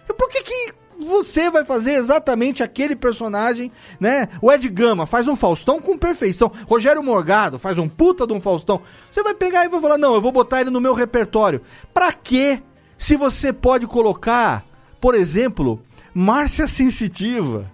e 0.10 0.14
Por 0.14 0.28
que, 0.28 0.44
que 0.44 0.74
você 1.00 1.50
vai 1.50 1.64
fazer 1.64 1.94
exatamente 1.94 2.62
aquele 2.62 2.96
personagem, 2.96 3.72
né? 4.00 4.28
O 4.42 4.52
Ed 4.52 4.68
Gama 4.70 5.06
faz 5.06 5.28
um 5.28 5.36
Faustão 5.36 5.82
com 5.82 5.98
perfeição. 5.98 6.52
Rogério 6.68 7.02
Morgado 7.02 7.58
faz 7.58 7.78
um 7.78 7.88
puta 7.88 8.28
de 8.28 8.34
um 8.34 8.42
Faustão. 8.42 8.82
Você 9.12 9.24
vai 9.24 9.34
pegar 9.34 9.66
e 9.66 9.70
vai 9.70 9.80
falar: 9.80 9.98
"Não, 9.98 10.14
eu 10.14 10.22
vou 10.22 10.32
botar 10.32 10.62
ele 10.62 10.70
no 10.70 10.82
meu 10.82 10.94
repertório". 10.94 11.62
Pra 11.94 12.12
quê? 12.12 12.62
Se 12.98 13.16
você 13.16 13.54
pode 13.54 13.88
colocar, 13.88 14.66
por 15.00 15.16
exemplo, 15.16 15.82
Márcia 16.14 16.68
Sensitiva. 16.68 17.72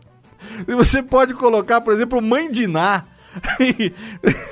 Você 0.67 1.01
pode 1.01 1.33
colocar, 1.33 1.81
por 1.81 1.93
exemplo, 1.93 2.21
Mãe 2.21 2.49
de 2.49 2.67
Ná. 2.67 3.03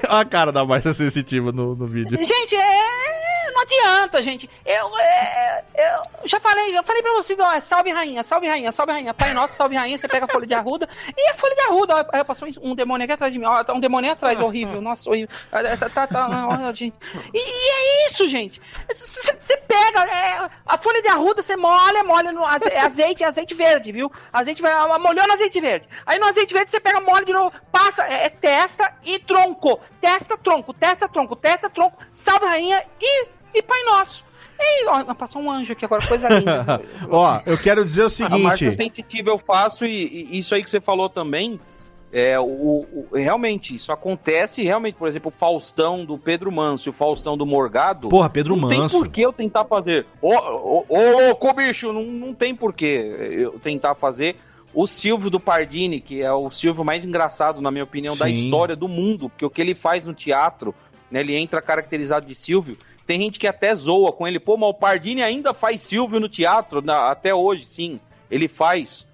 Olha 0.09 0.21
a 0.21 0.25
cara 0.25 0.51
da 0.51 0.65
Márcia 0.65 0.93
Sensitiva 0.93 1.51
no, 1.51 1.75
no 1.75 1.85
vídeo. 1.85 2.17
Gente, 2.17 2.55
é, 2.55 3.32
não 3.53 3.61
adianta, 3.61 4.21
gente. 4.21 4.49
Eu, 4.65 4.91
é, 4.99 5.63
eu 5.75 6.27
já 6.27 6.39
falei, 6.39 6.77
eu 6.77 6.83
falei 6.83 7.01
pra 7.01 7.13
vocês, 7.13 7.39
ó, 7.39 7.59
salve 7.61 7.91
rainha, 7.91 8.23
salve 8.23 8.47
rainha, 8.47 8.71
salve 8.71 8.91
rainha. 8.91 9.13
Pai 9.13 9.33
nosso, 9.33 9.55
salve 9.55 9.75
rainha, 9.75 9.97
você 9.97 10.07
pega 10.07 10.25
a 10.25 10.27
folha 10.27 10.47
de 10.47 10.53
arruda 10.53 10.87
e 11.17 11.29
a 11.29 11.35
folha 11.35 11.55
de 11.55 11.61
arruda, 11.61 12.07
ó, 12.13 12.23
passou 12.23 12.47
um 12.61 12.75
demônio 12.75 13.03
aqui 13.03 13.13
atrás 13.13 13.31
de 13.31 13.39
mim, 13.39 13.45
ó, 13.45 13.63
tá 13.63 13.73
um 13.73 13.79
demônio 13.79 14.11
atrás, 14.11 14.39
horrível, 14.41 14.81
nossa, 14.81 15.09
horrível. 15.09 15.29
Tá, 15.51 15.89
tá, 15.89 16.07
tá, 16.07 16.47
ó, 16.49 16.73
gente. 16.73 16.95
E, 17.33 17.37
e 17.37 17.69
é 17.69 18.09
isso, 18.11 18.27
gente. 18.27 18.61
Você 18.89 19.57
pega 19.57 20.03
é, 20.05 20.49
a 20.65 20.77
folha 20.77 21.01
de 21.01 21.07
arruda, 21.07 21.41
você 21.41 21.55
molha, 21.55 22.03
molha 22.03 22.31
no 22.31 22.45
aze- 22.45 22.69
é 22.69 22.79
azeite, 22.79 23.23
é 23.23 23.27
azeite 23.27 23.53
verde, 23.53 23.91
viu? 23.91 24.11
Azeite 24.31 24.61
verde, 24.61 24.77
molhou 24.99 25.27
no 25.27 25.33
azeite 25.33 25.59
verde. 25.61 25.87
Aí 26.05 26.19
no 26.19 26.25
azeite 26.27 26.53
verde 26.53 26.71
você 26.71 26.79
pega, 26.79 26.99
molha 26.99 27.25
de 27.25 27.33
novo, 27.33 27.53
passa, 27.71 28.03
é, 28.07 28.25
é 28.25 28.29
testa 28.29 28.93
e 29.03 29.19
tronco. 29.19 29.79
Testa, 30.01 30.37
tronco, 30.37 30.73
testa, 30.73 31.07
tronco, 31.07 31.35
testa, 31.35 31.69
tronco, 31.69 31.97
salve 32.11 32.45
rainha 32.45 32.83
e, 32.99 33.25
e 33.53 33.61
pai 33.61 33.83
nosso. 33.83 34.23
E, 34.59 34.87
ó, 34.87 35.13
passou 35.13 35.41
um 35.41 35.51
anjo 35.51 35.73
aqui 35.73 35.83
agora, 35.83 36.05
coisa 36.07 36.29
linda. 36.29 36.81
Ó, 37.09 37.39
eu 37.45 37.57
quero 37.57 37.83
dizer 37.83 38.03
o 38.03 38.05
A 38.05 38.09
seguinte. 38.09 38.41
marca 38.43 38.75
sensitiva 38.75 39.29
eu 39.29 39.37
faço 39.37 39.85
e, 39.85 40.27
e 40.31 40.37
isso 40.39 40.55
aí 40.55 40.63
que 40.63 40.69
você 40.69 40.79
falou 40.79 41.09
também, 41.09 41.59
é, 42.13 42.39
o, 42.39 42.43
o- 42.45 43.07
realmente, 43.13 43.75
isso 43.75 43.91
acontece, 43.91 44.63
realmente, 44.63 44.95
por 44.95 45.07
exemplo, 45.07 45.33
o 45.35 45.37
Faustão 45.37 46.05
do 46.05 46.17
Pedro 46.17 46.49
Manso 46.51 46.87
e 46.87 46.91
o 46.91 46.93
Faustão 46.93 47.35
do 47.35 47.45
Morgado. 47.45 48.07
Porra, 48.07 48.29
Pedro 48.29 48.55
não 48.55 48.69
Manso. 48.69 48.77
tem 48.77 48.99
por 49.01 49.09
que 49.09 49.21
eu 49.21 49.33
tentar 49.33 49.65
fazer. 49.65 50.05
Ô, 50.21 50.31
ô, 50.33 50.85
ô, 50.87 51.11
louco, 51.27 51.51
bicho, 51.53 51.91
não, 51.91 52.03
não 52.03 52.33
tem 52.33 52.55
por 52.55 52.73
que 52.73 52.85
eu 52.85 53.59
tentar 53.59 53.95
fazer. 53.95 54.37
O 54.73 54.87
Silvio 54.87 55.29
do 55.29 55.39
Pardini, 55.41 55.99
que 55.99 56.21
é 56.21 56.31
o 56.31 56.49
Silvio 56.51 56.85
mais 56.85 57.03
engraçado, 57.03 57.59
na 57.61 57.69
minha 57.69 57.83
opinião, 57.83 58.15
da 58.15 58.25
Sim. 58.27 58.31
história 58.31 58.75
do 58.75 58.87
mundo, 58.87 59.27
porque 59.29 59.45
o 59.45 59.49
que 59.49 59.59
ele 59.61 59.75
faz 59.75 60.05
no 60.05 60.13
teatro, 60.13 60.73
né, 61.11 61.19
ele 61.19 61.35
entra 61.35 61.61
caracterizado 61.61 62.25
de 62.25 62.33
Silvio. 62.35 62.77
Tem 63.05 63.19
gente 63.19 63.37
que 63.39 63.47
até 63.47 63.73
zoa 63.75 64.11
com 64.13 64.27
ele, 64.27 64.39
pô, 64.39 64.55
mas 64.57 64.69
o 64.69 64.73
Pardini 64.73 65.21
ainda 65.21 65.53
faz 65.53 65.81
Silvio 65.81 66.19
no 66.19 66.29
teatro, 66.29 66.81
na- 66.81 67.09
até 67.11 67.33
hoje, 67.35 67.65
sim, 67.65 67.99
ele 68.31 68.47
faz. 68.47 69.07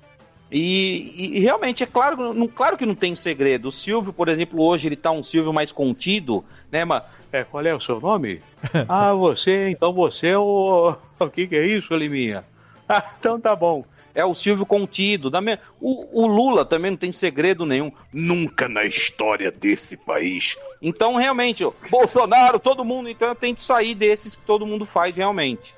E, 0.52 1.14
e- 1.16 1.38
e 1.38 1.40
realmente, 1.42 1.84
é 1.84 1.88
claro, 1.88 2.34
não, 2.34 2.48
claro 2.48 2.76
que 2.78 2.86
não 2.86 2.96
tem 2.96 3.16
segredo. 3.16 3.68
O 3.68 3.72
Silvio, 3.72 4.12
por 4.12 4.28
exemplo, 4.30 4.62
hoje 4.64 4.88
ele 4.88 4.96
tá 4.96 5.12
um 5.12 5.22
Silvio 5.22 5.54
mais 5.54 5.72
contido, 5.72 6.44
né, 6.72 6.84
mas 6.86 7.04
É, 7.32 7.44
qual 7.44 7.64
é 7.66 7.74
o 7.76 7.80
seu 7.80 8.00
nome? 8.00 8.42
ah, 8.88 9.14
você, 9.14 9.70
então 9.70 9.94
você 9.94 10.28
é 10.30 10.38
o. 10.38 10.96
O 11.20 11.30
que, 11.30 11.46
que 11.48 11.56
é 11.56 11.66
isso, 11.66 11.96
Liminha? 11.96 12.44
Ah, 12.92 13.04
então 13.20 13.40
tá 13.40 13.56
bom. 13.56 13.84
É 14.14 14.26
o 14.26 14.36
Silvio 14.36 14.66
contido. 14.66 15.30
Da 15.30 15.42
me... 15.42 15.58
o, 15.80 16.24
o 16.24 16.28
Lula 16.28 16.66
também 16.66 16.92
não 16.92 16.98
tem 16.98 17.12
segredo 17.12 17.66
nenhum. 17.66 17.92
Nunca 18.12 18.68
na 18.68 18.84
história 18.84 19.52
desse 19.52 19.96
país. 19.98 20.58
Então, 20.82 21.16
realmente, 21.16 21.64
ó, 21.64 21.72
Bolsonaro, 21.90 22.60
todo 22.60 22.86
mundo. 22.86 23.10
Então, 23.10 23.28
eu 23.28 23.36
tento 23.36 23.62
sair 23.62 23.96
desses 23.96 24.36
que 24.36 24.44
todo 24.44 24.66
mundo 24.66 24.86
faz 24.86 25.16
realmente. 25.16 25.74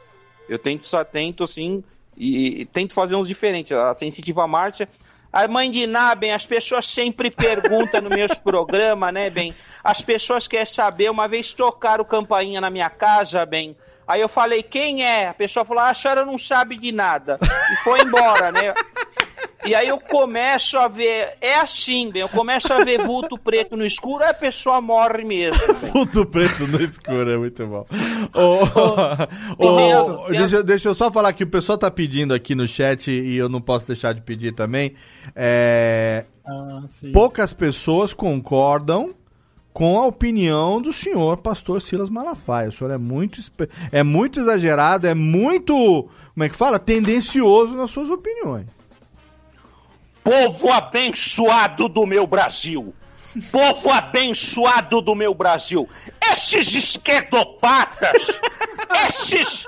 Eu 0.49 0.59
tento, 0.59 0.85
só 0.85 1.03
tento 1.03 1.43
assim, 1.43 1.83
e, 2.17 2.61
e 2.61 2.65
tento 2.65 2.93
fazer 2.93 3.15
uns 3.15 3.27
diferentes. 3.27 3.71
A 3.71 3.93
sensitiva 3.93 4.47
Márcia. 4.47 4.87
A 5.31 5.47
mãe 5.47 5.71
de 5.71 5.87
Ná, 5.87 6.13
bem, 6.13 6.33
as 6.33 6.45
pessoas 6.45 6.85
sempre 6.85 7.31
perguntam 7.31 8.01
nos 8.01 8.09
meus 8.09 8.37
programas, 8.37 9.13
né, 9.13 9.29
bem? 9.29 9.55
As 9.81 10.01
pessoas 10.01 10.45
querem 10.45 10.65
saber, 10.65 11.09
uma 11.09 11.25
vez 11.25 11.53
tocaram 11.53 12.03
campainha 12.03 12.59
na 12.59 12.69
minha 12.69 12.89
casa, 12.89 13.45
bem. 13.45 13.75
Aí 14.11 14.21
eu 14.21 14.29
falei, 14.29 14.61
quem 14.61 15.03
é? 15.03 15.27
A 15.27 15.33
pessoa 15.33 15.63
falou, 15.65 15.83
ah, 15.83 15.89
a 15.89 15.93
senhora 15.93 16.25
não 16.25 16.37
sabe 16.37 16.75
de 16.77 16.91
nada. 16.91 17.39
E 17.71 17.75
foi 17.83 18.01
embora, 18.01 18.51
né? 18.51 18.73
E 19.63 19.75
aí 19.75 19.87
eu 19.87 19.99
começo 19.99 20.75
a 20.77 20.87
ver, 20.87 21.37
é 21.39 21.53
assim, 21.59 22.09
bem, 22.09 22.23
eu 22.23 22.29
começo 22.29 22.73
a 22.73 22.83
ver 22.83 22.99
vulto 23.05 23.37
preto 23.37 23.77
no 23.77 23.85
escuro, 23.85 24.23
aí 24.23 24.31
a 24.31 24.33
pessoa 24.33 24.81
morre 24.81 25.23
mesmo. 25.23 25.59
Puto 25.93 26.25
preto 26.25 26.65
no 26.67 26.81
escuro, 26.81 27.29
é 27.29 27.37
muito 27.37 27.67
bom. 27.67 27.85
As- 29.93 30.11
ô, 30.11 30.25
tem 30.27 30.37
deixa, 30.39 30.63
deixa 30.63 30.89
eu 30.89 30.93
só 30.95 31.11
falar 31.11 31.31
que 31.33 31.43
o 31.43 31.47
pessoal 31.47 31.77
tá 31.77 31.91
pedindo 31.91 32.33
aqui 32.33 32.55
no 32.55 32.67
chat 32.67 33.11
e 33.11 33.37
eu 33.37 33.47
não 33.47 33.61
posso 33.61 33.85
deixar 33.85 34.13
de 34.13 34.21
pedir 34.21 34.53
também. 34.53 34.95
É, 35.35 36.25
Ah, 36.45 36.81
sim. 36.87 37.11
poucas 37.11 37.53
pessoas 37.53 38.13
concordam 38.15 39.13
com 39.73 39.99
a 39.99 40.05
opinião 40.05 40.81
do 40.81 40.91
senhor 40.91 41.37
pastor 41.37 41.81
Silas 41.81 42.09
Malafaia. 42.09 42.69
O 42.69 42.71
senhor 42.71 42.91
é 42.91 42.97
muito, 42.97 43.41
é 43.91 44.03
muito 44.03 44.39
exagerado, 44.39 45.07
é 45.07 45.13
muito, 45.13 45.73
como 46.33 46.43
é 46.43 46.49
que 46.49 46.55
fala? 46.55 46.79
Tendencioso 46.79 47.75
nas 47.75 47.91
suas 47.91 48.09
opiniões. 48.09 48.67
Povo 50.23 50.71
abençoado 50.71 51.87
do 51.89 52.05
meu 52.05 52.27
Brasil. 52.27 52.93
Povo 53.49 53.89
abençoado 53.89 55.01
do 55.01 55.15
meu 55.15 55.33
Brasil. 55.33 55.87
Esses 56.31 56.75
esquerdopatas, 56.75 58.39
esses 59.07 59.65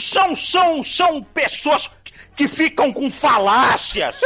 são, 0.00 0.34
são, 0.34 0.82
são 0.82 1.22
pessoas 1.22 1.90
que 2.34 2.48
ficam 2.48 2.92
com 2.92 3.10
falácias, 3.10 4.20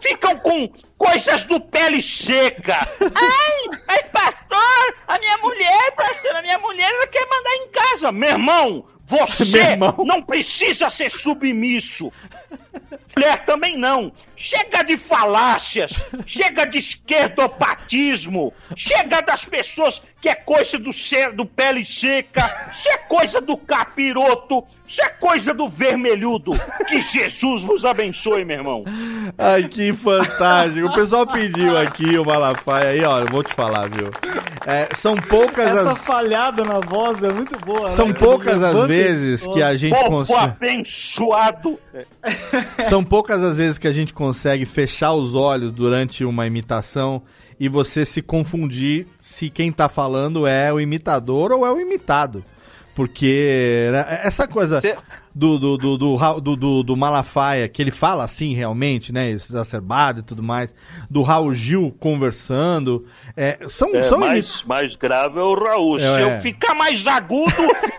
ficam 0.00 0.36
com 0.38 0.68
coisas 0.98 1.46
do 1.46 1.60
pele 1.60 2.02
seca. 2.02 2.86
Ai, 3.14 3.78
mas 3.86 4.06
pastor, 4.08 4.94
a 5.06 5.18
minha 5.18 5.38
mulher, 5.38 5.92
pastor, 5.96 6.36
a 6.36 6.42
minha 6.42 6.58
mulher, 6.58 6.90
ela 6.90 7.06
quer 7.06 7.26
mandar 7.26 7.54
em 7.54 7.68
casa. 7.68 8.12
Meu 8.12 8.30
irmão, 8.30 8.84
você 9.08 9.74
não 10.04 10.22
precisa 10.22 10.90
ser 10.90 11.10
submisso. 11.10 12.12
Mulher 13.16 13.44
também 13.44 13.76
não. 13.76 14.12
Chega 14.36 14.84
de 14.84 14.96
falácias, 14.96 15.92
chega 16.24 16.64
de 16.64 16.78
esquerdopatismo, 16.78 18.52
chega 18.76 19.20
das 19.20 19.44
pessoas 19.44 20.02
que 20.20 20.28
é 20.28 20.34
coisa 20.34 20.78
do 20.78 20.92
ser 20.92 21.32
do 21.32 21.46
pele 21.46 21.84
seca, 21.84 22.68
isso 22.72 22.88
é 22.88 22.98
coisa 22.98 23.40
do 23.40 23.56
capiroto, 23.56 24.64
isso 24.86 25.02
é 25.02 25.08
coisa 25.08 25.54
do 25.54 25.68
vermelhudo. 25.68 26.52
Que 26.86 27.00
Jesus 27.00 27.62
vos 27.62 27.84
abençoe, 27.84 28.44
meu 28.44 28.58
irmão. 28.58 28.84
Ai, 29.36 29.64
que 29.64 29.92
fantástico. 29.92 30.86
O 30.86 30.94
pessoal 30.94 31.26
pediu 31.26 31.76
aqui 31.76 32.18
o 32.18 32.24
Malafaia 32.24 32.88
aí, 32.90 33.04
ó, 33.04 33.20
eu 33.20 33.26
vou 33.26 33.42
te 33.42 33.54
falar, 33.54 33.88
viu? 33.88 34.10
É, 34.66 34.88
são 34.94 35.14
poucas 35.16 35.68
Essa 35.68 35.92
as... 35.92 36.04
falhada 36.04 36.64
na 36.64 36.80
voz 36.80 37.22
é 37.22 37.32
muito 37.32 37.56
boa. 37.58 37.88
São 37.90 38.08
né? 38.08 38.14
poucas 38.14 38.62
as 38.62 38.74
e- 38.84 38.86
vezes 38.98 39.46
que 39.46 39.62
a 39.62 39.76
gente 39.76 39.98
consegue. 40.06 40.40
abençoado. 40.40 41.78
São 42.88 43.02
poucas 43.04 43.42
as 43.42 43.56
vezes 43.58 43.78
que 43.78 43.88
a 43.88 43.92
gente 43.92 44.12
consegue 44.12 44.64
fechar 44.64 45.12
os 45.14 45.34
olhos 45.34 45.72
durante 45.72 46.24
uma 46.24 46.46
imitação 46.46 47.22
e 47.60 47.68
você 47.68 48.04
se 48.04 48.22
confundir 48.22 49.06
se 49.18 49.50
quem 49.50 49.72
tá 49.72 49.88
falando 49.88 50.46
é 50.46 50.72
o 50.72 50.80
imitador 50.80 51.52
ou 51.52 51.66
é 51.66 51.70
o 51.72 51.80
imitado. 51.80 52.44
Porque 52.94 53.88
né, 53.92 54.20
essa 54.24 54.46
coisa 54.48 54.78
Cê- 54.78 54.96
do, 55.38 55.58
do, 55.58 55.78
do, 55.78 55.96
do, 56.40 56.56
do, 56.56 56.82
do- 56.82 56.96
Malafaia, 56.96 57.68
que 57.68 57.80
ele 57.80 57.92
fala 57.92 58.24
assim 58.24 58.54
realmente, 58.54 59.12
né? 59.12 59.30
Exacerbado 59.30 60.20
e 60.20 60.22
tudo 60.24 60.42
mais, 60.42 60.74
do 61.08 61.22
Raul 61.22 61.52
Gil 61.54 61.94
conversando. 62.00 63.06
é, 63.36 63.58
são, 63.68 63.94
É, 63.94 64.02
são 64.02 64.18
mais, 64.18 64.62
mais 64.64 64.96
grave 64.96 65.38
é 65.38 65.42
o 65.42 65.54
Raul. 65.54 65.98
Se 66.00 66.04
é. 66.06 66.22
eu 66.24 66.40
Fica 66.40 66.74
mais 66.74 67.06
agudo 67.06 67.52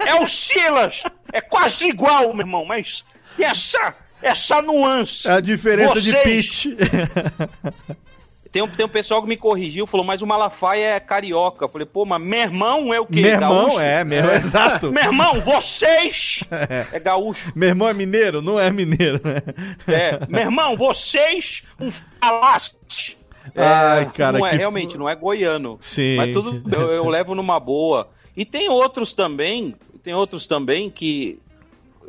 é 0.06 0.16
o 0.16 0.28
Silas. 0.28 1.02
É 1.32 1.40
quase 1.40 1.88
igual, 1.88 2.34
meu 2.34 2.42
irmão, 2.46 2.66
mas 2.66 3.06
essa, 3.40 3.96
essa 4.22 4.62
nuance. 4.62 5.28
É 5.28 5.32
a 5.32 5.40
diferença 5.40 6.02
de 6.02 6.12
Vocês- 6.12 6.24
pitch. 6.48 6.66
Tem 8.52 8.64
um, 8.64 8.68
tem 8.68 8.84
um 8.86 8.90
pessoal 8.90 9.22
que 9.22 9.28
me 9.28 9.38
corrigiu, 9.38 9.86
falou, 9.86 10.06
mas 10.06 10.24
o 10.24 10.28
Malafaia 10.28 10.96
é 10.96 11.00
carioca. 11.00 11.66
Eu 11.66 11.70
falei, 11.70 11.86
pô, 11.86 12.04
mas 12.04 12.20
meu 12.20 12.40
irmão 12.40 12.94
é 12.94 13.00
o 13.00 13.06
quê? 13.06 13.22
Meu 13.22 13.32
irmão 13.32 13.68
Gaúcho? 13.68 13.80
é, 13.80 14.04
meu, 14.04 14.30
exato. 14.32 14.92
Meu 14.92 15.04
irmão, 15.04 15.40
vocês. 15.40 16.44
É 16.92 17.00
gaúcho. 17.00 17.52
Meu 17.56 17.70
irmão 17.70 17.88
é 17.88 17.94
mineiro? 17.94 18.42
Não 18.42 18.60
é 18.60 18.72
mineiro, 18.72 19.22
né? 19.24 19.42
É, 19.88 20.20
meu 20.28 20.42
irmão, 20.42 20.76
vocês. 20.76 21.64
Um 21.80 21.92
falácio. 21.92 22.76
É, 23.54 23.64
Ai, 23.64 24.12
cara, 24.12 24.38
não 24.38 24.46
é, 24.46 24.50
que 24.52 24.56
realmente, 24.58 24.98
não 24.98 25.08
é 25.08 25.16
goiano. 25.16 25.78
Sim. 25.80 26.16
Mas 26.16 26.34
tudo 26.34 26.64
eu, 26.76 26.88
eu 26.92 27.08
levo 27.08 27.36
numa 27.36 27.60
boa. 27.60 28.10
E 28.36 28.46
tem 28.46 28.70
outros 28.70 29.14
também, 29.14 29.76
tem 30.04 30.14
outros 30.14 30.48
também 30.48 30.90
que 30.90 31.40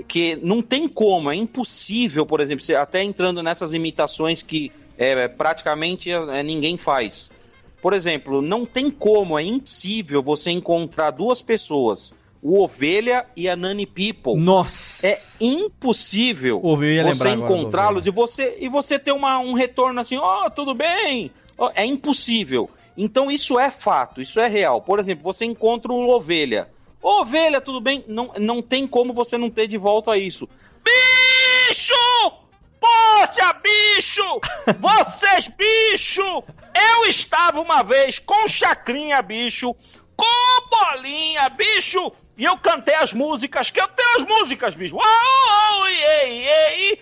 que 0.08 0.38
não 0.42 0.62
tem 0.62 0.88
como, 0.88 1.30
é 1.30 1.34
impossível, 1.34 2.24
por 2.24 2.40
exemplo, 2.40 2.64
até 2.78 3.02
entrando 3.02 3.42
nessas 3.42 3.74
imitações 3.74 4.42
que 4.42 4.72
é, 5.00 5.28
praticamente 5.28 6.10
é, 6.10 6.42
ninguém 6.42 6.76
faz. 6.76 7.30
Por 7.80 7.94
exemplo, 7.94 8.42
não 8.42 8.66
tem 8.66 8.90
como, 8.90 9.38
é 9.38 9.42
impossível 9.42 10.22
você 10.22 10.50
encontrar 10.50 11.10
duas 11.10 11.40
pessoas 11.40 12.12
o 12.42 12.62
Ovelha 12.62 13.26
e 13.36 13.48
a 13.48 13.56
Nani 13.56 13.86
People. 13.86 14.34
Nossa! 14.36 15.06
É 15.06 15.18
impossível 15.40 16.60
você 16.60 17.28
encontrá-los 17.30 18.06
e 18.06 18.10
você, 18.10 18.56
e 18.60 18.68
você 18.68 18.98
ter 18.98 19.12
uma, 19.12 19.38
um 19.38 19.52
retorno 19.52 20.00
assim, 20.00 20.16
ó, 20.16 20.48
tudo 20.48 20.74
bem? 20.74 21.30
É 21.74 21.84
impossível. 21.84 22.70
Então 22.96 23.30
isso 23.30 23.58
é 23.58 23.70
fato, 23.70 24.20
isso 24.20 24.40
é 24.40 24.48
real. 24.48 24.80
Por 24.80 24.98
exemplo, 24.98 25.22
você 25.22 25.44
encontra 25.44 25.92
o 25.92 26.08
Ovelha. 26.08 26.68
Ô, 27.02 27.20
Ovelha, 27.20 27.60
tudo 27.60 27.80
bem? 27.80 28.04
Não, 28.06 28.32
não 28.38 28.62
tem 28.62 28.86
como 28.86 29.12
você 29.12 29.38
não 29.38 29.50
ter 29.50 29.66
de 29.66 29.76
volta 29.76 30.16
isso. 30.16 30.48
Bicho! 30.84 31.94
Poxa, 32.80 33.52
bicho! 33.52 34.40
Vocês, 34.78 35.48
bicho! 35.48 36.42
Eu 36.74 37.04
estava 37.06 37.60
uma 37.60 37.82
vez 37.82 38.18
com 38.18 38.48
chacrinha, 38.48 39.20
bicho, 39.20 39.74
com 40.16 40.68
bolinha, 40.70 41.48
bicho, 41.50 42.12
e 42.38 42.44
eu 42.44 42.56
cantei 42.56 42.94
as 42.94 43.12
músicas, 43.12 43.70
que 43.70 43.80
eu 43.80 43.88
tenho 43.88 44.16
as 44.16 44.24
músicas, 44.24 44.74
bicho. 44.74 44.96
Uau, 44.96 45.88
ei, 45.88 46.48
ei, 46.48 46.98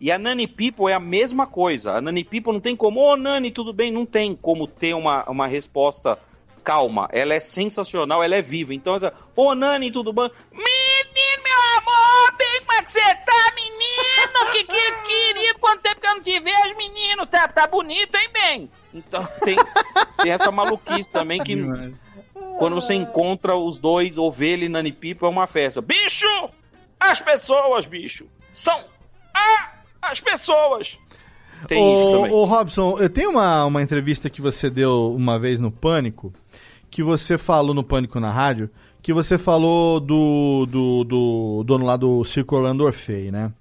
E 0.00 0.10
a 0.10 0.18
Nani 0.18 0.46
People 0.46 0.90
é 0.90 0.94
a 0.94 1.00
mesma 1.00 1.46
coisa. 1.46 1.92
A 1.92 2.00
Nani 2.00 2.24
People 2.24 2.52
não 2.52 2.60
tem 2.60 2.74
como, 2.74 3.00
ô 3.00 3.16
Nani, 3.16 3.50
tudo 3.50 3.72
bem? 3.72 3.90
Não 3.90 4.04
tem 4.04 4.34
como 4.34 4.66
ter 4.66 4.94
uma, 4.94 5.24
uma 5.30 5.46
resposta 5.46 6.18
calma. 6.64 7.08
Ela 7.12 7.34
é 7.34 7.40
sensacional, 7.40 8.22
ela 8.22 8.34
é 8.34 8.42
viva. 8.42 8.74
Então, 8.74 8.96
ô 9.36 9.54
Nani, 9.54 9.90
tudo 9.90 10.12
bom? 10.12 10.28
Menino, 11.14 11.42
meu 11.42 11.58
amor, 11.78 12.36
bem, 12.38 12.60
como 12.60 12.72
é 12.78 12.82
que 12.82 12.92
você 12.92 13.14
tá, 13.16 13.52
menino? 13.54 14.50
Que, 14.50 14.64
que 14.64 14.92
querido, 15.02 15.58
quanto 15.60 15.82
tempo 15.82 16.00
que 16.00 16.06
eu 16.06 16.14
não 16.14 16.22
te 16.22 16.40
vejo, 16.40 16.76
menino? 16.76 17.26
Tá, 17.26 17.48
tá 17.48 17.66
bonito, 17.66 18.14
hein, 18.16 18.28
bem? 18.32 18.70
Então 18.94 19.26
tem, 19.44 19.56
tem 20.22 20.32
essa 20.32 20.50
maluquice 20.50 21.04
também 21.04 21.42
que 21.42 21.56
quando 22.58 22.74
você 22.74 22.94
encontra 22.94 23.56
os 23.56 23.78
dois, 23.78 24.16
ovelha 24.18 24.64
e 24.64 24.68
Nani 24.68 24.92
Pipo, 24.92 25.26
é 25.26 25.28
uma 25.28 25.46
festa. 25.46 25.80
Bicho! 25.82 26.26
As 26.98 27.20
pessoas, 27.20 27.86
bicho! 27.86 28.26
São 28.52 28.84
a, 29.34 29.70
as 30.00 30.20
pessoas! 30.20 30.98
Tem 31.66 31.78
isso 31.78 32.08
Ô, 32.08 32.16
também. 32.16 32.32
ô, 32.32 32.44
Robson, 32.44 32.98
eu 32.98 33.08
tenho 33.08 33.30
uma, 33.30 33.64
uma 33.66 33.82
entrevista 33.82 34.28
que 34.28 34.40
você 34.40 34.68
deu 34.68 35.14
uma 35.14 35.38
vez 35.38 35.60
no 35.60 35.70
Pânico, 35.70 36.32
que 36.90 37.02
você 37.02 37.38
falou 37.38 37.74
no 37.74 37.84
Pânico 37.84 38.18
na 38.18 38.30
rádio, 38.30 38.68
que 39.02 39.12
você 39.12 39.36
falou 39.36 39.98
do, 40.00 40.66
do, 40.70 41.04
do 41.04 41.64
dono 41.66 41.84
lá 41.84 41.96
do 41.96 42.24
Circo 42.24 42.56
Orlando 42.56 42.84
Orfei, 42.84 43.30
né? 43.30 43.52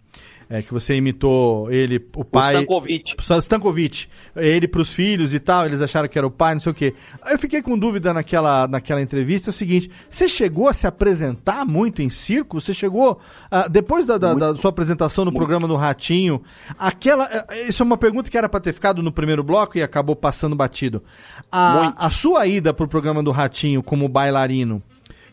É, 0.54 0.62
que 0.62 0.74
você 0.74 0.96
imitou 0.96 1.72
ele, 1.72 1.96
o 2.14 2.26
pai... 2.26 2.44
Stankovic. 2.58 3.14
Sa- 3.22 3.38
Stankovic. 3.38 4.08
Ele 4.36 4.68
pros 4.68 4.94
filhos 4.94 5.34
e 5.34 5.40
tal, 5.40 5.66
eles 5.66 5.80
acharam 5.82 6.10
que 6.10 6.18
era 6.18 6.28
o 6.28 6.30
pai, 6.32 6.54
não 6.56 6.60
sei 6.60 6.72
o 6.74 6.76
quê. 6.76 6.94
Eu 7.30 7.40
fiquei 7.40 7.62
com 7.62 7.80
dúvida 7.80 8.14
naquela, 8.14 8.68
naquela 8.68 9.02
entrevista, 9.02 9.50
é 9.50 9.52
o 9.52 9.54
seguinte, 9.54 9.90
você 10.10 10.28
chegou 10.28 10.68
a 10.68 10.74
se 10.74 10.86
apresentar 10.86 11.66
muito 11.66 12.02
em 12.02 12.10
circo? 12.10 12.60
Você 12.60 12.74
chegou, 12.74 13.18
ah, 13.50 13.70
depois 13.70 14.06
da, 14.06 14.18
da- 14.18 14.34
da 14.34 14.54
sua 14.58 14.72
apresentação 14.72 15.24
no 15.24 15.32
programa 15.32 15.70
do 15.70 15.78
Ratinho, 15.78 16.42
aquela, 16.78 17.30
eh, 17.50 17.70
isso 17.70 17.82
é 17.82 17.86
uma 17.86 17.96
pergunta 17.98 18.30
que 18.30 18.38
era 18.38 18.50
pra 18.50 18.60
ter 18.60 18.74
ficado 18.74 19.02
no 19.02 19.10
primeiro 19.12 19.46
bloco 19.46 19.78
e 19.78 19.82
acabou 19.82 20.18
passando 20.18 20.54
batido. 20.54 21.02
A, 21.50 21.94
a 22.08 22.10
sua 22.10 22.46
ida 22.46 22.74
pro 22.74 22.90
programa 22.90 23.24
do 23.24 23.32
Ratinho 23.32 23.82
como 23.82 24.10
bailarino, 24.10 24.84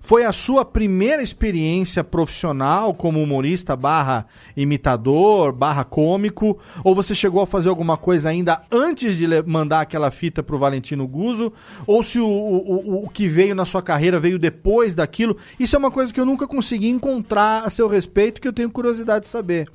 foi 0.09 0.25
a 0.25 0.33
sua 0.33 0.65
primeira 0.65 1.23
experiência 1.23 2.03
profissional 2.03 2.95
como 2.95 3.23
humorista 3.23 3.77
barra 3.77 4.27
imitador, 4.57 5.53
barra 5.53 5.85
cômico? 5.85 6.59
Ou 6.83 6.95
você 6.95 7.15
chegou 7.15 7.43
a 7.43 7.47
fazer 7.47 7.69
alguma 7.69 7.95
coisa 7.99 8.31
ainda 8.31 8.63
antes 8.73 9.19
de 9.19 9.27
mandar 9.43 9.83
aquela 9.83 10.11
fita 10.11 10.43
pro 10.43 10.59
Valentino 10.59 11.07
Guzzo? 11.07 11.53
Ou 11.87 12.03
se 12.03 12.19
o, 12.19 12.27
o, 12.27 13.05
o- 13.05 13.11
que 13.11 13.29
veio 13.29 13.55
na 13.55 13.67
sua 13.67 13.83
carreira 13.83 14.19
veio 14.19 14.39
depois 14.39 14.95
daquilo? 14.95 15.37
Isso 15.61 15.77
é 15.77 15.79
uma 15.79 15.91
coisa 15.91 16.11
que 16.11 16.19
eu 16.19 16.25
nunca 16.25 16.49
consegui 16.49 16.89
encontrar 16.89 17.65
a 17.67 17.69
seu 17.69 17.87
respeito, 17.87 18.41
que 18.41 18.49
eu 18.49 18.53
tenho 18.55 18.71
curiosidade 18.71 19.27
de 19.27 19.31
saber. 19.31 19.69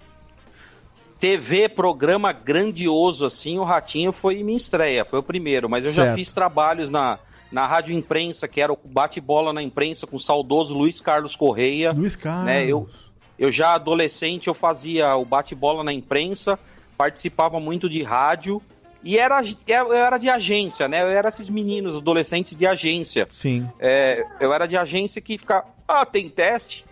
TV, 1.20 1.70
programa 1.70 2.34
grandioso 2.34 3.24
assim, 3.24 3.60
o 3.60 3.64
Ratinho 3.64 4.12
foi 4.12 4.42
minha 4.44 4.58
estreia, 4.58 5.06
foi 5.06 5.20
o 5.20 5.24
primeiro, 5.24 5.70
mas 5.70 5.86
eu 5.86 5.92
já 5.92 6.06
Certo. 6.06 6.16
fiz 6.16 6.32
trabalhos 6.32 6.90
na, 6.90 7.20
na 7.54 7.68
Rádio 7.68 7.96
Imprensa, 7.96 8.48
que 8.48 8.60
era 8.60 8.74
o 8.74 8.78
bate-bola 8.84 9.54
na 9.54 9.62
imprensa 9.62 10.08
com 10.08 10.16
o 10.16 10.20
saudoso 10.20 10.76
Luiz 10.76 11.00
Carlos 11.00 11.36
Correia. 11.36 11.92
Luiz 11.92 12.16
Carlos. 12.16 12.46
Né, 12.46 12.66
eu, 12.66 12.90
eu 13.38 13.52
já 13.52 13.76
adolescente, 13.76 14.48
eu 14.48 14.56
fazia 14.56 15.16
o 15.16 15.24
bate-bola 15.24 15.84
na 15.84 15.94
imprensa, 15.94 16.58
participava 16.98 17.60
muito 17.60 17.88
de 17.88 18.02
rádio, 18.02 18.60
e 19.04 19.20
era, 19.20 19.42
eu 19.68 19.94
era 19.94 20.18
de 20.18 20.30
agência, 20.30 20.88
né? 20.88 21.04
Eu 21.04 21.08
era 21.08 21.30
esses 21.30 21.50
meninos, 21.50 21.96
adolescentes 21.96 22.56
de 22.56 22.66
agência. 22.66 23.28
Sim. 23.30 23.70
É, 23.80 24.26
eu 24.40 24.52
era 24.52 24.66
de 24.66 24.78
agência 24.78 25.22
que 25.22 25.38
ficava, 25.38 25.68
ah, 25.88 26.06
tem 26.06 26.30
teste, 26.30 26.86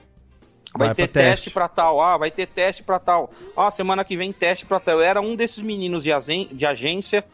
Vai, 0.73 0.87
Vai 0.87 0.95
ter 0.95 1.07
teste. 1.09 1.49
pra 1.49 1.67
tal, 1.67 1.99
ah, 1.99 2.17
vai 2.17 2.31
ter 2.31 2.47
teste 2.47 2.81
pra 2.81 2.97
tal. 2.97 3.29
Ah, 3.57 3.69
semana 3.69 4.05
que 4.05 4.15
vem 4.15 4.31
teste 4.31 4.65
pra 4.65 4.79
tal. 4.79 4.99
Eu 4.99 5.01
era 5.01 5.19
um 5.19 5.35
desses 5.35 5.61
meninos 5.61 6.01
de, 6.01 6.11
de 6.45 6.65
agência 6.65 7.25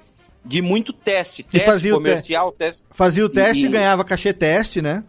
de 0.43 0.61
muito 0.61 0.93
teste. 0.93 1.43
Teste 1.43 1.65
fazia 1.65 1.93
o 1.93 1.97
te- 1.99 2.03
comercial, 2.03 2.51
teste. 2.51 2.83
Fazia 2.91 3.25
o 3.25 3.29
teste 3.29 3.65
e 3.65 3.69
ganhava 3.69 4.03
cachê 4.03 4.33
teste, 4.33 4.81
né? 4.81 5.03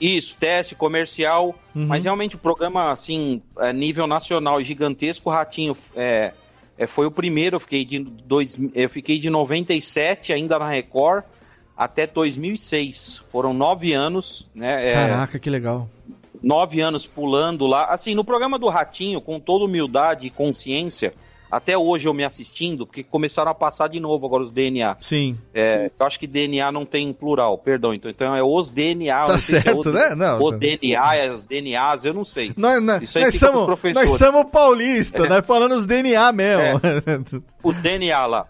Isso, 0.00 0.34
teste 0.38 0.74
comercial. 0.74 1.54
Uhum. 1.74 1.86
Mas 1.86 2.02
realmente 2.04 2.34
o 2.34 2.38
programa, 2.38 2.90
assim, 2.90 3.40
a 3.56 3.72
nível 3.72 4.06
nacional 4.06 4.60
gigantesco, 4.62 5.30
o 5.30 5.32
Ratinho 5.32 5.76
é, 5.94 6.32
é, 6.76 6.86
foi 6.88 7.06
o 7.06 7.10
primeiro. 7.10 7.56
Eu 7.56 7.60
fiquei, 7.60 7.84
de 7.84 8.00
dois, 8.00 8.58
eu 8.74 8.90
fiquei 8.90 9.18
de 9.20 9.30
97 9.30 10.32
ainda 10.32 10.58
na 10.58 10.68
Record 10.68 11.22
até 11.76 12.04
2006. 12.06 13.22
Foram 13.30 13.54
nove 13.54 13.92
anos, 13.92 14.50
né? 14.54 14.88
é, 14.90 14.92
Caraca, 14.94 15.38
que 15.38 15.48
legal. 15.48 15.88
nove 16.42 16.80
anos 16.80 17.06
pulando 17.06 17.66
lá. 17.68 17.84
Assim, 17.86 18.12
no 18.14 18.24
programa 18.24 18.58
do 18.58 18.68
Ratinho, 18.68 19.20
com 19.20 19.38
toda 19.38 19.64
humildade 19.64 20.26
e 20.26 20.30
consciência, 20.30 21.14
até 21.52 21.76
hoje 21.76 22.08
eu 22.08 22.14
me 22.14 22.24
assistindo, 22.24 22.86
porque 22.86 23.02
começaram 23.02 23.50
a 23.50 23.54
passar 23.54 23.86
de 23.88 24.00
novo 24.00 24.24
agora 24.26 24.42
os 24.42 24.50
DNA. 24.50 24.96
Sim. 25.02 25.38
É, 25.52 25.90
eu 26.00 26.06
acho 26.06 26.18
que 26.18 26.26
DNA 26.26 26.72
não 26.72 26.86
tem 26.86 27.12
plural, 27.12 27.58
perdão. 27.58 27.92
Então, 27.92 28.10
então 28.10 28.34
é 28.34 28.42
os 28.42 28.70
DNA. 28.70 29.26
Tá 29.26 29.28
não 29.32 29.38
sei 29.38 29.60
se 29.60 29.68
é 29.68 29.72
certo, 29.72 29.88
os, 29.88 29.94
né? 29.94 30.14
Não, 30.14 30.42
os 30.42 30.54
tá- 30.56 30.60
DNA, 30.60 31.14
é 31.16 31.30
os 31.30 31.44
DNAs, 31.44 32.04
eu 32.06 32.14
não 32.14 32.24
sei. 32.24 32.52
Nós, 32.56 32.82
nós, 32.82 33.02
Isso 33.02 33.18
aí 33.18 33.24
nós 33.24 33.34
somos, 33.38 33.78
nós 33.94 34.10
somos 34.18 34.44
paulistas, 34.50 35.24
É. 35.24 35.28
nós 35.28 35.44
falando 35.46 35.72
os 35.76 35.84
DNA 35.86 36.32
mesmo. 36.32 36.80
os 37.62 37.78
DNA 37.78 38.26
lá. 38.26 38.46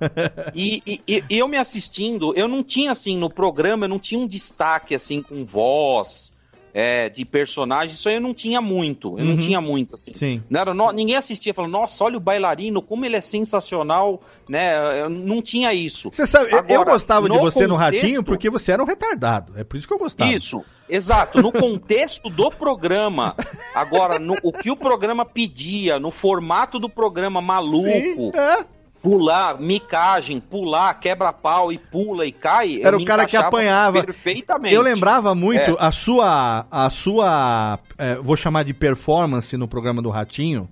E- 0.54 0.82
e- 1.08 1.24
e 1.28 1.38
eu 1.38 1.48
me 1.48 1.56
assistindo, 1.56 2.32
eu 2.36 2.46
não 2.46 2.62
tinha 2.62 2.92
assim, 2.92 3.16
no 3.16 3.28
programa, 3.28 3.84
eu 3.84 3.88
não 3.88 3.98
tinha 3.98 4.20
um 4.20 4.26
destaque 4.26 4.94
assim 4.94 5.20
com 5.22 5.44
voz. 5.44 6.31
É, 6.74 7.08
de 7.08 7.24
personagem, 7.24 7.94
isso 7.94 8.08
aí 8.08 8.14
eu 8.14 8.20
não 8.20 8.32
tinha 8.32 8.60
muito. 8.60 9.18
Eu 9.18 9.24
Uhum. 9.24 9.30
não 9.32 9.36
tinha 9.36 9.60
muito, 9.60 9.94
assim. 9.94 10.12
Sim. 10.14 10.42
Não 10.48 10.60
era, 10.60 10.72
no- 10.74 10.90
ninguém 10.92 11.16
assistia 11.16 11.52
falando, 11.52 11.72
nossa, 11.72 12.02
olha 12.04 12.16
o 12.16 12.20
bailarino, 12.20 12.80
como 12.80 13.04
ele 13.04 13.16
é 13.16 13.20
sensacional, 13.20 14.20
né? 14.48 15.00
Eu 15.02 15.10
não 15.10 15.42
tinha 15.42 15.72
isso. 15.74 16.10
Você 16.12 16.26
sabe, 16.26 16.46
eu- 16.52 16.58
eu 16.68 16.80
Agora, 16.80 16.92
gostava 16.92 17.28
de 17.28 17.34
no 17.34 17.40
você 17.40 17.66
no 17.66 17.74
contexto- 17.76 18.02
Ratinho 18.02 18.22
porque 18.24 18.48
você 18.50 18.72
era 18.72 18.82
um 18.82 18.86
retardado. 18.86 19.52
É 19.56 19.64
por 19.64 19.76
isso 19.76 19.86
que 19.86 19.92
eu 19.94 19.98
gostava. 19.98 20.30
Isso, 20.32 20.64
exato. 20.88 21.42
No 21.42 21.52
contexto 21.52 22.30
do 22.30 22.50
programa. 22.50 23.36
Agora, 23.74 24.18
no- 24.18 24.36
o 24.42 24.50
que 24.52 24.70
o 24.70 24.76
programa 24.76 25.24
pedia, 25.24 25.98
no 25.98 26.10
formato 26.10 26.78
do 26.78 26.88
programa 26.88 27.40
maluco. 27.40 28.32
é. 28.34 28.64
Pular, 29.02 29.60
micagem, 29.60 30.38
pular, 30.38 30.94
quebra-pau 30.94 31.72
e 31.72 31.78
pula 31.78 32.24
e 32.24 32.30
cai. 32.30 32.80
Era 32.82 32.96
o 32.96 33.04
cara 33.04 33.26
que 33.26 33.36
apanhava. 33.36 34.04
Perfeitamente. 34.04 34.74
Eu 34.74 34.80
lembrava 34.80 35.34
muito 35.34 35.72
É. 35.72 35.76
a 35.78 35.90
sua, 35.90 36.66
a 36.70 36.88
sua, 36.88 37.78
é, 37.98 38.14
vou 38.16 38.36
chamar 38.36 38.62
de 38.62 38.72
performance 38.72 39.56
no 39.56 39.66
programa 39.66 40.00
do 40.00 40.08
Ratinho. 40.08 40.68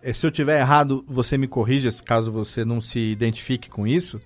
É, 0.00 0.12
Se 0.12 0.24
eu 0.26 0.30
tiver 0.30 0.60
errado, 0.60 1.04
você 1.08 1.36
me 1.36 1.48
corrija, 1.48 1.88
caso 2.04 2.30
você 2.30 2.64
não 2.64 2.80
se 2.80 2.98
identifique 3.10 3.68
com 3.68 3.86
isso. 3.86 4.20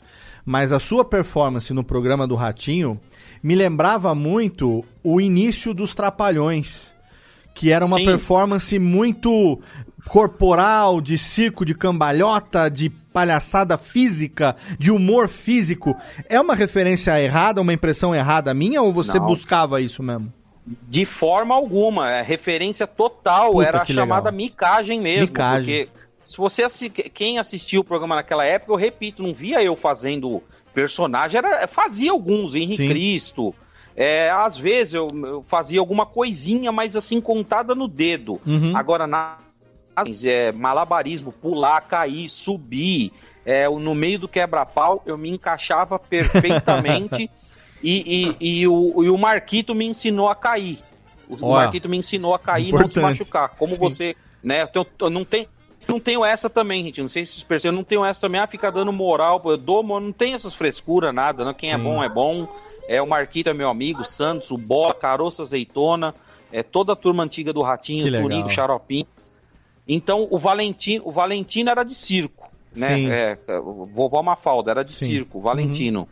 Mas 0.44 0.70
a 0.70 0.78
sua 0.78 1.04
performance 1.04 1.72
no 1.72 1.82
programa 1.82 2.26
do 2.26 2.34
Ratinho 2.34 3.00
me 3.42 3.54
lembrava 3.54 4.14
muito 4.14 4.84
o 5.02 5.20
início 5.20 5.72
dos 5.74 5.94
Trapalhões. 5.94 6.94
Que 7.54 7.72
era 7.72 7.86
uma 7.86 7.96
Sim. 7.96 8.04
performance 8.04 8.78
muito 8.78 9.58
corporal, 10.08 11.00
de 11.00 11.18
circo, 11.18 11.64
de 11.64 11.74
cambalhota, 11.74 12.68
de 12.70 12.90
palhaçada 12.90 13.76
física, 13.76 14.56
de 14.78 14.90
humor 14.90 15.28
físico. 15.28 15.96
É 16.28 16.40
uma 16.40 16.54
referência 16.54 17.20
errada, 17.20 17.60
uma 17.60 17.72
impressão 17.72 18.14
errada 18.14 18.52
minha 18.54 18.82
ou 18.82 18.92
você 18.92 19.18
Não. 19.18 19.26
buscava 19.26 19.80
isso 19.80 20.02
mesmo? 20.02 20.32
De 20.88 21.04
forma 21.04 21.54
alguma, 21.54 22.10
é 22.10 22.22
referência 22.22 22.86
total, 22.86 23.52
Puta, 23.52 23.68
era 23.68 23.82
a 23.82 23.84
chamada 23.86 24.30
legal. 24.30 24.32
micagem 24.36 25.00
mesmo. 25.00 25.22
Micagem. 25.22 25.86
Porque 25.86 26.06
se 26.24 26.36
você 26.36 26.62
assi- 26.64 26.90
quem 26.90 27.38
assistiu 27.38 27.82
o 27.82 27.84
programa 27.84 28.16
naquela 28.16 28.44
época, 28.44 28.72
eu 28.72 28.76
repito, 28.76 29.22
não 29.22 29.32
via 29.32 29.62
eu 29.62 29.76
fazendo 29.76 30.42
personagem, 30.74 31.38
era, 31.38 31.68
fazia 31.68 32.10
alguns, 32.10 32.54
Henrique 32.54 32.78
Sim. 32.82 32.88
Cristo. 32.88 33.54
É, 33.94 34.28
às 34.30 34.58
vezes 34.58 34.92
eu, 34.92 35.08
eu 35.24 35.42
fazia 35.46 35.80
alguma 35.80 36.04
coisinha, 36.04 36.70
mas 36.70 36.96
assim, 36.96 37.20
contada 37.20 37.74
no 37.74 37.88
dedo. 37.88 38.40
Uhum. 38.44 38.76
Agora, 38.76 39.06
na 39.06 39.36
é, 40.24 40.52
malabarismo, 40.52 41.32
pular, 41.32 41.80
cair, 41.82 42.28
subir, 42.28 43.12
é, 43.44 43.68
no 43.68 43.94
meio 43.94 44.18
do 44.18 44.28
quebra-pau, 44.28 45.02
eu 45.06 45.16
me 45.16 45.30
encaixava 45.30 45.98
perfeitamente. 45.98 47.30
e, 47.82 48.36
e, 48.40 48.60
e 48.60 48.68
o, 48.68 49.04
e 49.04 49.10
o 49.10 49.18
Marquito 49.18 49.74
me 49.74 49.86
ensinou 49.86 50.28
a 50.28 50.34
cair. 50.34 50.78
O 51.28 51.36
Ó, 51.42 51.54
Marquito 51.54 51.88
me 51.88 51.96
ensinou 51.96 52.34
a 52.34 52.38
cair 52.38 52.68
e 52.68 52.72
não 52.72 52.86
se 52.86 53.00
machucar. 53.00 53.50
Como 53.50 53.72
Sim. 53.72 53.78
você, 53.78 54.16
né? 54.42 54.62
Eu, 54.62 54.68
tenho- 54.68 54.86
eu 55.00 55.10
não 55.10 55.24
tenho. 55.24 55.46
Não 55.88 56.00
tenho 56.00 56.24
essa 56.24 56.50
também, 56.50 56.82
gente. 56.84 57.00
Não 57.00 57.08
sei 57.08 57.24
se 57.24 57.32
vocês 57.32 57.44
percebem. 57.44 57.76
Não 57.76 57.84
tenho 57.84 58.04
essa 58.04 58.20
também. 58.22 58.40
Ah, 58.40 58.46
fica 58.48 58.72
dando 58.72 58.92
moral. 58.92 59.40
Eu 59.44 59.56
dou, 59.56 59.82
não 59.84 60.10
tem 60.12 60.34
essas 60.34 60.52
frescuras, 60.52 61.14
nada. 61.14 61.44
Né? 61.44 61.54
Quem 61.56 61.70
é 61.72 61.76
Sim. 61.76 61.82
bom 61.84 62.02
é 62.02 62.08
bom. 62.08 62.48
É, 62.88 63.00
o 63.00 63.06
Marquito 63.06 63.50
é 63.50 63.54
meu 63.54 63.68
amigo, 63.68 64.02
o 64.02 64.04
Santos, 64.04 64.50
o 64.50 64.58
Bola, 64.58 64.94
Caroço 64.94 65.42
Azeitona, 65.42 66.12
é 66.52 66.62
toda 66.62 66.92
a 66.92 66.96
turma 66.96 67.22
antiga 67.22 67.52
do 67.52 67.62
Ratinho, 67.62 68.02
Que 68.04 68.08
o 68.10 68.12
Turigo, 68.12 68.28
legal. 68.28 68.46
o 68.46 68.50
Xaropim. 68.50 69.06
Então, 69.88 70.26
o 70.30 70.38
Valentino, 70.38 71.02
o 71.06 71.12
Valentino 71.12 71.70
era 71.70 71.84
de 71.84 71.94
circo, 71.94 72.50
né? 72.74 73.04
É, 73.04 73.38
vovó 73.92 74.22
Mafalda 74.22 74.70
era 74.70 74.84
de 74.84 74.92
Sim. 74.92 75.06
circo, 75.06 75.38
o 75.38 75.40
Valentino. 75.40 76.08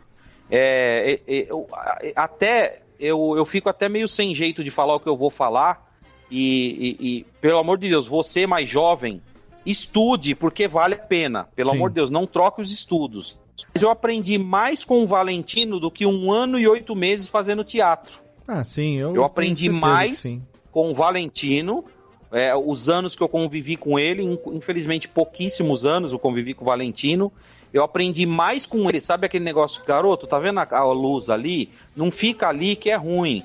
É, 0.49 1.19
é, 1.27 1.35
é, 1.35 1.45
eu- 1.49 1.67
a- 1.73 1.97
até 2.15 2.79
eu, 2.99 3.33
eu 3.35 3.45
fico 3.45 3.67
até 3.67 3.89
meio 3.89 4.07
sem 4.07 4.33
jeito 4.33 4.63
de 4.63 4.71
falar 4.71 4.95
o 4.95 4.99
que 4.99 5.09
eu 5.09 5.17
vou 5.17 5.29
falar. 5.29 5.83
E, 6.31 6.97
e- 6.99 7.07
e, 7.19 7.25
pelo 7.41 7.59
amor 7.59 7.77
de 7.77 7.89
Deus, 7.89 8.07
você 8.07 8.47
mais 8.47 8.67
jovem, 8.67 9.21
estude, 9.65 10.33
porque 10.35 10.67
vale 10.67 10.95
a 10.95 10.99
pena. 10.99 11.47
Pelo 11.55 11.71
Sim. 11.71 11.75
amor 11.75 11.89
de 11.89 11.95
Deus, 11.95 12.09
não 12.09 12.25
troque 12.25 12.61
os 12.61 12.71
estudos. 12.71 13.37
Mas 13.73 13.81
eu 13.83 13.89
aprendi 13.89 14.37
mais 14.37 14.83
com 14.83 15.03
o 15.03 15.07
Valentino 15.07 15.79
do 15.79 15.89
que 15.91 16.05
um 16.05 16.31
ano 16.31 16.57
e 16.59 16.67
oito 16.67 16.95
meses 16.95 17.27
fazendo 17.27 17.63
teatro. 17.63 18.19
Ah, 18.47 18.63
sim, 18.63 18.97
eu. 18.97 19.15
Eu 19.15 19.23
aprendi 19.23 19.69
mais 19.69 20.37
com 20.71 20.91
o 20.91 20.93
Valentino. 20.93 21.83
É, 22.31 22.55
os 22.55 22.89
anos 22.89 23.15
que 23.15 23.23
eu 23.23 23.29
convivi 23.29 23.75
com 23.75 23.97
ele, 23.97 24.23
in- 24.23 24.39
infelizmente 24.53 25.07
pouquíssimos 25.07 25.85
anos 25.85 26.11
eu 26.11 26.19
convivi 26.19 26.53
com 26.53 26.63
o 26.63 26.67
Valentino. 26.67 27.31
Eu 27.73 27.83
aprendi 27.83 28.25
mais 28.25 28.65
com 28.65 28.87
ele, 28.89 29.01
sabe 29.01 29.25
aquele 29.25 29.43
negócio, 29.43 29.83
garoto, 29.83 30.25
tá 30.27 30.39
vendo 30.39 30.59
a, 30.59 30.67
a 30.69 30.91
luz 30.93 31.29
ali? 31.29 31.69
Não 31.95 32.09
fica 32.09 32.47
ali 32.47 32.75
que 32.75 32.89
é 32.89 32.95
ruim. 32.95 33.43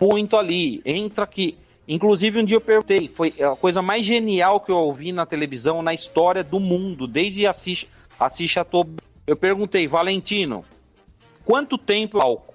Muito 0.00 0.36
ali, 0.36 0.82
entra 0.84 1.24
aqui. 1.24 1.56
Inclusive 1.88 2.40
um 2.40 2.44
dia 2.44 2.56
eu 2.56 2.60
perguntei, 2.60 3.08
foi 3.08 3.32
a 3.40 3.54
coisa 3.56 3.80
mais 3.80 4.04
genial 4.04 4.60
que 4.60 4.70
eu 4.70 4.76
ouvi 4.76 5.12
na 5.12 5.24
televisão, 5.24 5.82
na 5.82 5.94
história 5.94 6.42
do 6.44 6.60
mundo, 6.60 7.06
desde 7.06 7.46
Assis, 7.46 7.86
Assis 8.18 8.50
Chateaubriand. 8.50 8.98
Eu 9.26 9.36
perguntei, 9.36 9.86
Valentino, 9.86 10.64
quanto 11.44 11.78
tempo 11.78 12.18
é 12.18 12.20
palco 12.20 12.54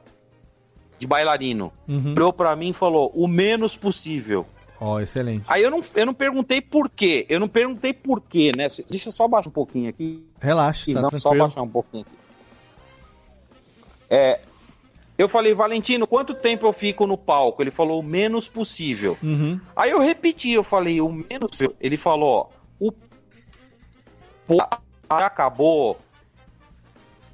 de 0.99 1.07
bailarino? 1.07 1.71
Uhum. 1.87 2.13
Olhou 2.15 2.31
pra 2.31 2.55
mim 2.55 2.69
e 2.69 2.73
falou, 2.73 3.11
o 3.15 3.27
menos 3.27 3.75
possível. 3.75 4.45
Ó, 4.83 4.99
excelente. 4.99 5.45
Aí 5.47 5.61
eu 5.61 5.69
não, 5.69 5.83
eu 5.93 6.05
não 6.07 6.13
perguntei 6.13 6.59
por 6.59 6.89
quê. 6.89 7.27
Eu 7.29 7.39
não 7.39 7.47
perguntei 7.47 7.93
por 7.93 8.19
quê, 8.19 8.51
né? 8.57 8.67
Deixa 8.89 9.09
eu 9.09 9.13
só 9.13 9.27
baixar 9.27 9.49
um 9.49 9.53
pouquinho 9.53 9.87
aqui. 9.87 10.25
Relaxa, 10.39 10.91
tá 10.91 11.01
não, 11.01 11.09
só 11.11 11.29
tranquilo. 11.29 11.45
baixar 11.45 11.61
um 11.61 11.69
pouquinho 11.69 12.03
aqui. 12.03 12.15
É, 14.09 14.41
eu 15.19 15.29
falei, 15.29 15.53
Valentino, 15.53 16.07
quanto 16.07 16.33
tempo 16.33 16.65
eu 16.65 16.73
fico 16.73 17.05
no 17.05 17.15
palco? 17.15 17.61
Ele 17.61 17.69
falou, 17.69 17.99
o 17.99 18.03
menos 18.03 18.47
possível. 18.47 19.15
Uhum. 19.21 19.61
Aí 19.75 19.91
eu 19.91 19.99
repeti, 19.99 20.51
eu 20.51 20.63
falei, 20.63 20.99
o 20.99 21.11
menos 21.11 21.51
possível. 21.51 21.75
Ele 21.79 21.95
falou, 21.95 22.49
ó, 22.79 22.87
o 24.49 24.57
acabou. 25.07 25.99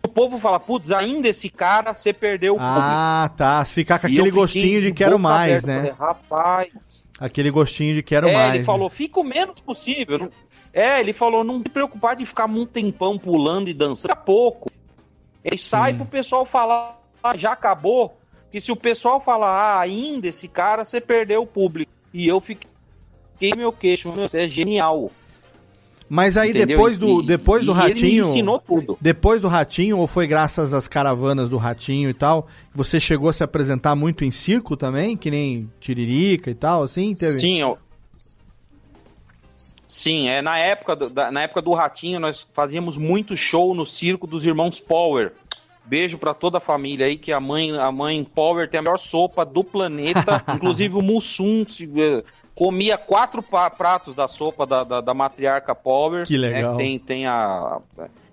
O 0.03 0.07
povo 0.09 0.37
fala, 0.37 0.59
putz, 0.59 0.91
ainda 0.91 1.29
esse 1.29 1.49
cara, 1.49 1.93
você 1.93 2.11
perdeu 2.11 2.55
o 2.55 2.57
público. 2.57 2.79
Ah, 2.81 3.31
tá. 3.37 3.63
Ficar 3.63 3.99
com 3.99 4.07
aquele 4.07 4.31
gostinho 4.31 4.81
de 4.81 4.91
quero 4.91 5.17
mais, 5.17 5.63
né? 5.63 5.77
falei, 5.77 5.91
Rapaz, 5.91 6.73
Aquele 7.19 7.49
gostinho 7.49 7.95
de 7.95 8.03
quero 8.03 8.27
é, 8.27 8.33
mais. 8.33 8.49
ele 8.49 8.59
né? 8.59 8.63
falou, 8.63 8.89
fica 8.89 9.19
o 9.19 9.23
menos 9.23 9.59
possível. 9.59 10.19
Não- 10.19 10.29
É, 10.73 10.99
ele 10.99 11.13
falou, 11.13 11.43
não 11.43 11.61
se 11.61 11.69
preocupar 11.69 12.15
de 12.15 12.25
ficar 12.25 12.47
muito 12.47 12.73
tempão 12.73 13.17
pulando 13.17 13.69
e 13.69 13.73
dançando. 13.73 14.09
Daqui 14.09 14.21
a 14.21 14.23
pouco. 14.23 14.69
Ele 15.43 15.57
sai 15.57 15.93
pro 15.93 16.05
pessoal 16.05 16.45
falar, 16.45 17.01
ah, 17.23 17.35
já 17.35 17.53
acabou. 17.53 18.17
Porque 18.43 18.61
se 18.61 18.71
o 18.71 18.75
pessoal 18.75 19.19
falar, 19.19 19.49
ah, 19.49 19.79
ainda 19.79 20.27
esse 20.27 20.47
cara, 20.47 20.85
você 20.85 21.01
perdeu 21.01 21.41
o 21.41 21.47
público. 21.47 21.91
E 22.13 22.27
eu 22.27 22.39
fiquei 22.39 22.67
meu 23.55 23.71
queixo, 23.71 24.11
meu, 24.13 24.27
é 24.31 24.47
genial. 24.47 25.11
Mas 26.09 26.37
aí 26.37 26.51
Entendeu? 26.51 26.67
depois 26.77 26.97
do, 26.97 27.21
E- 27.21 27.25
depois 27.25 27.65
do 27.65 27.71
e 27.71 27.75
ele 27.75 27.81
Ratinho. 27.89 28.21
ensinou 28.23 28.59
tudo. 28.59 28.97
Depois 29.01 29.41
do 29.41 29.47
Ratinho, 29.47 29.97
ou 29.97 30.07
foi 30.07 30.25
graças 30.25 30.73
às 30.73 30.87
caravanas 30.87 31.49
do 31.49 31.57
Ratinho 31.57 32.09
e 32.09 32.13
tal, 32.13 32.47
você 32.73 32.99
chegou 32.99 33.27
a 33.29 33.33
se 33.33 33.43
apresentar 33.43 33.95
muito 33.95 34.23
em 34.23 34.31
circo 34.31 34.77
também? 34.77 35.17
Que 35.17 35.29
nem 35.29 35.69
Tiririca 35.81 36.49
e 36.49 36.55
tal, 36.55 36.83
assim? 36.83 37.13
Teve... 37.13 37.33
Sim, 37.33 37.61
eu... 37.61 37.77
Sim, 39.87 40.29
é 40.29 40.41
na 40.41 40.57
época 40.59 40.95
do, 40.95 41.09
da- 41.09 41.31
na 41.31 41.41
época 41.41 41.61
do 41.61 41.73
Ratinho 41.73 42.19
nós 42.19 42.47
fazíamos 42.53 42.95
muito 42.95 43.35
show 43.35 43.73
no 43.73 43.85
circo 43.85 44.27
dos 44.27 44.45
irmãos 44.45 44.79
Power. 44.79 45.33
Beijo 45.83 46.17
pra 46.17 46.33
toda 46.33 46.57
a 46.57 46.61
família 46.61 47.05
aí 47.07 47.17
que 47.17 47.31
a 47.31 47.39
mãe 47.39 47.71
a 47.77 47.91
mãe 47.91 48.23
Power 48.23 48.69
tem 48.69 48.79
a 48.79 48.83
melhor 48.83 48.99
sopa 48.99 49.43
do 49.45 49.63
planeta, 49.63 50.43
inclusive 50.53 50.95
o 50.95 51.01
Mussum 51.01 51.65
eh, 51.97 52.23
comia 52.57 52.97
quatro 52.97 53.43
pratos 53.43 54.15
da 54.15 54.27
sopa 54.27 54.65
da, 54.65 54.83
da, 54.83 54.99
da 54.99 55.13
matriarca 55.13 55.75
Power. 55.75 56.25
Que 56.25 56.35
legal. 56.35 56.71
né, 56.71 56.77
tem 56.77 56.97
tem 56.97 57.27
a 57.27 57.79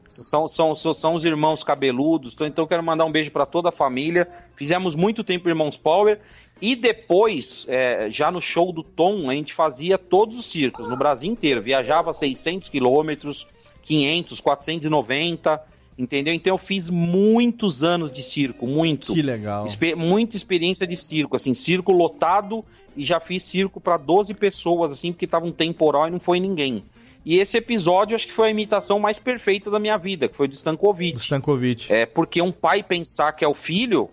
são, 0.08 0.48
são, 0.48 0.74
são, 0.74 1.14
os 1.14 1.24
irmãos 1.24 1.64
cabeludos, 1.64 2.34
então, 2.34 2.46
então 2.46 2.66
quero 2.66 2.82
mandar 2.82 3.04
um 3.04 3.12
beijo 3.12 3.30
pra 3.30 3.44
toda 3.44 3.68
a 3.68 3.72
família. 3.72 4.28
Fizemos 4.54 4.94
muito 4.94 5.24
tempo 5.24 5.48
Irmãos 5.48 5.76
Power. 5.76 6.20
E 6.60 6.76
depois, 6.76 7.66
é, 7.68 8.08
já 8.08 8.30
no 8.30 8.40
show 8.40 8.72
do 8.72 8.82
Tom, 8.82 9.28
a 9.28 9.34
gente 9.34 9.52
fazia 9.52 9.98
todos 9.98 10.38
os 10.38 10.46
circos 10.46 10.88
no 10.88 10.96
Brasil 10.96 11.30
inteiro. 11.30 11.62
Viajava 11.62 12.12
600 12.12 12.68
quilômetros, 12.68 13.46
500, 13.82 14.40
490, 14.40 15.62
entendeu? 15.98 16.34
Então 16.34 16.54
eu 16.54 16.58
fiz 16.58 16.88
muitos 16.90 17.82
anos 17.82 18.10
de 18.10 18.22
circo, 18.22 18.66
muito. 18.66 19.12
Que 19.12 19.22
legal. 19.22 19.64
Expe- 19.64 19.94
muita 19.94 20.36
experiência 20.36 20.86
de 20.86 20.96
circo, 20.96 21.36
assim, 21.36 21.54
circo 21.54 21.92
lotado 21.92 22.64
e 22.96 23.04
já 23.04 23.20
fiz 23.20 23.42
circo 23.42 23.80
para 23.80 23.96
12 23.96 24.34
pessoas, 24.34 24.92
assim, 24.92 25.12
porque 25.12 25.26
tava 25.26 25.46
um 25.46 25.52
temporal 25.52 26.08
e 26.08 26.10
não 26.10 26.20
foi 26.20 26.40
ninguém. 26.40 26.84
E 27.24 27.38
esse 27.38 27.56
episódio 27.56 28.14
acho 28.14 28.26
que 28.26 28.32
foi 28.32 28.48
a 28.48 28.50
imitação 28.50 28.98
mais 28.98 29.18
perfeita 29.18 29.70
da 29.70 29.78
minha 29.78 29.96
vida, 29.96 30.28
que 30.28 30.36
foi 30.36 30.46
do 30.46 30.54
Stankovic. 30.54 31.18
Stankovic. 31.18 31.90
É, 31.90 32.04
porque 32.04 32.42
um 32.42 32.52
pai 32.52 32.82
pensar 32.82 33.32
que 33.32 33.42
é 33.44 33.48
o 33.48 33.54
filho, 33.54 34.10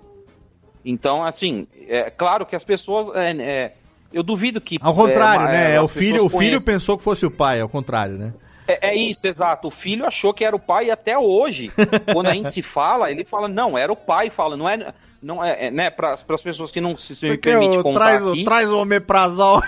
então, 0.83 1.23
assim, 1.23 1.67
é 1.87 2.09
claro 2.09 2.45
que 2.45 2.55
as 2.55 2.63
pessoas. 2.63 3.15
é, 3.15 3.31
é, 3.31 3.73
eu 4.13 4.23
duvido 4.23 4.59
que. 4.59 4.77
Ao 4.81 4.95
contrário, 4.95 5.47
é, 5.47 5.51
né? 5.51 5.75
É, 5.75 5.81
o 5.81 5.87
filho, 5.87 6.25
o 6.25 6.29
filho 6.29 6.31
conheçam. 6.31 6.61
pensou 6.61 6.97
que 6.97 7.03
fosse 7.03 7.25
o 7.25 7.31
pai, 7.31 7.61
ao 7.61 7.69
contrário, 7.69 8.17
né? 8.17 8.33
É, 8.81 8.89
é 8.91 8.95
isso, 8.95 9.27
exato. 9.27 9.67
O 9.67 9.71
filho 9.71 10.05
achou 10.05 10.33
que 10.33 10.43
era 10.45 10.55
o 10.55 10.59
pai 10.59 10.85
e 10.87 10.91
até 10.91 11.17
hoje, 11.17 11.71
quando 12.13 12.27
a 12.27 12.33
gente 12.33 12.51
se 12.51 12.61
fala, 12.61 13.09
ele 13.11 13.23
fala, 13.25 13.47
não, 13.47 13.77
era 13.77 13.91
o 13.91 13.95
pai, 13.95 14.29
fala, 14.29 14.55
não 14.55 14.67
é, 14.69 14.93
não 15.21 15.43
é, 15.43 15.67
é, 15.67 15.71
né, 15.71 15.89
para 15.89 16.13
as 16.13 16.41
pessoas 16.41 16.71
que 16.71 16.79
não 16.81 16.95
se, 16.97 17.15
se 17.15 17.29
me 17.29 17.37
permite 17.37 17.77
o- 17.77 17.83
contar 17.83 17.99
traz, 17.99 18.23
o- 18.23 18.31
aqui, 18.31 18.43
traz 18.43 18.69
o 18.69 18.77
omeprazol. 18.77 19.61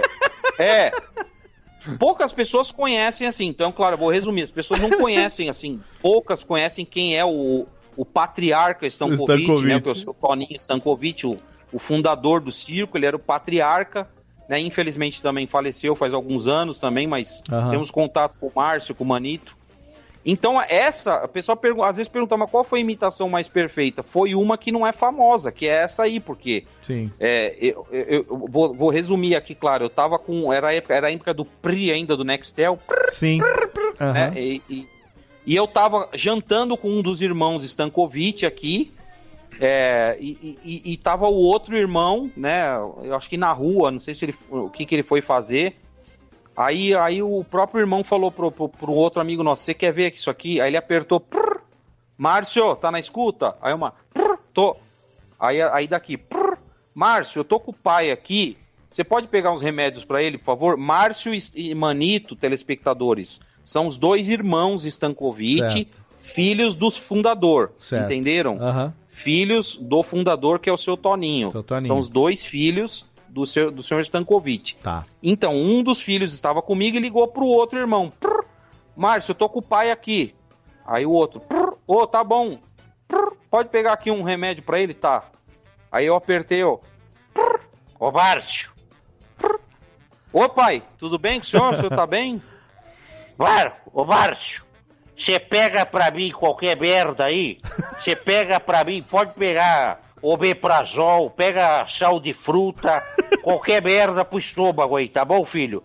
é, 0.58 0.90
poucas 1.98 2.32
pessoas 2.32 2.70
conhecem 2.70 3.26
assim, 3.26 3.46
então, 3.46 3.72
claro, 3.72 3.94
eu 3.94 3.98
vou 3.98 4.10
resumir, 4.10 4.42
as 4.42 4.50
pessoas 4.50 4.80
não 4.80 4.90
conhecem 4.90 5.48
assim, 5.48 5.80
poucas 6.00 6.42
conhecem 6.42 6.84
quem 6.84 7.16
é 7.16 7.24
o, 7.24 7.66
o 7.96 8.04
patriarca 8.04 8.86
Stankovic, 8.86 9.42
Stankovic. 9.42 9.66
né, 9.68 9.80
que 9.80 9.88
é 9.90 10.10
o 10.10 10.14
Toninho 10.14 10.56
Stankovic, 10.56 11.26
o, 11.26 11.36
o 11.72 11.78
fundador 11.78 12.40
do 12.40 12.52
circo, 12.52 12.96
ele 12.96 13.06
era 13.06 13.16
o 13.16 13.20
patriarca, 13.20 14.08
né, 14.52 14.60
infelizmente 14.60 15.22
também 15.22 15.46
faleceu 15.46 15.96
faz 15.96 16.12
alguns 16.14 16.46
anos 16.46 16.78
também, 16.78 17.06
mas 17.06 17.42
Aham. 17.50 17.70
temos 17.70 17.90
contato 17.90 18.36
com 18.38 18.46
o 18.48 18.52
Márcio, 18.54 18.94
com 18.94 19.02
o 19.04 19.06
Manito, 19.06 19.56
então, 20.24 20.60
essa, 20.62 21.14
a 21.14 21.26
pessoa 21.26 21.58
às 21.84 21.96
vezes 21.96 22.08
pergunta, 22.08 22.36
mas 22.36 22.48
qual 22.48 22.62
foi 22.62 22.78
a 22.78 22.82
imitação 22.82 23.28
mais 23.28 23.48
perfeita? 23.48 24.04
Foi 24.04 24.36
uma 24.36 24.56
que 24.56 24.70
não 24.70 24.86
é 24.86 24.92
famosa, 24.92 25.50
que 25.50 25.66
é 25.66 25.72
essa 25.82 26.04
aí, 26.04 26.20
porque 26.20 26.62
Sim. 26.80 27.10
é, 27.18 27.56
eu, 27.60 27.84
eu- 27.90 28.24
eu 28.30 28.38
vou, 28.48 28.72
vou 28.72 28.88
resumir 28.88 29.34
aqui, 29.34 29.52
claro. 29.52 29.84
Eu 29.86 29.90
tava 29.90 30.20
com. 30.20 30.52
Era 30.52 30.68
a 30.68 30.74
época, 30.74 30.94
era 30.94 31.08
a 31.08 31.12
época 31.12 31.34
do 31.34 31.44
PRI 31.44 31.90
ainda, 31.90 32.16
do 32.16 32.22
Nextel. 32.22 32.78
Sim. 33.10 33.40
Né? 33.98 34.32
E, 34.36 34.62
e- 34.70 34.86
e 35.44 35.56
eu 35.56 35.66
tava 35.66 36.08
jantando 36.14 36.76
com 36.76 36.88
um 36.88 37.02
dos 37.02 37.20
irmãos 37.20 37.64
Stankovic 37.64 38.46
aqui. 38.46 38.92
É, 39.60 40.16
e, 40.20 40.58
e, 40.64 40.92
e 40.92 40.96
tava 40.96 41.28
o 41.28 41.34
outro 41.34 41.76
irmão, 41.76 42.30
né? 42.36 42.74
Eu 43.02 43.14
acho 43.14 43.28
que 43.28 43.36
na 43.36 43.52
rua, 43.52 43.90
não 43.90 43.98
sei 43.98 44.14
se 44.14 44.24
ele, 44.24 44.34
o 44.50 44.68
que, 44.68 44.84
que 44.84 44.94
ele 44.94 45.02
foi 45.02 45.20
fazer. 45.20 45.76
Aí, 46.56 46.94
aí 46.94 47.22
o 47.22 47.44
próprio 47.44 47.80
irmão 47.80 48.04
falou 48.04 48.30
pro, 48.30 48.50
pro, 48.50 48.68
pro 48.68 48.92
outro 48.92 49.20
amigo 49.20 49.42
nosso: 49.42 49.62
Você 49.62 49.72
quer 49.74 49.92
ver 49.92 50.12
isso 50.14 50.30
aqui? 50.30 50.60
Aí 50.60 50.68
ele 50.70 50.76
apertou: 50.76 51.18
"Prr, 51.20 51.60
Márcio, 52.16 52.76
tá 52.76 52.90
na 52.90 53.00
escuta? 53.00 53.56
Aí 53.62 53.72
uma: 53.72 53.94
"Prr, 54.12 54.36
Tô. 54.52 54.76
Aí, 55.40 55.62
aí 55.62 55.86
daqui: 55.88 56.16
"Prr, 56.16 56.58
Márcio, 56.94 57.40
eu 57.40 57.44
tô 57.44 57.58
com 57.58 57.70
o 57.70 57.74
pai 57.74 58.10
aqui. 58.10 58.56
Você 58.90 59.02
pode 59.02 59.26
pegar 59.28 59.50
uns 59.52 59.62
remédios 59.62 60.04
pra 60.04 60.22
ele, 60.22 60.36
por 60.36 60.44
favor? 60.44 60.76
Márcio 60.76 61.32
e- 61.54 61.74
Manito, 61.74 62.36
telespectadores, 62.36 63.40
são 63.64 63.86
os 63.86 63.96
dois 63.96 64.28
irmãos 64.28 64.84
Stankovic, 64.84 65.60
Certo. 65.60 65.88
filhos 66.20 66.74
do 66.74 66.90
fundador. 66.90 67.72
Certo. 67.80 68.04
Entenderam? 68.04 68.58
Aham. 68.60 68.92
Filhos 69.12 69.76
do 69.76 70.02
fundador, 70.02 70.58
que 70.58 70.70
é 70.70 70.72
o 70.72 70.76
seu 70.76 70.96
Toninho. 70.96 71.52
Seu 71.52 71.62
Toninho. 71.62 71.86
São 71.86 71.98
os 71.98 72.08
dois 72.08 72.42
filhos 72.44 73.06
do, 73.28 73.46
seu, 73.46 73.70
do 73.70 73.82
senhor 73.82 74.00
Stankovic. 74.00 74.74
Tá. 74.76 75.04
Então, 75.22 75.54
um 75.54 75.82
dos 75.82 76.00
filhos 76.00 76.32
estava 76.32 76.62
comigo 76.62 76.96
e 76.96 77.00
ligou 77.00 77.28
pro 77.28 77.44
outro 77.44 77.78
irmão. 77.78 78.10
Prr, 78.18 78.44
Márcio, 78.96 79.30
eu 79.30 79.36
tô 79.36 79.48
com 79.48 79.58
o 79.58 79.62
pai 79.62 79.90
aqui. 79.90 80.34
Aí 80.84 81.06
o 81.06 81.10
outro, 81.10 81.40
prr, 81.40 81.74
ô, 81.86 82.06
tá 82.06 82.24
bom. 82.24 82.58
Prr, 83.06 83.34
pode 83.50 83.68
pegar 83.68 83.92
aqui 83.92 84.10
um 84.10 84.22
remédio 84.22 84.64
pra 84.64 84.80
ele? 84.80 84.94
Tá. 84.94 85.30
Aí 85.90 86.06
eu 86.06 86.16
apertei, 86.16 86.64
ó. 86.64 86.78
Prr, 87.34 87.60
Ô, 88.00 88.10
Márcio. 88.10 88.72
Ô 90.32 90.48
pai, 90.48 90.82
tudo 90.96 91.18
bem 91.18 91.38
com 91.38 91.44
o 91.44 91.48
senhor? 91.48 91.72
O 91.72 91.76
senhor 91.76 91.90
tá 91.90 92.06
bem? 92.06 92.42
Ô 93.92 94.04
Márcio, 94.04 94.64
você 95.22 95.38
pega 95.38 95.86
pra 95.86 96.10
mim 96.10 96.30
qualquer 96.32 96.76
merda 96.76 97.24
aí, 97.26 97.58
você 97.98 98.16
pega 98.16 98.58
pra 98.58 98.82
mim, 98.82 99.02
pode 99.02 99.34
pegar 99.34 100.00
omeprazol, 100.20 101.30
pega 101.30 101.86
sal 101.88 102.18
de 102.18 102.32
fruta, 102.32 103.02
qualquer 103.42 103.80
merda 103.82 104.24
pro 104.24 104.38
estômago 104.38 104.96
aí, 104.96 105.08
tá 105.08 105.24
bom, 105.24 105.44
filho? 105.44 105.82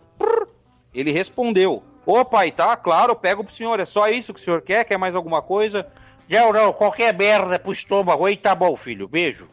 Ele 0.94 1.12
respondeu: 1.12 1.84
Ô 2.06 2.26
pai, 2.26 2.52
tá, 2.52 2.76
claro, 2.76 3.16
pego 3.16 3.44
pro 3.44 3.54
senhor. 3.54 3.80
É 3.80 3.86
só 3.86 4.08
isso 4.10 4.34
que 4.34 4.40
o 4.40 4.44
senhor 4.44 4.62
quer? 4.62 4.84
Quer 4.86 4.98
mais 4.98 5.14
alguma 5.14 5.42
coisa? 5.42 5.86
Não, 6.28 6.52
não, 6.52 6.74
qualquer 6.74 7.16
merda 7.16 7.60
pro 7.60 7.72
estômago 7.72 8.26
aí, 8.26 8.36
tá 8.36 8.56
bom, 8.56 8.76
filho, 8.76 9.08
beijo. 9.08 9.48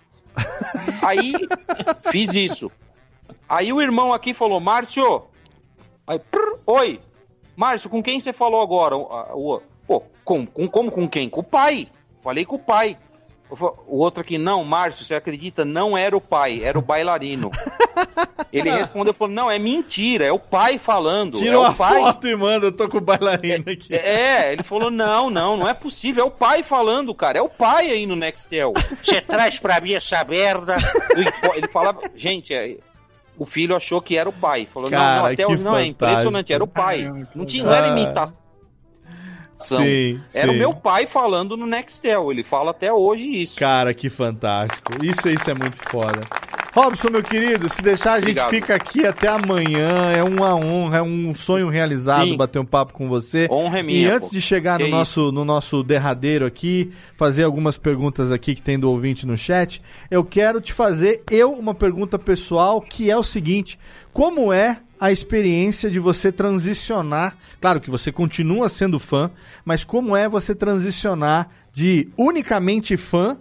Aí 1.03 1.33
fiz 2.11 2.35
isso. 2.35 2.73
Aí 3.47 3.71
o 3.73 3.83
irmão 3.83 4.13
aqui 4.15 4.33
falou: 4.33 4.59
Márcio. 4.61 5.25
Aí, 6.07 6.19
prr, 6.19 6.59
oi, 6.67 7.01
Márcio, 7.55 7.91
com 7.91 8.03
quem 8.03 8.19
você 8.19 8.33
falou 8.33 8.63
agora? 8.63 8.97
O, 8.97 9.57
o- 9.57 9.63
com, 10.25 10.47
com, 10.47 10.67
como 10.69 10.91
com 10.91 11.09
quem? 11.09 11.29
Com 11.29 11.41
o 11.41 11.45
pai. 11.45 11.89
Falei 12.23 12.45
com 12.45 12.57
o 12.57 12.59
pai. 12.59 12.97
O 13.87 13.99
outro 13.99 14.21
aqui, 14.21 14.39
não, 14.39 14.65
Márcio, 14.65 15.05
você 15.05 15.15
acredita? 15.15 15.65
Não 15.65 15.97
era 15.97 16.17
o 16.17 16.21
pai, 16.21 16.63
era 16.65 16.79
o 16.79 16.83
bailarino. 16.83 17.53
Ele 18.53 18.71
respondeu, 18.71 19.13
falou, 19.13 19.35
não, 19.35 19.51
é 19.51 19.59
mentira, 19.59 20.25
é 20.25 20.33
o 20.33 20.39
pai 20.39 20.79
falando. 20.79 21.39
Tirou 21.39 21.65
é 21.65 21.69
o 21.69 21.71
a 21.71 21.75
pai. 21.75 22.01
foto 22.01 22.27
e 22.27 22.37
manda, 22.37 22.67
eu 22.67 22.73
tô 22.73 22.89
com 22.89 22.99
o 22.99 23.01
bailarino 23.01 23.65
aqui. 23.71 23.95
É, 23.95 24.53
ele 24.53 24.63
falou, 24.63 24.91
não, 24.91 25.29
não, 25.29 25.57
não 25.57 25.69
é 25.69 25.75
possível, 25.75 26.25
é 26.25 26.27
o 26.27 26.31
pai 26.31 26.63
falando, 26.63 27.15
cara, 27.15 27.39
é 27.39 27.43
o 27.43 27.49
pai 27.49 27.91
aí 27.91 28.07
no 28.07 28.17
Nextel. 28.17 28.73
Você 29.03 29.21
traz 29.21 29.59
pra 29.59 29.81
mim 29.81 29.93
essa 29.93 30.25
merda. 30.25 30.77
Ele 31.55 31.69
falava, 31.69 32.01
gente, 32.15 32.55
é, 32.55 32.77
o 33.37 33.45
filho 33.45 33.77
achou 33.77 34.01
que 34.01 34.17
era 34.17 34.29
o 34.29 34.33
pai. 34.33 34.67
Falou, 34.73 34.91
não, 34.91 34.99
Cara, 34.99 35.19
não, 35.19 35.27
até 35.27 35.37
que 35.37 35.47
hoje 35.47 35.63
não 35.63 35.77
é 35.77 35.85
impressionante, 35.85 36.53
era 36.53 36.65
o 36.65 36.69
pai. 36.69 37.11
Não, 37.35 37.45
tinha, 37.45 37.65
não 37.65 37.73
era 37.73 37.93
Ah. 37.93 38.44
Sim, 39.59 40.21
era 40.35 40.49
sim. 40.49 40.55
o 40.57 40.59
meu 40.59 40.75
pai 40.75 41.07
falando 41.07 41.57
no 41.57 41.67
Nextel, 41.67 42.31
ele 42.31 42.43
fala 42.43 42.71
até 42.73 42.93
hoje 42.93 43.43
isso. 43.43 43.59
Cara, 43.59 43.95
que 43.95 44.11
fantástico. 44.11 44.93
Isso, 45.05 45.29
isso 45.29 45.51
é 45.51 45.55
muito 45.55 45.77
foda. 45.91 46.21
Robson, 46.75 47.09
meu 47.09 47.23
querido, 47.23 47.69
se 47.69 47.81
deixar, 47.81 48.15
a 48.15 48.19
gente 48.19 48.31
Obrigado. 48.41 48.51
fica 48.51 48.75
aqui 48.75 49.07
até 49.07 49.29
amanhã. 49.29 50.11
É 50.11 50.25
uma 50.25 50.57
honra, 50.57 50.99
é 50.99 51.03
um 51.03 51.33
sonho 51.33 51.69
realizado 51.69 52.27
Sim. 52.27 52.37
bater 52.37 52.59
um 52.59 52.65
papo 52.65 52.93
com 52.93 53.09
você. 53.09 53.47
Honra 53.49 53.79
é 53.79 53.83
minha, 53.85 53.99
E 54.01 54.11
antes 54.11 54.29
pô. 54.29 54.35
de 54.35 54.41
chegar 54.41 54.81
no 54.81 54.89
nosso, 54.89 55.31
no 55.31 55.45
nosso 55.45 55.85
derradeiro 55.85 56.45
aqui, 56.45 56.91
fazer 57.17 57.45
algumas 57.45 57.79
perguntas 57.79 58.33
aqui 58.33 58.57
que 58.57 58.63
tem 58.63 58.77
do 58.77 58.91
ouvinte 58.91 59.25
no 59.25 59.37
chat, 59.37 59.81
eu 60.11 60.25
quero 60.25 60.61
te 60.61 60.73
fazer 60.73 61.23
eu 61.31 61.53
uma 61.53 61.75
pergunta 61.75 62.19
pessoal, 62.19 62.81
que 62.81 63.09
é 63.09 63.17
o 63.17 63.23
seguinte: 63.23 63.79
como 64.13 64.53
é 64.53 64.79
a 64.99 65.11
experiência 65.13 65.91
de 65.91 65.99
você 65.99 66.31
transicionar? 66.31 67.37
Claro 67.61 67.81
que 67.81 67.91
você 67.91 68.11
continua 68.13 68.69
sendo 68.69 68.99
fã, 68.99 69.31
mas 69.65 69.85
como 69.85 70.17
é 70.17 70.29
você 70.29 70.55
transicionar 70.55 71.49
de 71.73 72.09
unicamente 72.17 72.97
fã 72.97 73.37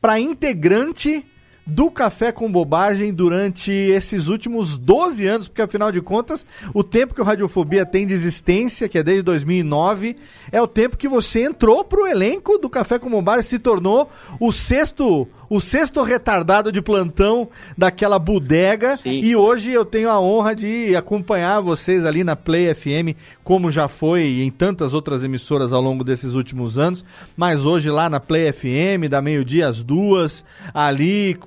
para 0.00 0.20
integrante 0.20 1.24
do 1.68 1.90
Café 1.90 2.32
com 2.32 2.50
Bobagem 2.50 3.12
durante 3.12 3.70
esses 3.70 4.28
últimos 4.28 4.78
12 4.78 5.26
anos, 5.26 5.48
porque 5.48 5.60
afinal 5.60 5.92
de 5.92 6.00
contas, 6.00 6.46
o 6.72 6.82
tempo 6.82 7.14
que 7.14 7.20
o 7.20 7.24
Radiofobia 7.24 7.84
tem 7.84 8.06
de 8.06 8.14
existência, 8.14 8.88
que 8.88 8.96
é 8.96 9.02
desde 9.02 9.22
2009, 9.22 10.16
é 10.50 10.62
o 10.62 10.66
tempo 10.66 10.96
que 10.96 11.06
você 11.06 11.44
entrou 11.44 11.84
pro 11.84 12.06
elenco 12.06 12.56
do 12.56 12.70
Café 12.70 12.98
com 12.98 13.10
Bobagem, 13.10 13.42
se 13.42 13.58
tornou 13.58 14.10
o 14.40 14.50
sexto, 14.50 15.28
o 15.50 15.60
sexto 15.60 16.02
retardado 16.02 16.70
de 16.70 16.82
plantão 16.82 17.48
daquela 17.76 18.18
bodega, 18.18 18.96
e 19.24 19.34
hoje 19.36 19.70
eu 19.70 19.84
tenho 19.84 20.10
a 20.10 20.20
honra 20.20 20.54
de 20.54 20.94
acompanhar 20.96 21.60
vocês 21.60 22.04
ali 22.04 22.22
na 22.22 22.36
Play 22.36 22.74
FM, 22.74 23.16
como 23.42 23.70
já 23.70 23.88
foi 23.88 24.42
em 24.42 24.50
tantas 24.50 24.92
outras 24.94 25.22
emissoras 25.24 25.72
ao 25.72 25.80
longo 25.80 26.04
desses 26.04 26.34
últimos 26.34 26.78
anos, 26.78 27.04
mas 27.36 27.64
hoje 27.64 27.90
lá 27.90 28.10
na 28.10 28.20
Play 28.20 28.52
FM, 28.52 29.08
da 29.08 29.22
meio-dia 29.22 29.68
às 29.68 29.82
duas, 29.82 30.44
ali, 30.74 31.38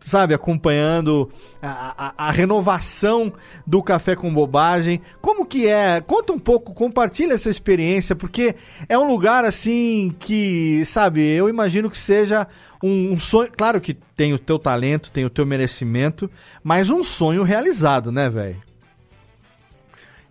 sabe, 0.00 0.32
acompanhando 0.34 1.28
a, 1.60 2.06
a- 2.08 2.28
a 2.28 2.30
renovação 2.30 3.32
do 3.66 3.82
Café 3.82 4.14
com 4.16 4.32
Bobagem. 4.32 5.00
Como 5.20 5.44
que 5.44 5.66
é? 5.66 6.00
Conta 6.00 6.32
um 6.32 6.38
pouco, 6.38 6.72
compartilha 6.72 7.34
essa 7.34 7.50
experiência, 7.50 8.14
porque 8.16 8.54
é 8.88 8.98
um 8.98 9.06
lugar 9.06 9.44
assim 9.44 10.14
que, 10.18 10.82
sabe, 10.86 11.20
eu 11.20 11.48
imagino 11.48 11.90
que 11.90 11.98
seja 11.98 12.46
um, 12.84 13.12
um 13.12 13.18
sonho. 13.18 13.50
Claro 13.56 13.80
que 13.80 13.94
tem 13.94 14.34
o 14.34 14.38
teu 14.38 14.58
talento, 14.58 15.10
tem 15.10 15.24
o 15.24 15.30
teu 15.30 15.46
merecimento, 15.46 16.30
mas 16.62 16.90
um 16.90 17.02
sonho 17.02 17.42
realizado, 17.42 18.12
né, 18.12 18.28
velho? 18.28 18.62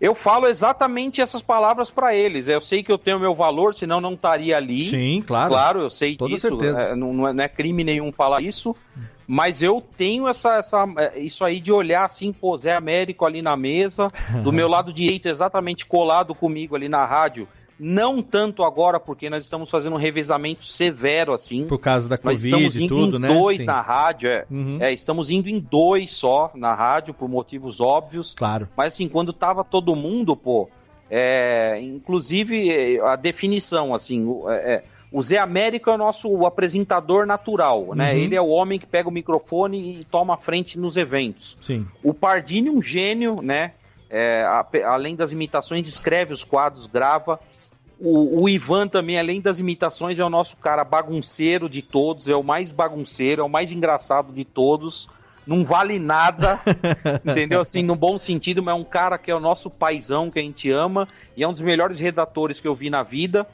Eu 0.00 0.14
falo 0.14 0.46
exatamente 0.46 1.20
essas 1.20 1.40
palavras 1.40 1.90
pra 1.90 2.14
eles. 2.14 2.46
Eu 2.46 2.60
sei 2.60 2.82
que 2.82 2.92
eu 2.92 2.98
tenho 2.98 3.18
meu 3.18 3.34
valor, 3.34 3.74
senão 3.74 4.00
não 4.00 4.12
estaria 4.12 4.56
ali. 4.56 4.88
Sim, 4.88 5.24
claro. 5.26 5.50
Claro, 5.50 5.80
eu 5.80 5.90
sei 5.90 6.16
Toda 6.16 6.34
disso. 6.34 6.48
certeza. 6.48 6.78
é, 6.80 6.96
não, 6.96 7.12
não 7.12 7.28
é, 7.28 7.32
não 7.32 7.44
é 7.44 7.48
crime 7.48 7.82
nenhum 7.82 8.12
falar 8.12 8.42
isso. 8.42 8.76
Mas 9.26 9.62
eu 9.62 9.82
tenho 9.96 10.28
essa, 10.28 10.56
essa, 10.56 10.86
é, 10.98 11.18
isso 11.18 11.44
aí 11.44 11.58
de 11.58 11.72
olhar 11.72 12.04
assim, 12.04 12.32
pô, 12.32 12.56
Zé 12.58 12.74
Américo 12.74 13.24
ali 13.24 13.40
na 13.40 13.56
mesa, 13.56 14.10
do 14.42 14.52
meu 14.52 14.68
lado 14.68 14.92
direito 14.92 15.26
exatamente 15.26 15.86
colado 15.86 16.34
comigo 16.34 16.76
ali 16.76 16.88
na 16.88 17.06
rádio. 17.06 17.48
Não 17.78 18.22
tanto 18.22 18.62
agora, 18.62 19.00
porque 19.00 19.28
nós 19.28 19.42
estamos 19.44 19.68
fazendo 19.68 19.94
um 19.94 19.98
revezamento 19.98 20.64
severo, 20.64 21.32
assim. 21.32 21.66
Por 21.66 21.78
causa 21.78 22.08
da 22.08 22.14
Nós 22.16 22.22
Covid 22.22 22.48
estamos 22.48 22.76
e 22.76 22.84
indo 22.84 22.94
tudo, 22.96 23.16
em 23.16 23.20
né? 23.20 23.28
dois 23.28 23.60
Sim. 23.60 23.66
na 23.66 23.80
rádio, 23.80 24.30
é. 24.30 24.46
Uhum. 24.50 24.78
É, 24.80 24.92
estamos 24.92 25.28
indo 25.28 25.48
em 25.48 25.58
dois 25.58 26.12
só 26.12 26.52
na 26.54 26.72
rádio, 26.74 27.12
por 27.12 27.28
motivos 27.28 27.80
óbvios. 27.80 28.32
Claro. 28.34 28.68
Mas 28.76 28.94
assim, 28.94 29.08
quando 29.08 29.32
tava 29.32 29.64
todo 29.64 29.96
mundo, 29.96 30.36
pô, 30.36 30.68
é, 31.10 31.80
inclusive 31.82 32.70
é, 32.70 33.00
a 33.00 33.16
definição, 33.16 33.94
assim, 33.94 34.24
o, 34.24 34.48
é, 34.48 34.54
é, 34.74 34.84
o 35.10 35.20
Zé 35.22 35.38
Américo 35.38 35.90
é 35.90 35.94
o 35.94 35.98
nosso 35.98 36.46
apresentador 36.46 37.26
natural, 37.26 37.94
né? 37.94 38.12
Uhum. 38.12 38.18
Ele 38.18 38.34
é 38.36 38.40
o 38.40 38.48
homem 38.48 38.78
que 38.78 38.86
pega 38.86 39.08
o 39.08 39.12
microfone 39.12 39.98
e 40.00 40.04
toma 40.04 40.34
a 40.34 40.36
frente 40.36 40.78
nos 40.78 40.96
eventos. 40.96 41.58
Sim. 41.60 41.86
O 42.02 42.14
Pardini, 42.14 42.70
um 42.70 42.80
gênio, 42.80 43.40
né? 43.42 43.72
É, 44.10 44.42
a- 44.44 44.66
além 44.92 45.16
das 45.16 45.32
imitações, 45.32 45.88
escreve 45.88 46.32
os 46.32 46.44
quadros, 46.44 46.86
grava. 46.86 47.40
O, 48.06 48.42
o 48.42 48.48
Ivan 48.48 48.86
também, 48.86 49.18
além 49.18 49.40
das 49.40 49.58
imitações, 49.58 50.18
é 50.18 50.24
o 50.24 50.28
nosso 50.28 50.56
cara 50.58 50.84
bagunceiro 50.84 51.68
de 51.70 51.80
todos, 51.80 52.28
é 52.28 52.36
o 52.36 52.42
mais 52.42 52.70
bagunceiro, 52.70 53.40
é 53.40 53.44
o 53.44 53.48
mais 53.48 53.72
engraçado 53.72 54.30
de 54.32 54.44
todos. 54.44 55.08
Não 55.46 55.64
vale 55.64 55.98
nada, 55.98 56.60
entendeu? 57.24 57.60
Assim, 57.60 57.82
no 57.82 57.94
bom 57.96 58.18
sentido, 58.18 58.62
mas 58.62 58.74
é 58.74 58.78
um 58.78 58.84
cara 58.84 59.16
que 59.18 59.30
é 59.30 59.34
o 59.34 59.40
nosso 59.40 59.70
paizão, 59.70 60.30
que 60.30 60.38
a 60.38 60.42
gente 60.42 60.70
ama, 60.70 61.08
e 61.36 61.42
é 61.42 61.48
um 61.48 61.52
dos 61.52 61.62
melhores 61.62 61.98
redatores 61.98 62.60
que 62.60 62.68
eu 62.68 62.74
vi 62.74 62.90
na 62.90 63.02
vida. 63.02 63.46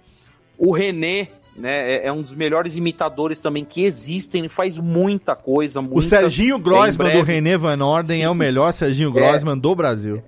O 0.59 0.73
René, 0.73 1.29
né, 1.57 1.93
é, 1.95 2.07
é 2.07 2.13
um 2.13 2.23
dos 2.23 2.35
melhores 2.35 2.77
imitadores 2.77 3.41
também 3.41 3.65
que 3.65 3.85
existem, 3.85 4.41
ele 4.41 4.49
faz 4.49 4.77
muita 4.77 5.35
coisa, 5.35 5.81
O 5.81 5.83
muita- 5.83 6.03
Serginho 6.09 6.59
Grossman 6.59 7.09
É, 7.09 7.13
do 7.13 7.23
René 7.23 7.57
Van 7.57 7.85
Orden 7.85 8.17
Sim. 8.19 8.23
é 8.23 8.31
o 8.31 8.35
melhor 8.35 8.73
Serginho 8.73 9.11
É. 9.11 9.13
Grossman 9.13 9.59
do 9.59 9.75
Brasil. 9.75 10.23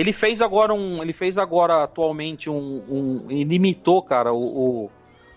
Ele 0.00 0.14
fez 0.14 0.40
agora 0.40 0.72
um. 0.72 1.02
Ele 1.02 1.12
fez 1.12 1.36
agora 1.36 1.84
atualmente 1.84 2.48
um. 2.48 2.82
um 2.88 3.26
ele 3.28 3.56
imitou, 3.56 4.00
cara, 4.02 4.32
o, 4.32 4.88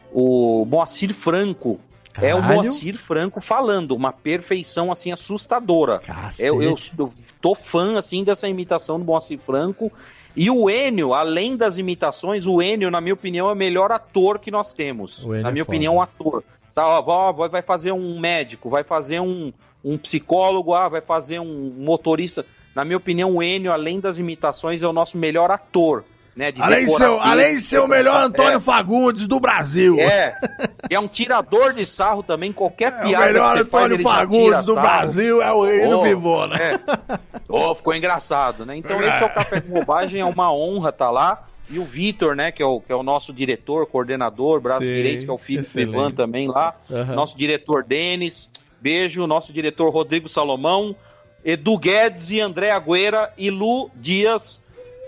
o, 0.10 0.62
o 0.62 0.66
Moacir 0.66 1.14
Franco. 1.14 1.82
É 2.16 2.34
o 2.34 2.40
Caralho. 2.40 2.64
Moacir 2.64 2.96
Franco 2.96 3.42
falando, 3.42 3.94
uma 3.94 4.14
perfeição 4.14 4.90
assim 4.90 5.12
assustadora. 5.12 6.00
Eu, 6.40 6.62
eu, 6.62 6.78
eu 6.98 7.12
tô 7.42 7.54
fã 7.54 7.98
assim 7.98 8.24
dessa 8.24 8.48
imitação 8.48 8.98
do 8.98 9.04
Moacir 9.04 9.38
Franco. 9.38 9.92
E 10.34 10.50
o 10.50 10.70
Enio, 10.70 11.14
além 11.14 11.58
das 11.58 11.78
imitações, 11.78 12.46
o 12.46 12.62
Enio, 12.62 12.90
na 12.90 13.02
minha 13.02 13.16
opinião, 13.16 13.50
é 13.50 13.52
o 13.52 13.56
melhor 13.56 13.92
ator 13.92 14.40
que 14.40 14.50
nós 14.50 14.72
temos. 14.72 15.26
Na 15.26 15.50
é 15.50 15.52
minha 15.52 15.66
foda. 15.66 15.76
opinião, 15.76 15.96
um 15.96 16.02
ator. 16.02 16.42
Sabe, 16.72 16.88
ó, 16.88 17.32
vai 17.34 17.62
fazer 17.62 17.92
um 17.92 18.18
médico, 18.18 18.70
vai 18.70 18.84
fazer 18.84 19.20
um, 19.20 19.52
um 19.84 19.98
psicólogo, 19.98 20.74
ah, 20.74 20.88
vai 20.88 21.02
fazer 21.02 21.40
um 21.40 21.74
motorista. 21.78 22.46
Na 22.76 22.84
minha 22.84 22.98
opinião, 22.98 23.36
o 23.36 23.44
Enio, 23.44 23.72
além 23.72 24.00
das 24.00 24.18
imitações, 24.18 24.82
é 24.82 24.88
o 24.88 24.94
nosso 24.94 25.18
melhor 25.18 25.52
ator. 25.52 26.04
Né, 26.36 26.52
Além 26.60 26.86
de, 26.86 26.92
ser, 26.92 26.98
decorar 27.04 27.30
além 27.30 27.56
de 27.58 27.62
ser 27.62 27.80
o 27.80 27.88
melhor 27.88 28.24
Antônio 28.24 28.58
É. 28.58 28.60
Fagundes 28.60 29.28
do 29.28 29.40
Brasil. 29.40 30.00
É, 30.00 30.36
é 30.90 31.00
um 31.00 31.08
tirador 31.08 31.74
de 31.74 31.86
sarro 31.86 32.24
também, 32.24 32.52
qualquer 32.52 32.92
É, 32.92 32.96
o 32.96 33.08
piada 33.08 33.26
melhor 33.28 33.52
que 33.54 33.60
você 33.60 33.66
faz, 33.70 33.84
Antônio 33.86 34.04
já 34.04 34.10
Fagundes 34.10 34.66
do 34.66 34.74
sarro. 34.74 34.88
Brasil 34.88 35.42
é 35.44 35.54
o 35.54 35.64
rei 35.64 35.88
do 35.88 36.00
Ô, 36.00 36.02
Vivona. 36.04 36.56
é. 36.58 36.80
Ô, 37.48 37.76
ficou 37.76 37.94
engraçado, 37.94 38.66
né? 38.66 38.76
Então 38.76 39.00
esse 39.04 39.22
é 39.22 39.26
o 39.28 39.30
Café 39.30 39.62
com 39.62 39.70
Bobagem, 39.74 40.22
é 40.22 40.26
uma 40.26 40.52
honra 40.52 40.90
estar 40.90 41.12
lá. 41.12 41.48
E 41.70 41.78
o 41.78 41.86
Vitor, 41.86 42.36
né, 42.36 42.52
que 42.52 42.64
é 42.64 42.66
o, 42.66 42.82
que 42.82 42.92
é 42.92 42.96
o 42.96 43.04
nosso 43.04 43.32
diretor, 43.32 43.86
coordenador, 43.86 44.60
braço 44.60 44.88
Sim, 44.88 44.94
direito, 44.94 45.26
que 45.26 45.30
é 45.30 45.34
o 45.34 45.38
filho 45.38 45.64
do. 45.64 45.80
Ivan 45.80 46.10
também 46.10 46.48
lá. 46.48 46.74
Aham. 46.92 47.14
Nosso 47.14 47.38
diretor 47.38 47.84
Denis, 47.84 48.50
beijo. 48.82 49.28
Nosso 49.28 49.54
diretor 49.54 49.92
Rodrigo 49.92 50.28
Salomão, 50.28 50.96
Edu 51.46 51.78
Guedes 51.78 52.32
e 52.32 52.40
André 52.40 52.72
Agüera 52.72 53.32
e 53.38 53.50
Lu 53.50 53.90
Dias, 53.96 54.62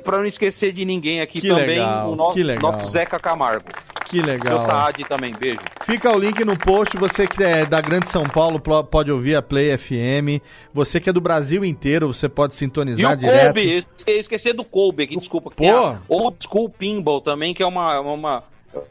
para 0.04 0.18
não 0.18 0.26
esquecer 0.26 0.72
de 0.72 0.86
ninguém 0.86 1.22
aqui 1.22 1.42
Que 1.42 1.48
também, 1.48 1.68
legal, 1.80 2.12
o 2.12 2.16
nosso, 2.16 2.38
nosso 2.62 2.88
Zeca 2.92 3.20
Camargo. 3.20 3.66
Que 4.06 4.22
legal. 4.22 4.60
Seu 4.60 4.60
Saad 4.60 5.04
também, 5.06 5.34
beijo. 5.34 5.58
Fica 5.84 6.12
o 6.16 6.20
link 6.20 6.46
no 6.46 6.56
post. 6.56 6.96
Você 6.96 7.26
que 7.26 7.44
é 7.44 7.66
da 7.66 7.82
Grande 7.82 8.08
São 8.08 8.24
Paulo 8.24 8.60
pode 8.60 9.12
ouvir 9.12 9.36
a 9.36 9.42
Play 9.42 9.76
FM. 9.76 10.40
Você 10.72 11.00
que 11.00 11.10
é 11.10 11.14
do 11.14 11.20
Brasil 11.20 11.66
inteiro, 11.66 12.14
você 12.14 12.30
pode 12.30 12.54
E 12.54 12.56
sintonizar 12.56 13.14
o 13.14 13.18
direto. 13.18 13.48
Kobe, 13.48 13.78
esque- 13.78 14.12
esqueci 14.12 14.54
do 14.54 14.64
Kobe 14.64 15.04
aqui, 15.04 15.16
desculpa. 15.18 15.50
Que 15.50 15.56
Pô. 15.56 15.64
tem 15.64 15.72
a 15.72 16.00
Old 16.08 16.38
School 16.48 16.70
Pinball 16.70 17.20
também, 17.20 17.52
que 17.52 17.64
é 17.64 17.66
uma, 17.66 18.00
uma, 18.00 18.44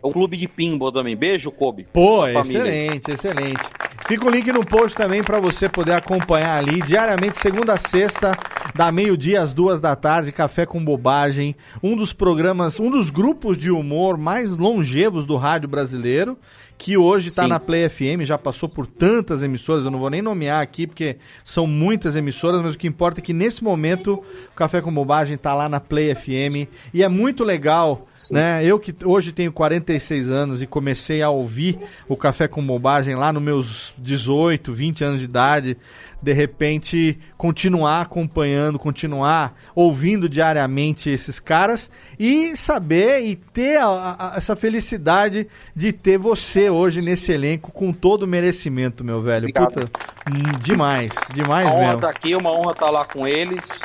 um 0.02 0.12
clube 0.12 0.36
de 0.36 0.48
pinball 0.48 0.92
também. 0.92 1.16
Beijo, 1.16 1.50
Kobe. 1.50 1.86
Pô, 1.92 2.26
excelente, 2.26 3.10
excelente. 3.10 3.60
Fica 4.06 4.26
o 4.26 4.30
link 4.30 4.52
no 4.52 4.64
post 4.64 4.96
também 4.96 5.22
pra 5.22 5.40
você 5.40 5.66
poder 5.66 5.92
acompanhar 5.92 6.58
ali 6.58 6.82
diariamente, 6.82 7.38
segunda 7.38 7.72
a 7.72 7.78
sexta, 7.78 8.36
da 8.74 8.92
meio-dia 8.92 9.40
às 9.40 9.54
duas 9.54 9.80
da 9.80 9.96
tarde, 9.96 10.30
Café 10.30 10.66
com 10.66 10.84
Bobagem, 10.84 11.56
um 11.82 11.96
dos 11.96 12.12
programas, 12.12 12.78
um 12.78 12.90
dos 12.90 13.08
grupos 13.08 13.56
de 13.56 13.70
humor 13.70 14.18
mais 14.18 14.58
longevos 14.58 15.24
do 15.24 15.36
rádio 15.36 15.70
brasileiro, 15.70 16.36
que 16.76 16.96
hoje 16.96 17.28
está 17.28 17.44
Sim. 17.44 17.48
na 17.48 17.60
Play 17.60 17.88
FM, 17.88 18.22
já 18.24 18.36
passou 18.36 18.68
por 18.68 18.86
tantas 18.86 19.42
emissoras, 19.42 19.84
eu 19.84 19.90
não 19.90 19.98
vou 19.98 20.10
nem 20.10 20.20
nomear 20.20 20.60
aqui 20.60 20.86
porque 20.86 21.16
são 21.44 21.66
muitas 21.66 22.16
emissoras, 22.16 22.60
mas 22.60 22.74
o 22.74 22.78
que 22.78 22.86
importa 22.86 23.20
é 23.20 23.22
que 23.22 23.32
nesse 23.32 23.62
momento 23.62 24.22
o 24.50 24.54
Café 24.54 24.80
com 24.80 24.92
Bobagem 24.92 25.36
está 25.36 25.54
lá 25.54 25.68
na 25.68 25.80
Play 25.80 26.14
FM 26.14 26.68
e 26.92 27.02
é 27.02 27.08
muito 27.08 27.44
legal, 27.44 28.06
né? 28.30 28.64
Eu 28.64 28.78
que 28.78 28.94
hoje 29.04 29.32
tenho 29.32 29.52
46 29.52 30.30
anos 30.30 30.62
e 30.62 30.66
comecei 30.66 31.22
a 31.22 31.30
ouvir 31.30 31.78
o 32.08 32.16
Café 32.16 32.48
com 32.48 32.64
Bobagem 32.64 33.14
lá 33.14 33.32
nos 33.32 33.42
meus 33.42 33.94
18, 33.98 34.72
20 34.72 35.04
anos 35.04 35.20
de 35.20 35.26
idade, 35.26 35.76
de 36.24 36.32
repente 36.32 37.18
continuar 37.36 38.00
acompanhando, 38.00 38.78
continuar 38.78 39.54
ouvindo 39.74 40.28
diariamente 40.28 41.10
esses 41.10 41.38
caras 41.38 41.90
e 42.18 42.56
saber 42.56 43.20
e 43.26 43.36
ter 43.36 43.76
a- 43.76 44.16
a- 44.18 44.34
essa 44.36 44.56
felicidade 44.56 45.46
de 45.76 45.92
ter 45.92 46.16
você 46.18 46.70
hoje 46.70 47.02
nesse 47.02 47.30
elenco 47.30 47.70
com 47.70 47.92
todo 47.92 48.22
o 48.22 48.26
merecimento, 48.26 49.04
meu 49.04 49.20
velho. 49.20 49.44
Obrigado. 49.48 49.72
Puta, 49.72 49.90
hum, 50.30 50.58
demais, 50.60 51.12
demais 51.34 51.66
Uma 51.66 51.74
honra 51.74 51.80
mesmo. 51.84 51.94
estar 51.96 52.08
aqui, 52.10 52.34
uma 52.34 52.50
honra 52.50 52.70
estar 52.72 52.90
lá 52.90 53.04
com 53.04 53.28
eles. 53.28 53.80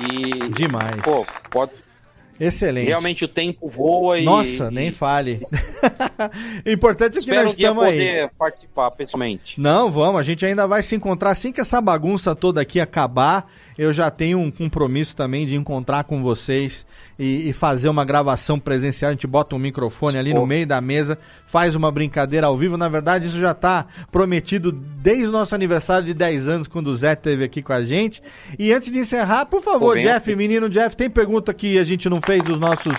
E. 0.00 0.48
Demais. 0.50 1.02
Pô, 1.02 1.26
pode. 1.50 1.72
Excelente. 2.40 2.88
Realmente 2.88 3.24
o 3.24 3.28
tempo 3.28 3.68
voa 3.68 4.18
e. 4.18 4.24
Nossa, 4.24 4.70
nem 4.70 4.90
fale. 4.90 5.40
o 6.66 6.68
importante 6.70 7.10
é 7.10 7.12
que 7.12 7.18
Espero 7.18 7.42
nós 7.42 7.52
estamos 7.52 7.84
aí. 7.84 7.92
poder 7.92 8.30
participar 8.38 8.90
pessoalmente. 8.92 9.60
Não, 9.60 9.90
vamos, 9.90 10.20
a 10.20 10.22
gente 10.22 10.44
ainda 10.44 10.66
vai 10.66 10.82
se 10.82 10.94
encontrar 10.94 11.30
assim 11.30 11.52
que 11.52 11.60
essa 11.60 11.80
bagunça 11.80 12.34
toda 12.34 12.60
aqui 12.60 12.80
acabar. 12.80 13.50
Eu 13.76 13.92
já 13.92 14.10
tenho 14.10 14.38
um 14.38 14.50
compromisso 14.50 15.16
também 15.16 15.46
de 15.46 15.54
encontrar 15.54 16.04
com 16.04 16.22
vocês 16.22 16.84
e, 17.22 17.48
e 17.48 17.52
fazer 17.52 17.88
uma 17.88 18.04
gravação 18.04 18.58
presencial. 18.58 19.10
A 19.10 19.12
gente 19.12 19.26
bota 19.26 19.54
um 19.54 19.58
microfone 19.58 20.18
ali 20.18 20.34
no 20.34 20.46
meio 20.46 20.66
da 20.66 20.80
mesa, 20.80 21.16
faz 21.46 21.74
uma 21.74 21.90
brincadeira 21.92 22.46
ao 22.48 22.56
vivo. 22.56 22.76
Na 22.76 22.88
verdade, 22.88 23.26
isso 23.28 23.38
já 23.38 23.52
está 23.52 23.86
prometido 24.10 24.72
desde 24.72 25.26
o 25.28 25.32
nosso 25.32 25.54
aniversário 25.54 26.04
de 26.06 26.14
10 26.14 26.48
anos, 26.48 26.68
quando 26.68 26.88
o 26.88 26.94
Zé 26.94 27.12
esteve 27.12 27.44
aqui 27.44 27.62
com 27.62 27.72
a 27.72 27.82
gente. 27.82 28.22
E 28.58 28.72
antes 28.72 28.90
de 28.92 28.98
encerrar, 28.98 29.46
por 29.46 29.62
favor, 29.62 29.98
Jeff, 29.98 30.30
aqui. 30.30 30.36
menino 30.36 30.68
Jeff, 30.68 30.96
tem 30.96 31.08
pergunta 31.10 31.52
que 31.54 31.78
a 31.78 31.84
gente 31.84 32.08
não 32.08 32.20
fez 32.20 32.42
dos 32.42 32.58
nossos 32.58 32.94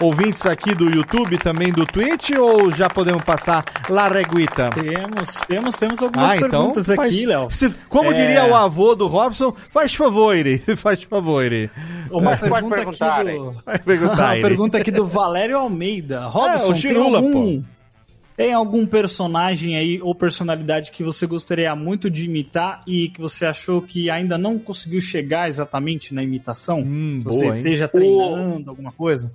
ouvintes 0.00 0.44
aqui 0.46 0.74
do 0.74 0.88
YouTube, 0.90 1.38
também 1.38 1.72
do 1.72 1.86
Twitch, 1.86 2.30
ou 2.38 2.70
já 2.70 2.88
podemos 2.88 3.22
passar 3.24 3.64
la 3.88 4.08
reguita? 4.08 4.70
Temos, 4.70 5.36
temos, 5.48 5.76
temos 5.76 6.02
algumas 6.02 6.30
Ah, 6.30 6.36
então 6.36 6.48
perguntas 6.50 6.86
faz- 6.86 7.14
aqui, 7.14 7.26
Léo. 7.26 7.50
se- 7.50 7.74
como 7.88 8.10
É, 8.10 8.14
diria 8.14 8.44
o 8.46 8.54
avô 8.54 8.94
do 8.94 9.06
Robson, 9.06 9.54
faz 9.72 9.94
favor, 9.94 10.34
faz 10.76 11.02
favor. 11.02 11.50
Uma 12.10 12.32
É. 12.32 12.36
pergunta 12.36 12.74
perguntar, 12.76 13.20
aqui 13.20 13.32
do... 13.38 13.62
Vai 13.68 13.78
perguntar, 13.78 14.40
pergunta 14.42 14.78
aqui 14.78 14.90
do 14.90 15.06
Valério 15.06 15.58
Almeida. 15.58 16.26
Robson, 16.26 16.66
Ah, 16.66 16.68
o 16.68 16.72
tem 16.72 16.76
Chirula, 16.80 17.18
algum... 17.18 17.62
Tem 18.36 18.52
algum 18.52 18.86
personagem 18.86 19.76
aí 19.76 20.00
ou 20.00 20.14
personalidade 20.14 20.92
que 20.92 21.02
você 21.02 21.26
gostaria 21.26 21.74
muito 21.74 22.08
de 22.08 22.24
imitar 22.24 22.82
e 22.86 23.08
que 23.08 23.20
você 23.20 23.44
achou 23.44 23.82
que 23.82 24.08
ainda 24.08 24.38
não 24.38 24.60
conseguiu 24.60 25.00
chegar 25.00 25.48
exatamente 25.48 26.14
na 26.14 26.22
imitação? 26.22 26.78
Hum, 26.80 27.20
você 27.24 27.40
boa, 27.40 27.54
hein? 27.56 27.62
esteja 27.62 27.88
treinando 27.88 28.70
alguma 28.70 28.92
coisa? 28.92 29.32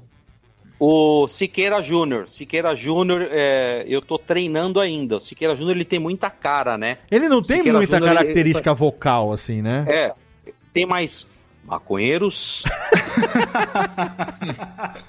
O 0.79 1.27
Siqueira 1.27 1.81
Júnior. 1.81 2.29
Siqueira 2.29 2.73
Júnior, 2.75 3.27
é, 3.29 3.83
eu 3.89 4.01
tô 4.01 4.17
treinando 4.17 4.79
ainda. 4.79 5.17
O 5.17 5.19
Siqueira 5.19 5.53
Júnior, 5.53 5.75
ele 5.75 5.85
tem 5.85 5.99
muita 5.99 6.29
cara, 6.29 6.77
né? 6.77 6.97
Ele 7.11 7.27
não 7.27 7.41
tem 7.41 7.57
Siqueira 7.57 7.77
muita 7.77 7.97
Júnior, 7.97 8.09
ele- 8.09 8.19
característica 8.19 8.73
vocal, 8.73 9.33
assim, 9.33 9.61
né? 9.61 9.85
É, 9.89 10.13
tem 10.71 10.85
mais 10.85 11.27
maconheiros. 11.63 12.63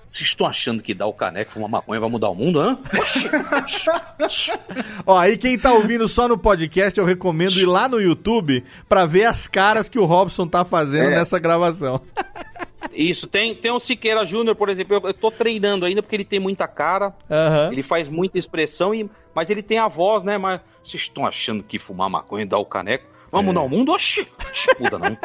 Vocês 0.06 0.28
estão 0.28 0.46
achando 0.46 0.82
que 0.82 0.94
dar 0.94 1.06
o 1.06 1.12
caneco 1.12 1.52
fumar 1.52 1.68
maconha 1.68 2.00
vai 2.00 2.08
mudar 2.10 2.28
o 2.30 2.34
mundo, 2.34 2.60
hã? 2.60 2.78
Ó, 5.06 5.16
aí 5.18 5.36
quem 5.36 5.58
tá 5.58 5.72
ouvindo 5.72 6.06
só 6.08 6.28
no 6.28 6.38
podcast, 6.38 6.98
eu 6.98 7.04
recomendo 7.06 7.56
ir 7.58 7.66
lá 7.66 7.88
no 7.88 8.00
YouTube 8.00 8.64
pra 8.88 9.06
ver 9.06 9.24
as 9.24 9.46
caras 9.46 9.88
que 9.88 9.98
o 9.98 10.04
Robson 10.04 10.46
tá 10.46 10.64
fazendo 10.64 11.10
É. 11.10 11.16
nessa 11.16 11.38
gravação. 11.38 12.00
Isso, 12.92 13.26
tem, 13.26 13.54
tem 13.56 13.72
o 13.72 13.80
Siqueira 13.80 14.24
Júnior, 14.26 14.54
por 14.54 14.68
exemplo, 14.68 14.96
eu, 14.96 15.00
eu 15.08 15.14
tô 15.14 15.30
treinando 15.30 15.86
ainda 15.86 16.02
porque 16.02 16.14
ele 16.14 16.24
tem 16.24 16.38
muita 16.38 16.68
cara, 16.68 17.14
Aham. 17.30 17.72
ele 17.72 17.82
faz 17.82 18.08
muita 18.08 18.38
expressão, 18.38 18.94
e, 18.94 19.08
mas 19.34 19.48
ele 19.50 19.62
tem 19.62 19.78
a 19.78 19.88
voz, 19.88 20.22
né? 20.22 20.36
Mas 20.38 20.60
vocês 20.82 21.02
estão 21.04 21.26
achando 21.26 21.64
que 21.64 21.78
fumar 21.78 22.08
maconha 22.10 22.46
dar 22.46 22.58
o 22.58 22.64
caneco 22.64 23.06
vai 23.32 23.42
mudar 23.42 23.62
o 23.62 23.68
mundo? 23.68 23.90
Oxi, 23.92 24.28
oxi, 24.48 24.68
muda 24.78 24.98
não. 24.98 25.16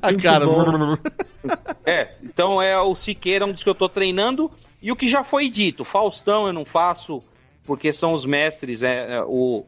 A 0.00 0.14
cara. 0.14 0.46
É, 1.84 2.12
então 2.22 2.60
é 2.62 2.78
o 2.80 2.94
Siqueira, 2.94 3.44
um 3.46 3.52
dos 3.52 3.62
que 3.62 3.68
eu 3.68 3.74
tô 3.74 3.88
treinando, 3.88 4.50
e 4.80 4.90
o 4.92 4.96
que 4.96 5.08
já 5.08 5.24
foi 5.24 5.48
dito, 5.48 5.84
Faustão 5.84 6.46
eu 6.46 6.52
não 6.52 6.64
faço, 6.64 7.22
porque 7.64 7.92
são 7.92 8.12
os 8.12 8.24
mestres, 8.24 8.82
é, 8.82 9.16
é, 9.16 9.22
o, 9.26 9.64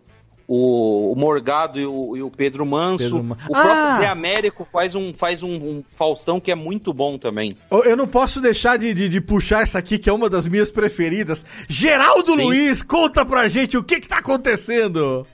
o, 0.47 1.13
o 1.13 1.17
Morgado 1.17 1.81
e 1.81 1.87
o, 1.87 2.17
e 2.17 2.23
o 2.23 2.31
Pedro 2.31 2.65
Manso. 2.67 3.05
Pedro 3.05 3.25
Ma- 3.25 3.37
O 3.49 3.53
próprio 3.53 3.73
Ah! 3.73 3.97
Zé 3.97 4.07
Américo 4.07 4.67
faz, 4.73 4.95
um, 4.95 5.13
faz 5.13 5.43
um, 5.43 5.51
um 5.57 5.83
Faustão 5.97 6.39
que 6.39 6.51
é 6.53 6.55
muito 6.55 6.93
bom 6.93 7.19
também. 7.19 7.57
Eu 7.71 7.83
eu 7.85 7.97
não 7.97 8.07
posso 8.07 8.41
deixar 8.41 8.77
de, 8.79 8.93
de, 8.95 9.09
de 9.09 9.21
puxar 9.21 9.63
essa 9.63 9.79
aqui, 9.79 9.99
que 9.99 10.09
é 10.09 10.13
uma 10.13 10.29
das 10.31 10.47
minhas 10.47 10.71
preferidas. 10.71 11.45
Geraldo 11.69 12.25
Sim. 12.27 12.43
Luiz, 12.45 12.83
conta 12.83 13.25
pra 13.25 13.49
gente 13.49 13.77
o 13.77 13.83
que 13.83 14.01
que 14.01 14.09
tá 14.09 14.19
acontecendo. 14.19 15.27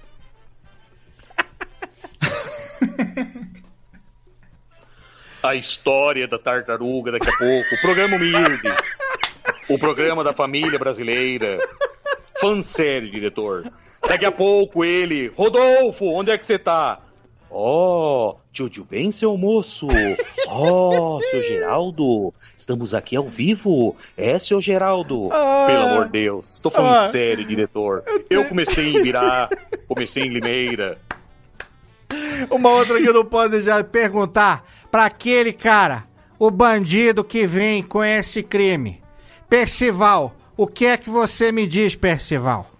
A 5.42 5.54
história 5.54 6.28
da 6.28 6.38
tartaruga 6.38 7.12
daqui 7.12 7.28
a 7.28 7.36
pouco. 7.36 7.74
O 7.74 7.80
programa 7.80 8.16
humilde. 8.16 8.74
O 9.68 9.78
programa 9.78 10.22
da 10.22 10.32
família 10.32 10.78
brasileira. 10.78 11.58
Fansério, 12.40 13.10
diretor. 13.10 13.70
Daqui 14.06 14.24
a 14.24 14.32
pouco 14.32 14.84
ele. 14.84 15.32
Rodolfo, 15.36 16.06
onde 16.06 16.30
é 16.30 16.38
que 16.38 16.46
você 16.46 16.58
tá? 16.58 17.00
Ó, 17.50 18.36
Tio 18.52 18.84
bem, 18.88 19.10
seu 19.10 19.36
moço. 19.36 19.88
Ó, 20.46 21.20
seu 21.20 21.42
Geraldo. 21.42 22.32
Estamos 22.56 22.94
aqui 22.94 23.16
ao 23.16 23.26
vivo. 23.26 23.96
É, 24.16 24.38
seu 24.38 24.60
Geraldo. 24.60 25.30
Ah. 25.32 25.64
Pelo 25.66 25.82
amor 25.84 26.04
de 26.06 26.12
Deus. 26.12 26.54
Estou 26.56 26.70
falando 26.70 26.96
Ah. 26.96 27.08
sério, 27.08 27.44
diretor. 27.44 28.04
Eu 28.28 28.44
comecei 28.46 28.90
em 28.92 28.96
Ibirá. 28.98 29.48
Comecei 29.88 30.24
em 30.24 30.28
Limeira. 30.28 30.98
Uma 32.50 32.70
outra 32.70 33.00
que 33.00 33.08
eu 33.08 33.14
não 33.14 33.24
posso 33.24 33.50
deixar 33.50 33.82
de 33.82 33.88
perguntar 33.88 34.64
pra 34.90 35.06
aquele 35.06 35.52
cara, 35.52 36.04
o 36.38 36.50
bandido 36.50 37.22
que 37.22 37.46
vem 37.46 37.82
com 37.82 38.02
esse 38.02 38.42
crime. 38.42 39.02
Percival, 39.48 40.34
o 40.56 40.66
que 40.66 40.86
é 40.86 40.96
que 40.96 41.10
você 41.10 41.52
me 41.52 41.66
diz, 41.66 41.94
Percival? 41.94 42.70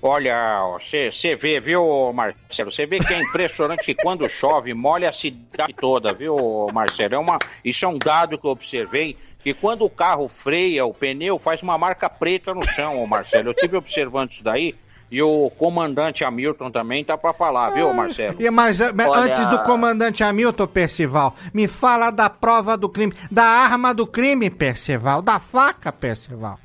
Olha, 0.00 0.62
você 0.78 1.34
vê, 1.34 1.58
viu, 1.58 2.12
Marcelo? 2.12 2.70
Você 2.70 2.86
vê 2.86 3.00
que 3.00 3.12
é 3.12 3.20
impressionante 3.20 3.84
que 3.84 3.96
quando 3.96 4.28
chove, 4.28 4.72
molha 4.72 5.08
a 5.08 5.12
cidade 5.12 5.72
toda, 5.72 6.12
viu, 6.12 6.68
Marcelo? 6.72 7.16
É 7.16 7.18
uma, 7.18 7.36
isso 7.64 7.84
é 7.84 7.88
um 7.88 7.98
dado 7.98 8.38
que 8.38 8.46
eu 8.46 8.52
observei, 8.52 9.16
que 9.42 9.52
quando 9.52 9.84
o 9.84 9.90
carro 9.90 10.28
freia, 10.28 10.86
o 10.86 10.94
pneu 10.94 11.36
faz 11.36 11.62
uma 11.62 11.76
marca 11.76 12.08
preta 12.08 12.54
no 12.54 12.64
chão, 12.64 13.04
Marcelo. 13.08 13.48
Eu 13.48 13.54
tive 13.54 13.76
observando 13.76 14.30
isso 14.30 14.44
daí, 14.44 14.76
e 15.10 15.22
o 15.22 15.50
comandante 15.50 16.24
Hamilton 16.24 16.70
também 16.70 17.04
tá 17.04 17.16
pra 17.16 17.32
falar, 17.32 17.70
viu, 17.70 17.92
Marcelo? 17.94 18.36
E, 18.40 18.50
mas, 18.50 18.80
eh, 18.80 18.92
mas 18.92 19.08
Olha- 19.08 19.20
antes 19.22 19.46
do 19.46 19.58
comandante 19.62 20.22
Hamilton, 20.22 20.66
Percival, 20.66 21.34
me 21.54 21.66
fala 21.66 22.10
da 22.10 22.28
prova 22.28 22.76
do 22.76 22.88
crime, 22.88 23.14
da 23.30 23.44
arma 23.44 23.94
do 23.94 24.06
crime, 24.06 24.50
Percival, 24.50 25.22
da 25.22 25.38
faca, 25.38 25.90
Percival. 25.92 26.58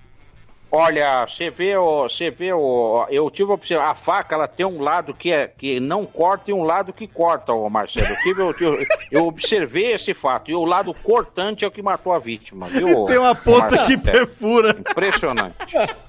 Olha, 0.75 1.23
você 1.27 1.51
vê, 1.51 1.77
você 1.77 2.31
vê, 2.31 2.47
eu 2.47 3.29
tive 3.31 3.51
observado, 3.51 3.91
a 3.91 3.93
faca 3.93 4.33
ela 4.33 4.47
tem 4.47 4.65
um 4.65 4.81
lado 4.81 5.13
que 5.13 5.31
é 5.31 5.47
que 5.47 5.79
não 5.79 6.03
corta 6.03 6.49
e 6.49 6.53
um 6.53 6.63
lado 6.63 6.91
que 6.91 7.05
corta, 7.05 7.53
ô 7.53 7.69
Marcelo. 7.69 8.07
Eu, 8.07 8.15
tive, 8.23 8.41
eu, 8.65 8.85
eu- 9.11 9.27
observei 9.27 9.91
esse 9.93 10.15
fato 10.15 10.49
e 10.49 10.55
o 10.55 10.65
lado 10.65 10.91
cortante 10.91 11.63
é 11.63 11.67
o 11.67 11.71
que 11.71 11.83
matou 11.83 12.11
a 12.11 12.17
vítima, 12.17 12.65
viu? 12.65 13.05
Tem 13.05 13.19
uma 13.19 13.35
ponta 13.35 13.85
que 13.85 13.95
perfura. 13.95 14.71
Impressionante. 14.79 15.55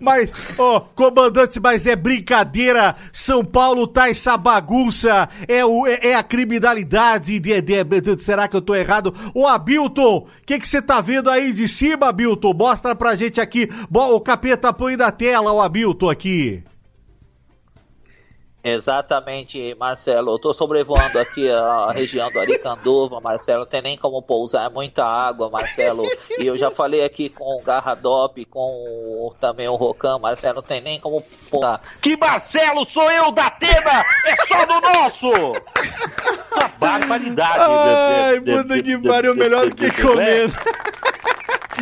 Mas, 0.00 0.32
ó, 0.58 0.80
comandante, 0.80 1.60
mas 1.60 1.86
é 1.86 1.96
brincadeira. 1.96 2.96
São 3.12 3.44
Paulo 3.44 3.86
tá 3.86 4.08
essa 4.10 4.36
bagunça. 4.36 5.28
É, 5.48 5.64
o, 5.64 5.86
é, 5.86 5.98
é 6.08 6.14
a 6.14 6.22
criminalidade. 6.22 7.38
De, 7.38 7.60
de- 7.60 7.84
de- 7.84 8.22
será 8.22 8.48
que 8.48 8.56
eu 8.56 8.62
tô 8.62 8.74
errado? 8.74 9.14
Ô, 9.34 9.46
Abilton, 9.46 10.18
o 10.18 10.26
que 10.46 10.58
que 10.58 10.68
você 10.68 10.80
tá 10.82 11.00
vendo 11.00 11.30
aí 11.30 11.52
de 11.52 11.66
cima, 11.68 12.08
Abilton? 12.08 12.52
Mostra 12.54 12.94
pra 12.94 13.14
gente 13.14 13.40
aqui. 13.40 13.68
Bo- 13.90 14.14
O 14.14 14.20
capeta 14.20 14.72
põe 14.72 14.96
na 14.96 15.10
tela 15.10 15.52
o 15.52 15.60
Abilton 15.60 16.10
aqui. 16.10 16.62
Exatamente, 18.64 19.74
Marcelo. 19.78 20.32
Eu 20.32 20.38
tô 20.38 20.54
sobrevoando 20.54 21.18
aqui 21.18 21.50
a 21.50 21.92
região 21.92 22.30
do 22.32 22.40
Aricanduva, 22.40 23.20
Marcelo. 23.20 23.60
Não 23.60 23.66
tem 23.66 23.82
nem 23.82 23.98
como 23.98 24.22
pousar, 24.22 24.64
é 24.64 24.72
muita 24.72 25.04
água, 25.04 25.50
Marcelo. 25.50 26.02
E 26.38 26.46
eu 26.46 26.56
já 26.56 26.70
falei 26.70 27.04
aqui 27.04 27.28
com 27.28 27.44
o 27.44 27.62
Garradop, 27.62 28.42
com 28.46 28.58
o- 28.60 29.34
também 29.38 29.68
o 29.68 29.74
Rocan, 29.74 30.18
Marcelo. 30.18 30.56
Não 30.56 30.62
tem 30.62 30.80
nem 30.80 30.98
como 30.98 31.22
pousar. 31.50 31.78
Que 32.00 32.16
Marcelo 32.16 32.86
sou 32.86 33.10
eu 33.10 33.30
da 33.30 33.48
Atena! 33.48 34.02
É 34.26 34.36
só 34.46 34.64
do 34.64 34.80
nosso! 34.80 35.28
Uma 35.30 36.68
barbaridade. 36.78 37.58
Ai, 37.60 38.40
puta 38.40 38.82
que 38.82 38.98
pariu, 38.98 39.34
melhor 39.34 39.68
do 39.68 39.76
que 39.76 39.90
comendo. 39.90 40.54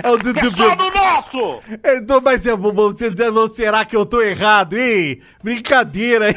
É 0.03 0.11
o 0.11 0.17
do, 0.17 0.31
É 0.37 0.51
só 0.51 0.75
do 0.75 0.91
nosso! 0.91 1.63
Então, 1.85 2.21
mas 2.21 2.45
vou, 2.45 2.73
vou 2.73 2.93
dizer, 2.93 3.31
não, 3.31 3.47
será 3.47 3.85
que 3.85 3.95
eu 3.95 4.05
tô 4.05 4.21
errado, 4.21 4.77
hein? 4.77 5.23
Brincadeira, 5.45 6.31
hein? 6.31 6.37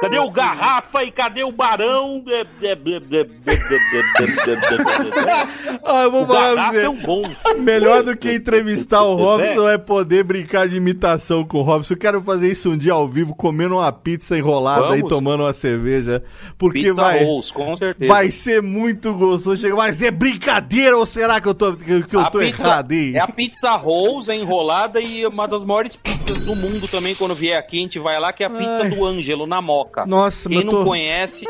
Cadê 0.00 0.18
o 0.18 0.30
Garrafa 0.30 1.02
e 1.04 1.10
cadê 1.10 1.42
o 1.42 1.50
Barão? 1.50 2.22
Ah, 5.84 6.02
eu 6.02 6.10
vou 6.10 6.24
O 6.24 6.26
falar 6.26 6.54
Garrafa 6.54 6.76
é 6.78 6.88
um 6.88 6.96
monstro. 7.00 7.58
Melhor 7.60 8.02
do 8.02 8.16
que 8.16 8.32
entrevistar 8.32 9.02
o 9.02 9.14
Robson 9.16 9.68
é 9.68 9.78
poder 9.78 10.24
brincar 10.24 10.68
de 10.68 10.76
imitação 10.76 11.44
com 11.44 11.58
o 11.58 11.62
Robson. 11.62 11.94
Eu 11.94 11.98
quero 11.98 12.20
fazer 12.22 12.50
isso 12.50 12.70
um 12.70 12.76
dia 12.76 12.92
ao 12.92 13.06
vivo, 13.08 13.34
comendo 13.34 13.76
uma 13.76 13.92
pizza 13.92 14.36
enrolada 14.36 14.96
e 14.96 15.00
Vamos. 15.00 15.08
tomando 15.08 15.42
uma 15.44 15.52
cerveja. 15.52 16.22
Porque 16.58 16.82
Pizza 16.82 17.02
vai. 17.02 17.24
rolls, 17.24 17.52
com 17.52 17.76
certeza. 17.76 18.12
Vai 18.12 18.30
ser 18.30 18.60
muito 18.62 19.14
gostoso. 19.14 19.60
Chega, 19.60 19.76
mas 19.76 20.02
é 20.02 20.10
brincadeira 20.10 20.96
ou 20.96 21.06
será 21.06 21.40
que 21.40 21.48
eu 21.48 21.54
tô, 21.54 21.74
que, 21.74 22.02
que 22.02 22.16
eu 22.16 22.24
tô 22.30 22.38
pizza- 22.40 22.68
errado, 22.68 22.92
hein? 22.92 23.12
É 23.14 23.20
a 23.20 23.28
pizza 23.28 23.70
rolls, 23.76 24.30
é 24.30 24.36
enrolada 24.36 25.00
e 25.00 25.24
uma 25.26 25.46
das 25.46 25.64
maiores 25.64 25.96
pizzas 25.96 26.42
do 26.44 26.54
mundo 26.56 26.88
também, 26.88 27.14
quando 27.14 27.34
vier 27.34 27.56
aqui, 27.56 27.78
a 27.78 27.80
gente 27.80 27.98
vai 27.98 28.18
lá, 28.18 28.32
que 28.32 28.42
é 28.42 28.46
a 28.46 28.50
pizza 28.50 28.82
Ai. 28.82 28.90
do 28.90 29.04
Ângelo, 29.16 29.46
na 29.46 29.60
Moca. 29.60 30.04
Nossa, 30.06 30.48
Quem 30.48 30.64
não 30.64 30.72
tô- 30.72 30.84
conhece, 30.84 31.46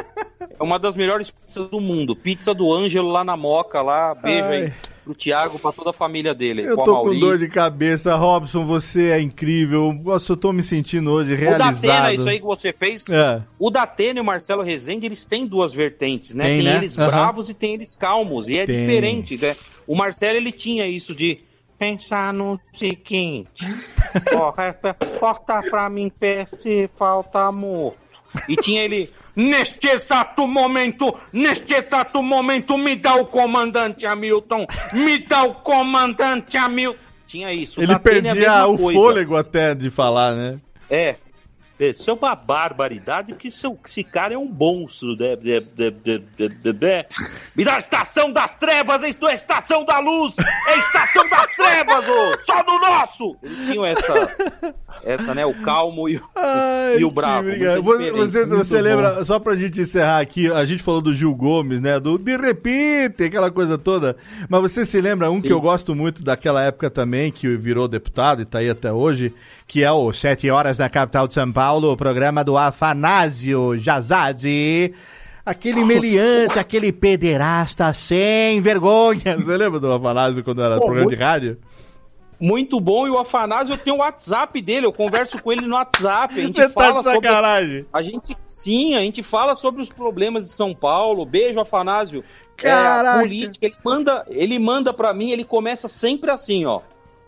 é 0.58 0.62
uma 0.62 0.78
das 0.78 0.94
melhores 0.96 1.30
pizzas 1.30 1.68
do 1.68 1.80
mundo. 1.80 2.14
Pizza 2.14 2.54
do 2.54 2.72
Ângelo 2.72 3.08
lá 3.10 3.24
na 3.24 3.36
Moca, 3.36 3.80
lá. 3.82 4.14
Beijo 4.14 4.48
Ai. 4.48 4.62
aí 4.64 4.72
pro 5.04 5.14
Thiago, 5.14 5.56
pra 5.60 5.70
toda 5.70 5.90
a 5.90 5.92
família 5.92 6.34
dele. 6.34 6.62
Eu 6.62 6.76
tô 6.78 7.02
com 7.02 7.16
dor 7.16 7.38
de 7.38 7.46
cabeça, 7.48 8.16
Robson, 8.16 8.64
você 8.66 9.10
é 9.10 9.20
incrível. 9.20 9.92
Nossa, 10.04 10.32
eu 10.32 10.36
tô 10.36 10.52
me 10.52 10.62
sentindo 10.64 11.10
hoje 11.12 11.32
O 11.32 11.36
realizado. 11.36 11.74
Datena, 11.80 12.12
isso 12.12 12.28
aí 12.28 12.40
que 12.40 12.44
você 12.44 12.72
fez. 12.72 13.08
É. 13.08 13.40
O 13.58 13.70
Datena 13.70 14.18
e 14.18 14.22
o 14.22 14.24
Marcelo 14.24 14.62
Rezende, 14.62 15.06
eles 15.06 15.24
têm 15.24 15.46
duas 15.46 15.72
vertentes, 15.72 16.34
né? 16.34 16.44
Tem, 16.46 16.56
Tem, 16.56 16.64
né? 16.64 16.76
eles 16.78 16.98
Aham. 16.98 17.06
bravos 17.08 17.48
e 17.48 17.54
tem 17.54 17.74
eles 17.74 17.94
calmos. 17.94 18.48
E 18.48 18.58
é 18.58 18.66
Tem. 18.66 18.80
diferente, 18.80 19.36
né? 19.40 19.54
O 19.86 19.94
Marcelo, 19.94 20.36
ele 20.38 20.50
tinha 20.50 20.88
isso 20.88 21.14
de 21.14 21.38
pensar 21.78 22.32
no 22.32 22.60
seguinte. 22.72 23.66
Corta 25.20 25.62
pra 25.70 25.88
mim, 25.88 26.10
pé, 26.10 26.46
se 26.56 26.90
falta 26.96 27.40
amor. 27.40 27.94
E 28.48 28.56
tinha 28.56 28.82
ele... 28.82 29.12
Neste 29.38 29.86
exato 29.88 30.46
momento, 30.46 31.14
neste 31.30 31.74
exato 31.74 32.22
momento, 32.22 32.78
me 32.78 32.96
dá 32.96 33.16
o 33.16 33.26
comandante 33.26 34.06
Hamilton, 34.06 34.66
me 34.94 35.18
dá 35.18 35.42
o 35.42 35.56
comandante 35.56 36.56
Hamilton. 36.56 36.98
Tinha 37.26 37.52
isso. 37.52 37.82
Ele 37.82 37.92
é 37.92 37.98
perdia 37.98 38.66
o 38.66 38.78
coisa. 38.78 38.98
fôlego 38.98 39.36
até 39.36 39.74
de 39.74 39.90
falar, 39.90 40.34
né? 40.34 40.58
É. 40.88 41.16
Isso 41.78 42.10
é 42.10 42.12
uma 42.14 42.34
barbaridade, 42.34 43.32
porque 43.34 43.50
seu, 43.50 43.78
esse 43.86 44.02
cara 44.02 44.32
é 44.34 44.38
um 44.38 44.46
monstro. 44.46 45.14
né? 45.16 45.36
Me 47.54 47.64
dá 47.64 47.74
a 47.74 47.78
estação 47.78 48.32
das 48.32 48.54
trevas, 48.56 49.02
isto 49.02 49.28
é 49.28 49.34
estação 49.34 49.84
da 49.84 49.98
luz, 49.98 50.34
é 50.68 50.78
estação 50.78 51.28
das 51.28 51.54
trevas, 51.54 52.08
ô, 52.08 52.38
só 52.42 52.62
do 52.62 52.78
nosso! 52.78 53.36
Eles 53.42 53.66
tinham 53.66 53.84
essa, 53.84 54.36
essa, 55.04 55.34
né? 55.34 55.44
O 55.44 55.54
calmo 55.62 56.08
e 56.08 56.16
o, 56.16 56.22
Ai, 56.34 56.98
e 56.98 57.04
o 57.04 57.10
bravo. 57.10 57.48
Você, 57.82 58.10
você, 58.10 58.46
você 58.46 58.80
lembra, 58.80 59.22
só 59.24 59.38
pra 59.38 59.54
gente 59.54 59.80
encerrar 59.80 60.20
aqui, 60.20 60.50
a 60.50 60.64
gente 60.64 60.82
falou 60.82 61.02
do 61.02 61.14
Gil 61.14 61.34
Gomes, 61.34 61.80
né? 61.80 62.00
Do 62.00 62.16
De 62.16 62.36
Repente, 62.36 63.24
aquela 63.24 63.50
coisa 63.50 63.76
toda. 63.76 64.16
Mas 64.48 64.62
você 64.62 64.84
se 64.84 65.00
lembra 65.00 65.30
um 65.30 65.36
Sim. 65.36 65.42
que 65.42 65.52
eu 65.52 65.60
gosto 65.60 65.94
muito 65.94 66.22
daquela 66.22 66.62
época 66.62 66.88
também, 66.90 67.30
que 67.30 67.54
virou 67.56 67.86
deputado 67.86 68.40
e 68.40 68.44
tá 68.46 68.58
aí 68.58 68.70
até 68.70 68.92
hoje, 68.92 69.34
que 69.66 69.82
é 69.82 69.90
o 69.90 70.12
Sete 70.12 70.48
Horas 70.50 70.78
na 70.78 70.88
capital 70.88 71.26
de 71.26 71.34
São 71.34 71.50
Paulo, 71.52 71.92
o 71.92 71.96
programa 71.96 72.44
do 72.44 72.56
Afanásio 72.56 73.76
Jazade. 73.78 74.94
Aquele 75.44 75.82
meliante, 75.84 76.58
aquele 76.58 76.92
pederasta 76.92 77.92
sem 77.92 78.60
vergonha. 78.60 79.36
Você 79.36 79.56
lembra 79.56 79.80
do 79.80 79.92
Afanásio 79.92 80.44
quando 80.44 80.62
era 80.62 80.76
Pô, 80.76 80.86
programa 80.86 81.10
de 81.10 81.16
muito- 81.16 81.20
rádio? 81.24 81.58
Muito 82.38 82.78
bom, 82.78 83.06
e 83.06 83.10
o 83.10 83.18
Afanásio, 83.18 83.72
eu 83.72 83.78
tenho 83.78 83.96
o 83.96 84.00
WhatsApp 84.00 84.60
dele, 84.60 84.84
eu 84.84 84.92
converso 84.92 85.40
com 85.42 85.50
ele 85.50 85.62
no 85.66 85.74
WhatsApp. 85.74 86.34
A 86.38 86.42
gente 86.44 86.54
Você 86.56 86.68
tá 86.68 86.74
fala 86.82 86.98
de 87.02 87.10
sobre 87.10 87.28
as-. 87.28 87.84
A 87.90 88.02
gente, 88.02 88.36
sim, 88.46 88.94
a 88.94 89.00
gente 89.00 89.22
fala 89.22 89.54
sobre 89.54 89.80
os 89.80 89.88
problemas 89.88 90.44
de 90.44 90.50
São 90.52 90.74
Paulo. 90.74 91.24
Beijo, 91.24 91.58
Afanásio. 91.58 92.22
É, 92.58 92.62
Caraca. 92.68 93.18
a 93.18 93.22
política, 93.22 93.64
ele 93.64 93.74
manda, 93.82 94.26
ele 94.28 94.58
manda 94.58 94.92
pra 94.92 95.14
mim, 95.14 95.30
ele 95.30 95.44
começa 95.44 95.88
sempre 95.88 96.30
assim, 96.30 96.66
ó. 96.66 96.82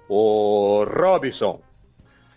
Ô, 0.06 0.84
Robson, 0.84 1.58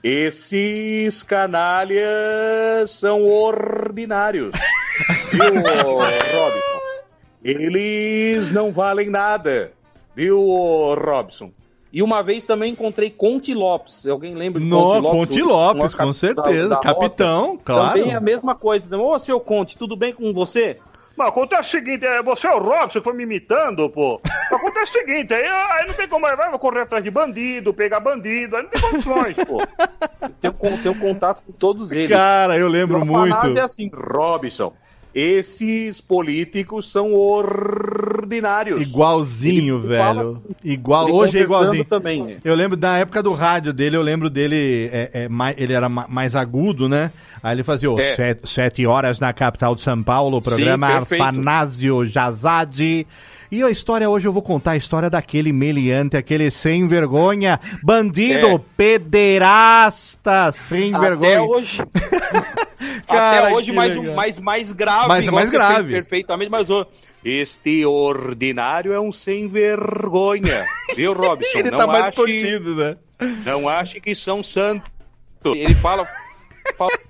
esses 0.04 1.24
canalhas 1.24 2.90
são 2.92 3.28
ordinários. 3.28 4.52
Viu, 5.32 5.56
Robson? 5.56 6.82
Eles 7.44 8.52
não 8.52 8.72
valem 8.72 9.10
nada. 9.10 9.72
Viu, 10.16 10.40
Robson? 10.96 11.52
E 11.94 12.02
uma 12.02 12.22
vez 12.22 12.46
também 12.46 12.72
encontrei 12.72 13.10
Conte 13.10 13.54
Lopes. 13.54 14.08
Alguém 14.08 14.34
lembra 14.34 14.62
de 14.62 14.66
No, 14.68 15.02
Conte 15.02 15.10
Conte 15.12 15.42
O- 15.42 15.48
Lopes, 15.48 15.94
com 15.94 16.14
certeza. 16.14 16.70
da 16.70 16.78
Capitão, 16.78 17.48
Rota. 17.52 17.62
claro. 17.66 18.00
Também 18.00 18.14
é 18.14 18.18
a 18.18 18.22
mesma 18.22 18.56
coisa. 18.56 18.98
Ô, 18.98 19.20
seu 19.20 19.40
Conte, 19.40 19.78
tudo 19.78 19.96
bem 19.98 20.14
com 20.14 20.32
você? 20.34 20.78
Mas 21.18 21.28
acontece 21.28 21.68
o 21.68 21.72
seguinte, 21.72 22.06
é, 22.06 22.24
você 22.24 22.48
é 22.48 22.52
o 22.56 22.60
Robson 22.60 23.00
que 23.00 23.04
foi 23.04 23.14
me 23.14 23.24
imitando, 23.24 23.90
pô. 23.90 24.22
Acontece 24.56 24.98
o 24.98 25.02
seguinte, 25.06 25.34
aí, 25.34 25.44
aí 25.46 25.88
não 25.88 25.94
tem 25.94 26.08
como, 26.08 26.26
aí 26.26 26.36
vai 26.36 26.52
correr 26.60 26.82
atrás 26.82 27.04
de 27.04 27.10
bandido, 27.12 27.74
pegar 27.74 28.00
bandido, 28.00 28.56
aí 28.56 28.64
não 28.64 28.70
tem 28.70 28.82
condições, 28.82 29.36
pô. 29.38 29.62
Tenho, 30.40 30.54
con- 30.54 30.78
tenho 30.78 30.96
contato 30.96 31.42
com 31.46 31.52
todos 31.52 31.92
eles. 31.92 32.10
Cara, 32.10 32.58
eu 32.58 32.68
lembro 32.68 33.00
E 33.02 33.06
muito. 33.06 33.58
É 33.58 33.62
assim, 33.62 33.90
Robson, 33.94 34.74
esses 35.14 36.00
políticos 36.00 36.90
são 36.92 37.14
ordinários. 37.14 38.82
Igualzinho, 38.82 39.78
Ele 39.80 39.88
velho. 39.88 40.20
assim. 40.22 40.42
Igual, 40.64 41.08
Ele 41.08 41.18
hoje 41.18 41.38
é 41.40 41.42
igualzinho. 41.42 41.86
também. 41.86 42.38
Eu 42.44 42.56
lembro 42.56 42.78
da 42.78 42.98
época 42.98 43.22
do 43.22 43.34
rádio 43.34 43.74
dele, 43.74 43.96
eu 43.98 44.02
lembro 44.02 44.30
dele, 44.30 44.90
é, 44.92 45.10
é, 45.14 45.30
mai- 45.30 45.56
ele 45.58 45.74
era 45.74 45.90
ma- 45.90 46.08
mais 46.08 46.36
agudo, 46.36 46.88
né? 46.88 47.12
Aí 47.44 47.56
ele 47.56 47.64
fazia, 47.64 47.90
ó, 47.92 48.00
É. 48.00 48.16
sete, 48.16 48.48
sete 48.50 48.86
horas 48.86 49.20
na 49.20 49.34
capital 49.34 49.76
de 49.76 49.82
São 49.82 50.02
Paulo, 50.04 50.38
o 50.38 50.42
Sim, 50.42 50.50
programa 50.50 50.88
perfeito. 51.00 51.22
Afanásio 51.24 52.06
Jazade. 52.06 53.06
E 53.52 53.62
a 53.62 53.70
história 53.70 54.10
hoje, 54.10 54.28
eu 54.28 54.32
vou 54.32 54.42
contar 54.42 54.72
a 54.72 54.78
história 54.78 55.10
daquele 55.10 55.52
meliante, 55.52 56.16
aquele 56.16 56.50
sem 56.50 56.88
vergonha, 56.88 57.60
bandido, 57.84 58.48
É. 58.48 58.60
pederasta, 58.78 60.52
sem 60.54 60.98
vergonha. 60.98 61.40
Até 61.42 61.42
hoje. 61.42 61.78
Cara, 63.08 63.48
até 63.48 63.54
hoje, 63.56 63.72
mais, 63.74 63.96
legal. 63.96 64.16
mais, 64.16 64.40
mais 64.40 64.72
grave. 64.72 65.08
Mais 65.08 65.28
você 65.28 65.52
grave. 65.52 65.92
Perfeitamente, 65.94 66.50
mas 66.50 66.70
Este 67.24 67.86
ordinário 67.86 68.94
é 68.94 69.00
um 69.00 69.12
sem 69.12 69.48
vergonha. 69.48 70.66
Viu, 70.96 71.12
Robson? 71.14 71.58
Ele 71.60 71.70
não 71.72 71.78
tá 71.78 71.88
mais 71.88 72.06
ache, 72.06 72.16
contido, 72.16 72.76
né? 72.76 72.96
Não 73.46 73.68
ache 73.70 74.00
que 74.00 74.16
são 74.16 74.42
santos. 74.44 74.90
ele 75.46 75.76
fala- 75.76 76.08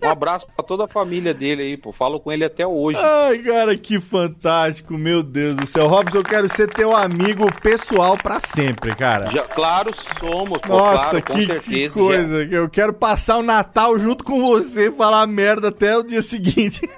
Um 0.03 0.09
abraço 0.09 0.45
pra 0.55 0.65
toda 0.65 0.85
a 0.85 0.87
família 0.87 1.33
dele 1.33 1.63
aí, 1.63 1.77
pô. 1.77 1.91
Falo 1.91 2.19
com 2.19 2.31
ele 2.31 2.43
até 2.43 2.65
hoje. 2.65 2.99
Ai, 3.01 3.39
cara, 3.39 3.77
que 3.77 3.99
fantástico, 3.99 4.97
meu 4.97 5.21
Deus 5.23 5.55
do 5.55 5.65
céu. 5.65 5.87
Robson, 5.87 6.17
eu 6.17 6.23
quero 6.23 6.47
ser 6.47 6.67
teu 6.69 6.95
amigo 6.95 7.45
pessoal 7.61 8.17
pra 8.17 8.39
sempre, 8.39 8.95
cara. 8.95 9.31
Já, 9.31 9.43
claro, 9.43 9.91
somos, 10.19 10.59
pô, 10.59 10.67
Nossa, 10.69 11.21
claro, 11.21 11.23
com 11.25 11.33
que, 11.33 11.39
que 11.41 11.45
certeza. 11.45 11.99
coisa. 11.99 12.43
Eu 12.43 12.69
quero 12.69 12.93
passar 12.93 13.37
o 13.37 13.43
Natal 13.43 13.97
junto 13.97 14.23
com 14.23 14.45
você 14.45 14.87
e 14.87 14.91
falar 14.91 15.25
merda 15.27 15.69
até 15.69 15.97
o 15.97 16.03
dia 16.03 16.21
seguinte. 16.21 16.81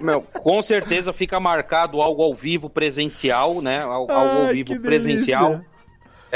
Meu, 0.00 0.20
com 0.22 0.60
certeza 0.60 1.12
fica 1.12 1.38
marcado 1.40 2.02
algo 2.02 2.22
ao 2.22 2.34
vivo 2.34 2.68
presencial, 2.68 3.62
né? 3.62 3.82
Algo, 3.82 4.12
algo 4.12 4.40
ao 4.40 4.46
Ai, 4.46 4.52
vivo 4.54 4.72
que 4.74 4.78
presencial. 4.80 5.48
delícia. 5.50 5.73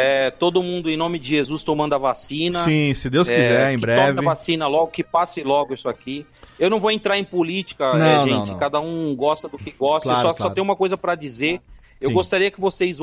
É, 0.00 0.30
todo 0.30 0.62
mundo, 0.62 0.88
em 0.88 0.96
nome 0.96 1.18
de 1.18 1.28
Jesus, 1.28 1.64
tomando 1.64 1.92
a 1.94 1.98
vacina. 1.98 2.62
Sim, 2.62 2.94
se 2.94 3.10
Deus 3.10 3.28
É, 3.28 3.34
quiser, 3.34 3.72
em 3.72 3.76
que 3.76 3.80
breve. 3.80 4.14
Tome 4.14 4.26
a 4.28 4.30
vacina 4.30 4.66
logo, 4.68 4.92
que 4.92 5.02
passe 5.02 5.42
logo 5.42 5.74
isso 5.74 5.88
aqui. 5.88 6.24
Eu 6.58 6.70
não 6.70 6.78
vou 6.78 6.90
entrar 6.90 7.18
em 7.18 7.24
política, 7.24 7.94
Não, 7.94 8.06
é, 8.06 8.16
não, 8.18 8.26
gente. 8.26 8.50
não. 8.52 8.56
Cada 8.58 8.78
um 8.80 9.14
gosta 9.16 9.48
do 9.48 9.58
que 9.58 9.72
gosta. 9.72 10.08
Claro, 10.10 10.20
só, 10.22 10.34
claro. 10.34 10.42
só 10.42 10.50
tenho 10.50 10.64
uma 10.64 10.76
coisa 10.76 10.96
pra 10.96 11.14
dizer. 11.14 11.60
Eu 12.00 12.10
Sim. 12.10 12.14
gostaria 12.14 12.50
que 12.50 12.60
vocês 12.60 12.98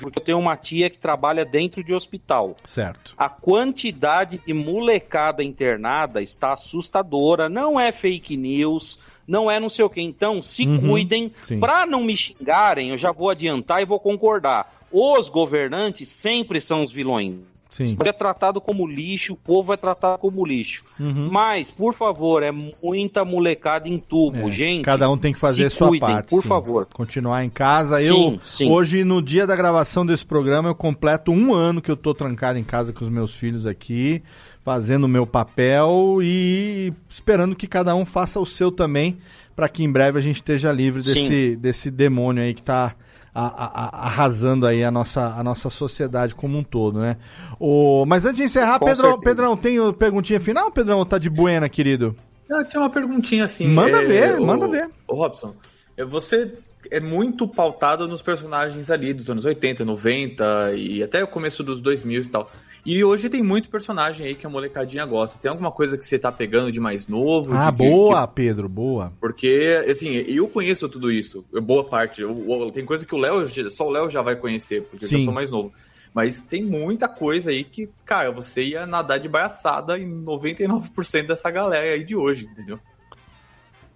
porque 0.00 0.20
eu 0.20 0.24
tenho 0.24 0.38
uma 0.38 0.56
tia 0.56 0.88
que 0.88 0.96
trabalha 0.96 1.44
dentro 1.44 1.82
de 1.82 1.92
hospital. 1.92 2.56
Certo. 2.64 3.14
A 3.18 3.28
quantidade 3.28 4.38
de 4.38 4.52
molecada 4.54 5.42
internada 5.42 6.22
está 6.22 6.52
assustadora. 6.52 7.48
Não 7.48 7.78
é 7.80 7.90
fake 7.90 8.36
news, 8.36 8.98
não 9.26 9.50
é 9.50 9.58
não 9.58 9.68
sei 9.68 9.84
o 9.84 9.90
que. 9.90 10.00
Então, 10.00 10.40
se 10.40 10.66
Uhum, 10.66 10.80
cuidem. 10.88 11.32
Para 11.60 11.84
não 11.84 12.04
me 12.04 12.16
xingarem, 12.16 12.90
eu 12.90 12.98
já 12.98 13.10
vou 13.10 13.28
adiantar 13.28 13.82
e 13.82 13.84
vou 13.84 13.98
concordar. 13.98 14.77
Os 14.90 15.28
governantes 15.28 16.08
sempre 16.08 16.60
são 16.60 16.82
os 16.82 16.92
vilões. 16.92 17.36
Sim. 17.70 17.96
É 18.04 18.12
tratado 18.12 18.60
como 18.60 18.86
lixo, 18.86 19.34
o 19.34 19.36
povo 19.36 19.72
é 19.72 19.76
tratado 19.76 20.18
como 20.18 20.44
lixo. 20.44 20.84
Uhum. 20.98 21.28
Mas, 21.30 21.70
por 21.70 21.94
favor, 21.94 22.42
é 22.42 22.50
muita 22.50 23.24
molecada 23.24 23.88
em 23.88 23.98
tubo, 23.98 24.48
É, 24.48 24.50
gente. 24.50 24.84
Cada 24.84 25.08
um 25.10 25.18
tem 25.18 25.32
que 25.32 25.38
fazer 25.38 25.70
sua 25.70 25.88
cuidem, 25.88 26.08
parte. 26.08 26.30
Por 26.30 26.42
sim. 26.42 26.48
favor. 26.48 26.88
Continuar 26.92 27.44
em 27.44 27.50
casa. 27.50 27.98
Sim, 27.98 28.32
eu, 28.32 28.40
sim. 28.42 28.70
hoje, 28.70 29.04
no 29.04 29.22
dia 29.22 29.46
da 29.46 29.54
gravação 29.54 30.04
desse 30.04 30.24
programa, 30.24 30.70
eu 30.70 30.74
completo 30.74 31.30
um 31.30 31.52
ano 31.52 31.82
que 31.82 31.90
eu 31.90 31.96
tô 31.96 32.14
trancado 32.14 32.58
em 32.58 32.64
casa 32.64 32.92
com 32.92 33.04
os 33.04 33.10
meus 33.10 33.34
filhos 33.34 33.66
aqui, 33.66 34.22
fazendo 34.64 35.04
o 35.04 35.08
meu 35.08 35.26
papel 35.26 36.18
e 36.22 36.92
esperando 37.08 37.54
que 37.54 37.66
cada 37.66 37.94
um 37.94 38.06
faça 38.06 38.40
o 38.40 38.46
seu 38.46 38.72
também, 38.72 39.18
para 39.54 39.68
que 39.68 39.84
em 39.84 39.92
breve 39.92 40.18
a 40.18 40.22
gente 40.22 40.36
esteja 40.36 40.72
livre 40.72 41.02
desse, 41.02 41.56
desse 41.56 41.90
demônio 41.90 42.42
aí 42.42 42.54
que 42.54 42.62
tá 42.62 42.94
a- 43.34 43.46
a- 43.46 44.06
arrasando 44.06 44.66
aí 44.66 44.82
a 44.82 44.90
nossa, 44.90 45.34
a 45.36 45.42
nossa 45.44 45.70
sociedade 45.70 46.34
como 46.34 46.58
um 46.58 46.62
todo, 46.64 47.00
né? 47.00 47.16
O, 47.58 48.04
mas 48.06 48.24
antes 48.24 48.38
de 48.38 48.44
encerrar, 48.44 48.78
Com 48.78 48.86
Pedrão, 48.86 49.10
certeza. 49.12 49.24
Pedrão, 49.30 49.56
tem 49.56 49.78
o 49.80 49.92
perguntinha 49.92 50.40
final, 50.40 50.70
Pedrão? 50.70 51.04
Tá 51.04 51.18
de 51.18 51.28
buena, 51.30 51.68
querido? 51.68 52.14
Não, 52.48 52.64
tinha 52.64 52.80
uma 52.80 52.90
perguntinha 52.90 53.44
assim. 53.44 53.68
Manda 53.68 54.02
é, 54.02 54.06
ver, 54.06 54.38
ô- 54.40 54.46
manda 54.46 54.66
ver. 54.66 54.88
Ô, 55.06 55.14
Robson, 55.16 55.54
é, 55.96 56.04
você 56.04 56.52
é 56.90 57.00
muito 57.00 57.46
pautado 57.46 58.06
nos 58.08 58.22
personagens 58.22 58.90
ali 58.90 59.12
dos 59.12 59.28
anos 59.28 59.44
80, 59.44 59.84
90 59.84 60.72
e 60.74 61.02
até 61.02 61.22
o 61.22 61.28
começo 61.28 61.62
dos 61.62 61.80
2000 61.80 62.22
e 62.22 62.28
tal. 62.28 62.50
E 62.90 63.04
hoje 63.04 63.28
tem 63.28 63.42
muito 63.42 63.68
personagem 63.68 64.26
aí 64.28 64.34
que 64.34 64.46
a 64.46 64.48
molecadinha 64.48 65.04
gosta. 65.04 65.38
Tem 65.38 65.50
alguma 65.50 65.70
coisa 65.70 65.98
que 65.98 66.06
você 66.06 66.18
tá 66.18 66.32
pegando 66.32 66.72
de 66.72 66.80
mais 66.80 67.06
novo? 67.06 67.52
Ah, 67.54 67.70
de 67.70 67.76
que- 67.76 67.86
boa, 67.86 68.26
Pedro, 68.26 68.66
boa. 68.66 69.12
Porque, 69.20 69.84
assim, 69.86 70.14
eu 70.26 70.48
conheço 70.48 70.88
tudo 70.88 71.12
isso, 71.12 71.44
boa 71.62 71.84
parte. 71.84 72.22
Eu- 72.22 72.46
eu- 72.48 72.70
tem 72.70 72.86
coisa 72.86 73.06
que 73.06 73.14
o 73.14 73.18
Léo, 73.18 73.46
só 73.70 73.86
o 73.86 73.90
Léo 73.90 74.08
já 74.08 74.22
vai 74.22 74.36
conhecer, 74.36 74.84
porque 74.84 75.04
eu 75.04 75.08
Sim. 75.10 75.18
já 75.18 75.24
sou 75.26 75.34
mais 75.34 75.50
novo. 75.50 75.70
Mas 76.14 76.40
tem 76.40 76.64
muita 76.64 77.06
coisa 77.10 77.50
aí 77.50 77.62
que, 77.62 77.90
cara, 78.06 78.32
você 78.32 78.62
ia 78.62 78.86
nadar 78.86 79.20
de 79.20 79.28
baiaçada 79.28 79.98
em 79.98 80.06
99% 80.08 81.26
dessa 81.28 81.50
galera 81.50 81.92
aí 81.92 82.02
de 82.02 82.16
hoje, 82.16 82.46
entendeu? 82.50 82.78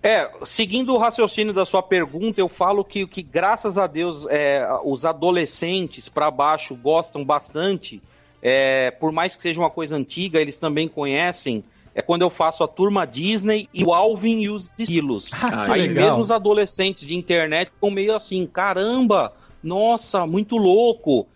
É, 0.02 0.30
seguindo 0.44 0.92
o 0.92 0.98
raciocínio 0.98 1.54
da 1.54 1.64
sua 1.64 1.82
pergunta, 1.82 2.42
eu 2.42 2.48
falo 2.48 2.84
que, 2.84 3.06
que 3.06 3.22
graças 3.22 3.78
a 3.78 3.86
Deus, 3.86 4.26
é, 4.28 4.68
os 4.84 5.06
adolescentes 5.06 6.10
para 6.10 6.30
baixo 6.30 6.74
gostam 6.76 7.24
bastante. 7.24 8.02
É, 8.42 8.90
por 8.90 9.12
mais 9.12 9.36
que 9.36 9.42
seja 9.42 9.60
uma 9.60 9.70
coisa 9.70 9.94
antiga, 9.96 10.40
eles 10.40 10.58
também 10.58 10.88
conhecem. 10.88 11.64
É 11.94 12.02
quando 12.02 12.22
eu 12.22 12.30
faço 12.30 12.64
a 12.64 12.68
turma 12.68 13.06
Disney 13.06 13.68
e 13.72 13.84
o 13.84 13.94
Alvin 13.94 14.40
e 14.40 14.50
os 14.50 14.68
esquilos. 14.76 15.30
Ah, 15.32 15.72
Aí 15.72 15.82
legal. 15.82 16.06
mesmo 16.06 16.20
os 16.20 16.30
adolescentes 16.32 17.06
de 17.06 17.14
internet 17.14 17.70
ficam 17.70 17.90
meio 17.90 18.16
assim, 18.16 18.46
caramba, 18.46 19.32
nossa, 19.62 20.26
muito 20.26 20.56
louco. 20.56 21.28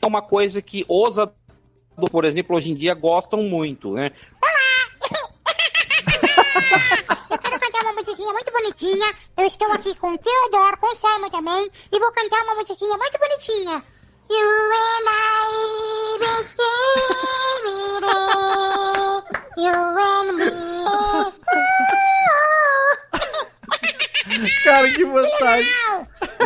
É 0.00 0.06
uma 0.06 0.22
coisa 0.22 0.62
que 0.62 0.84
os 0.88 1.18
adolescentes, 1.18 1.46
por 2.12 2.24
exemplo, 2.24 2.54
hoje 2.56 2.70
em 2.70 2.74
dia 2.74 2.94
gostam 2.94 3.42
muito, 3.42 3.94
né? 3.94 4.12
Quero 7.42 7.60
cantar 7.60 7.82
uma 7.82 7.92
musiquinha 7.94 8.32
muito 8.32 8.52
bonitinha. 8.52 9.14
Eu 9.36 9.46
estou 9.46 9.72
aqui 9.72 9.94
com 9.96 10.12
o 10.12 10.18
Theodore, 10.18 10.76
com 10.78 10.92
o 10.92 10.94
Simon 10.94 11.30
também, 11.30 11.70
e 11.90 11.98
vou 11.98 12.12
cantar 12.12 12.42
uma 12.44 12.54
musiquinha 12.56 12.96
muito 12.96 13.18
bonitinha. 13.18 13.82
You 14.28 14.38
and 14.38 15.08
I, 15.08 16.18
baby, 16.20 16.66
you 19.56 19.72
and 19.72 20.36
me. 20.36 20.50
Cara, 24.64 24.90
que 24.92 25.04
vantagem. 25.04 25.72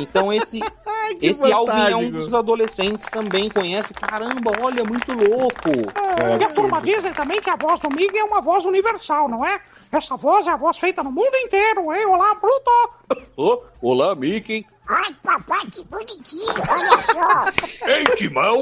Então 0.01 0.33
esse, 0.33 0.61
que 1.19 1.27
esse 1.27 1.51
Alvin 1.53 1.73
é 1.73 1.75
um 1.75 1.91
fantástico. 1.91 2.11
dos 2.13 2.35
adolescentes 2.35 3.09
também 3.09 3.49
conhece. 3.49 3.95
Caramba, 3.95 4.53
olha, 4.63 4.85
muito 4.85 5.13
louco. 5.13 5.71
e 6.39 6.45
a 6.45 6.55
turma 6.55 6.81
dizem 6.83 7.13
também 7.15 7.41
que 7.41 7.49
a 7.49 7.57
voz 7.57 7.81
do 7.81 7.89
Mig 7.89 8.17
é 8.17 8.25
uma 8.25 8.41
voz 8.43 8.65
universal, 8.67 9.29
não 9.29 9.45
é? 9.45 9.61
Essa 9.91 10.17
voz 10.17 10.47
é 10.47 10.51
a 10.51 10.57
voz 10.57 10.79
feita 10.79 11.03
no 11.03 11.11
mundo 11.11 11.35
inteiro, 11.35 11.93
hein? 11.93 12.07
Olá, 12.07 12.35
Pluto! 12.37 13.25
Ô, 13.37 13.63
olá, 13.83 14.15
Mickey. 14.15 14.67
Ai, 14.93 15.15
papai, 15.23 15.67
que 15.73 15.85
bonitinho, 15.85 16.53
olha 16.69 17.03
só. 17.03 17.47
Ei, 17.87 18.05
Timão! 18.17 18.59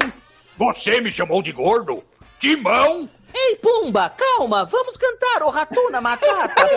Você 0.57 1.01
me 1.01 1.09
chamou 1.11 1.41
de 1.41 1.51
gordo? 1.51 2.03
Timão! 2.39 3.09
Ei, 3.33 3.55
Pumba, 3.57 4.11
calma, 4.11 4.65
vamos 4.65 4.95
cantar 4.97 5.43
o 5.43 5.49
Ratuna 5.49 5.99
Matata. 6.01 6.69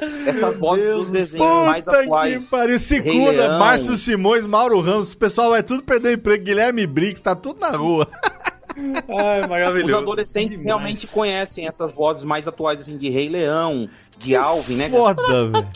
Essa 0.26 0.50
voz 0.50 0.80
dos 0.80 1.10
desenhos 1.10 1.66
mais 1.66 1.84
Puta 1.84 2.00
atuais. 2.00 2.38
que 2.38 2.40
pariu. 2.46 2.78
Segunda. 2.78 3.58
Márcio 3.58 3.98
Simões, 3.98 4.46
Mauro 4.46 4.80
Ramos. 4.80 5.12
O 5.12 5.16
pessoal 5.16 5.50
vai 5.50 5.62
tudo 5.62 5.82
perder 5.82 6.14
emprego. 6.14 6.44
Guilherme 6.44 6.86
Briggs, 6.86 7.22
tá 7.22 7.36
tudo 7.36 7.60
na 7.60 7.70
rua. 7.76 8.08
Ai, 8.76 9.82
Os 9.82 9.94
adolescentes 9.94 10.60
realmente 10.62 11.06
conhecem 11.06 11.66
essas 11.66 11.92
vozes 11.92 12.22
mais 12.24 12.46
atuais, 12.46 12.80
assim, 12.80 12.96
de 12.96 13.08
Rei 13.08 13.28
Leão, 13.28 13.88
de 14.18 14.36
Alvin, 14.36 14.76
né? 14.76 14.88
Foda, 14.88 15.22
velho. 15.48 15.52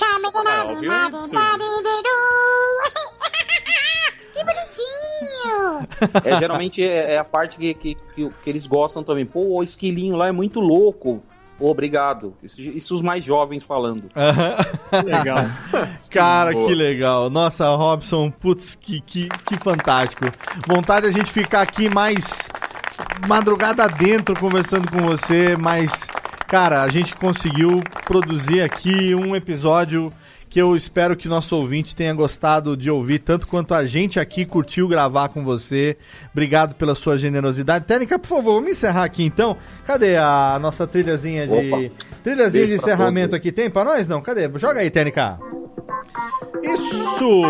Que 4.35 4.43
bonitinho. 4.43 5.89
É, 6.25 6.39
geralmente 6.41 6.83
é, 6.83 7.15
é 7.15 7.19
a 7.19 7.25
parte 7.25 7.57
que, 7.57 7.73
que, 7.73 7.95
que, 7.95 8.29
que 8.29 8.51
eles 8.51 8.67
gostam 8.67 9.05
também. 9.05 9.25
Pô, 9.25 9.59
o 9.59 9.63
esquilinho 9.63 10.17
lá 10.17 10.27
é 10.27 10.33
muito 10.33 10.59
louco. 10.59 11.23
Pô, 11.57 11.71
obrigado. 11.71 12.35
Isso, 12.43 12.61
isso 12.61 12.95
os 12.95 13.03
mais 13.03 13.25
jovens 13.25 13.63
falando. 13.63 14.11
legal. 15.05 15.47
Cara, 16.11 16.51
Boa. 16.51 16.67
que 16.67 16.75
legal. 16.75 17.31
Nossa, 17.31 17.69
Robson, 17.77 18.29
putz, 18.29 18.75
que, 18.75 19.01
que, 19.03 19.29
que 19.29 19.57
fantástico. 19.57 20.25
Vontade 20.67 21.07
a 21.07 21.13
gente 21.13 21.31
ficar 21.31 21.63
aqui 21.63 21.89
mais 21.89 22.25
madrugada 23.27 23.89
dentro 23.89 24.39
conversando 24.39 24.91
com 24.91 24.99
você, 24.99 25.57
mas, 25.57 25.91
cara, 26.47 26.83
a 26.83 26.89
gente 26.89 27.15
conseguiu 27.17 27.83
produzir 28.07 28.61
aqui 28.61 29.15
um 29.15 29.35
episódio 29.35 30.13
que 30.55 30.61
eu 30.61 30.77
espero 30.77 31.17
que 31.17 31.27
nosso 31.27 31.57
ouvinte 31.57 31.97
tenha 31.97 32.15
gostado 32.15 32.77
de 32.77 32.89
ouvir, 32.89 33.19
tanto 33.19 33.45
quanto 33.45 33.75
a 33.75 33.85
gente 33.87 34.21
aqui 34.21 34.45
curtiu 34.45 34.87
gravar 34.87 35.29
com 35.31 35.43
você. 35.43 35.97
Obrigado 36.31 36.77
pela 36.77 36.95
sua 36.95 37.19
generosidade. 37.19 37.87
Técnica, 37.87 38.21
por 38.21 38.29
favor, 38.29 38.55
vamos 38.55 38.71
encerrar 38.71 39.03
aqui 39.03 39.25
então. 39.25 39.57
Cadê 39.85 40.17
a 40.17 40.57
nossa 40.63 40.87
trilhazinha 40.87 41.49
de. 41.49 41.73
Opa. 41.73 41.95
Trilhazinha 42.23 42.69
de 42.69 42.75
encerramento 42.75 43.31
todos. 43.31 43.41
aqui? 43.41 43.51
Tem 43.51 43.69
pra 43.69 43.83
nós? 43.83 44.07
Não, 44.07 44.23
cadê? 44.23 44.49
Joga 44.57 44.79
aí, 44.79 44.91
Técnica. 44.91 45.41
Isso! 46.63 47.43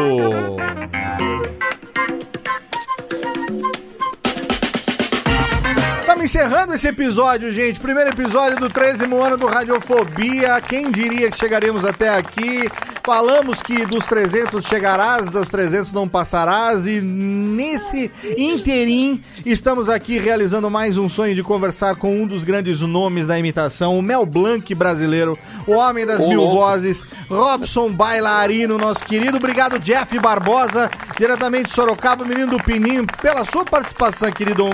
Estamos 6.25 6.49
encerrando 6.49 6.75
esse 6.75 6.89
episódio, 6.89 7.53
gente. 7.53 7.79
Primeiro 7.79 8.09
episódio 8.09 8.57
do 8.59 8.71
13 8.71 9.05
ano 9.05 9.37
do 9.37 9.47
Radiofobia. 9.47 10.59
Quem 10.63 10.91
diria 10.91 11.31
que 11.31 11.37
chegaríamos 11.37 11.85
até 11.85 12.09
aqui? 12.09 12.67
Falamos 13.05 13.61
que 13.61 13.85
dos 13.85 14.07
300 14.07 14.65
chegarás, 14.65 15.31
dos 15.31 15.51
300 15.51 15.93
não 15.93 16.09
passarás. 16.09 16.87
E 16.87 16.99
nesse 17.03 18.11
interim, 18.39 19.21
estamos 19.45 19.91
aqui 19.91 20.19
realizando 20.19 20.71
mais 20.71 20.97
um 20.97 21.11
sonho 21.11 21.35
de 21.35 21.43
conversar 21.43 21.97
com 21.97 22.23
um 22.23 22.27
dos 22.27 22.43
grandes 22.43 22.81
nomes 22.81 23.27
da 23.27 23.39
imitação, 23.39 23.99
o 23.99 24.03
Mel 24.03 24.25
Blanc 24.25 24.75
brasileiro, 24.75 25.39
o 25.67 25.73
homem 25.73 26.07
das 26.07 26.21
Ô, 26.21 26.29
mil 26.29 26.41
louco. 26.41 26.57
vozes, 26.57 27.05
Robson 27.29 27.91
Bailarino, 27.91 28.79
nosso 28.79 29.05
querido. 29.05 29.37
Obrigado, 29.37 29.79
Jeff 29.79 30.19
Barbosa, 30.19 30.91
diretamente 31.19 31.69
de 31.69 31.75
Sorocaba, 31.75 32.25
menino 32.25 32.53
do 32.53 32.63
Pininho, 32.63 33.07
pela 33.21 33.45
sua 33.45 33.65
participação, 33.65 34.33
querido. 34.33 34.65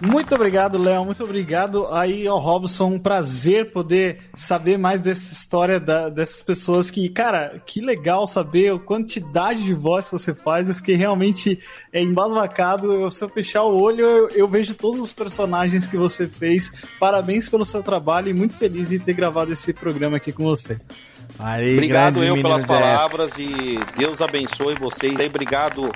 Muito 0.00 0.34
obrigado, 0.34 0.59
Léo. 0.68 1.04
Muito 1.04 1.22
obrigado 1.24 1.86
aí 1.88 2.26
ao 2.26 2.38
Robson. 2.38 2.84
Um 2.86 2.98
prazer 2.98 3.72
poder 3.72 4.18
saber 4.34 4.76
mais 4.78 5.00
dessa 5.00 5.32
história 5.32 5.78
da- 5.80 6.08
dessas 6.08 6.42
pessoas 6.42 6.90
que, 6.90 7.08
cara, 7.08 7.62
que 7.64 7.80
legal 7.80 8.26
saber 8.26 8.72
a 8.72 8.78
quantidade 8.78 9.64
de 9.64 9.74
voz 9.74 10.06
que 10.06 10.12
você 10.12 10.34
faz. 10.34 10.68
Eu 10.68 10.74
fiquei 10.74 10.96
realmente 10.96 11.58
é, 11.92 12.02
embasbacado. 12.02 12.92
Eu, 12.92 13.10
se 13.10 13.22
eu 13.22 13.28
fechar 13.28 13.62
o 13.64 13.80
olho, 13.80 14.00
eu, 14.04 14.28
eu 14.30 14.48
vejo 14.48 14.74
todos 14.74 15.00
os 15.00 15.12
personagens 15.12 15.86
que 15.86 15.96
você 15.96 16.26
fez. 16.26 16.70
Parabéns 16.98 17.48
pelo 17.48 17.64
seu 17.64 17.82
trabalho 17.82 18.28
e 18.28 18.34
muito 18.34 18.54
feliz 18.56 18.88
de 18.88 18.98
ter 18.98 19.14
gravado 19.14 19.52
esse 19.52 19.72
programa 19.72 20.16
aqui 20.16 20.32
com 20.32 20.44
você. 20.44 20.78
Aí, 21.38 21.74
Obrigado 21.74 22.22
eu 22.22 22.34
pelas 22.36 22.64
palavras 22.64 23.32
e 23.38 23.78
Deus 23.96 24.20
abençoe 24.20 24.74
vocês. 24.74 25.18
Aí, 25.18 25.26
obrigado, 25.26 25.90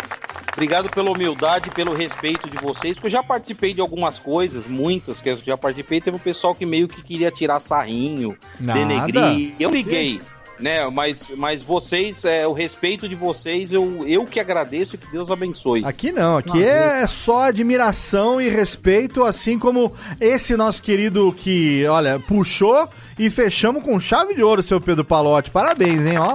obrigado 0.53 0.89
pela 0.91 1.11
humildade, 1.11 1.71
pelo 1.71 1.95
respeito 1.95 2.49
de 2.49 2.57
vocês, 2.57 2.95
porque 2.95 3.07
eu 3.07 3.11
já 3.11 3.23
participei 3.23 3.75
de 3.75 3.81
algumas 3.81 4.19
coisas, 4.19 4.67
muitas 4.67 5.21
que 5.21 5.31
eu 5.31 5.37
já 5.37 5.57
participei. 5.57 6.01
Teve 6.01 6.17
um 6.17 6.21
pessoal 6.21 6.55
que 6.55 6.65
meio 6.65 6.89
que 6.89 7.03
queria 7.03 7.31
tirar 7.31 7.61
sarrinho, 7.61 8.37
Nada. 8.59 8.79
denegrir. 8.79 9.55
Eu 9.59 9.71
liguei. 9.71 10.21
Né? 10.59 10.89
Mas, 10.91 11.31
mas 11.37 11.63
vocês, 11.63 12.25
é, 12.25 12.47
o 12.47 12.53
respeito 12.53 13.09
de 13.09 13.15
vocês, 13.15 13.73
eu, 13.73 14.07
eu 14.07 14.25
que 14.25 14.41
agradeço 14.41 14.95
e 14.95 14.99
que 14.99 15.11
Deus 15.11 15.31
abençoe. 15.31 15.85
Aqui 15.85 16.13
não, 16.13 16.37
aqui 16.37 16.63
é 16.63 17.07
só 17.07 17.45
admiração 17.45 18.41
e 18.41 18.49
respeito, 18.49 19.25
assim 19.25 19.59
como 19.59 19.93
esse 20.21 20.57
nosso 20.57 20.83
querido 20.83 21.33
que, 21.37 21.87
olha, 21.87 22.19
puxou 22.21 22.89
e 23.19 23.31
fechamos 23.31 23.83
com 23.83 23.99
chave 24.01 24.35
de 24.35 24.43
ouro, 24.43 24.63
seu 24.63 24.81
Pedro 24.81 25.05
Palotti. 25.05 25.51
Parabéns, 25.51 26.05
hein, 26.07 26.19
ó. 26.19 26.35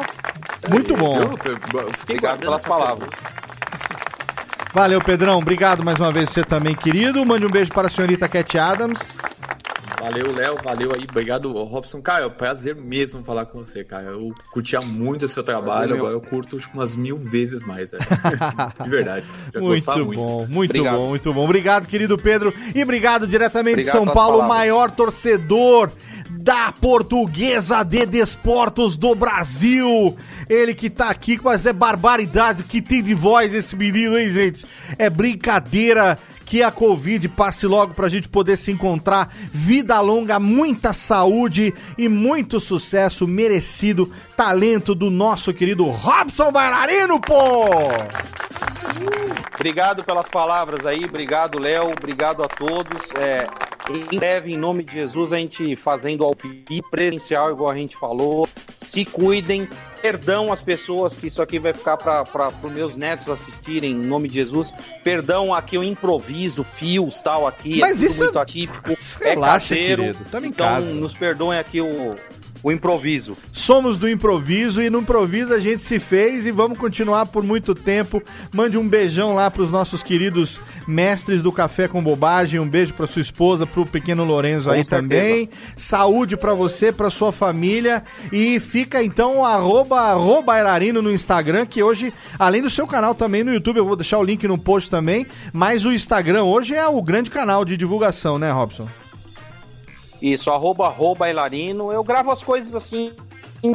Muito 0.70 0.96
bom. 0.96 1.16
Eu, 1.16 1.38
eu, 1.46 1.82
eu 1.82 1.92
fiquei 1.98 2.16
Obrigado 2.16 2.40
pelas 2.40 2.64
palavras. 2.64 3.10
Valeu, 4.74 5.02
Pedrão. 5.02 5.40
Obrigado 5.40 5.84
mais 5.84 6.00
uma 6.00 6.12
vez 6.12 6.30
você 6.30 6.44
também, 6.44 6.76
querido. 6.76 7.26
Mande 7.26 7.46
um 7.46 7.50
beijo 7.50 7.72
para 7.72 7.88
a 7.88 7.90
senhorita 7.90 8.28
Cat 8.28 8.58
Adams. 8.58 9.18
Valeu, 10.00 10.34
Léo, 10.34 10.56
valeu 10.64 10.92
aí, 10.96 11.06
obrigado, 11.10 11.52
Robson. 11.52 12.02
Cara, 12.02 12.24
é 12.24 12.28
um 12.28 12.32
prazer 12.32 12.74
mesmo 12.76 13.22
falar 13.24 13.46
com 13.48 13.60
você, 13.60 13.84
cara. 13.84 14.08
Eu 14.08 14.34
curtia 14.54 14.80
muito 14.80 15.26
o 15.26 15.28
seu 15.28 15.44
trabalho, 15.44 15.96
agora 15.96 16.14
eu 16.14 16.22
curto 16.22 16.58
tipo, 16.58 16.78
umas 16.78 16.96
mil 16.96 17.18
vezes 17.18 17.66
mais, 17.66 17.92
velho. 17.92 18.04
De 18.82 18.90
verdade. 18.90 19.26
Muito 19.54 19.68
gostava 19.68 20.04
bom, 20.06 20.48
muito 20.48 20.70
Obrigado. 20.72 20.96
bom, 20.96 21.10
muito 21.10 21.34
bom. 21.34 21.44
Obrigado, 21.44 21.88
querido 21.88 22.18
Pedro. 22.18 22.54
E 22.74 22.82
obrigado 22.82 23.28
diretamente 23.28 23.76
de 23.76 23.90
Obrigado 23.90 23.96
São 23.96 24.02
pelas 24.04 24.16
Paulo, 24.16 24.38
o 24.38 24.40
palavras. 24.42 24.58
maior 24.58 24.92
torcedor 24.92 25.92
da 26.30 26.72
Portuguesa 26.72 27.84
de 27.84 28.06
Desportos 28.06 28.96
do 28.96 29.14
Brasil. 29.14 30.16
Ele 30.50 30.74
que 30.74 30.90
tá 30.90 31.10
aqui, 31.10 31.38
mas 31.44 31.66
é 31.66 31.74
barbaridade 31.74 32.64
que 32.64 32.82
tem 32.82 33.04
de 33.04 33.14
voz 33.14 33.54
esse 33.54 33.76
menino, 33.76 34.18
hein, 34.18 34.32
gente? 34.32 34.66
É 34.98 35.10
brincadeira. 35.10 36.18
Que 36.50 36.64
a 36.64 36.72
Covid 36.72 37.30
passe 37.30 37.68
logo 37.68 37.94
pra 37.94 38.10
gente 38.10 38.28
poder 38.28 38.58
se 38.58 38.72
encontrar. 38.72 39.32
Vida 39.54 40.02
longa, 40.02 40.40
muita 40.40 40.92
saúde 40.92 41.74
e 41.98 42.10
muito 42.10 42.60
sucesso 42.60 43.28
merecido. 43.28 44.12
Talento 44.36 44.94
do 44.94 45.10
nosso 45.10 45.54
querido 45.54 45.86
Robson 45.86 46.52
Bailarino, 46.52 47.22
pô! 47.22 47.66
Obrigado 49.54 50.04
pelas 50.04 50.28
palavras 50.28 50.86
aí, 50.86 51.06
obrigado, 51.06 51.60
Léo, 51.60 51.92
obrigado 51.92 52.44
a 52.44 52.48
todos. 52.48 53.00
É, 53.14 53.46
em 53.92 54.18
breve, 54.18 54.54
em 54.54 54.58
nome 54.58 54.84
de 54.84 54.94
Jesus, 54.94 55.34
a 55.34 55.38
gente 55.38 55.76
fazendo 55.76 56.24
ao 56.24 56.34
vivo 56.34 56.90
presencial, 56.90 57.52
igual 57.52 57.70
a 57.70 57.76
gente 57.76 57.96
falou. 57.98 58.48
Se 58.78 59.06
cuidem. 59.06 59.68
Perdão 60.02 60.54
às 60.54 60.62
pessoas 60.62 61.14
que 61.14 61.28
isso 61.28 61.42
aqui 61.42 61.60
vai 61.60 61.74
ficar 61.74 61.98
para 61.98 62.24
os 62.64 62.72
meus 62.72 62.96
netos 62.96 63.28
assistirem, 63.28 63.92
em 63.92 64.06
nome 64.06 64.30
de 64.30 64.36
Jesus. 64.36 64.72
Perdão 65.04 65.54
aqui 65.54 65.78
o 65.78 65.84
improviso, 65.84 66.39
fios 66.64 67.22
tal 67.22 67.46
aqui. 67.48 67.80
Mas 67.80 67.92
é 67.92 67.94
tudo 67.96 68.06
isso- 68.12 68.24
muito 68.24 68.40
atípico. 68.40 68.92
é 69.22 69.30
Relaxa, 69.32 69.76
caseiro. 69.76 70.02
querido, 70.04 70.46
então, 70.46 70.82
nos 70.82 71.14
perdoem 71.16 71.60
aqui 71.60 71.82
o, 71.82 72.16
o 72.62 72.72
improviso. 72.72 73.38
Somos 73.54 73.98
do 73.98 74.10
improviso 74.10 74.82
e 74.82 74.90
no 74.90 75.00
improviso 75.00 75.54
a 75.54 75.60
gente 75.60 75.82
se 75.82 76.00
fez 76.00 76.46
e 76.46 76.52
vamos 76.52 76.78
continuar 76.78 77.28
por 77.28 77.44
muito 77.44 77.74
tempo. 77.74 78.22
Mande 78.54 78.78
um 78.78 78.88
beijão 78.88 79.34
lá 79.34 79.50
pros 79.50 79.72
nossos 79.72 80.04
queridos 80.04 80.60
mestres 80.88 81.42
do 81.42 81.52
Café 81.52 81.88
com 81.88 82.04
Bobagem, 82.04 82.60
um 82.60 82.68
beijo 82.68 82.94
pra 82.94 83.08
sua 83.08 83.22
esposa, 83.22 83.66
pro 83.66 83.86
pequeno 83.86 84.24
Lorenzo 84.24 84.70
aí 84.70 84.84
também. 84.84 85.50
Saúde 85.78 86.36
pra 86.36 86.54
você, 86.54 86.92
pra 86.92 87.10
sua 87.10 87.32
família 87.32 88.04
e 88.32 88.60
fica 88.60 89.02
então 89.02 89.38
o 89.38 89.46
arroba, 89.46 90.02
arroba 90.02 90.50
bailarino 90.50 91.02
no 91.02 91.12
Instagram, 91.12 91.66
que 91.66 91.84
hoje, 91.84 92.12
além 92.38 92.62
do 92.62 92.70
seu 92.70 92.88
canal 92.88 93.14
também 93.14 93.44
no 93.44 93.54
YouTube, 93.54 93.78
eu 93.78 93.86
vou 93.86 93.96
deixar 93.96 94.18
o 94.18 94.24
link 94.24 94.48
no 94.48 94.58
post 94.58 94.90
também, 94.90 95.28
mas 95.54 95.86
o 95.86 95.94
Instagram 95.94 96.44
hoje 96.44 96.74
é 96.74 96.88
o 96.88 97.02
grande 97.02 97.30
canal 97.30 97.64
de 97.64 97.78
divulgação, 97.78 98.40
né, 98.40 98.52
Robson? 98.52 98.88
Isso, 100.22 100.50
arroba, 100.52 100.88
arroba 100.88 101.20
bailarino. 101.20 101.92
Eu 101.92 102.04
gravo 102.04 102.32
as 102.32 102.44
coisas 102.44 102.76
assim, 102.76 103.14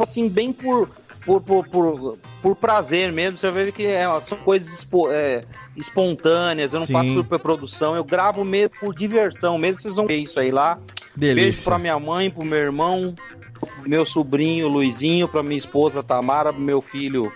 assim 0.01 0.29
bem 0.29 0.53
por, 0.53 0.89
por, 1.25 1.41
por, 1.41 1.67
por, 1.67 2.17
por 2.41 2.55
prazer 2.55 3.11
mesmo. 3.11 3.37
Você 3.37 3.49
vê 3.51 3.71
que 3.71 3.85
é, 3.85 4.05
são 4.23 4.37
coisas 4.39 4.71
expo- 4.71 5.11
é, 5.11 5.43
espontâneas, 5.75 6.73
eu 6.73 6.79
não 6.79 6.87
Sim. 6.87 6.93
faço 6.93 7.13
superprodução, 7.13 7.95
eu 7.95 8.03
gravo 8.03 8.43
mesmo 8.45 8.71
por 8.79 8.93
diversão 8.93 9.57
mesmo. 9.57 9.81
Vocês 9.81 9.95
vão 9.95 10.07
ver 10.07 10.17
isso 10.17 10.39
aí 10.39 10.51
lá. 10.51 10.77
Delícia. 11.15 11.43
Beijo 11.43 11.63
pra 11.63 11.79
minha 11.79 11.99
mãe, 11.99 12.29
pro 12.29 12.43
meu 12.45 12.59
irmão, 12.59 13.15
pro 13.59 13.89
meu 13.89 14.05
sobrinho 14.05 14.67
Luizinho, 14.67 15.27
pra 15.27 15.41
minha 15.41 15.57
esposa 15.57 16.03
Tamara, 16.03 16.51
pro 16.51 16.61
meu 16.61 16.81
filho 16.81 17.31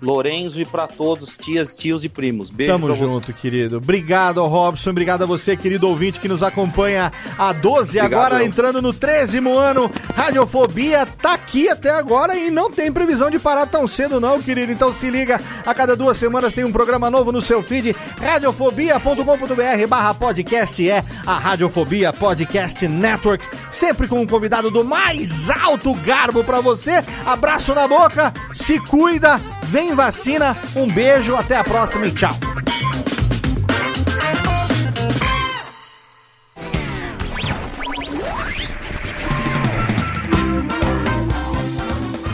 Lorenzo 0.00 0.60
e 0.60 0.64
pra 0.64 0.86
todos, 0.86 1.36
tias, 1.36 1.76
tios 1.76 2.04
e 2.04 2.08
primos. 2.08 2.50
Beijo 2.50 2.72
Tamo 2.72 2.94
junto, 2.94 3.32
querido. 3.32 3.78
Obrigado, 3.78 4.44
Robson. 4.44 4.90
Obrigado 4.90 5.22
a 5.22 5.26
você, 5.26 5.56
querido 5.56 5.88
ouvinte, 5.88 6.20
que 6.20 6.28
nos 6.28 6.42
acompanha 6.42 7.12
há 7.36 7.52
12, 7.52 7.98
Obrigado, 7.98 8.12
agora 8.12 8.42
eu. 8.42 8.46
entrando 8.46 8.80
no 8.82 8.92
13 8.92 9.38
ano. 9.38 9.90
Radiofobia 10.14 11.06
tá 11.06 11.34
aqui 11.34 11.68
até 11.68 11.90
agora 11.90 12.36
e 12.36 12.50
não 12.50 12.70
tem 12.70 12.92
previsão 12.92 13.30
de 13.30 13.38
parar 13.38 13.66
tão 13.66 13.86
cedo, 13.86 14.20
não, 14.20 14.40
querido. 14.40 14.72
Então 14.72 14.92
se 14.92 15.10
liga, 15.10 15.40
a 15.66 15.74
cada 15.74 15.96
duas 15.96 16.16
semanas 16.16 16.52
tem 16.54 16.64
um 16.64 16.72
programa 16.72 17.10
novo 17.10 17.32
no 17.32 17.40
seu 17.40 17.62
feed. 17.62 17.94
Radiofobia.com.br 18.20 19.86
barra 19.88 20.14
podcast 20.14 20.88
é 20.88 21.04
a 21.26 21.38
Radiofobia 21.38 22.12
Podcast 22.12 22.86
Network. 22.86 23.44
Sempre 23.70 24.06
com 24.08 24.20
um 24.20 24.26
convidado 24.26 24.70
do 24.70 24.84
mais 24.84 25.50
alto 25.50 25.94
garbo 25.94 26.44
pra 26.44 26.60
você. 26.60 27.02
Abraço 27.24 27.74
na 27.74 27.86
boca, 27.86 28.32
se 28.52 28.78
cuida, 28.80 29.40
vem 29.68 29.94
vacina. 29.94 30.56
Um 30.74 30.86
beijo, 30.86 31.36
até 31.36 31.56
a 31.56 31.62
próxima 31.62 32.06
e 32.06 32.12
tchau. 32.12 32.32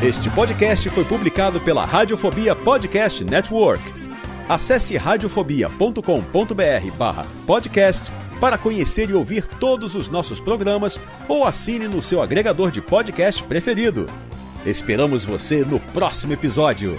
Este 0.02 0.30
podcast 0.30 0.88
foi 0.90 1.04
publicado 1.04 1.60
pela 1.60 1.84
Radiofobia 1.84 2.54
Podcast 2.54 3.24
Network. 3.24 3.82
Acesse 4.46 4.96
radiofobia.com.br 4.98 6.96
barra 6.98 7.26
podcast 7.46 8.12
para 8.38 8.58
conhecer 8.58 9.08
e 9.08 9.14
ouvir 9.14 9.46
todos 9.46 9.94
os 9.94 10.08
nossos 10.08 10.38
programas 10.38 11.00
ou 11.26 11.46
assine 11.46 11.88
no 11.88 12.02
seu 12.02 12.20
agregador 12.20 12.70
de 12.70 12.82
podcast 12.82 13.42
preferido. 13.44 14.04
Esperamos 14.66 15.24
você 15.24 15.64
no 15.64 15.80
próximo 15.80 16.34
episódio. 16.34 16.98